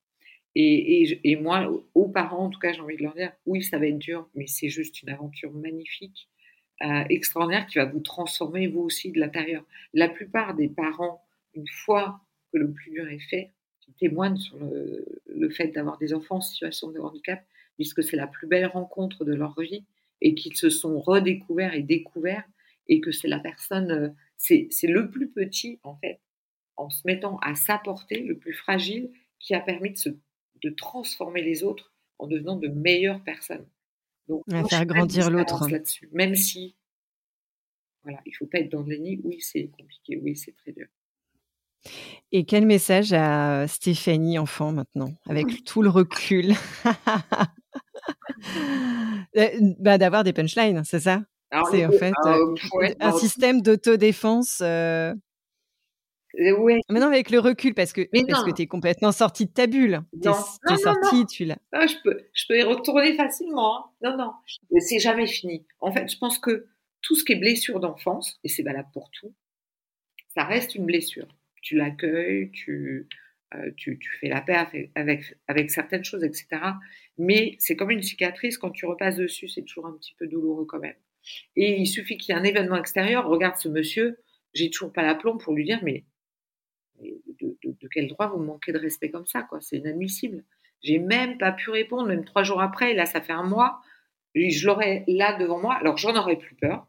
Et, 0.54 1.36
moi, 1.36 1.68
aux 1.94 2.08
parents, 2.08 2.44
en 2.44 2.50
tout 2.50 2.58
cas, 2.58 2.72
j'ai 2.72 2.80
envie 2.80 2.96
de 2.96 3.02
leur 3.02 3.14
dire, 3.14 3.32
oui, 3.46 3.62
ça 3.62 3.78
va 3.78 3.86
être 3.86 3.98
dur, 3.98 4.28
mais 4.34 4.46
c'est 4.46 4.68
juste 4.68 5.02
une 5.02 5.08
aventure 5.08 5.52
magnifique, 5.52 6.28
euh, 6.82 7.04
extraordinaire, 7.08 7.66
qui 7.66 7.78
va 7.78 7.84
vous 7.86 8.00
transformer, 8.00 8.66
vous 8.68 8.80
aussi, 8.80 9.10
de 9.12 9.18
l'intérieur. 9.18 9.64
La 9.94 10.08
plupart 10.08 10.54
des 10.54 10.68
parents, 10.68 11.24
une 11.54 11.68
fois 11.68 12.20
que 12.52 12.58
le 12.58 12.70
plus 12.70 12.90
dur 12.90 13.08
est 13.08 13.18
fait, 13.30 13.52
qui 13.80 13.92
témoignent 13.92 14.36
sur 14.36 14.58
le, 14.58 15.04
le 15.26 15.50
fait 15.50 15.68
d'avoir 15.68 15.98
des 15.98 16.12
enfants 16.12 16.36
en 16.36 16.40
situation 16.40 16.90
de 16.90 16.98
handicap, 16.98 17.44
puisque 17.76 18.02
c'est 18.02 18.16
la 18.16 18.26
plus 18.26 18.46
belle 18.46 18.66
rencontre 18.66 19.24
de 19.24 19.34
leur 19.34 19.58
vie, 19.60 19.84
et 20.20 20.34
qu'ils 20.34 20.56
se 20.56 20.70
sont 20.70 20.98
redécouverts 20.98 21.74
et 21.74 21.82
découverts, 21.82 22.44
et 22.88 23.00
que 23.00 23.10
c'est 23.10 23.28
la 23.28 23.38
personne 23.38 24.14
c'est 24.36 24.86
le 24.86 25.10
plus 25.10 25.30
petit, 25.30 25.80
en 25.82 25.96
fait, 25.96 26.20
en 26.76 26.90
se 26.90 27.02
mettant 27.06 27.38
à 27.38 27.54
sa 27.54 27.78
portée, 27.78 28.20
le 28.20 28.38
plus 28.38 28.52
fragile, 28.52 29.10
qui 29.38 29.54
a 29.54 29.60
permis 29.60 29.90
de, 29.90 29.96
se, 29.96 30.10
de 30.62 30.70
transformer 30.70 31.42
les 31.42 31.62
autres 31.62 31.92
en 32.18 32.26
devenant 32.26 32.56
de 32.56 32.68
meilleures 32.68 33.22
personnes. 33.24 33.66
Donc, 34.28 34.42
faire 34.68 34.86
grandir 34.86 35.30
l'autre. 35.30 35.68
là-dessus, 35.68 36.08
même 36.12 36.34
si, 36.34 36.76
voilà, 38.02 38.20
il 38.26 38.32
faut 38.32 38.46
pas 38.46 38.58
être 38.58 38.70
dans 38.70 38.82
le 38.82 38.88
déni. 38.88 39.20
Oui, 39.24 39.40
c'est 39.40 39.68
compliqué. 39.76 40.18
Oui, 40.22 40.36
c'est 40.36 40.54
très 40.56 40.72
dur. 40.72 40.86
Et 42.32 42.44
quel 42.44 42.66
message 42.66 43.12
à 43.12 43.66
Stéphanie 43.68 44.38
enfant 44.38 44.72
maintenant, 44.72 45.12
avec 45.28 45.46
tout 45.64 45.82
le 45.82 45.88
recul? 45.88 46.54
Euh, 49.36 49.48
bah, 49.80 49.98
D'avoir 49.98 50.24
des 50.24 50.32
punchlines, 50.32 50.82
c'est 50.84 51.00
ça? 51.00 51.22
C'est 51.70 51.86
en 51.86 51.92
fait 51.92 52.12
un 53.00 53.12
système 53.12 53.62
d'autodéfense. 53.62 54.58
Euh... 54.62 55.14
Ouais. 56.38 56.80
Maintenant, 56.88 57.08
avec 57.08 57.30
le 57.30 57.38
recul, 57.38 57.74
parce 57.74 57.92
que, 57.92 58.02
parce 58.26 58.44
que 58.44 58.50
tu 58.50 58.62
es 58.62 58.66
complètement 58.66 59.12
sorti 59.12 59.46
de 59.46 59.50
ta 59.50 59.66
bulle. 59.66 60.00
Tu 60.22 60.28
es, 60.28 60.76
sorti, 60.76 61.24
tu 61.26 61.44
l'as. 61.44 61.58
je, 61.72 61.94
peux, 62.04 62.20
je 62.34 62.44
peux 62.46 62.58
y 62.58 62.62
retourner 62.62 63.14
facilement. 63.14 63.78
Hein. 63.78 63.84
Non, 64.02 64.16
non. 64.16 64.32
C'est 64.80 64.98
jamais 64.98 65.26
fini. 65.26 65.66
En 65.80 65.92
fait, 65.92 66.10
je 66.10 66.18
pense 66.18 66.38
que 66.38 66.66
tout 67.00 67.14
ce 67.14 67.24
qui 67.24 67.32
est 67.32 67.36
blessure 67.36 67.80
d'enfance, 67.80 68.38
et 68.44 68.48
c'est 68.48 68.62
valable 68.62 68.88
pour 68.92 69.10
tout, 69.10 69.34
ça 70.34 70.44
reste 70.44 70.74
une 70.74 70.84
blessure. 70.84 71.28
Tu 71.62 71.76
l'accueilles, 71.76 72.50
tu, 72.50 73.08
euh, 73.54 73.70
tu, 73.76 73.98
tu, 73.98 74.10
fais 74.20 74.28
la 74.28 74.40
paix 74.40 74.54
avec, 74.54 74.90
avec, 74.94 75.38
avec 75.48 75.70
certaines 75.70 76.04
choses, 76.04 76.24
etc. 76.24 76.46
Mais 77.16 77.56
c'est 77.58 77.76
comme 77.76 77.90
une 77.90 78.02
cicatrice, 78.02 78.58
quand 78.58 78.70
tu 78.70 78.86
repasses 78.86 79.16
dessus, 79.16 79.48
c'est 79.48 79.62
toujours 79.62 79.86
un 79.86 79.96
petit 79.96 80.14
peu 80.18 80.26
douloureux 80.26 80.66
quand 80.66 80.80
même. 80.80 80.96
Et 81.56 81.80
il 81.80 81.86
suffit 81.86 82.18
qu'il 82.18 82.34
y 82.34 82.38
ait 82.38 82.40
un 82.40 82.44
événement 82.44 82.76
extérieur, 82.76 83.26
regarde 83.26 83.56
ce 83.56 83.68
monsieur, 83.68 84.18
j'ai 84.52 84.70
toujours 84.70 84.92
pas 84.92 85.02
l'aplomb 85.02 85.38
pour 85.38 85.54
lui 85.54 85.64
dire, 85.64 85.80
mais, 85.82 86.04
de, 87.80 87.88
quel 87.88 88.08
droit 88.08 88.28
vous 88.28 88.42
manquez 88.42 88.72
de 88.72 88.78
respect 88.78 89.10
comme 89.10 89.26
ça, 89.26 89.42
quoi 89.42 89.60
C'est 89.60 89.76
inadmissible. 89.76 90.44
J'ai 90.82 90.98
même 90.98 91.38
pas 91.38 91.52
pu 91.52 91.70
répondre, 91.70 92.06
même 92.06 92.24
trois 92.24 92.42
jours 92.42 92.60
après, 92.60 92.94
là, 92.94 93.06
ça 93.06 93.20
fait 93.20 93.32
un 93.32 93.42
mois, 93.42 93.80
je 94.34 94.66
l'aurais 94.66 95.04
là 95.08 95.36
devant 95.38 95.60
moi, 95.60 95.74
alors 95.74 95.96
j'en 95.96 96.14
aurais 96.16 96.36
plus 96.36 96.54
peur. 96.54 96.86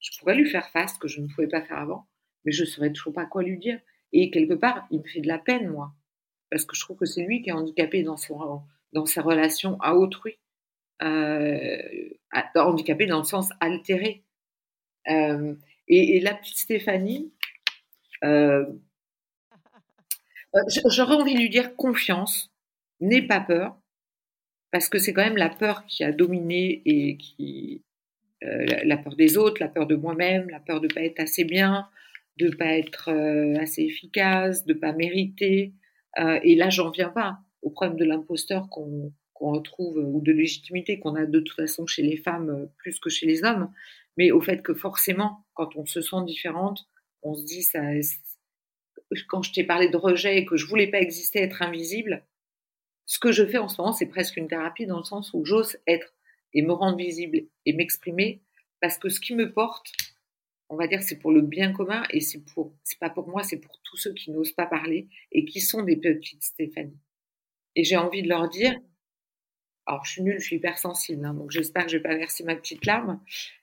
Je 0.00 0.18
pourrais 0.18 0.34
lui 0.34 0.48
faire 0.48 0.68
face, 0.70 0.98
que 0.98 1.08
je 1.08 1.20
ne 1.20 1.28
pouvais 1.28 1.46
pas 1.46 1.62
faire 1.62 1.78
avant, 1.78 2.06
mais 2.44 2.52
je 2.52 2.62
ne 2.62 2.66
saurais 2.66 2.92
toujours 2.92 3.12
pas 3.12 3.26
quoi 3.26 3.42
lui 3.42 3.58
dire. 3.58 3.78
Et 4.12 4.30
quelque 4.30 4.54
part, 4.54 4.86
il 4.90 5.00
me 5.00 5.04
fait 5.04 5.20
de 5.20 5.28
la 5.28 5.38
peine, 5.38 5.68
moi, 5.68 5.92
parce 6.50 6.64
que 6.64 6.74
je 6.74 6.80
trouve 6.80 6.96
que 6.96 7.06
c'est 7.06 7.22
lui 7.22 7.42
qui 7.42 7.50
est 7.50 7.52
handicapé 7.52 8.02
dans, 8.02 8.16
sa 8.16 9.22
relation 9.22 9.80
à 9.80 9.94
autrui 9.94 10.38
euh, 11.02 11.78
handicapée 12.54 13.06
dans 13.06 13.18
le 13.18 13.24
sens 13.24 13.50
altéré. 13.60 14.24
Euh, 15.08 15.54
et, 15.88 16.20
la 16.20 16.34
petite 16.34 16.58
Stéphanie, 16.58 17.32
euh, 18.24 18.66
j'aurais 20.86 21.14
envie 21.14 21.34
de 21.34 21.40
lui 21.40 21.50
dire 21.50 21.76
confiance, 21.76 22.50
n'aie 23.00 23.22
pas 23.22 23.40
peur, 23.40 23.76
parce 24.70 24.88
que 24.88 24.98
c'est 24.98 25.12
quand 25.12 25.24
même 25.24 25.36
la 25.36 25.48
peur 25.50 25.84
qui 25.86 26.04
a 26.04 26.12
dominé 26.12 26.82
et 26.84 27.16
qui 27.16 27.82
la 28.42 28.96
peur 28.96 29.16
des 29.16 29.36
autres, 29.36 29.60
la 29.60 29.68
peur 29.68 29.86
de 29.86 29.96
moi-même, 29.96 30.48
la 30.48 30.60
peur 30.60 30.80
de 30.80 30.88
pas 30.88 31.02
être 31.02 31.20
assez 31.20 31.44
bien, 31.44 31.88
de 32.38 32.48
pas 32.48 32.78
être 32.78 33.10
assez 33.60 33.82
efficace, 33.82 34.64
de 34.64 34.72
pas 34.72 34.92
mériter. 34.92 35.74
et 36.16 36.54
là, 36.54 36.70
j'en 36.70 36.90
viens 36.90 37.10
pas 37.10 37.40
au 37.60 37.70
problème 37.70 37.98
de 37.98 38.04
l'imposteur 38.04 38.70
qu'on 38.70 39.12
qu'on 39.40 39.52
retrouve, 39.52 39.96
ou 39.96 40.20
de 40.20 40.32
légitimité 40.32 41.00
qu'on 41.00 41.14
a 41.14 41.24
de 41.24 41.40
toute 41.40 41.56
façon 41.56 41.86
chez 41.86 42.02
les 42.02 42.18
femmes 42.18 42.50
euh, 42.50 42.66
plus 42.76 43.00
que 43.00 43.08
chez 43.08 43.26
les 43.26 43.42
hommes, 43.42 43.72
mais 44.16 44.30
au 44.30 44.40
fait 44.40 44.62
que 44.62 44.74
forcément, 44.74 45.46
quand 45.54 45.76
on 45.76 45.86
se 45.86 46.02
sent 46.02 46.22
différente, 46.26 46.86
on 47.22 47.34
se 47.34 47.44
dit 47.44 47.62
ça. 47.62 47.80
Quand 49.28 49.42
je 49.42 49.52
t'ai 49.52 49.64
parlé 49.64 49.88
de 49.88 49.96
rejet 49.96 50.38
et 50.38 50.44
que 50.44 50.56
je 50.56 50.66
voulais 50.66 50.86
pas 50.86 51.00
exister, 51.00 51.40
être 51.40 51.62
invisible, 51.62 52.24
ce 53.06 53.18
que 53.18 53.32
je 53.32 53.44
fais 53.44 53.58
en 53.58 53.68
ce 53.68 53.80
moment, 53.80 53.92
c'est 53.92 54.06
presque 54.06 54.36
une 54.36 54.48
thérapie 54.48 54.86
dans 54.86 54.98
le 54.98 55.04
sens 55.04 55.32
où 55.34 55.44
j'ose 55.44 55.76
être 55.86 56.14
et 56.52 56.62
me 56.62 56.72
rendre 56.72 56.96
visible 56.96 57.42
et 57.66 57.72
m'exprimer 57.72 58.40
parce 58.80 58.98
que 58.98 59.08
ce 59.08 59.20
qui 59.20 59.34
me 59.34 59.52
porte, 59.52 59.92
on 60.68 60.76
va 60.76 60.86
dire, 60.86 61.02
c'est 61.02 61.18
pour 61.18 61.32
le 61.32 61.42
bien 61.42 61.72
commun 61.72 62.04
et 62.10 62.20
c'est 62.20 62.40
pour, 62.40 62.72
c'est 62.84 62.98
pas 62.98 63.10
pour 63.10 63.28
moi, 63.28 63.42
c'est 63.42 63.58
pour 63.58 63.80
tous 63.82 63.96
ceux 63.96 64.14
qui 64.14 64.30
n'osent 64.30 64.52
pas 64.52 64.66
parler 64.66 65.08
et 65.32 65.44
qui 65.44 65.60
sont 65.60 65.82
des 65.82 65.96
petites 65.96 66.42
Stéphanie. 66.42 66.98
Et 67.76 67.84
j'ai 67.84 67.96
envie 67.96 68.22
de 68.22 68.28
leur 68.28 68.48
dire, 68.48 68.74
alors, 69.90 70.04
je 70.04 70.12
suis 70.12 70.22
nulle, 70.22 70.38
je 70.38 70.44
suis 70.44 70.56
hypersensible, 70.56 71.24
hein, 71.24 71.34
donc 71.34 71.50
j'espère 71.50 71.84
que 71.84 71.90
je 71.90 71.96
vais 71.96 72.02
pas 72.04 72.14
verser 72.14 72.44
ma 72.44 72.54
petite 72.54 72.86
larme. 72.86 73.20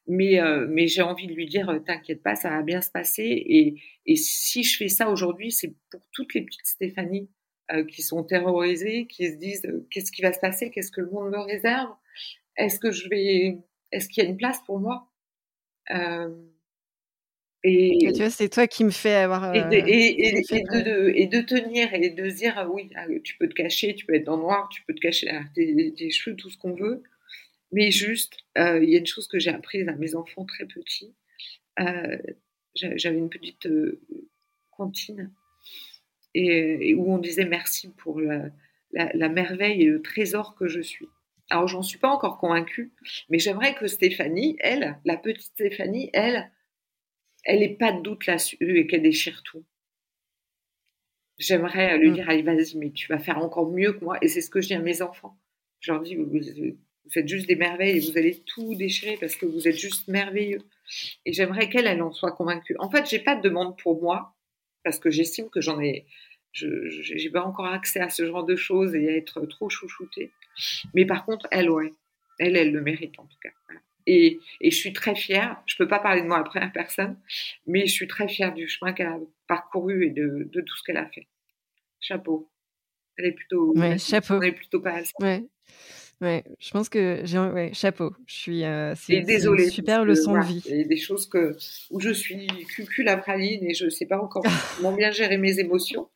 Mais, 0.07 0.41
euh, 0.41 0.67
mais 0.69 0.87
j'ai 0.87 1.01
envie 1.01 1.25
de 1.25 1.33
lui 1.33 1.45
dire, 1.45 1.69
euh, 1.69 1.79
t'inquiète 1.79 2.21
pas, 2.21 2.35
ça 2.35 2.49
va 2.49 2.63
bien 2.63 2.81
se 2.81 2.91
passer. 2.91 3.23
Et, 3.23 3.81
et 4.05 4.17
si 4.17 4.63
je 4.63 4.75
fais 4.75 4.89
ça 4.89 5.09
aujourd'hui, 5.09 5.53
c'est 5.53 5.73
pour 5.89 6.01
toutes 6.11 6.33
les 6.33 6.41
petites 6.41 6.65
Stéphanie 6.65 7.29
euh, 7.71 7.85
qui 7.85 8.01
sont 8.01 8.25
terrorisées, 8.25 9.07
qui 9.07 9.31
se 9.31 9.37
disent, 9.37 9.65
qu'est-ce 9.89 10.11
qui 10.11 10.21
va 10.21 10.33
se 10.33 10.39
passer 10.41 10.69
Qu'est-ce 10.69 10.91
que 10.91 10.99
le 10.99 11.09
monde 11.09 11.31
me 11.31 11.39
réserve? 11.39 11.95
Est-ce 12.57 12.77
que 12.77 12.91
je 12.91 13.07
vais, 13.07 13.59
est-ce 13.93 14.09
qu'il 14.09 14.21
y 14.21 14.27
a 14.27 14.29
une 14.29 14.35
place 14.35 14.59
pour 14.65 14.79
moi? 14.79 15.09
Et, 17.63 18.11
tu 18.13 18.19
vois, 18.19 18.29
c'est 18.29 18.49
toi 18.49 18.67
qui 18.67 18.83
me 18.83 18.91
fais 18.91 19.15
avoir. 19.15 19.53
et, 19.55 19.61
de, 19.61 19.65
euh, 19.65 21.11
et, 21.15 21.25
de, 21.27 21.41
tenir 21.41 21.93
et 21.93 22.09
de 22.09 22.29
se 22.29 22.35
dire 22.35 22.53
ah 22.55 22.69
oui, 22.69 22.89
ah, 22.95 23.05
tu 23.23 23.35
peux 23.37 23.49
te 23.49 23.53
cacher, 23.53 23.95
tu 23.95 24.05
peux 24.05 24.13
être 24.13 24.25
dans 24.25 24.37
le 24.37 24.43
noir, 24.43 24.69
tu 24.69 24.83
peux 24.83 24.93
te 24.93 24.99
cacher 24.99 25.29
tes, 25.55 26.09
cheveux, 26.11 26.35
tout 26.35 26.49
ce 26.49 26.57
qu'on 26.57 26.73
veut. 26.73 27.03
Mais 27.71 27.91
juste, 27.91 28.37
euh, 28.57 28.81
il 28.81 28.89
y 28.89 28.95
a 28.95 28.99
une 28.99 29.07
chose 29.07 29.27
que 29.27 29.39
j'ai 29.39 29.49
apprise 29.49 29.87
à 29.87 29.93
mes 29.93 30.15
enfants 30.15 30.45
très 30.45 30.65
petits. 30.65 31.13
Euh, 31.79 32.17
j'avais 32.75 33.17
une 33.17 33.29
petite 33.29 33.67
cantine 34.71 35.31
et, 36.35 36.93
où 36.93 37.11
on 37.11 37.17
disait 37.17 37.45
merci 37.45 37.89
pour 37.97 38.21
la, 38.21 38.51
la, 38.91 39.29
merveille 39.29 39.81
et 39.81 39.85
le 39.85 40.01
trésor 40.01 40.55
que 40.55 40.67
je 40.67 40.81
suis. 40.81 41.07
Alors, 41.49 41.67
j'en 41.67 41.81
suis 41.81 41.97
pas 41.97 42.09
encore 42.09 42.37
convaincue, 42.37 42.91
mais 43.29 43.39
j'aimerais 43.39 43.73
que 43.73 43.87
Stéphanie, 43.87 44.57
elle, 44.59 44.99
la 45.05 45.17
petite 45.17 45.53
Stéphanie, 45.53 46.09
elle, 46.13 46.51
elle 47.47 47.59
n'est 47.59 47.75
pas 47.75 47.93
de 47.93 48.01
doute 48.01 48.25
là-dessus 48.25 48.57
et 48.59 48.85
qu'elle 48.87 49.01
déchire 49.01 49.41
tout. 49.43 49.63
J'aimerais 51.39 51.97
lui 51.97 52.09
mmh. 52.09 52.13
dire, 52.13 52.29
allez, 52.29 52.41
vas-y, 52.41 52.77
mais 52.77 52.91
tu 52.91 53.07
vas 53.07 53.19
faire 53.19 53.37
encore 53.37 53.71
mieux 53.71 53.93
que 53.93 54.03
moi. 54.03 54.17
Et 54.21 54.27
c'est 54.27 54.41
ce 54.41 54.49
que 54.49 54.59
je 54.59 54.67
dis 54.67 54.73
à 54.73 54.79
mes 54.79 55.01
enfants. 55.01 55.39
Je 55.79 55.91
leur 55.91 56.01
dis, 56.01 56.15
vous, 56.15 56.25
vous 56.25 57.19
êtes 57.19 57.27
juste 57.27 57.47
des 57.47 57.55
merveilles 57.55 57.97
et 57.97 58.11
vous 58.11 58.17
allez 58.17 58.43
tout 58.45 58.75
déchirer 58.75 59.17
parce 59.17 59.35
que 59.35 59.45
vous 59.45 59.67
êtes 59.67 59.77
juste 59.77 60.07
merveilleux. 60.09 60.61
Et 61.25 61.31
j'aimerais 61.31 61.69
qu'elle, 61.69 61.87
elle 61.87 62.01
en 62.01 62.11
soit 62.11 62.33
convaincue. 62.33 62.75
En 62.79 62.89
fait, 62.89 63.09
j'ai 63.09 63.19
pas 63.19 63.35
de 63.35 63.41
demande 63.41 63.77
pour 63.79 64.01
moi 64.01 64.35
parce 64.83 64.99
que 64.99 65.09
j'estime 65.09 65.49
que 65.49 65.61
j'en 65.61 65.79
ai, 65.79 66.05
je 66.51 66.67
n'ai 67.13 67.29
pas 67.29 67.43
encore 67.43 67.67
accès 67.67 67.99
à 67.99 68.09
ce 68.09 68.25
genre 68.25 68.45
de 68.45 68.55
choses 68.55 68.93
et 68.95 69.07
à 69.07 69.15
être 69.15 69.45
trop 69.45 69.69
chouchoutée. 69.69 70.31
Mais 70.93 71.05
par 71.05 71.25
contre, 71.25 71.47
elle, 71.51 71.69
ouais, 71.69 71.93
elle, 72.39 72.57
elle 72.57 72.71
le 72.71 72.81
mérite 72.81 73.17
en 73.19 73.25
tout 73.25 73.37
cas. 73.41 73.51
Et, 74.09 74.39
et, 74.61 74.71
je 74.71 74.75
suis 74.75 74.93
très 74.93 75.15
fière. 75.15 75.61
Je 75.65 75.75
peux 75.75 75.87
pas 75.87 75.99
parler 75.99 76.21
de 76.21 76.27
moi 76.27 76.37
à 76.37 76.39
la 76.39 76.45
première 76.45 76.71
personne, 76.71 77.17
mais 77.67 77.85
je 77.85 77.91
suis 77.91 78.07
très 78.07 78.27
fière 78.27 78.53
du 78.53 78.67
chemin 78.67 78.93
qu'elle 78.93 79.07
a 79.07 79.19
parcouru 79.47 80.05
et 80.05 80.09
de, 80.09 80.49
de 80.51 80.61
tout 80.61 80.77
ce 80.77 80.83
qu'elle 80.83 80.97
a 80.97 81.05
fait. 81.07 81.27
Chapeau. 81.99 82.49
Elle 83.17 83.25
est 83.25 83.31
plutôt. 83.33 83.73
Ouais, 83.75 83.97
chapeau. 83.97 84.41
Elle 84.41 84.49
est 84.49 84.53
plutôt 84.53 84.79
pas. 84.79 85.01
Ouais. 85.19 85.43
Ouais, 86.19 86.43
je 86.59 86.71
pense 86.71 86.89
que 86.89 87.21
j'ai 87.25 87.37
ouais, 87.37 87.71
chapeau. 87.73 88.11
Je 88.25 88.33
suis 88.33 88.63
euh, 88.63 88.95
c'est 88.95 89.17
une 89.17 89.69
super 89.69 90.03
leçon 90.03 90.33
de 90.33 90.43
vie. 90.43 90.63
Il 90.65 90.77
y 90.77 90.81
a 90.81 90.83
des 90.83 90.97
choses 90.97 91.29
que 91.29 91.55
où 91.91 91.99
je 91.99 92.09
suis 92.09 92.47
cucu 92.75 93.03
la 93.03 93.17
praline 93.17 93.63
et 93.63 93.75
je 93.75 93.87
sais 93.87 94.07
pas 94.07 94.19
encore 94.19 94.43
comment 94.77 94.93
bien 94.93 95.11
gérer 95.11 95.37
mes 95.37 95.59
émotions. 95.59 96.09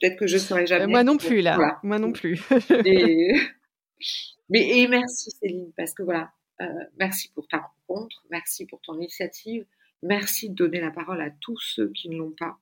Peut-être 0.00 0.16
que 0.16 0.26
je 0.26 0.38
serai 0.38 0.62
euh, 0.62 0.66
jamais. 0.66 0.86
moi 0.86 1.04
non 1.04 1.18
plus 1.18 1.42
là. 1.42 1.78
Moi 1.82 1.98
non 1.98 2.12
plus. 2.12 2.40
Mais 4.50 4.78
et 4.78 4.88
merci 4.88 5.30
Céline 5.30 5.72
parce 5.76 5.92
que 5.92 6.02
voilà, 6.02 6.30
euh, 6.60 6.66
merci 6.96 7.30
pour 7.32 7.48
ta 7.48 7.58
rencontre, 7.58 8.24
merci 8.30 8.66
pour 8.66 8.80
ton 8.80 8.94
initiative, 8.94 9.66
merci 10.02 10.50
de 10.50 10.54
donner 10.54 10.80
la 10.80 10.90
parole 10.90 11.20
à 11.20 11.30
tous 11.30 11.58
ceux 11.60 11.90
qui 11.90 12.08
ne 12.08 12.16
l'ont 12.16 12.34
pas. 12.38 12.58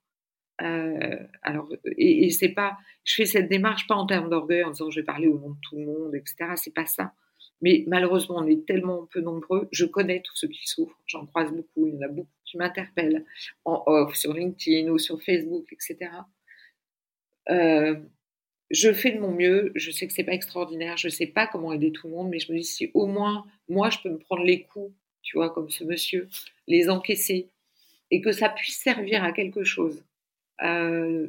Euh, 0.63 1.19
alors, 1.43 1.69
et, 1.97 2.31
c'est 2.31 2.51
pas, 2.51 2.77
je 3.05 3.15
fais 3.17 3.27
cette 3.27 3.49
démarche 3.49 3.87
pas 3.87 3.95
en 3.95 4.07
termes 4.07 4.31
d'orgueil 4.31 4.65
en 4.65 4.71
disant 4.71 4.91
je 4.91 5.01
vais 5.01 5.05
parler 5.05 5.27
au 5.27 5.39
nom 5.39 5.51
de 5.51 5.59
tout 5.63 5.77
le 5.77 5.85
monde, 5.85 6.15
etc. 6.15 6.53
C'est 6.57 6.75
pas 6.75 6.87
ça. 6.87 7.13
Mais 7.61 7.85
malheureusement, 7.87 8.37
on 8.39 8.47
est 8.47 8.67
tellement 8.67 9.07
peu 9.13 9.21
nombreux. 9.21 9.69
Je 9.73 9.85
connais 9.85 10.21
tous 10.21 10.37
ceux 10.37 10.49
qui 10.49 10.67
souffrent. 10.67 10.99
J'en 11.07 11.27
croise 11.27 11.53
beaucoup. 11.53 11.87
Il 11.87 11.95
y 11.95 11.99
en 11.99 12.03
a 12.03 12.09
beaucoup 12.09 12.29
qui 12.45 12.57
m'interpellent 12.57 13.25
en 13.65 13.83
off, 13.87 14.15
sur 14.17 14.35
LinkedIn 14.35 14.89
ou 14.91 14.99
sur 14.99 15.23
Facebook, 15.23 15.67
etc. 15.73 16.11
je 18.73 18.93
fais 18.93 19.13
de 19.13 19.21
mon 19.21 19.31
mieux. 19.31 19.71
Je 19.75 19.91
sais 19.91 20.07
que 20.07 20.13
c'est 20.13 20.25
pas 20.25 20.33
extraordinaire. 20.33 20.97
Je 20.97 21.09
sais 21.09 21.27
pas 21.27 21.47
comment 21.47 21.73
aider 21.73 21.93
tout 21.93 22.09
le 22.09 22.15
monde, 22.15 22.31
mais 22.31 22.41
je 22.41 22.51
me 22.51 22.59
dis 22.59 22.65
si 22.65 22.91
au 22.95 23.07
moins 23.07 23.45
moi 23.69 23.91
je 23.91 23.99
peux 24.03 24.09
me 24.09 24.19
prendre 24.19 24.43
les 24.43 24.63
coups, 24.63 24.93
tu 25.23 25.37
vois, 25.37 25.51
comme 25.51 25.71
ce 25.71 25.85
monsieur, 25.85 26.29
les 26.67 26.91
encaisser, 26.91 27.47
et 28.11 28.21
que 28.21 28.33
ça 28.33 28.49
puisse 28.49 28.79
servir 28.79 29.23
à 29.23 29.33
quelque 29.33 29.63
chose. 29.63 30.03
Euh, 30.63 31.29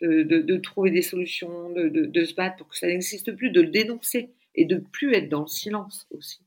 de, 0.00 0.56
trouver 0.58 0.90
des 0.90 1.02
solutions, 1.02 1.70
de, 1.70 2.24
se 2.24 2.34
battre 2.34 2.56
pour 2.56 2.68
que 2.68 2.76
ça 2.76 2.86
n'existe 2.86 3.32
plus, 3.34 3.50
de 3.50 3.62
le 3.62 3.68
dénoncer 3.68 4.30
et 4.54 4.66
de 4.66 4.76
plus 4.76 5.14
être 5.14 5.30
dans 5.30 5.42
le 5.42 5.46
silence 5.46 6.06
aussi. 6.10 6.40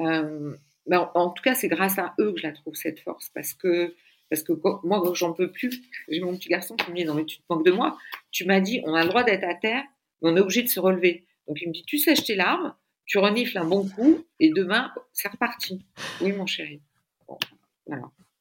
Euh, 0.00 0.54
mais 0.86 0.96
en, 0.96 1.30
tout 1.30 1.42
cas, 1.42 1.54
c'est 1.54 1.68
grâce 1.68 1.98
à 1.98 2.14
eux 2.18 2.32
que 2.32 2.38
je 2.38 2.46
la 2.46 2.52
trouve 2.52 2.74
cette 2.74 3.00
force 3.00 3.30
parce 3.34 3.52
que 3.52 3.94
parce 4.30 4.42
que 4.42 4.52
moi, 4.84 5.02
j'en 5.14 5.32
peux 5.32 5.50
plus, 5.50 5.82
j'ai 6.08 6.20
mon 6.20 6.36
petit 6.36 6.48
garçon 6.48 6.76
qui 6.76 6.90
me 6.90 6.96
dit 6.96 7.04
non 7.04 7.14
mais 7.14 7.24
tu 7.24 7.38
te 7.38 7.42
manques 7.48 7.64
de 7.64 7.70
moi. 7.70 7.96
Tu 8.30 8.44
m'as 8.44 8.60
dit 8.60 8.82
on 8.84 8.94
a 8.94 9.02
le 9.02 9.08
droit 9.08 9.24
d'être 9.24 9.44
à 9.44 9.54
terre, 9.54 9.84
mais 10.22 10.30
on 10.30 10.36
est 10.36 10.40
obligé 10.40 10.62
de 10.62 10.68
se 10.68 10.80
relever. 10.80 11.24
Donc 11.46 11.60
il 11.62 11.68
me 11.68 11.72
dit 11.72 11.84
tu 11.86 11.98
sèches 11.98 12.24
tes 12.24 12.34
larmes, 12.34 12.74
tu 13.06 13.18
renifles 13.18 13.58
un 13.58 13.64
bon 13.64 13.88
coup 13.88 14.24
et 14.40 14.50
demain 14.50 14.92
c'est 15.12 15.28
reparti. 15.28 15.84
Oui 16.20 16.32
mon 16.32 16.46
chéri. 16.46 16.80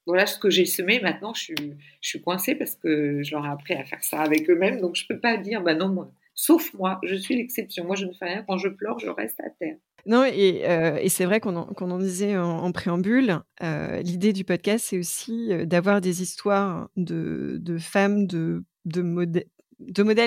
Voilà 0.08 0.26
ce 0.26 0.40
que 0.40 0.50
j'ai 0.50 0.66
semé. 0.66 1.02
Maintenant, 1.02 1.34
je 1.34 1.42
suis, 1.42 1.56
je 2.02 2.18
coincée 2.18 2.56
parce 2.56 2.76
que 2.76 3.22
je 3.22 3.32
leur 3.36 3.46
ai 3.46 3.50
appris 3.50 3.74
à 3.74 3.84
faire 3.84 4.04
ça 4.04 4.22
avec 4.22 4.50
eux-mêmes. 4.50 4.80
Donc, 4.80 4.96
je 4.96 5.04
ne 5.04 5.08
peux 5.14 5.20
pas 5.20 5.36
dire, 5.36 5.62
bah 5.62 5.76
non, 5.76 5.90
moi, 5.90 6.10
sauf 6.34 6.74
moi, 6.74 7.00
je 7.04 7.16
suis 7.16 7.36
l'exception. 7.36 7.84
Moi, 7.84 7.98
je 7.98 8.06
ne 8.06 8.14
fais 8.14 8.26
rien. 8.26 8.44
Quand 8.48 8.58
je 8.58 8.70
pleure, 8.70 9.00
je 9.00 9.10
reste 9.10 9.40
à 9.42 9.50
terre. 9.50 9.76
Non, 10.08 10.24
et, 10.24 10.62
euh, 10.64 10.98
et 11.02 11.10
c'est 11.10 11.26
vrai 11.26 11.42
qu'on 11.42 11.58
en, 11.58 11.68
en, 11.70 11.98
disait 11.98 12.38
en, 12.38 12.72
préambule, 12.72 13.42
euh, 13.62 14.02
l'idée 14.02 14.32
du 14.32 14.46
podcast, 14.46 14.86
c'est 14.90 14.98
aussi 14.98 15.52
euh, 15.52 15.66
d'avoir 15.66 16.00
des 16.00 16.22
histoires 16.22 16.90
de, 16.96 17.58
de 17.60 17.78
femmes, 17.78 18.26
de, 18.26 18.64
de, 18.86 19.02
modèles 19.02 19.44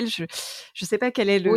de 0.05 0.11
je 0.13 0.23
ne 0.23 0.87
sais 0.87 0.99
pas 0.99 1.09
quel 1.09 1.29
est 1.29 1.39
le, 1.39 1.49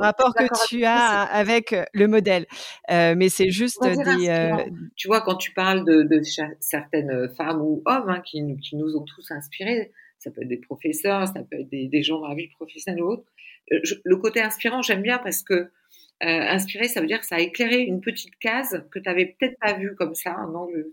rapport 0.00 0.34
que 0.34 0.66
tu 0.68 0.84
as 0.84 1.22
avec 1.22 1.74
le 1.94 2.08
modèle, 2.08 2.46
euh, 2.90 3.14
mais 3.16 3.28
c'est 3.28 3.50
juste 3.50 3.80
des. 3.82 4.74
Tu 4.96 5.06
vois, 5.06 5.20
quand 5.20 5.36
tu 5.36 5.52
parles 5.52 5.84
de, 5.84 6.02
de 6.02 6.20
certaines 6.58 7.28
femmes 7.36 7.62
ou 7.62 7.82
hommes 7.86 8.10
hein, 8.10 8.20
qui, 8.20 8.42
qui, 8.58 8.74
nous 8.74 8.96
ont 8.96 9.04
tous 9.04 9.30
inspirés, 9.30 9.92
ça 10.18 10.32
peut 10.32 10.42
être 10.42 10.48
des 10.48 10.58
professeurs, 10.58 11.28
ça 11.28 11.34
peut 11.34 11.60
être 11.60 11.70
des, 11.70 11.86
des 11.86 12.02
gens 12.02 12.18
dans 12.18 12.28
la 12.28 12.34
vie 12.34 12.48
professionnelle 12.48 13.00
ou 13.00 13.12
autre. 13.12 13.24
le 13.70 14.16
côté 14.16 14.42
inspirant, 14.42 14.82
j'aime 14.82 15.02
bien 15.02 15.18
parce 15.18 15.44
que 15.44 15.70
inspiré, 16.20 16.88
ça 16.88 17.00
veut 17.00 17.06
dire 17.06 17.20
que 17.20 17.26
ça 17.26 17.36
a 17.36 17.40
éclairé 17.40 17.82
une 17.82 18.00
petite 18.00 18.36
case 18.38 18.86
que 18.90 18.98
tu 18.98 19.08
n'avais 19.08 19.26
peut-être 19.26 19.58
pas 19.58 19.74
vue 19.74 19.94
comme 19.94 20.14
ça, 20.14 20.36
angle. 20.38 20.86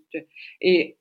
Et 0.61 0.97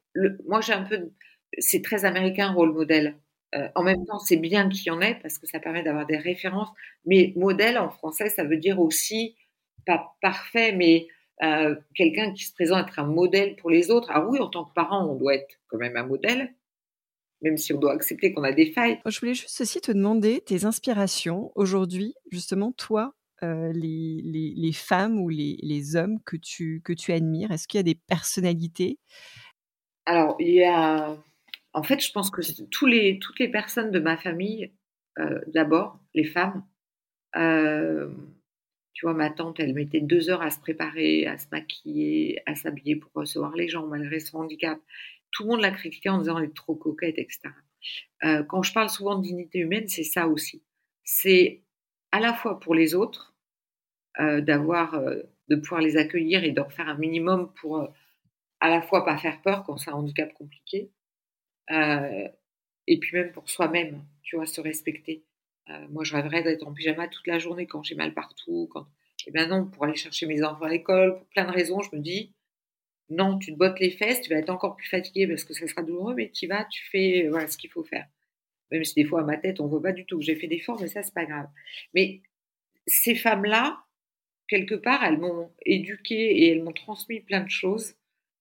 moi, 0.47 0.61
j'ai 0.61 0.73
un 0.73 0.85
peu. 0.85 1.11
C'est 1.59 1.83
très 1.83 2.05
américain, 2.05 2.53
rôle 2.53 2.73
modèle. 2.73 3.17
Euh, 3.55 3.69
en 3.75 3.83
même 3.83 4.07
temps, 4.07 4.21
c'est 4.21 4.37
bien 4.37 4.69
qu'il 4.69 4.87
y 4.87 4.91
en 4.91 5.01
ait 5.01 5.19
parce 5.21 5.39
que 5.39 5.47
ça 5.47 5.59
permet 5.59 5.83
d'avoir 5.83 6.07
des 6.07 6.17
références. 6.17 6.69
Mais 7.05 7.33
modèle 7.37 7.79
en 7.79 7.91
français, 7.91 8.29
ça 8.29 8.45
veut 8.45 8.57
dire 8.57 8.81
aussi 8.81 9.37
pas 9.87 10.15
parfait, 10.21 10.73
mais 10.73 11.09
euh, 11.43 11.75
quelqu'un 11.95 12.33
qui 12.33 12.45
se 12.45 12.53
présente 12.53 12.89
être 12.89 12.99
un 12.99 13.07
modèle 13.07 13.57
pour 13.57 13.71
les 13.71 13.91
autres. 13.91 14.09
Ah 14.13 14.25
oui, 14.27 14.39
en 14.39 14.49
tant 14.49 14.65
que 14.65 14.75
parent, 14.75 15.07
on 15.07 15.17
doit 15.17 15.35
être 15.35 15.59
quand 15.69 15.79
même 15.79 15.97
un 15.97 16.07
modèle, 16.07 16.55
même 17.41 17.57
si 17.57 17.73
on 17.73 17.79
doit 17.79 17.93
accepter 17.93 18.33
qu'on 18.33 18.45
a 18.45 18.53
des 18.53 18.71
failles. 18.73 19.01
Je 19.07 19.19
voulais 19.19 19.35
juste 19.35 19.61
aussi 19.61 19.81
te 19.81 19.91
demander 19.91 20.43
tes 20.43 20.65
inspirations 20.65 21.51
aujourd'hui, 21.55 22.15
justement, 22.31 22.73
toi, 22.73 23.15
euh, 23.43 23.73
les, 23.73 24.23
les, 24.57 24.73
femmes 24.73 25.21
ou 25.21 25.29
les, 25.29 25.59
les, 25.63 25.97
hommes 25.97 26.19
que 26.25 26.37
tu, 26.37 26.81
que 26.85 26.93
tu 26.93 27.13
admires? 27.13 27.51
Est-ce 27.51 27.67
qu'il 27.69 27.79
y 27.79 27.81
a 27.81 27.85
des 27.85 27.95
personnalités? 27.95 28.99
Alors, 30.07 30.37
il 30.39 30.55
y 30.55 30.65
a 30.65 31.17
en 31.73 31.83
fait, 31.83 32.01
je 32.01 32.11
pense 32.13 32.31
que 32.31 32.41
tous 32.65 32.87
les, 32.87 33.19
toutes 33.19 33.39
les 33.39 33.49
personnes 33.49 33.91
de 33.91 34.01
ma 34.01 34.17
famille, 34.17 34.73
euh, 35.19 35.41
d'abord, 35.49 36.01
les 36.15 36.25
femmes, 36.25 36.65
euh, 37.37 38.13
tu 38.93 39.07
vois, 39.07 39.15
ma 39.15 39.31
tante, 39.31 39.61
elle 39.61 39.73
mettait 39.73 40.01
deux 40.01 40.31
heures 40.31 40.43
à 40.43 40.51
se 40.51 40.59
préparer, 40.59 41.27
à 41.27 41.39
se 41.39 41.47
maquiller, 41.53 42.41
à 42.47 42.55
s'habiller 42.55 42.97
pour 42.97 43.13
recevoir 43.15 43.55
les 43.55 43.69
gens, 43.69 43.87
malgré 43.87 44.19
son 44.19 44.39
handicap. 44.39 44.79
Tout 45.31 45.45
le 45.45 45.51
monde 45.51 45.61
l'a 45.61 45.71
critiquée 45.71 46.09
en 46.09 46.19
disant 46.19 46.39
elle 46.39 46.47
est 46.47 46.57
trop 46.57 46.75
coquette, 46.75 47.19
etc. 47.19 47.51
Quand 48.49 48.63
je 48.63 48.75
parle 48.75 48.91
souvent 48.91 49.17
de 49.17 49.23
dignité 49.23 49.61
humaine, 49.61 49.89
c'est 49.89 50.05
ça 50.05 50.27
aussi. 50.27 50.63
C'est 51.05 51.63
à 52.13 52.21
la 52.21 52.35
fois 52.35 52.59
pour 52.61 52.75
les 52.75 52.95
autres, 52.95 53.30
d'avoir, 54.19 55.01
de 55.49 55.57
pouvoir 55.57 55.81
les 55.81 55.97
accueillir 55.97 56.45
et 56.45 56.51
d'en 56.51 56.69
faire 56.69 56.89
un 56.89 56.97
minimum 56.97 57.53
pour 57.55 57.89
à 58.61 58.69
la 58.69 58.83
fois 58.83 59.05
pas 59.05 59.17
faire 59.17 59.41
peur 59.43 59.65
quand 59.65 59.79
c'est 59.79 59.91
un 59.91 59.95
handicap 59.95 60.33
compliqué, 60.35 60.91
euh, 61.71 62.29
et 62.87 62.99
puis 62.99 63.17
même 63.17 63.33
pour 63.33 63.49
soi-même, 63.49 64.05
tu 64.23 64.37
vois, 64.37 64.47
se 64.47 64.61
respecter. 64.61 65.25
Euh, 65.71 65.87
moi, 65.89 66.05
je 66.05 66.15
rêverais 66.15 66.43
d'être 66.43 66.67
en 66.67 66.73
pyjama 66.73 67.09
toute 67.09 67.27
la 67.27 67.39
journée 67.39 67.67
quand 67.67 67.83
j'ai 67.83 67.95
mal 67.95 68.13
partout. 68.13 68.69
Quand... 68.73 68.87
Eh 69.27 69.31
bien 69.31 69.47
non, 69.47 69.67
pour 69.67 69.85
aller 69.85 69.97
chercher 69.97 70.27
mes 70.27 70.43
enfants 70.43 70.65
à 70.65 70.69
l'école, 70.69 71.17
pour 71.17 71.27
plein 71.29 71.45
de 71.45 71.53
raisons, 71.53 71.81
je 71.81 71.95
me 71.97 72.01
dis, 72.01 72.33
non, 73.09 73.39
tu 73.39 73.53
te 73.53 73.59
bottes 73.59 73.81
les 73.81 73.91
fesses, 73.91 74.21
tu 74.21 74.31
vas 74.31 74.37
être 74.37 74.51
encore 74.51 74.77
plus 74.77 74.89
fatigué 74.89 75.27
parce 75.27 75.45
que 75.45 75.55
ça 75.55 75.67
sera 75.67 75.83
douloureux, 75.83 76.15
mais 76.15 76.31
tu 76.31 76.47
vas, 76.47 76.65
tu 76.65 76.85
fais 76.91 77.29
voilà, 77.29 77.49
ce 77.49 77.57
qu'il 77.59 77.71
faut 77.71 77.85
faire. 77.85 78.07
Même 78.71 78.85
si 78.85 78.95
des 78.95 79.05
fois, 79.05 79.23
à 79.23 79.25
ma 79.25 79.37
tête, 79.37 79.61
on 79.61 79.67
voit 79.67 79.83
pas 79.83 79.93
du 79.93 80.07
tout 80.07 80.19
que 80.19 80.25
j'ai 80.25 80.37
fait 80.37 80.47
d'efforts, 80.47 80.81
mais 80.81 80.89
ça, 80.89 81.03
c'est 81.03 81.15
pas 81.15 81.25
grave. 81.25 81.49
Mais 81.95 82.21
ces 82.87 83.15
femmes-là, 83.15 83.83
quelque 84.51 84.75
part, 84.75 85.03
elles 85.05 85.19
m'ont 85.19 85.51
éduquée 85.65 86.43
et 86.43 86.51
elles 86.51 86.63
m'ont 86.63 86.73
transmis 86.73 87.21
plein 87.21 87.41
de 87.41 87.51
choses. 87.51 87.95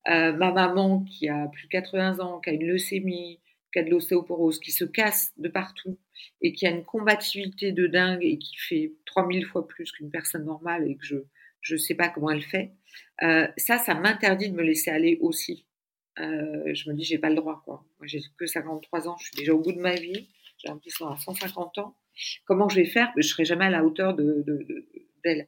Euh, 0.10 0.34
ma 0.34 0.52
maman 0.52 1.04
qui 1.04 1.30
a 1.30 1.48
plus 1.48 1.66
de 1.66 1.70
80 1.70 2.20
ans, 2.20 2.40
qui 2.40 2.50
a 2.50 2.54
une 2.54 2.66
leucémie, 2.66 3.40
qui 3.72 3.80
a 3.80 3.84
de 3.84 3.92
l'ostéoporose, 3.92 4.60
qui 4.60 4.72
se 4.72 4.86
casse 4.86 5.32
de 5.38 5.48
partout 5.48 6.00
et 6.42 6.52
qui 6.52 6.66
a 6.66 6.72
une 6.72 6.84
combativité 6.84 7.72
de 7.72 7.86
dingue 7.86 8.24
et 8.24 8.40
qui 8.40 8.58
fait 8.58 8.94
3000 9.06 9.46
fois 9.46 9.68
plus 9.68 9.92
qu'une 9.92 10.10
personne 10.10 10.46
normale 10.46 10.90
et 10.90 10.96
que 10.96 11.06
je 11.06 11.18
je 11.62 11.76
sais 11.76 11.94
pas 11.94 12.10
comment 12.10 12.32
elle 12.32 12.42
fait. 12.42 12.72
Euh, 13.22 13.48
ça, 13.58 13.78
ça 13.78 13.94
m'interdit 13.94 14.50
de 14.50 14.56
me 14.56 14.64
laisser 14.64 14.92
aller 14.92 15.18
aussi. 15.22 15.66
Euh, 16.20 16.74
je 16.74 16.90
me 16.90 16.96
dis, 16.96 17.04
j'ai 17.04 17.18
pas 17.18 17.30
le 17.30 17.36
droit, 17.36 17.62
quoi. 17.66 17.86
Moi, 18.00 18.08
j'ai 18.08 18.22
que 18.38 18.46
53 18.46 19.10
ans, 19.10 19.18
je 19.20 19.28
suis 19.28 19.36
déjà 19.36 19.54
au 19.54 19.60
bout 19.60 19.74
de 19.74 19.80
ma 19.80 19.96
vie. 19.96 20.30
J'ai 20.58 20.70
l'impression 20.70 21.08
à 21.08 21.18
150 21.18 21.78
ans. 21.80 21.96
Comment 22.46 22.70
je 22.70 22.78
vais 22.78 22.86
faire? 22.86 23.12
Je 23.18 23.28
serai 23.28 23.44
jamais 23.44 23.66
à 23.66 23.70
la 23.70 23.84
hauteur 23.84 24.14
de 24.14 24.46
d'elle. 25.24 25.48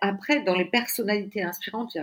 Après, 0.00 0.42
dans 0.42 0.56
les 0.56 0.64
personnalités 0.64 1.42
inspirantes, 1.42 1.96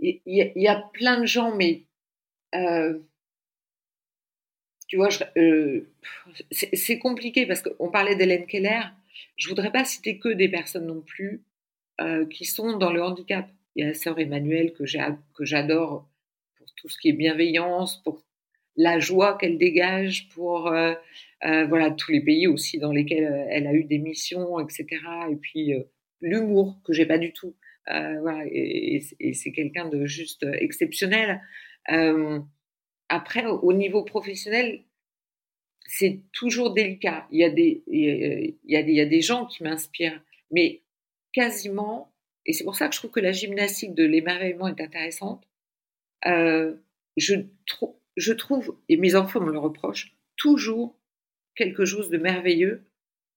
il 0.00 0.20
y 0.26 0.68
a 0.68 0.76
plein 0.92 1.20
de 1.20 1.26
gens, 1.26 1.54
mais 1.54 1.86
euh, 2.54 2.98
tu 4.88 4.96
vois, 4.96 5.08
euh, 5.36 5.88
c'est 6.52 6.98
compliqué 6.98 7.46
parce 7.46 7.62
qu'on 7.62 7.90
parlait 7.90 8.14
d'Hélène 8.14 8.46
Keller. 8.46 8.82
Je 9.36 9.48
voudrais 9.48 9.72
pas 9.72 9.84
citer 9.84 10.18
que 10.18 10.28
des 10.28 10.48
personnes 10.48 10.86
non 10.86 11.00
plus 11.00 11.42
euh, 12.00 12.26
qui 12.26 12.44
sont 12.44 12.76
dans 12.76 12.92
le 12.92 13.02
handicap. 13.02 13.48
Il 13.74 13.82
y 13.82 13.84
a 13.84 13.88
la 13.88 13.94
sœur 13.94 14.18
Emmanuelle 14.18 14.72
que 14.74 14.86
j'adore 14.86 16.08
pour 16.56 16.66
tout 16.76 16.88
ce 16.88 16.98
qui 16.98 17.08
est 17.08 17.12
bienveillance, 17.12 18.02
pour 18.02 18.22
la 18.76 18.98
joie 19.00 19.36
qu'elle 19.36 19.58
dégage, 19.58 20.28
pour 20.28 20.70
voilà, 21.42 21.90
tous 21.90 22.12
les 22.12 22.20
pays 22.20 22.46
aussi 22.46 22.78
dans 22.78 22.92
lesquels 22.92 23.46
elle 23.50 23.66
a 23.66 23.74
eu 23.74 23.84
des 23.84 23.98
missions, 23.98 24.60
etc. 24.60 24.86
Et 25.30 25.36
puis 25.36 25.72
l'humour 26.28 26.80
que 26.84 26.92
j'ai 26.92 27.06
pas 27.06 27.18
du 27.18 27.32
tout. 27.32 27.54
voilà, 27.86 28.44
et, 28.46 29.00
c'est 29.34 29.52
quelqu'un 29.52 29.88
de 29.88 30.06
juste 30.06 30.44
exceptionnel. 30.60 31.40
après, 33.08 33.46
au 33.46 33.72
niveau 33.72 34.04
professionnel, 34.04 34.82
c'est 35.86 36.20
toujours 36.32 36.74
délicat. 36.74 37.26
Il 37.30 37.38
y 37.38 37.44
a 37.44 37.50
des, 37.50 37.82
il 37.86 38.56
y 38.64 38.76
a 38.76 38.80
il 38.80 38.94
y 38.94 39.00
a 39.00 39.06
des 39.06 39.20
gens 39.22 39.46
qui 39.46 39.62
m'inspirent, 39.62 40.20
mais 40.50 40.82
quasiment, 41.32 42.12
et 42.46 42.52
c'est 42.52 42.64
pour 42.64 42.76
ça 42.76 42.88
que 42.88 42.94
je 42.94 43.00
trouve 43.00 43.10
que 43.10 43.20
la 43.20 43.32
gymnastique 43.32 43.94
de 43.94 44.04
l'émerveillement 44.04 44.68
est 44.68 44.80
intéressante. 44.80 45.46
Euh, 46.26 46.74
je, 47.16 47.34
je 48.16 48.32
trouve, 48.32 48.78
et 48.88 48.96
mes 48.96 49.14
enfants 49.14 49.40
me 49.40 49.52
le 49.52 49.58
reprochent, 49.58 50.16
toujours 50.36 50.96
quelque 51.54 51.84
chose 51.84 52.08
de 52.08 52.18
merveilleux 52.18 52.84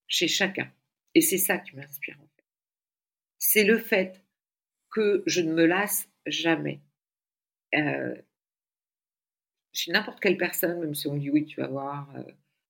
chez 0.07 0.27
chacun. 0.27 0.71
Et 1.15 1.21
c'est 1.21 1.37
ça 1.37 1.57
qui 1.57 1.75
m'inspire. 1.75 2.17
C'est 3.39 3.63
le 3.63 3.77
fait 3.77 4.21
que 4.91 5.23
je 5.25 5.41
ne 5.41 5.53
me 5.53 5.65
lasse 5.65 6.09
jamais. 6.25 6.81
Euh, 7.75 8.15
chez 9.71 9.91
n'importe 9.91 10.19
quelle 10.19 10.37
personne, 10.37 10.79
même 10.79 10.95
si 10.95 11.07
on 11.07 11.15
dit 11.15 11.29
oui, 11.29 11.45
tu 11.45 11.61
vas 11.61 11.67
voir, 11.67 12.09
euh, 12.17 12.23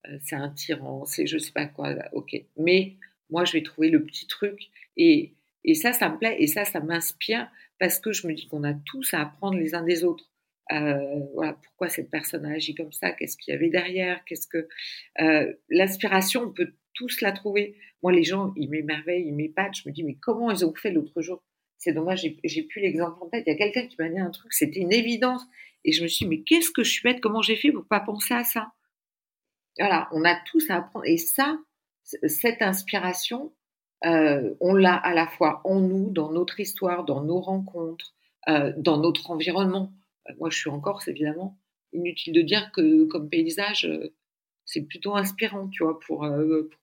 euh, 0.07 0.17
c'est 0.21 0.35
un 0.35 0.49
tyran, 0.49 1.05
c'est 1.05 1.25
je 1.27 1.37
sais 1.37 1.51
pas 1.51 1.65
quoi, 1.65 1.95
ok. 2.13 2.35
Mais 2.57 2.97
moi, 3.29 3.45
je 3.45 3.53
vais 3.53 3.63
trouver 3.63 3.89
le 3.89 4.05
petit 4.05 4.27
truc 4.27 4.69
et, 4.97 5.33
ça, 5.75 5.93
ça 5.93 6.09
me 6.09 6.17
plaît 6.17 6.37
et 6.39 6.47
ça, 6.47 6.65
ça 6.65 6.79
m'inspire 6.79 7.49
parce 7.79 7.99
que 7.99 8.11
je 8.11 8.27
me 8.27 8.33
dis 8.33 8.47
qu'on 8.47 8.63
a 8.63 8.73
tous 8.73 9.13
à 9.13 9.21
apprendre 9.21 9.57
les 9.57 9.75
uns 9.75 9.83
des 9.83 10.03
autres. 10.03 10.25
Euh, 10.71 11.19
voilà, 11.33 11.53
pourquoi 11.53 11.89
cette 11.89 12.11
personne 12.11 12.45
a 12.45 12.53
agi 12.53 12.75
comme 12.75 12.91
ça, 12.91 13.11
qu'est-ce 13.11 13.37
qu'il 13.37 13.53
y 13.53 13.57
avait 13.57 13.69
derrière, 13.69 14.23
qu'est-ce 14.25 14.47
que 14.47 14.67
l'inspiration, 15.69 16.43
on 16.43 16.51
peut 16.51 16.73
tous 16.99 17.21
la 17.21 17.31
trouver. 17.31 17.77
Moi, 18.03 18.11
les 18.11 18.23
gens, 18.23 18.53
ils 18.57 18.69
m'émerveillent, 18.69 19.27
ils 19.27 19.33
m'épatent. 19.33 19.75
Je 19.75 19.87
me 19.87 19.93
dis, 19.93 20.03
mais 20.03 20.15
comment 20.15 20.51
ils 20.51 20.65
ont 20.65 20.73
fait 20.75 20.91
l'autre 20.91 21.21
jour? 21.21 21.41
C'est 21.77 21.93
dommage, 21.93 22.27
j'ai 22.43 22.63
plus 22.63 22.81
l'exemple 22.81 23.17
en 23.21 23.29
tête. 23.29 23.45
Il 23.47 23.51
y 23.51 23.53
a 23.53 23.57
quelqu'un 23.57 23.87
qui 23.87 23.95
m'a 23.97 24.09
dit 24.09 24.19
un 24.19 24.29
truc, 24.31 24.51
c'était 24.51 24.81
une 24.81 24.91
évidence, 24.91 25.41
et 25.85 25.93
je 25.93 26.03
me 26.03 26.09
suis 26.09 26.25
dit, 26.25 26.29
mais 26.29 26.43
qu'est-ce 26.43 26.71
que 26.71 26.83
je 26.83 26.91
suis 26.91 27.03
bête? 27.03 27.21
Comment 27.21 27.41
j'ai 27.41 27.55
fait 27.55 27.71
pour 27.71 27.85
pas 27.85 28.01
penser 28.01 28.33
à 28.33 28.43
ça? 28.43 28.73
Voilà, 29.79 30.09
on 30.11 30.25
a 30.25 30.35
tous 30.45 30.69
à 30.69 30.75
apprendre, 30.75 31.05
et 31.05 31.15
ça, 31.15 31.57
cette 32.03 32.61
inspiration, 32.61 33.53
euh, 34.05 34.55
on 34.59 34.73
l'a 34.73 34.95
à 34.95 35.13
la 35.13 35.27
fois 35.27 35.61
en 35.63 35.79
nous, 35.79 36.09
dans 36.09 36.33
notre 36.33 36.59
histoire, 36.59 37.05
dans 37.05 37.23
nos 37.23 37.39
rencontres, 37.39 38.13
euh, 38.49 38.73
dans 38.77 38.97
notre 38.97 39.31
environnement. 39.31 39.93
Euh, 40.27 40.33
moi, 40.37 40.49
je 40.49 40.57
suis 40.57 40.69
en 40.69 40.81
Corse, 40.81 41.07
évidemment. 41.07 41.57
Inutile 41.93 42.33
de 42.33 42.41
dire 42.41 42.71
que 42.73 43.05
comme 43.05 43.29
paysage, 43.29 43.89
c'est 44.69 44.83
plutôt 44.83 45.15
inspirant, 45.15 45.67
tu 45.67 45.83
vois, 45.83 45.99
pour, 45.99 46.19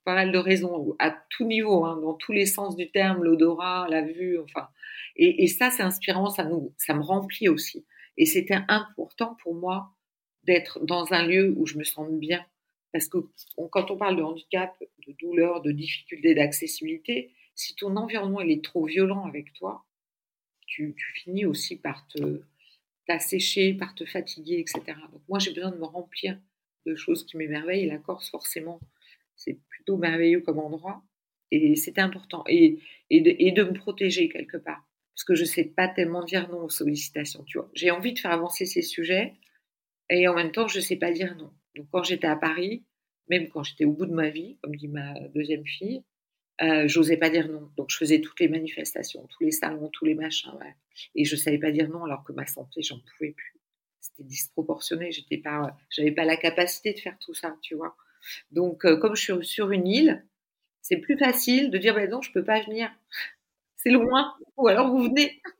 pas 0.03 0.13
mal 0.13 0.33
de 0.33 0.37
raisons, 0.37 0.93
à 0.99 1.09
tout 1.29 1.45
niveau, 1.45 1.85
hein, 1.85 1.97
dans 2.01 2.15
tous 2.15 2.33
les 2.33 2.45
sens 2.45 2.75
du 2.75 2.91
terme, 2.91 3.23
l'odorat, 3.23 3.87
la 3.89 4.01
vue, 4.01 4.37
enfin. 4.39 4.67
Et, 5.15 5.47
ça, 5.47 5.71
c'est 5.71 5.83
inspirant, 5.83 6.29
ça, 6.29 6.43
nous, 6.43 6.73
ça 6.77 6.93
me 6.93 7.01
remplit 7.01 7.47
aussi. 7.47 7.85
Et 8.17 8.25
c'était 8.25 8.59
important 8.67 9.37
pour 9.41 9.55
moi 9.55 9.95
d'être 10.43 10.85
dans 10.85 11.13
un 11.13 11.25
lieu 11.25 11.53
où 11.55 11.65
je 11.65 11.77
me 11.77 11.85
sens 11.85 12.11
bien, 12.11 12.45
parce 12.91 13.07
que 13.07 13.19
quand 13.71 13.89
on 13.89 13.95
parle 13.95 14.17
de 14.17 14.21
handicap, 14.21 14.75
de 15.07 15.13
douleur, 15.13 15.61
de 15.61 15.71
difficulté 15.71 16.35
d'accessibilité, 16.35 17.31
si 17.55 17.73
ton 17.75 17.95
environnement 17.95 18.41
il 18.41 18.51
est 18.51 18.63
trop 18.63 18.85
violent 18.85 19.25
avec 19.25 19.53
toi, 19.53 19.85
tu, 20.65 20.93
finis 21.15 21.45
aussi 21.45 21.77
par 21.77 22.05
te 22.09 22.41
t'assécher, 23.07 23.73
par 23.73 23.95
te 23.95 24.03
fatiguer, 24.03 24.59
etc. 24.59 24.97
Donc 25.13 25.21
moi 25.29 25.39
j'ai 25.39 25.53
besoin 25.53 25.71
de 25.71 25.77
me 25.77 25.85
remplir 25.85 26.37
de 26.87 26.95
choses 26.95 27.25
qui 27.25 27.37
m'émerveillent. 27.37 27.87
La 27.87 27.97
Corse 27.97 28.29
forcément 28.29 28.79
c'est 29.37 29.59
plutôt 29.69 29.97
merveilleux 29.97 30.41
comme 30.41 30.59
endroit 30.59 31.01
et 31.51 31.75
c'était 31.75 32.01
important 32.01 32.43
et, 32.47 32.79
et, 33.09 33.51
de, 33.51 33.63
me 33.63 33.73
protéger 33.73 34.27
quelque 34.27 34.57
part 34.57 34.85
parce 35.15 35.23
que 35.23 35.35
je 35.35 35.45
sais 35.45 35.63
pas 35.63 35.87
tellement 35.87 36.23
dire 36.23 36.49
non 36.49 36.63
aux 36.63 36.69
sollicitations. 36.69 37.45
J'ai 37.73 37.91
envie 37.91 38.13
de 38.13 38.19
faire 38.19 38.31
avancer 38.31 38.65
ces 38.65 38.81
sujets 38.81 39.33
et 40.09 40.27
en 40.27 40.35
même 40.35 40.51
temps 40.51 40.67
je 40.67 40.79
sais 40.79 40.97
pas 40.97 41.11
dire 41.11 41.35
non. 41.37 41.53
Donc 41.75 41.87
quand 41.91 42.03
j'étais 42.03 42.27
à 42.27 42.35
Paris, 42.35 42.83
même 43.29 43.47
quand 43.49 43.63
j'étais 43.63 43.85
au 43.85 43.93
bout 43.93 44.05
de 44.05 44.13
ma 44.13 44.29
vie, 44.29 44.57
comme 44.61 44.75
dit 44.75 44.87
ma 44.87 45.13
deuxième 45.29 45.65
fille, 45.65 46.03
euh, 46.61 46.87
j'osais 46.87 47.17
pas 47.17 47.29
dire 47.29 47.47
non. 47.47 47.71
Donc 47.77 47.89
je 47.91 47.97
faisais 47.97 48.19
toutes 48.19 48.39
les 48.39 48.47
manifestations, 48.47 49.25
tous 49.27 49.43
les 49.43 49.51
salons, 49.51 49.89
tous 49.89 50.05
les 50.05 50.15
machins, 50.15 50.51
et 51.15 51.23
je 51.23 51.35
savais 51.35 51.59
pas 51.59 51.71
dire 51.71 51.89
non 51.89 52.03
alors 52.03 52.23
que 52.23 52.33
ma 52.33 52.45
santé, 52.45 52.81
j'en 52.81 52.99
pouvais 52.99 53.31
plus. 53.31 53.56
C'était 54.07 54.27
disproportionné. 54.27 55.11
J'étais 55.11 55.37
pas, 55.37 55.77
j'avais 55.89 56.11
pas 56.11 56.25
la 56.25 56.37
capacité 56.37 56.93
de 56.93 56.99
faire 56.99 57.17
tout 57.19 57.33
ça, 57.33 57.55
tu 57.61 57.75
vois. 57.75 57.95
Donc 58.51 58.85
euh, 58.85 58.97
comme 58.97 59.15
je 59.15 59.21
suis 59.21 59.45
sur 59.45 59.71
une 59.71 59.87
île, 59.87 60.25
c'est 60.81 60.97
plus 60.97 61.17
facile 61.17 61.69
de 61.69 61.77
dire 61.77 61.95
ben 61.95 62.09
non, 62.09 62.21
je 62.21 62.31
peux 62.31 62.43
pas 62.43 62.61
venir. 62.61 62.89
C'est 63.77 63.91
loin. 63.91 64.35
Ou 64.57 64.67
alors 64.67 64.89
vous 64.89 65.03
venez. 65.03 65.41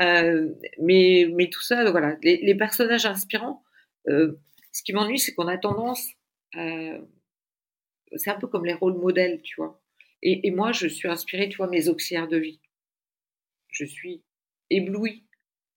Euh, 0.00 0.48
mais 0.78 1.50
tout 1.52 1.60
ça, 1.60 1.90
voilà, 1.90 2.16
les, 2.22 2.54
personnages 2.54 3.04
inspirants. 3.04 3.62
Euh, 4.08 4.40
ce 4.72 4.82
qui 4.82 4.94
m'ennuie, 4.94 5.18
c'est 5.18 5.34
qu'on 5.34 5.46
a 5.46 5.58
tendance, 5.58 6.08
c'est 6.54 8.30
un 8.30 8.38
peu 8.40 8.46
comme 8.46 8.64
les 8.64 8.72
rôles 8.72 8.96
modèles, 8.96 9.42
tu 9.42 9.56
vois. 9.56 9.80
Et, 10.22 10.50
moi, 10.50 10.72
je 10.72 10.86
suis 10.86 11.08
inspirée, 11.08 11.48
tu 11.48 11.58
vois, 11.58 11.68
mes 11.68 11.88
auxiliaires 11.88 12.28
de 12.28 12.36
vie. 12.36 12.60
Je 13.68 13.84
suis 13.84 14.22
éblouie. 14.68 15.24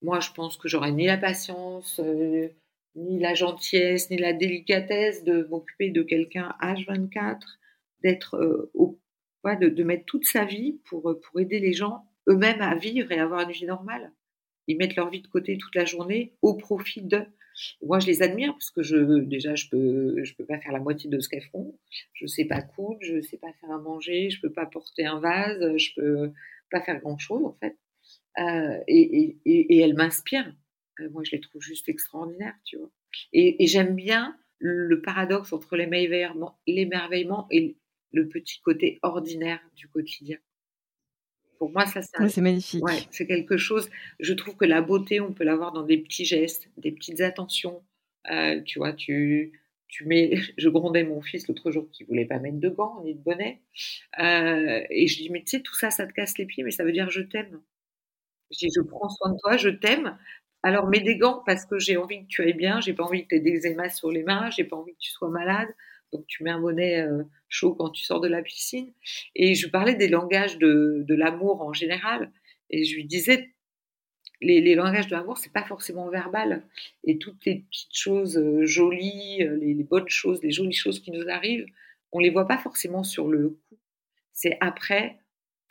Moi, 0.03 0.19
je 0.19 0.31
pense 0.31 0.57
que 0.57 0.67
j'aurais 0.67 0.91
ni 0.91 1.05
la 1.05 1.17
patience, 1.17 1.99
euh, 2.03 2.49
ni 2.95 3.19
la 3.19 3.33
gentillesse, 3.33 4.09
ni 4.09 4.17
la 4.17 4.33
délicatesse 4.33 5.23
de 5.23 5.47
m'occuper 5.49 5.89
de 5.89 6.03
quelqu'un 6.03 6.53
H24, 6.61 7.39
d'être 8.03 8.35
euh, 8.35 8.69
au, 8.73 8.99
de, 9.45 9.83
mettre 9.83 10.05
toute 10.05 10.25
sa 10.25 10.43
vie 10.43 10.79
pour, 10.85 11.01
pour 11.01 11.39
aider 11.39 11.59
les 11.59 11.73
gens 11.73 12.05
eux-mêmes 12.27 12.61
à 12.61 12.75
vivre 12.75 13.11
et 13.11 13.19
avoir 13.19 13.41
une 13.41 13.51
vie 13.51 13.65
normale. 13.65 14.11
Ils 14.67 14.77
mettent 14.77 14.95
leur 14.95 15.09
vie 15.09 15.21
de 15.21 15.27
côté 15.27 15.57
toute 15.57 15.75
la 15.75 15.85
journée 15.85 16.33
au 16.41 16.55
profit 16.55 17.01
de. 17.01 17.21
Moi, 17.81 17.99
je 17.99 18.07
les 18.07 18.21
admire 18.21 18.51
parce 18.53 18.71
que 18.71 18.81
je, 18.81 19.19
déjà, 19.19 19.55
je 19.55 19.69
peux, 19.69 20.23
je 20.23 20.33
peux 20.35 20.45
pas 20.45 20.59
faire 20.59 20.71
la 20.71 20.79
moitié 20.79 21.09
de 21.09 21.19
ce 21.19 21.29
qu'elles 21.29 21.47
font. 21.51 21.77
Je 22.13 22.25
sais 22.25 22.45
pas 22.45 22.61
coudre, 22.61 22.99
je 23.01 23.21
sais 23.21 23.37
pas 23.37 23.53
faire 23.61 23.71
à 23.71 23.77
manger, 23.77 24.29
je 24.29 24.41
peux 24.41 24.51
pas 24.51 24.65
porter 24.65 25.05
un 25.05 25.19
vase, 25.19 25.77
je 25.77 25.93
peux 25.95 26.31
pas 26.71 26.81
faire 26.81 26.99
grand 26.99 27.17
chose 27.17 27.45
en 27.45 27.53
fait. 27.53 27.77
Euh, 28.39 28.79
et, 28.87 29.37
et, 29.45 29.75
et, 29.75 29.79
elles 29.79 29.95
m'inspirent. 29.95 30.53
Euh, 30.99 31.09
moi, 31.11 31.23
je 31.23 31.31
les 31.31 31.39
trouve 31.39 31.61
juste 31.61 31.89
extraordinaires, 31.89 32.55
tu 32.63 32.77
vois. 32.77 32.91
Et, 33.31 33.65
j'aime 33.67 33.95
bien 33.95 34.37
le 34.59 35.01
paradoxe 35.01 35.53
entre 35.53 35.75
l'émerveillement 35.75 37.47
et 37.51 37.75
le 38.11 38.27
petit 38.29 38.61
côté 38.61 38.99
ordinaire 39.01 39.59
du 39.75 39.87
quotidien. 39.87 40.37
Pour 41.57 41.71
moi, 41.71 41.85
ça, 41.85 42.01
c'est 42.01 42.41
magnifique. 42.41 42.83
Ouais, 42.83 42.99
c'est 43.11 43.27
quelque 43.27 43.57
chose. 43.57 43.89
Je 44.19 44.33
trouve 44.33 44.55
que 44.55 44.65
la 44.65 44.81
beauté, 44.81 45.19
on 45.21 45.33
peut 45.33 45.43
l'avoir 45.43 45.71
dans 45.71 45.83
des 45.83 45.97
petits 45.97 46.25
gestes, 46.25 46.69
des 46.77 46.91
petites 46.91 47.21
attentions. 47.21 47.83
Euh, 48.31 48.61
tu 48.61 48.79
vois, 48.79 48.93
tu, 48.93 49.59
tu 49.87 50.05
mets. 50.05 50.33
Je 50.57 50.69
grondais 50.69 51.03
mon 51.03 51.21
fils 51.21 51.47
l'autre 51.47 51.71
jour 51.71 51.89
qui 51.91 52.03
voulait 52.03 52.25
pas 52.25 52.39
mettre 52.39 52.59
de 52.59 52.69
gants 52.69 53.01
ni 53.03 53.13
de 53.13 53.19
bonnet, 53.19 53.61
euh, 54.19 54.81
et 54.89 55.07
je 55.07 55.17
dis 55.17 55.29
mais 55.29 55.41
tu 55.41 55.57
sais 55.57 55.61
tout 55.61 55.75
ça, 55.75 55.91
ça 55.91 56.07
te 56.07 56.13
casse 56.13 56.37
les 56.37 56.45
pieds, 56.45 56.63
mais 56.63 56.71
ça 56.71 56.83
veut 56.83 56.91
dire 56.91 57.09
je 57.09 57.21
t'aime. 57.21 57.61
Je 58.53 58.59
dis 58.59 58.69
je 58.75 58.81
prends 58.81 59.09
soin 59.09 59.31
de 59.31 59.37
toi, 59.39 59.57
je 59.57 59.69
t'aime. 59.69 60.17
Alors 60.63 60.87
mets 60.87 61.01
des 61.01 61.17
gants 61.17 61.43
parce 61.45 61.65
que 61.65 61.77
j'ai 61.77 61.97
envie 61.97 62.23
que 62.23 62.27
tu 62.27 62.41
ailles 62.41 62.53
bien, 62.53 62.79
j'ai 62.79 62.93
pas 62.93 63.03
envie 63.03 63.23
que 63.23 63.29
tu 63.29 63.35
aies 63.35 63.39
des 63.41 63.67
émails 63.67 63.91
sur 63.91 64.11
les 64.11 64.23
mains, 64.23 64.49
j'ai 64.49 64.63
pas 64.63 64.77
envie 64.77 64.93
que 64.93 64.99
tu 64.99 65.11
sois 65.11 65.29
malade. 65.29 65.67
Donc 66.13 66.25
tu 66.27 66.43
mets 66.43 66.51
un 66.51 66.59
bonnet 66.59 67.01
euh, 67.01 67.23
chaud 67.49 67.73
quand 67.75 67.89
tu 67.89 68.05
sors 68.05 68.21
de 68.21 68.27
la 68.27 68.41
piscine. 68.41 68.93
Et 69.35 69.55
je 69.55 69.67
parlais 69.67 69.95
des 69.95 70.07
langages 70.07 70.57
de, 70.57 71.05
l'amour 71.09 71.61
en 71.61 71.73
général. 71.73 72.31
Et 72.69 72.85
je 72.85 72.95
lui 72.95 73.05
disais, 73.05 73.53
les, 74.41 74.75
langages 74.75 75.07
de 75.07 75.15
l'amour, 75.15 75.37
c'est 75.37 75.51
pas 75.51 75.63
forcément 75.63 76.09
verbal. 76.09 76.65
Et 77.03 77.17
toutes 77.17 77.43
les 77.45 77.65
petites 77.69 77.95
choses 77.95 78.37
euh, 78.37 78.65
jolies, 78.65 79.39
euh, 79.41 79.57
les, 79.57 79.83
bonnes 79.83 80.09
choses, 80.09 80.41
les 80.43 80.51
jolies 80.51 80.73
choses 80.73 80.99
qui 80.99 81.11
nous 81.11 81.27
arrivent, 81.29 81.65
on 82.11 82.19
les 82.19 82.29
voit 82.29 82.47
pas 82.47 82.57
forcément 82.57 83.03
sur 83.03 83.27
le 83.27 83.49
coup. 83.49 83.79
C'est 84.33 84.57
après, 84.61 85.19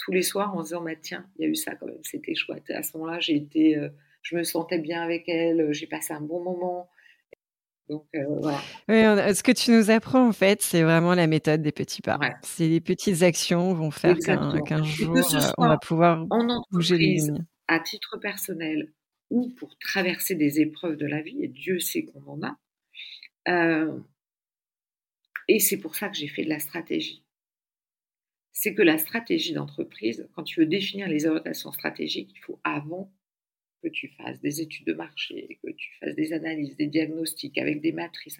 tous 0.04 0.12
les 0.12 0.22
soirs, 0.22 0.54
en 0.54 0.62
se 0.62 0.68
disant, 0.68 0.82
bah, 0.82 0.96
tiens, 1.00 1.26
il 1.38 1.42
y 1.42 1.44
a 1.46 1.48
eu 1.48 1.54
ça 1.54 1.74
quand 1.74 1.86
même, 1.86 2.02
c'était 2.02 2.34
chouette. 2.34 2.70
À 2.70 2.82
ce 2.82 2.96
moment-là, 2.96 3.20
j'ai 3.20 3.36
été, 3.36 3.78
je 4.22 4.36
me 4.36 4.42
sentais 4.42 4.78
bien 4.78 5.02
avec 5.02 5.28
elle, 5.28 5.72
j'ai 5.72 5.86
passé 5.86 6.12
un 6.12 6.20
bon 6.20 6.42
moment. 6.42 6.88
Donc, 7.88 8.06
euh, 8.14 9.34
ce 9.34 9.42
que 9.42 9.52
tu 9.52 9.70
nous 9.70 9.90
apprends, 9.90 10.26
en 10.26 10.32
fait, 10.32 10.62
c'est 10.62 10.82
vraiment 10.82 11.14
la 11.14 11.26
méthode 11.26 11.62
des 11.62 11.72
petits 11.72 12.00
pas. 12.00 12.18
C'est 12.42 12.68
les 12.68 12.80
petites 12.80 13.22
actions 13.22 13.74
vont 13.74 13.90
faire 13.90 14.16
qu'un 14.18 14.82
jour, 14.82 15.16
euh, 15.16 15.40
on 15.58 15.68
va 15.68 15.78
pouvoir 15.78 16.24
en 16.30 16.64
bouger 16.70 16.96
les 16.96 17.14
lignes. 17.16 17.44
À 17.68 17.80
titre 17.80 18.16
personnel 18.18 18.92
ou 19.30 19.50
pour 19.58 19.76
traverser 19.78 20.34
des 20.34 20.60
épreuves 20.60 20.96
de 20.96 21.06
la 21.06 21.22
vie, 21.22 21.42
et 21.42 21.48
Dieu 21.48 21.78
sait 21.78 22.04
qu'on 22.04 22.22
en 22.32 22.42
a. 22.42 22.56
Euh, 23.48 23.98
et 25.48 25.58
c'est 25.58 25.78
pour 25.78 25.96
ça 25.96 26.08
que 26.08 26.16
j'ai 26.16 26.28
fait 26.28 26.44
de 26.44 26.50
la 26.50 26.60
stratégie. 26.60 27.24
C'est 28.52 28.74
que 28.74 28.82
la 28.82 28.98
stratégie 28.98 29.54
d'entreprise, 29.54 30.28
quand 30.34 30.44
tu 30.44 30.60
veux 30.60 30.66
définir 30.66 31.08
les 31.08 31.26
orientations 31.26 31.72
stratégiques, 31.72 32.32
il 32.34 32.40
faut 32.40 32.60
avant 32.64 33.12
que 33.82 33.88
tu 33.88 34.08
fasses 34.08 34.40
des 34.40 34.60
études 34.60 34.86
de 34.86 34.92
marché, 34.92 35.58
que 35.62 35.70
tu 35.70 35.90
fasses 35.98 36.14
des 36.14 36.32
analyses, 36.32 36.76
des 36.76 36.86
diagnostics 36.86 37.58
avec 37.58 37.80
des 37.80 37.92
matrices. 37.92 38.38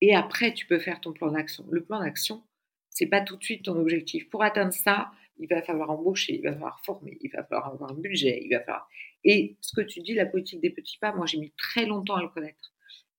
Et 0.00 0.14
après, 0.14 0.52
tu 0.52 0.66
peux 0.66 0.78
faire 0.78 1.00
ton 1.00 1.12
plan 1.12 1.30
d'action. 1.30 1.64
Le 1.70 1.84
plan 1.84 2.00
d'action, 2.00 2.42
c'est 2.90 3.06
pas 3.06 3.20
tout 3.20 3.36
de 3.36 3.44
suite 3.44 3.64
ton 3.64 3.76
objectif. 3.76 4.28
Pour 4.30 4.42
atteindre 4.42 4.72
ça, 4.72 5.12
il 5.38 5.48
va 5.48 5.62
falloir 5.62 5.90
embaucher, 5.90 6.36
il 6.36 6.42
va 6.42 6.52
falloir 6.52 6.80
former, 6.84 7.18
il 7.20 7.30
va 7.30 7.44
falloir 7.44 7.72
avoir 7.72 7.90
un 7.90 7.94
budget, 7.94 8.40
il 8.44 8.50
va 8.50 8.60
falloir. 8.60 8.88
Et 9.24 9.56
ce 9.60 9.74
que 9.74 9.80
tu 9.80 10.00
dis, 10.00 10.14
la 10.14 10.26
politique 10.26 10.60
des 10.60 10.70
petits 10.70 10.98
pas, 10.98 11.12
moi 11.12 11.26
j'ai 11.26 11.38
mis 11.38 11.52
très 11.56 11.86
longtemps 11.86 12.16
à 12.16 12.22
le 12.22 12.28
connaître. 12.28 12.72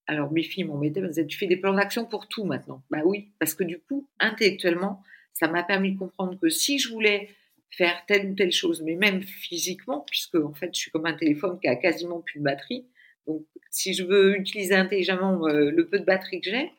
Alors 0.08 0.32
mes 0.32 0.44
filles 0.44 0.66
m'ont 0.66 0.80
dit, 0.80 0.94
tu 1.28 1.38
fais 1.38 1.48
des 1.48 1.58
plans 1.58 1.74
d'action 1.74 2.06
pour 2.06 2.28
tout 2.28 2.46
maintenant. 2.46 2.84
Bah 2.90 3.02
oui, 3.06 3.32
parce 3.40 3.54
que 3.54 3.64
du 3.64 3.80
coup, 3.80 4.08
intellectuellement, 4.20 5.02
ça 5.36 5.48
m'a 5.48 5.64
permis 5.64 5.92
de 5.92 6.00
comprendre 6.00 6.40
que 6.40 6.50
si 6.50 6.80
je 6.80 6.90
voulais 6.90 7.30
faire 7.70 8.04
telle 8.08 8.32
ou 8.32 8.36
telle 8.36 8.54
chose, 8.54 8.82
mais 8.82 8.96
même 8.96 9.22
physiquement, 9.22 10.06
puisque 10.10 10.36
en 10.36 10.54
fait 10.54 10.70
je 10.74 10.80
suis 10.80 10.92
comme 10.92 11.06
un 11.06 11.14
téléphone 11.14 11.60
qui 11.60 11.68
a 11.68 11.76
quasiment 11.76 12.22
plus 12.22 12.40
de 12.40 12.44
batterie. 12.44 12.86
Donc 13.28 13.46
si 13.70 13.94
je 13.94 14.04
veux 14.04 14.38
utiliser 14.40 14.76
intelligemment 14.76 15.46
euh, 15.48 15.72
le 15.72 15.88
peu 15.88 16.00
de 16.00 16.06
batterie 16.06 16.42
que 16.42 16.50
j'ai, 16.50 16.72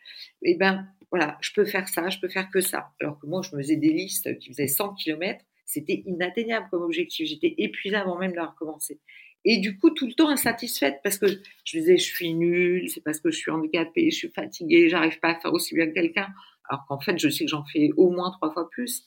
eh 0.42 0.54
ben 0.54 0.88
voilà, 1.10 1.38
je 1.40 1.52
peux 1.52 1.64
faire 1.64 1.88
ça, 1.88 2.08
je 2.08 2.18
peux 2.18 2.28
faire 2.28 2.50
que 2.50 2.60
ça. 2.60 2.90
Alors 3.00 3.18
que 3.18 3.26
moi, 3.26 3.42
je 3.42 3.54
me 3.54 3.62
faisais 3.62 3.76
des 3.76 3.92
listes 3.92 4.38
qui 4.38 4.48
faisaient 4.48 4.66
100 4.66 4.94
km, 4.94 5.44
c'était 5.64 6.02
inatteignable 6.06 6.68
comme 6.70 6.82
objectif. 6.82 7.28
J'étais 7.28 7.54
épuisée 7.58 7.96
avant 7.96 8.18
même 8.18 8.32
de 8.32 8.40
recommencer. 8.40 8.98
Et 9.44 9.58
du 9.58 9.78
coup, 9.78 9.90
tout 9.90 10.06
le 10.06 10.14
temps 10.14 10.28
insatisfaite 10.28 10.98
parce 11.04 11.18
que 11.18 11.26
je 11.28 11.78
disais, 11.78 11.96
je 11.96 12.02
suis 12.02 12.34
nulle, 12.34 12.88
c'est 12.88 13.02
parce 13.02 13.20
que 13.20 13.30
je 13.30 13.36
suis 13.36 13.50
handicapée, 13.50 14.10
je 14.10 14.16
suis 14.16 14.28
fatiguée, 14.28 14.88
j'arrive 14.88 15.20
pas 15.20 15.30
à 15.30 15.40
faire 15.40 15.52
aussi 15.52 15.74
bien 15.74 15.86
que 15.86 15.92
quelqu'un. 15.92 16.28
Alors 16.68 16.86
qu'en 16.86 17.00
fait, 17.00 17.18
je 17.18 17.28
sais 17.28 17.44
que 17.44 17.50
j'en 17.50 17.64
fais 17.64 17.90
au 17.96 18.10
moins 18.10 18.30
trois 18.32 18.52
fois 18.52 18.68
plus. 18.70 19.06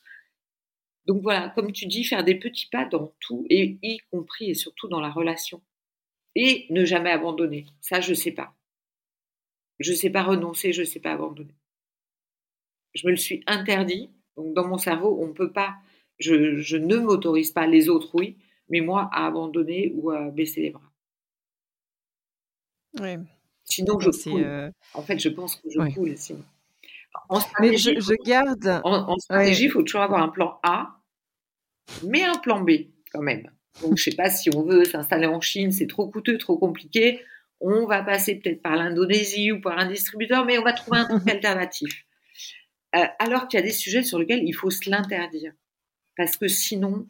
Donc 1.05 1.21
voilà, 1.21 1.49
comme 1.49 1.71
tu 1.71 1.87
dis, 1.87 2.03
faire 2.03 2.23
des 2.23 2.35
petits 2.35 2.69
pas 2.71 2.85
dans 2.85 3.13
tout, 3.19 3.45
et 3.49 3.79
y 3.81 3.99
compris 4.11 4.51
et 4.51 4.53
surtout 4.53 4.87
dans 4.87 4.99
la 4.99 5.09
relation. 5.09 5.61
Et 6.35 6.67
ne 6.69 6.85
jamais 6.85 7.11
abandonner. 7.11 7.65
Ça, 7.81 8.01
je 8.01 8.13
sais 8.13 8.31
pas. 8.31 8.53
Je 9.79 9.93
sais 9.93 10.09
pas 10.09 10.23
renoncer, 10.23 10.73
je 10.73 10.83
sais 10.83 10.99
pas 10.99 11.13
abandonner 11.13 11.55
je 12.93 13.05
me 13.05 13.11
le 13.11 13.17
suis 13.17 13.43
interdit. 13.47 14.09
Donc 14.37 14.53
dans 14.53 14.67
mon 14.67 14.77
cerveau, 14.77 15.17
on 15.21 15.27
ne 15.27 15.33
peut 15.33 15.51
pas, 15.51 15.75
je, 16.19 16.57
je 16.57 16.77
ne 16.77 16.97
m'autorise 16.97 17.51
pas, 17.51 17.67
les 17.67 17.89
autres 17.89 18.11
oui, 18.13 18.37
mais 18.69 18.81
moi 18.81 19.09
à 19.11 19.25
abandonner 19.27 19.91
ou 19.95 20.11
à 20.11 20.29
baisser 20.29 20.61
les 20.61 20.69
bras. 20.69 20.91
Oui. 22.99 23.17
Sinon, 23.65 23.99
je 23.99 24.09
coule. 24.09 24.43
Euh, 24.43 24.71
en 24.95 25.03
fait, 25.03 25.19
je 25.19 25.29
pense 25.29 25.55
que 25.57 25.69
je 25.69 25.93
coule 25.93 26.17
sinon. 26.17 26.43
En 27.29 27.39
mais 27.59 27.77
je, 27.77 27.99
je 27.99 28.13
garde. 28.23 28.81
En, 28.83 29.17
stratégie, 29.17 29.65
il 29.65 29.71
faut 29.71 29.83
toujours 29.83 30.01
avoir 30.01 30.21
un 30.21 30.29
plan 30.29 30.59
A, 30.63 31.01
mais 32.03 32.23
un 32.23 32.37
plan 32.37 32.61
B 32.61 32.71
quand 33.11 33.21
même. 33.21 33.49
Donc, 33.81 33.97
je 33.97 34.09
ne 34.09 34.11
sais 34.11 34.15
pas 34.15 34.29
si 34.29 34.49
on 34.55 34.63
veut 34.63 34.85
s'installer 34.85 35.27
en 35.27 35.41
Chine, 35.41 35.71
c'est 35.71 35.87
trop 35.87 36.07
coûteux, 36.07 36.37
trop 36.37 36.57
compliqué. 36.57 37.21
On 37.61 37.85
va 37.85 38.03
passer 38.03 38.35
peut-être 38.35 38.61
par 38.61 38.75
l'Indonésie 38.75 39.51
ou 39.51 39.61
par 39.61 39.77
un 39.77 39.87
distributeur, 39.87 40.45
mais 40.45 40.57
on 40.57 40.63
va 40.63 40.73
trouver 40.73 40.99
un 40.99 41.05
truc 41.05 41.27
alternatif. 41.29 42.05
Euh, 42.95 43.05
alors 43.19 43.47
qu'il 43.47 43.59
y 43.59 43.63
a 43.63 43.65
des 43.65 43.71
sujets 43.71 44.03
sur 44.03 44.17
lesquels 44.17 44.43
il 44.43 44.53
faut 44.53 44.69
se 44.69 44.89
l'interdire. 44.89 45.53
Parce 46.17 46.37
que 46.37 46.47
sinon, 46.47 47.07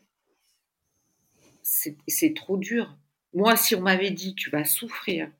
c'est 1.63 2.33
trop 2.35 2.57
dur. 2.57 2.97
Moi, 3.33 3.55
si 3.55 3.75
on 3.75 3.81
m'avait 3.81 4.11
dit, 4.11 4.35
tu 4.35 4.49
vas 4.49 4.65
souffrir, 4.65 5.31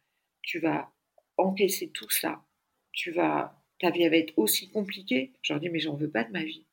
tu 0.42 0.60
vas 0.60 0.92
encaisser 1.38 1.90
tout 1.90 2.10
ça, 2.10 2.44
tu 2.92 3.12
vas, 3.12 3.59
ta 3.80 3.92
vie 3.92 4.08
va 4.08 4.18
être 4.18 4.34
aussi 4.38 4.70
compliquée, 4.70 5.34
j'aurais 5.42 5.60
dit, 5.60 5.70
mais 5.70 5.80
j'en 5.80 5.96
veux 5.96 6.10
pas 6.10 6.24
de 6.24 6.32
ma 6.32 6.44
vie. 6.44 6.66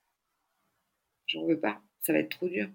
J'en 1.26 1.46
veux 1.46 1.58
pas. 1.58 1.80
Ça 2.02 2.12
va 2.12 2.20
être 2.20 2.30
trop 2.30 2.48
dur. 2.48 2.68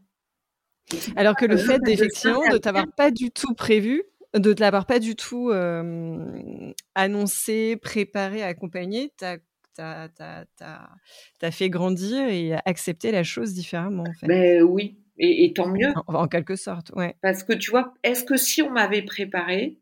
Alors 1.15 1.35
que 1.35 1.45
le 1.45 1.57
fait 1.57 1.79
d'effectivement 1.79 2.47
de 2.49 2.57
t'avoir 2.57 2.85
pas 2.95 3.11
du 3.11 3.31
tout 3.31 3.53
prévu, 3.53 4.03
de 4.33 4.53
te 4.53 4.61
l'avoir 4.61 4.85
pas 4.85 4.99
du 4.99 5.15
tout 5.15 5.49
euh, 5.49 6.73
annoncé, 6.95 7.77
préparé, 7.77 8.43
accompagné, 8.43 9.11
t'as 9.17 9.37
fait 11.51 11.69
grandir 11.69 12.27
et 12.27 12.53
accepter 12.65 13.11
la 13.11 13.23
chose 13.23 13.53
différemment. 13.53 14.03
En 14.07 14.13
fait. 14.13 14.27
Ben 14.27 14.63
oui, 14.63 14.97
et, 15.17 15.53
tant 15.53 15.67
mieux. 15.67 15.93
En, 16.07 16.27
quelque 16.27 16.55
sorte, 16.55 16.91
ouais. 16.95 17.15
Parce 17.21 17.43
que 17.43 17.53
tu 17.53 17.71
vois, 17.71 17.93
est-ce 18.03 18.23
que 18.23 18.37
si 18.37 18.61
on 18.61 18.71
m'avait 18.71 19.03
préparé, 19.03 19.77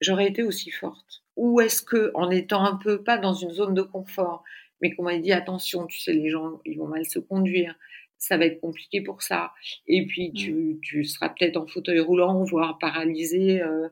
j'aurais 0.00 0.28
été 0.28 0.42
aussi 0.42 0.70
forte? 0.70 1.23
Ou 1.36 1.60
est-ce 1.60 1.82
que 1.82 2.10
en 2.14 2.30
étant 2.30 2.64
un 2.64 2.76
peu 2.76 3.02
pas 3.02 3.18
dans 3.18 3.34
une 3.34 3.50
zone 3.50 3.74
de 3.74 3.82
confort, 3.82 4.44
mais 4.80 4.94
qu'on 4.94 5.04
m'a 5.04 5.18
dit 5.18 5.32
attention, 5.32 5.86
tu 5.86 6.00
sais, 6.00 6.12
les 6.12 6.30
gens 6.30 6.60
ils 6.64 6.78
vont 6.78 6.86
mal 6.86 7.04
se 7.06 7.18
conduire, 7.18 7.74
ça 8.18 8.36
va 8.36 8.46
être 8.46 8.60
compliqué 8.60 9.00
pour 9.00 9.22
ça. 9.22 9.52
Et 9.86 10.06
puis 10.06 10.32
tu, 10.32 10.52
mmh. 10.52 10.80
tu 10.80 11.04
seras 11.04 11.28
peut-être 11.30 11.56
en 11.56 11.66
fauteuil 11.66 12.00
roulant, 12.00 12.44
voire 12.44 12.78
paralysé 12.78 13.62
euh, 13.62 13.88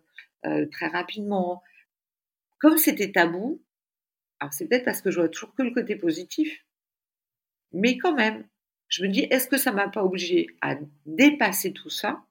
euh, 0.46 0.66
très 0.70 0.88
rapidement. 0.88 1.62
Comme 2.58 2.78
c'était 2.78 3.12
tabou, 3.12 3.60
alors 4.40 4.52
c'est 4.52 4.68
peut-être 4.68 4.84
parce 4.84 5.02
que 5.02 5.10
je 5.10 5.18
vois 5.20 5.28
toujours 5.28 5.54
que 5.54 5.62
le 5.62 5.72
côté 5.72 5.96
positif, 5.96 6.64
mais 7.72 7.98
quand 7.98 8.14
même, 8.14 8.46
je 8.88 9.02
me 9.02 9.08
dis, 9.08 9.20
est-ce 9.30 9.48
que 9.48 9.56
ça 9.56 9.72
m'a 9.72 9.88
pas 9.88 10.04
obligé 10.04 10.48
à 10.60 10.76
dépasser 11.06 11.72
tout 11.72 11.88
ça 11.88 12.22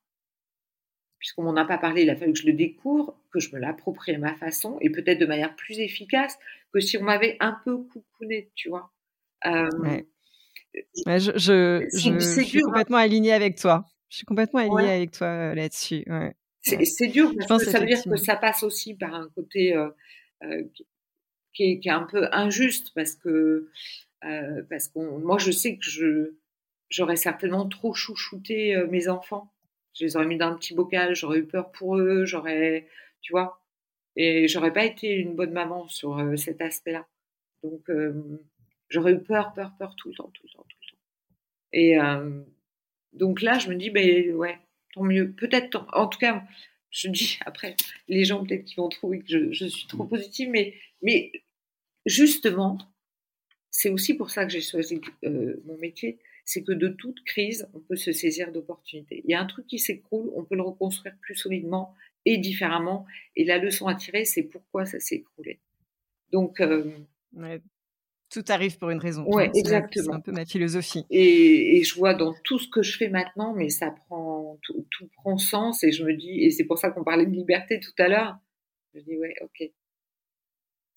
Puisqu'on 1.22 1.44
m'en 1.44 1.56
a 1.56 1.66
pas 1.66 1.78
parlé, 1.78 2.02
il 2.02 2.10
a 2.10 2.16
fallu 2.16 2.34
que 2.34 2.40
je 2.40 2.48
le 2.48 2.54
découvre, 2.54 3.16
que 3.32 3.40
je 3.40 3.56
me 3.56 3.60
l'approprie 3.60 4.14
à 4.14 4.18
ma 4.18 4.34
façon, 4.34 4.78
et 4.82 4.90
peut-être 4.90 5.20
de 5.20 5.26
manière 5.26 5.56
plus 5.56 5.80
efficace 5.80 6.36
que 6.74 6.80
si 6.80 6.98
on 6.98 7.04
m'avait 7.04 7.38
un 7.40 7.58
peu 7.64 7.78
coucouné, 7.78 8.52
tu 8.56 8.70
vois. 8.70 8.92
Euh, 9.46 9.70
je, 11.06 11.32
je, 11.36 12.20
suis 12.20 12.58
hein. 12.58 12.62
complètement 12.66 12.98
alignée 12.98 13.34
avec 13.34 13.56
toi. 13.58 13.86
Je 14.10 14.18
suis 14.18 14.26
complètement 14.26 14.60
alignée 14.60 14.92
avec 14.92 15.12
toi 15.12 15.28
euh, 15.28 15.54
là-dessus. 15.54 16.06
C'est 16.62 17.08
dur 17.08 17.32
parce 17.48 17.66
que 17.66 17.72
ça 17.72 17.80
veut 17.80 17.86
dire 17.86 18.04
que 18.04 18.18
ça 18.18 18.36
passe 18.36 18.64
aussi 18.64 18.96
par 18.96 19.14
un 19.14 19.30
côté 19.36 19.76
euh, 20.44 20.64
qui 21.54 21.64
est, 21.64 21.80
qui 21.80 21.90
est, 21.90 21.92
un 21.92 22.04
peu 22.04 22.28
injuste 22.32 22.92
parce 22.96 23.14
que 23.14 23.70
euh, 24.24 24.62
parce 24.70 24.88
qu'on 24.88 25.20
moi 25.20 25.38
je 25.38 25.52
sais 25.52 25.76
que 25.76 25.84
je 25.84 26.34
j'aurais 26.90 27.18
certainement 27.18 27.68
trop 27.68 27.94
chouchouté 27.94 28.76
euh, 28.76 28.88
mes 28.88 29.10
enfants 29.10 29.52
je 29.94 30.06
les 30.06 30.16
aurais 30.16 30.26
mis 30.26 30.38
dans 30.38 30.48
un 30.48 30.56
petit 30.56 30.74
bocal 30.74 31.16
j'aurais 31.16 31.40
eu 31.40 31.46
peur 31.46 31.72
pour 31.72 31.98
eux 31.98 32.26
j'aurais 32.26 32.88
tu 33.22 33.34
vois. 33.34 33.60
Et 34.18 34.48
j'aurais 34.50 34.74
pas 34.74 34.84
été 34.84 35.14
une 35.16 35.36
bonne 35.36 35.54
maman 35.54 35.88
sur 35.88 36.18
euh, 36.18 36.36
cet 36.36 36.62
aspect 36.62 36.92
là 36.92 37.08
donc 37.64 37.90
j'aurais 38.90 39.14
eu 39.14 39.20
peur 39.20 39.54
peur 39.54 39.74
peur 39.78 39.96
tout 39.96 40.10
le 40.10 40.16
temps 40.16 40.32
tout 40.34 40.44
le 40.44 40.50
temps 40.50 40.66
tout 40.68 40.78
le 40.82 40.92
temps. 40.92 40.98
Et 41.74 41.98
donc 43.14 43.42
là 43.42 43.60
je 43.60 43.70
me 43.70 43.76
dis 43.76 43.90
ben 43.90 44.34
ouais 44.34 44.58
tant 44.94 45.04
mieux. 45.04 45.32
Peut-être 45.32 45.86
en 45.94 46.08
tout 46.08 46.20
cas 46.20 46.44
je 46.92 47.08
dis 47.08 47.40
après, 47.46 47.76
les 48.08 48.26
gens 48.26 48.46
peut-être 48.46 48.66
qui 48.66 48.76
vont 48.76 48.90
trouver 48.90 49.20
que 49.20 49.28
je, 49.28 49.52
je, 49.52 49.66
suis 49.66 49.88
trop 49.88 50.06
positive, 50.06 50.50
mais, 50.50 50.76
mais 51.02 51.32
justement, 52.06 52.78
c'est 53.72 53.90
aussi 53.90 54.14
pour 54.14 54.30
ça 54.30 54.46
que 54.46 54.52
j'ai 54.52 54.62
choisi 54.62 55.02
euh, 55.24 55.62
mon 55.66 55.78
métier, 55.78 56.20
c'est 56.46 56.64
que 56.64 56.72
de 56.72 56.88
toute 56.88 57.24
crise, 57.24 57.68
on 57.74 57.80
peut 57.80 57.96
se 57.96 58.12
saisir 58.12 58.52
d'opportunités. 58.52 59.22
Il 59.26 59.32
y 59.32 59.34
a 59.34 59.42
un 59.42 59.46
truc 59.46 59.68
qui 59.68 59.80
s'écroule, 59.80 60.32
on 60.36 60.44
peut 60.44 60.56
le 60.56 60.64
reconstruire 60.64 61.16
plus 61.22 61.36
solidement 61.36 61.94
et 62.26 62.38
différemment. 62.38 63.06
Et 63.36 63.46
la 63.46 63.58
leçon 63.58 63.88
à 63.88 63.96
tirer, 63.96 64.26
c'est 64.26 64.44
pourquoi 64.44 64.86
ça 64.86 65.00
s'est 65.00 65.16
écroulé. 65.16 65.60
Donc, 66.32 66.62
euh, 66.62 66.92
tout 68.32 68.46
arrive 68.48 68.78
pour 68.78 68.90
une 68.90 69.00
raison. 69.00 69.26
Oui, 69.28 69.44
exactement. 69.54 70.06
C'est 70.06 70.18
un 70.18 70.22
peu 70.22 70.32
ma 70.32 70.46
philosophie. 70.46 71.06
Et, 71.10 71.84
je 71.84 71.96
vois 71.96 72.14
dans 72.14 72.34
tout 72.46 72.60
ce 72.60 72.68
que 72.70 72.82
je 72.82 72.98
fais 72.98 73.10
maintenant, 73.10 73.54
mais 73.54 73.70
ça 73.70 73.92
prend, 73.92 74.58
tout, 74.62 74.86
prend 75.16 75.38
sens. 75.38 75.84
Et 75.84 75.92
je 75.92 76.04
me 76.06 76.14
dis, 76.14 76.44
et 76.44 76.50
c'est 76.50 76.64
pour 76.64 76.78
ça 76.78 76.92
qu'on 76.92 77.04
parlait 77.04 77.26
de 77.26 77.32
liberté 77.32 77.80
tout 77.80 77.92
à 78.02 78.08
l'heure. 78.08 78.38
Je 78.94 79.02
dis, 79.02 79.18
ouais, 79.18 79.36
ok. 79.42 79.70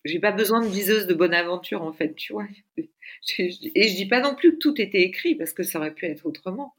J'ai 0.05 0.21
pas 0.21 0.33
besoin 0.33 0.61
de 0.61 0.69
viseuse 0.69 1.07
de 1.07 1.15
bonne 1.15 1.35
aventure, 1.35 1.83
en 1.83 1.93
fait, 1.93 2.15
tu 2.15 2.33
vois. 2.33 2.47
Et 2.77 3.89
je 3.89 3.97
dis 3.97 4.07
pas 4.07 4.21
non 4.21 4.35
plus 4.35 4.53
que 4.55 4.59
tout 4.59 4.81
était 4.81 5.03
écrit, 5.03 5.35
parce 5.35 5.53
que 5.53 5.63
ça 5.63 5.79
aurait 5.79 5.95
pu 5.95 6.07
être 6.07 6.27
autrement. 6.27 6.75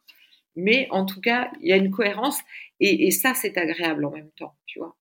Mais 0.56 0.88
en 0.92 1.06
tout 1.06 1.22
cas, 1.22 1.52
il 1.62 1.70
y 1.70 1.74
a 1.74 1.78
une 1.78 1.92
cohérence. 1.92 2.40
Et, 2.80 3.08
et 3.08 3.12
ça, 3.12 3.34
c'est 3.34 3.58
agréable 3.58 4.06
en 4.06 4.12
même 4.12 4.32
temps, 4.32 4.56
tu 4.66 4.80
vois. 4.80 4.96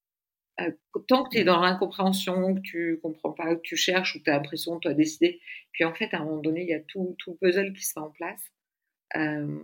Euh, 0.61 0.71
tant 1.09 1.25
que 1.25 1.31
tu 1.31 1.39
es 1.39 1.45
dans 1.45 1.61
l'incompréhension, 1.61 2.55
que 2.55 2.61
tu 2.61 3.01
comprends 3.03 3.33
pas, 3.33 3.57
que 3.57 3.61
tu 3.63 3.77
cherches 3.77 4.15
ou 4.15 4.21
tu 4.21 4.31
as 4.31 4.35
l'impression 4.35 4.77
que 4.77 4.83
tu 4.83 4.89
as 4.89 4.95
décidé, 4.95 5.41
puis 5.73 5.85
en 5.85 5.93
fait, 5.93 6.15
à 6.15 6.19
un 6.21 6.25
moment 6.25 6.41
donné, 6.41 6.63
il 6.63 6.69
y 6.69 6.75
a 6.75 6.81
tout, 6.81 7.17
tout 7.19 7.33
le 7.33 7.49
puzzle 7.49 7.73
qui 7.73 7.85
se 7.85 7.99
met 7.99 8.07
en 8.07 8.11
place. 8.11 8.41
Euh, 9.17 9.59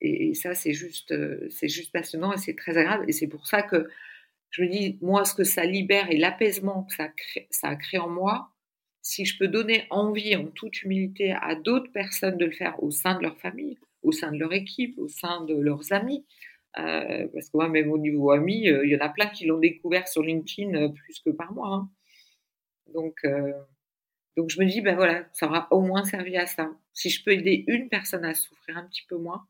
et, 0.00 0.34
ça, 0.34 0.54
c'est 0.54 0.74
juste, 0.74 1.12
euh, 1.12 1.48
c'est 1.50 1.68
juste 1.68 1.92
passionnant 1.92 2.32
et 2.32 2.36
c'est 2.36 2.54
très 2.54 2.76
agréable. 2.76 3.06
Et 3.08 3.12
c'est 3.12 3.26
pour 3.26 3.46
ça 3.46 3.62
que 3.62 3.88
je 4.54 4.62
me 4.62 4.68
dis, 4.68 4.98
moi, 5.00 5.24
ce 5.24 5.34
que 5.34 5.42
ça 5.42 5.64
libère 5.64 6.12
et 6.12 6.16
l'apaisement 6.16 6.84
que 6.84 6.94
ça, 7.50 7.74
crée, 7.74 7.98
en 7.98 8.08
moi, 8.08 8.52
si 9.02 9.24
je 9.24 9.36
peux 9.36 9.48
donner 9.48 9.84
envie 9.90 10.36
en 10.36 10.46
toute 10.46 10.84
humilité 10.84 11.32
à 11.32 11.56
d'autres 11.56 11.90
personnes 11.90 12.36
de 12.36 12.44
le 12.44 12.52
faire 12.52 12.80
au 12.80 12.92
sein 12.92 13.16
de 13.16 13.22
leur 13.24 13.36
famille, 13.36 13.80
au 14.02 14.12
sein 14.12 14.30
de 14.30 14.38
leur 14.38 14.52
équipe, 14.52 14.96
au 14.96 15.08
sein 15.08 15.44
de 15.44 15.56
leurs 15.56 15.92
amis, 15.92 16.24
euh, 16.78 17.26
parce 17.34 17.50
que 17.50 17.56
moi, 17.56 17.68
même 17.68 17.90
au 17.90 17.98
niveau 17.98 18.30
ami, 18.30 18.68
euh, 18.68 18.86
il 18.86 18.92
y 18.92 18.96
en 18.96 19.04
a 19.04 19.08
plein 19.08 19.26
qui 19.26 19.44
l'ont 19.44 19.58
découvert 19.58 20.06
sur 20.06 20.22
LinkedIn 20.22 20.72
euh, 20.74 20.88
plus 20.88 21.18
que 21.18 21.30
par 21.30 21.52
moi. 21.52 21.74
Hein. 21.74 21.90
Donc, 22.94 23.18
je 23.24 24.60
me 24.60 24.66
dis, 24.66 24.82
ben 24.82 24.94
voilà, 24.94 25.26
ça 25.32 25.46
aura 25.46 25.66
au 25.72 25.80
moins 25.80 26.04
servi 26.04 26.36
à 26.36 26.46
ça. 26.46 26.70
Si 26.92 27.10
je 27.10 27.24
peux 27.24 27.32
aider 27.32 27.64
une 27.66 27.88
personne 27.88 28.24
à 28.24 28.34
souffrir 28.34 28.76
un 28.76 28.86
petit 28.86 29.04
peu 29.08 29.16
moins, 29.16 29.48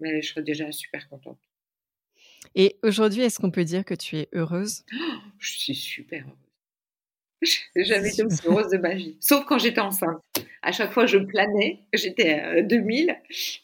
mais 0.00 0.14
ben, 0.14 0.20
je 0.20 0.30
serais 0.30 0.42
déjà 0.42 0.72
super 0.72 1.08
contente. 1.08 1.38
Et 2.54 2.76
aujourd'hui, 2.82 3.22
est-ce 3.22 3.38
qu'on 3.38 3.50
peut 3.50 3.64
dire 3.64 3.84
que 3.84 3.94
tu 3.94 4.16
es 4.16 4.28
heureuse? 4.32 4.84
Je 5.38 5.52
suis 5.52 5.74
super 5.74 6.24
heureuse. 6.24 6.36
J'ai 7.76 7.84
jamais 7.84 8.08
été 8.08 8.24
aussi 8.24 8.40
heureuse 8.46 8.68
de 8.68 8.78
ma 8.78 8.94
vie. 8.94 9.16
Sauf 9.20 9.44
quand 9.46 9.58
j'étais 9.58 9.80
enceinte. 9.80 10.20
À 10.62 10.70
chaque 10.70 10.92
fois, 10.92 11.06
je 11.06 11.18
planais. 11.18 11.80
J'étais 11.92 12.34
à 12.34 12.62
2000. 12.62 13.16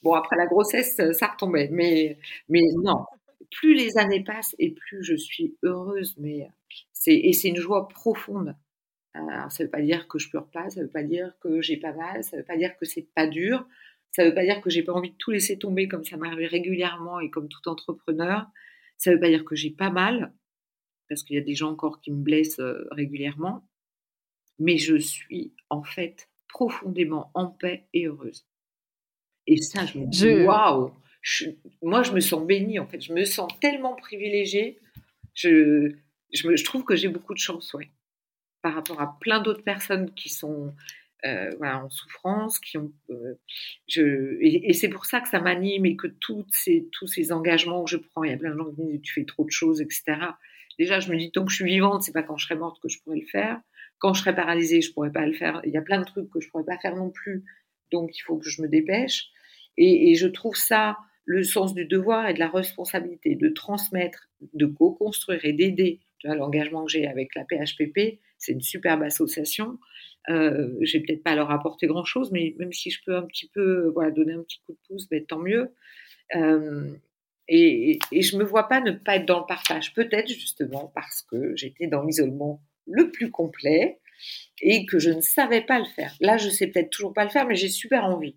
Bon, 0.03 0.15
après 0.15 0.37
la 0.37 0.47
grossesse, 0.47 1.01
ça 1.13 1.27
retombait. 1.29 1.69
Mais, 1.71 2.19
mais 2.49 2.63
non. 2.83 3.05
Plus 3.53 3.75
les 3.75 3.97
années 3.97 4.25
passent 4.25 4.57
et 4.59 4.71
plus 4.71 5.05
je 5.05 5.15
suis 5.15 5.57
heureuse. 5.63 6.17
Mais 6.19 6.49
c'est, 6.93 7.15
et 7.15 7.33
c'est 7.33 7.49
une 7.49 7.57
joie 7.57 7.89
profonde. 7.89 8.57
Alors, 9.15 9.51
ça 9.53 9.63
veut 9.63 9.71
pas 9.71 9.81
dire 9.81 10.09
que 10.09 10.19
je 10.19 10.29
pleure 10.29 10.49
pas. 10.49 10.69
Ça 10.71 10.81
veut 10.81 10.89
pas 10.89 11.05
dire 11.05 11.33
que 11.41 11.61
j'ai 11.63 11.77
pas 11.77 11.93
mal. 11.93 12.25
Ça 12.25 12.37
veut 12.37 12.43
pas 12.43 12.57
dire 12.57 12.77
que 12.79 12.85
c'est 12.85 13.07
pas 13.15 13.29
dur. 13.29 13.65
Ça 14.11 14.25
veut 14.25 14.35
pas 14.35 14.43
dire 14.43 14.61
que 14.61 14.71
j'ai 14.71 14.83
pas 14.83 14.93
envie 14.93 15.11
de 15.11 15.17
tout 15.17 15.31
laisser 15.31 15.59
tomber 15.59 15.87
comme 15.87 16.05
ça 16.05 16.17
m'arrive 16.17 16.49
régulièrement 16.49 17.21
et 17.21 17.31
comme 17.31 17.49
tout 17.49 17.69
entrepreneur. 17.69 18.47
Ça 18.99 19.13
veut 19.13 19.21
pas 19.21 19.29
dire 19.29 19.45
que 19.45 19.57
j'ai 19.57 19.71
pas 19.71 19.91
mal 19.91 20.33
parce 21.09 21.23
qu'il 21.23 21.37
y 21.37 21.39
a 21.39 21.43
des 21.43 21.55
gens 21.55 21.71
encore 21.71 22.01
qui 22.01 22.11
me 22.11 22.23
blessent 22.23 22.61
euh, 22.61 22.87
régulièrement, 22.91 23.67
mais 24.59 24.77
je 24.77 24.97
suis 24.97 25.55
en 25.71 25.83
fait 25.83 26.29
profondément 26.49 27.31
en 27.35 27.47
paix 27.47 27.87
et 27.95 28.07
heureuse. 28.07 28.47
Et 29.47 29.57
ça, 29.57 29.87
je 29.87 29.99
me 29.99 30.07
dis, 30.07 30.45
waouh 30.45 30.93
Moi, 31.83 32.03
je 32.03 32.13
me 32.13 32.21
sens 32.21 32.47
bénie, 32.47 32.79
en 32.79 32.87
fait. 32.87 33.01
Je 33.01 33.15
me 33.15 33.25
sens 33.25 33.51
tellement 33.61 33.95
privilégiée. 33.95 34.79
Je, 35.33 35.95
je, 36.33 36.65
trouve 36.65 36.85
que 36.85 36.97
j'ai 36.97 37.09
beaucoup 37.09 37.33
de 37.33 37.39
chance, 37.39 37.73
ouais. 37.73 37.91
Par 38.61 38.75
rapport 38.75 39.01
à 39.01 39.19
plein 39.21 39.41
d'autres 39.41 39.63
personnes 39.63 40.13
qui 40.15 40.29
sont 40.29 40.75
euh, 41.25 41.51
en 41.63 41.91
souffrance, 41.91 42.59
qui 42.61 42.79
ont, 42.79 42.93
euh, 43.11 43.35
et, 44.41 44.73
c'est 44.73 44.89
pour 44.89 45.07
ça 45.07 45.21
que 45.21 45.29
ça 45.29 45.41
m'anime 45.41 45.87
et 45.87 45.97
que 45.97 46.07
toutes 46.07 46.53
ces, 46.53 46.89
tous 46.93 47.07
ces 47.07 47.33
engagements 47.33 47.85
que 47.85 47.91
je 47.91 47.97
prends, 47.97 48.25
il 48.25 48.31
y 48.31 48.35
a 48.35 48.37
plein 48.37 48.53
de 48.53 48.59
gens 48.59 48.71
qui 48.71 48.83
disent 48.85 49.03
tu 49.03 49.13
fais 49.15 49.25
trop 49.25 49.45
de 49.45 49.51
choses, 49.51 49.81
etc. 49.81 50.17
Déjà, 50.79 51.01
je 51.01 51.11
me 51.11 51.17
dis, 51.17 51.33
tant 51.33 51.45
que 51.45 51.51
je 51.51 51.57
suis 51.57 51.65
vivante, 51.65 52.03
c'est 52.03 52.13
pas 52.13 52.23
quand 52.23 52.37
je 52.37 52.47
serai 52.47 52.55
morte 52.55 52.81
que 52.81 52.89
je 52.89 53.01
pourrais 53.03 53.19
le 53.19 53.27
faire. 53.27 53.61
Quand 53.99 54.15
je 54.15 54.21
serai 54.21 54.35
paralysée, 54.35 54.81
je 54.81 54.93
pourrais 54.93 55.11
pas 55.11 55.27
le 55.27 55.33
faire. 55.33 55.61
Il 55.65 55.73
y 55.73 55.77
a 55.77 55.83
plein 55.83 55.99
de 55.99 56.05
trucs 56.05 56.31
que 56.31 56.41
je 56.41 56.49
pourrais 56.51 56.65
pas 56.65 56.79
faire 56.79 56.95
non 56.95 57.11
plus. 57.11 57.45
Donc, 57.91 58.17
il 58.17 58.21
faut 58.21 58.37
que 58.37 58.49
je 58.49 58.63
me 58.63 58.69
dépêche. 58.69 59.27
Et, 59.77 60.15
je 60.15 60.27
trouve 60.27 60.57
ça 60.57 60.97
le 61.25 61.43
sens 61.43 61.75
du 61.75 61.85
devoir 61.85 62.29
et 62.29 62.35
de 62.35 62.39
la 62.39 62.49
responsabilité 62.49 63.35
de 63.35 63.49
transmettre, 63.49 64.29
de 64.55 64.67
co-construire 64.67 65.45
et 65.45 65.53
d'aider. 65.53 66.01
L'engagement 66.25 66.85
que 66.85 66.91
j'ai 66.91 67.07
avec 67.07 67.35
la 67.35 67.45
PHPP, 67.45 68.19
c'est 68.39 68.53
une 68.53 68.61
superbe 68.61 69.03
association. 69.03 69.79
Euh, 70.29 70.75
j'ai 70.83 71.01
peut-être 71.01 71.23
pas 71.23 71.33
à 71.33 71.37
leur 71.37 71.51
apporter 71.51 71.87
grand-chose, 71.87 72.31
mais 72.33 72.55
même 72.59 72.73
si 72.73 72.91
je 72.91 73.01
peux 73.05 73.17
un 73.17 73.23
petit 73.23 73.49
peu 73.49 73.91
voilà, 73.95 74.11
donner 74.11 74.35
un 74.35 74.43
petit 74.43 74.61
coup 74.67 74.73
de 74.73 74.79
pouce, 74.89 75.09
ben, 75.09 75.25
tant 75.25 75.39
mieux. 75.39 75.75
Euh, 76.37 76.93
et, 77.49 77.99
et, 78.13 78.23
je 78.23 78.37
me 78.37 78.45
vois 78.45 78.69
pas 78.69 78.81
ne 78.81 78.93
pas 78.93 79.17
être 79.17 79.25
dans 79.25 79.41
le 79.41 79.47
partage, 79.47 79.95
peut-être 79.95 80.29
justement 80.29 80.93
parce 80.95 81.23
que 81.23 81.57
j'étais 81.57 81.87
dans 81.87 82.03
l'isolement 82.03 82.61
le 82.87 83.11
plus 83.11 83.31
complet 83.31 84.01
et 84.61 84.85
que 84.85 84.99
je 84.99 85.11
ne 85.11 85.21
savais 85.21 85.63
pas 85.63 85.79
le 85.79 85.87
faire. 85.87 86.15
Là, 86.21 86.37
je 86.37 86.51
sais 86.51 86.67
peut-être 86.67 86.91
toujours 86.91 87.15
pas 87.15 87.25
le 87.25 87.31
faire, 87.31 87.47
mais 87.47 87.57
j'ai 87.57 87.69
super 87.69 88.05
envie. 88.05 88.37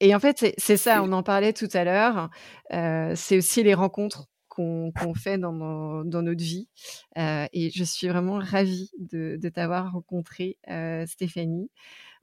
Et 0.00 0.14
en 0.14 0.20
fait, 0.20 0.52
c'est 0.58 0.76
ça, 0.76 1.02
on 1.02 1.12
en 1.12 1.22
parlait 1.22 1.52
tout 1.52 1.68
à 1.72 1.84
l'heure. 1.84 2.28
Euh, 2.72 3.12
c'est 3.14 3.36
aussi 3.36 3.62
les 3.62 3.74
rencontres 3.74 4.26
qu'on 4.52 5.14
fait 5.14 5.38
dans, 5.38 6.04
dans, 6.04 6.22
notre 6.22 6.42
vie. 6.42 6.68
Euh, 7.16 7.46
et 7.54 7.70
je 7.70 7.84
suis 7.84 8.06
vraiment 8.08 8.38
ravie 8.38 8.90
de, 8.98 9.38
de 9.40 9.48
t'avoir 9.48 9.92
rencontré, 9.92 10.58
euh, 10.68 11.06
Stéphanie. 11.06 11.70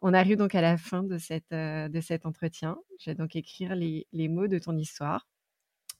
On 0.01 0.13
arrive 0.13 0.37
donc 0.37 0.53
à 0.53 0.61
la 0.61 0.77
fin 0.77 1.03
de, 1.03 1.17
cette, 1.17 1.51
euh, 1.53 1.89
de 1.89 2.01
cet 2.01 2.27
entretien. 2.27 2.77
Je 2.99 3.09
vais 3.09 3.15
donc 3.15 3.35
écrire 3.35 3.75
les, 3.75 4.05
les 4.13 4.27
mots 4.27 4.47
de 4.47 4.59
ton 4.59 4.77
histoire 4.77 5.27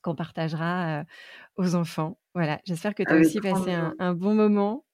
qu'on 0.02 0.16
partagera 0.16 1.04
aux 1.58 1.76
enfants. 1.76 2.20
Voilà, 2.34 2.62
j'espère 2.64 2.96
que 2.96 3.04
tu 3.04 3.12
as 3.12 3.18
aussi 3.18 3.42
passé 3.42 3.74
un, 3.74 4.14
bon 4.14 4.34
moment. 4.34 4.86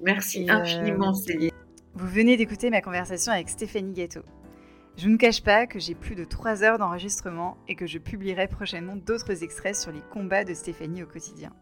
Merci 0.00 0.48
infiniment, 0.48 1.12
Céline. 1.12 1.50
Vous 1.94 2.06
venez 2.06 2.36
d'écouter 2.38 2.70
ma 2.70 2.80
conversation 2.80 3.32
avec 3.32 3.50
Stéphanie 3.50 3.92
Ghetto. 3.92 4.22
Je 4.98 5.08
ne 5.08 5.16
cache 5.16 5.44
pas 5.44 5.68
que 5.68 5.78
j'ai 5.78 5.94
plus 5.94 6.16
de 6.16 6.24
3 6.24 6.64
heures 6.64 6.76
d'enregistrement 6.76 7.56
et 7.68 7.76
que 7.76 7.86
je 7.86 7.98
publierai 7.98 8.48
prochainement 8.48 8.96
d'autres 8.96 9.44
extraits 9.44 9.76
sur 9.76 9.92
les 9.92 10.02
combats 10.12 10.42
de 10.42 10.54
Stéphanie 10.54 11.04
au 11.04 11.06
quotidien. 11.06 11.52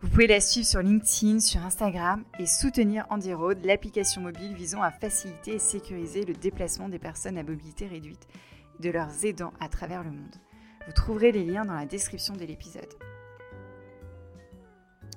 Vous 0.00 0.08
pouvez 0.08 0.28
la 0.28 0.40
suivre 0.40 0.68
sur 0.68 0.82
LinkedIn, 0.82 1.40
sur 1.40 1.66
Instagram 1.66 2.22
et 2.38 2.46
soutenir 2.46 3.06
Road, 3.10 3.58
l'application 3.64 4.20
mobile 4.20 4.54
visant 4.54 4.82
à 4.82 4.92
faciliter 4.92 5.54
et 5.54 5.58
sécuriser 5.58 6.24
le 6.24 6.34
déplacement 6.34 6.88
des 6.88 7.00
personnes 7.00 7.38
à 7.38 7.42
mobilité 7.42 7.88
réduite 7.88 8.28
de 8.78 8.90
leurs 8.90 9.24
aidants 9.24 9.54
à 9.58 9.68
travers 9.68 10.04
le 10.04 10.12
monde. 10.12 10.36
Vous 10.86 10.92
trouverez 10.92 11.32
les 11.32 11.44
liens 11.44 11.64
dans 11.64 11.74
la 11.74 11.86
description 11.86 12.34
de 12.36 12.44
l'épisode. 12.44 12.94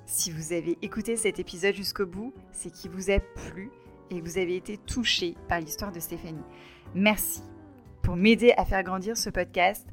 Si 0.06 0.32
vous 0.32 0.52
avez 0.52 0.76
écouté 0.82 1.14
cet 1.14 1.38
épisode 1.38 1.76
jusqu'au 1.76 2.06
bout, 2.06 2.34
c'est 2.50 2.72
qu'il 2.72 2.90
vous 2.90 3.12
a 3.12 3.20
plu 3.20 3.70
et 4.10 4.20
vous 4.20 4.38
avez 4.38 4.56
été 4.56 4.76
touché 4.76 5.36
par 5.48 5.60
l'histoire 5.60 5.92
de 5.92 6.00
Stéphanie. 6.00 6.42
Merci 6.94 7.42
pour 8.02 8.16
m'aider 8.16 8.52
à 8.56 8.64
faire 8.64 8.82
grandir 8.82 9.16
ce 9.16 9.30
podcast. 9.30 9.86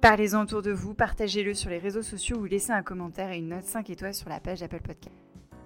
Parlez-en 0.00 0.42
autour 0.42 0.62
de 0.62 0.70
vous, 0.70 0.94
partagez-le 0.94 1.54
sur 1.54 1.70
les 1.70 1.78
réseaux 1.78 2.02
sociaux 2.02 2.36
ou 2.38 2.44
laissez 2.44 2.70
un 2.70 2.82
commentaire 2.82 3.32
et 3.32 3.38
une 3.38 3.48
note 3.48 3.64
5 3.64 3.90
étoiles 3.90 4.14
sur 4.14 4.28
la 4.28 4.38
page 4.38 4.60
d'Apple 4.60 4.82
Podcast. 4.82 5.16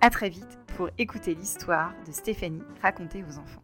A 0.01 0.09
très 0.09 0.31
vite 0.31 0.59
pour 0.77 0.89
écouter 0.97 1.35
l'histoire 1.35 1.93
de 2.07 2.13
Stéphanie 2.13 2.63
racontée 2.81 3.23
aux 3.23 3.39
enfants. 3.39 3.63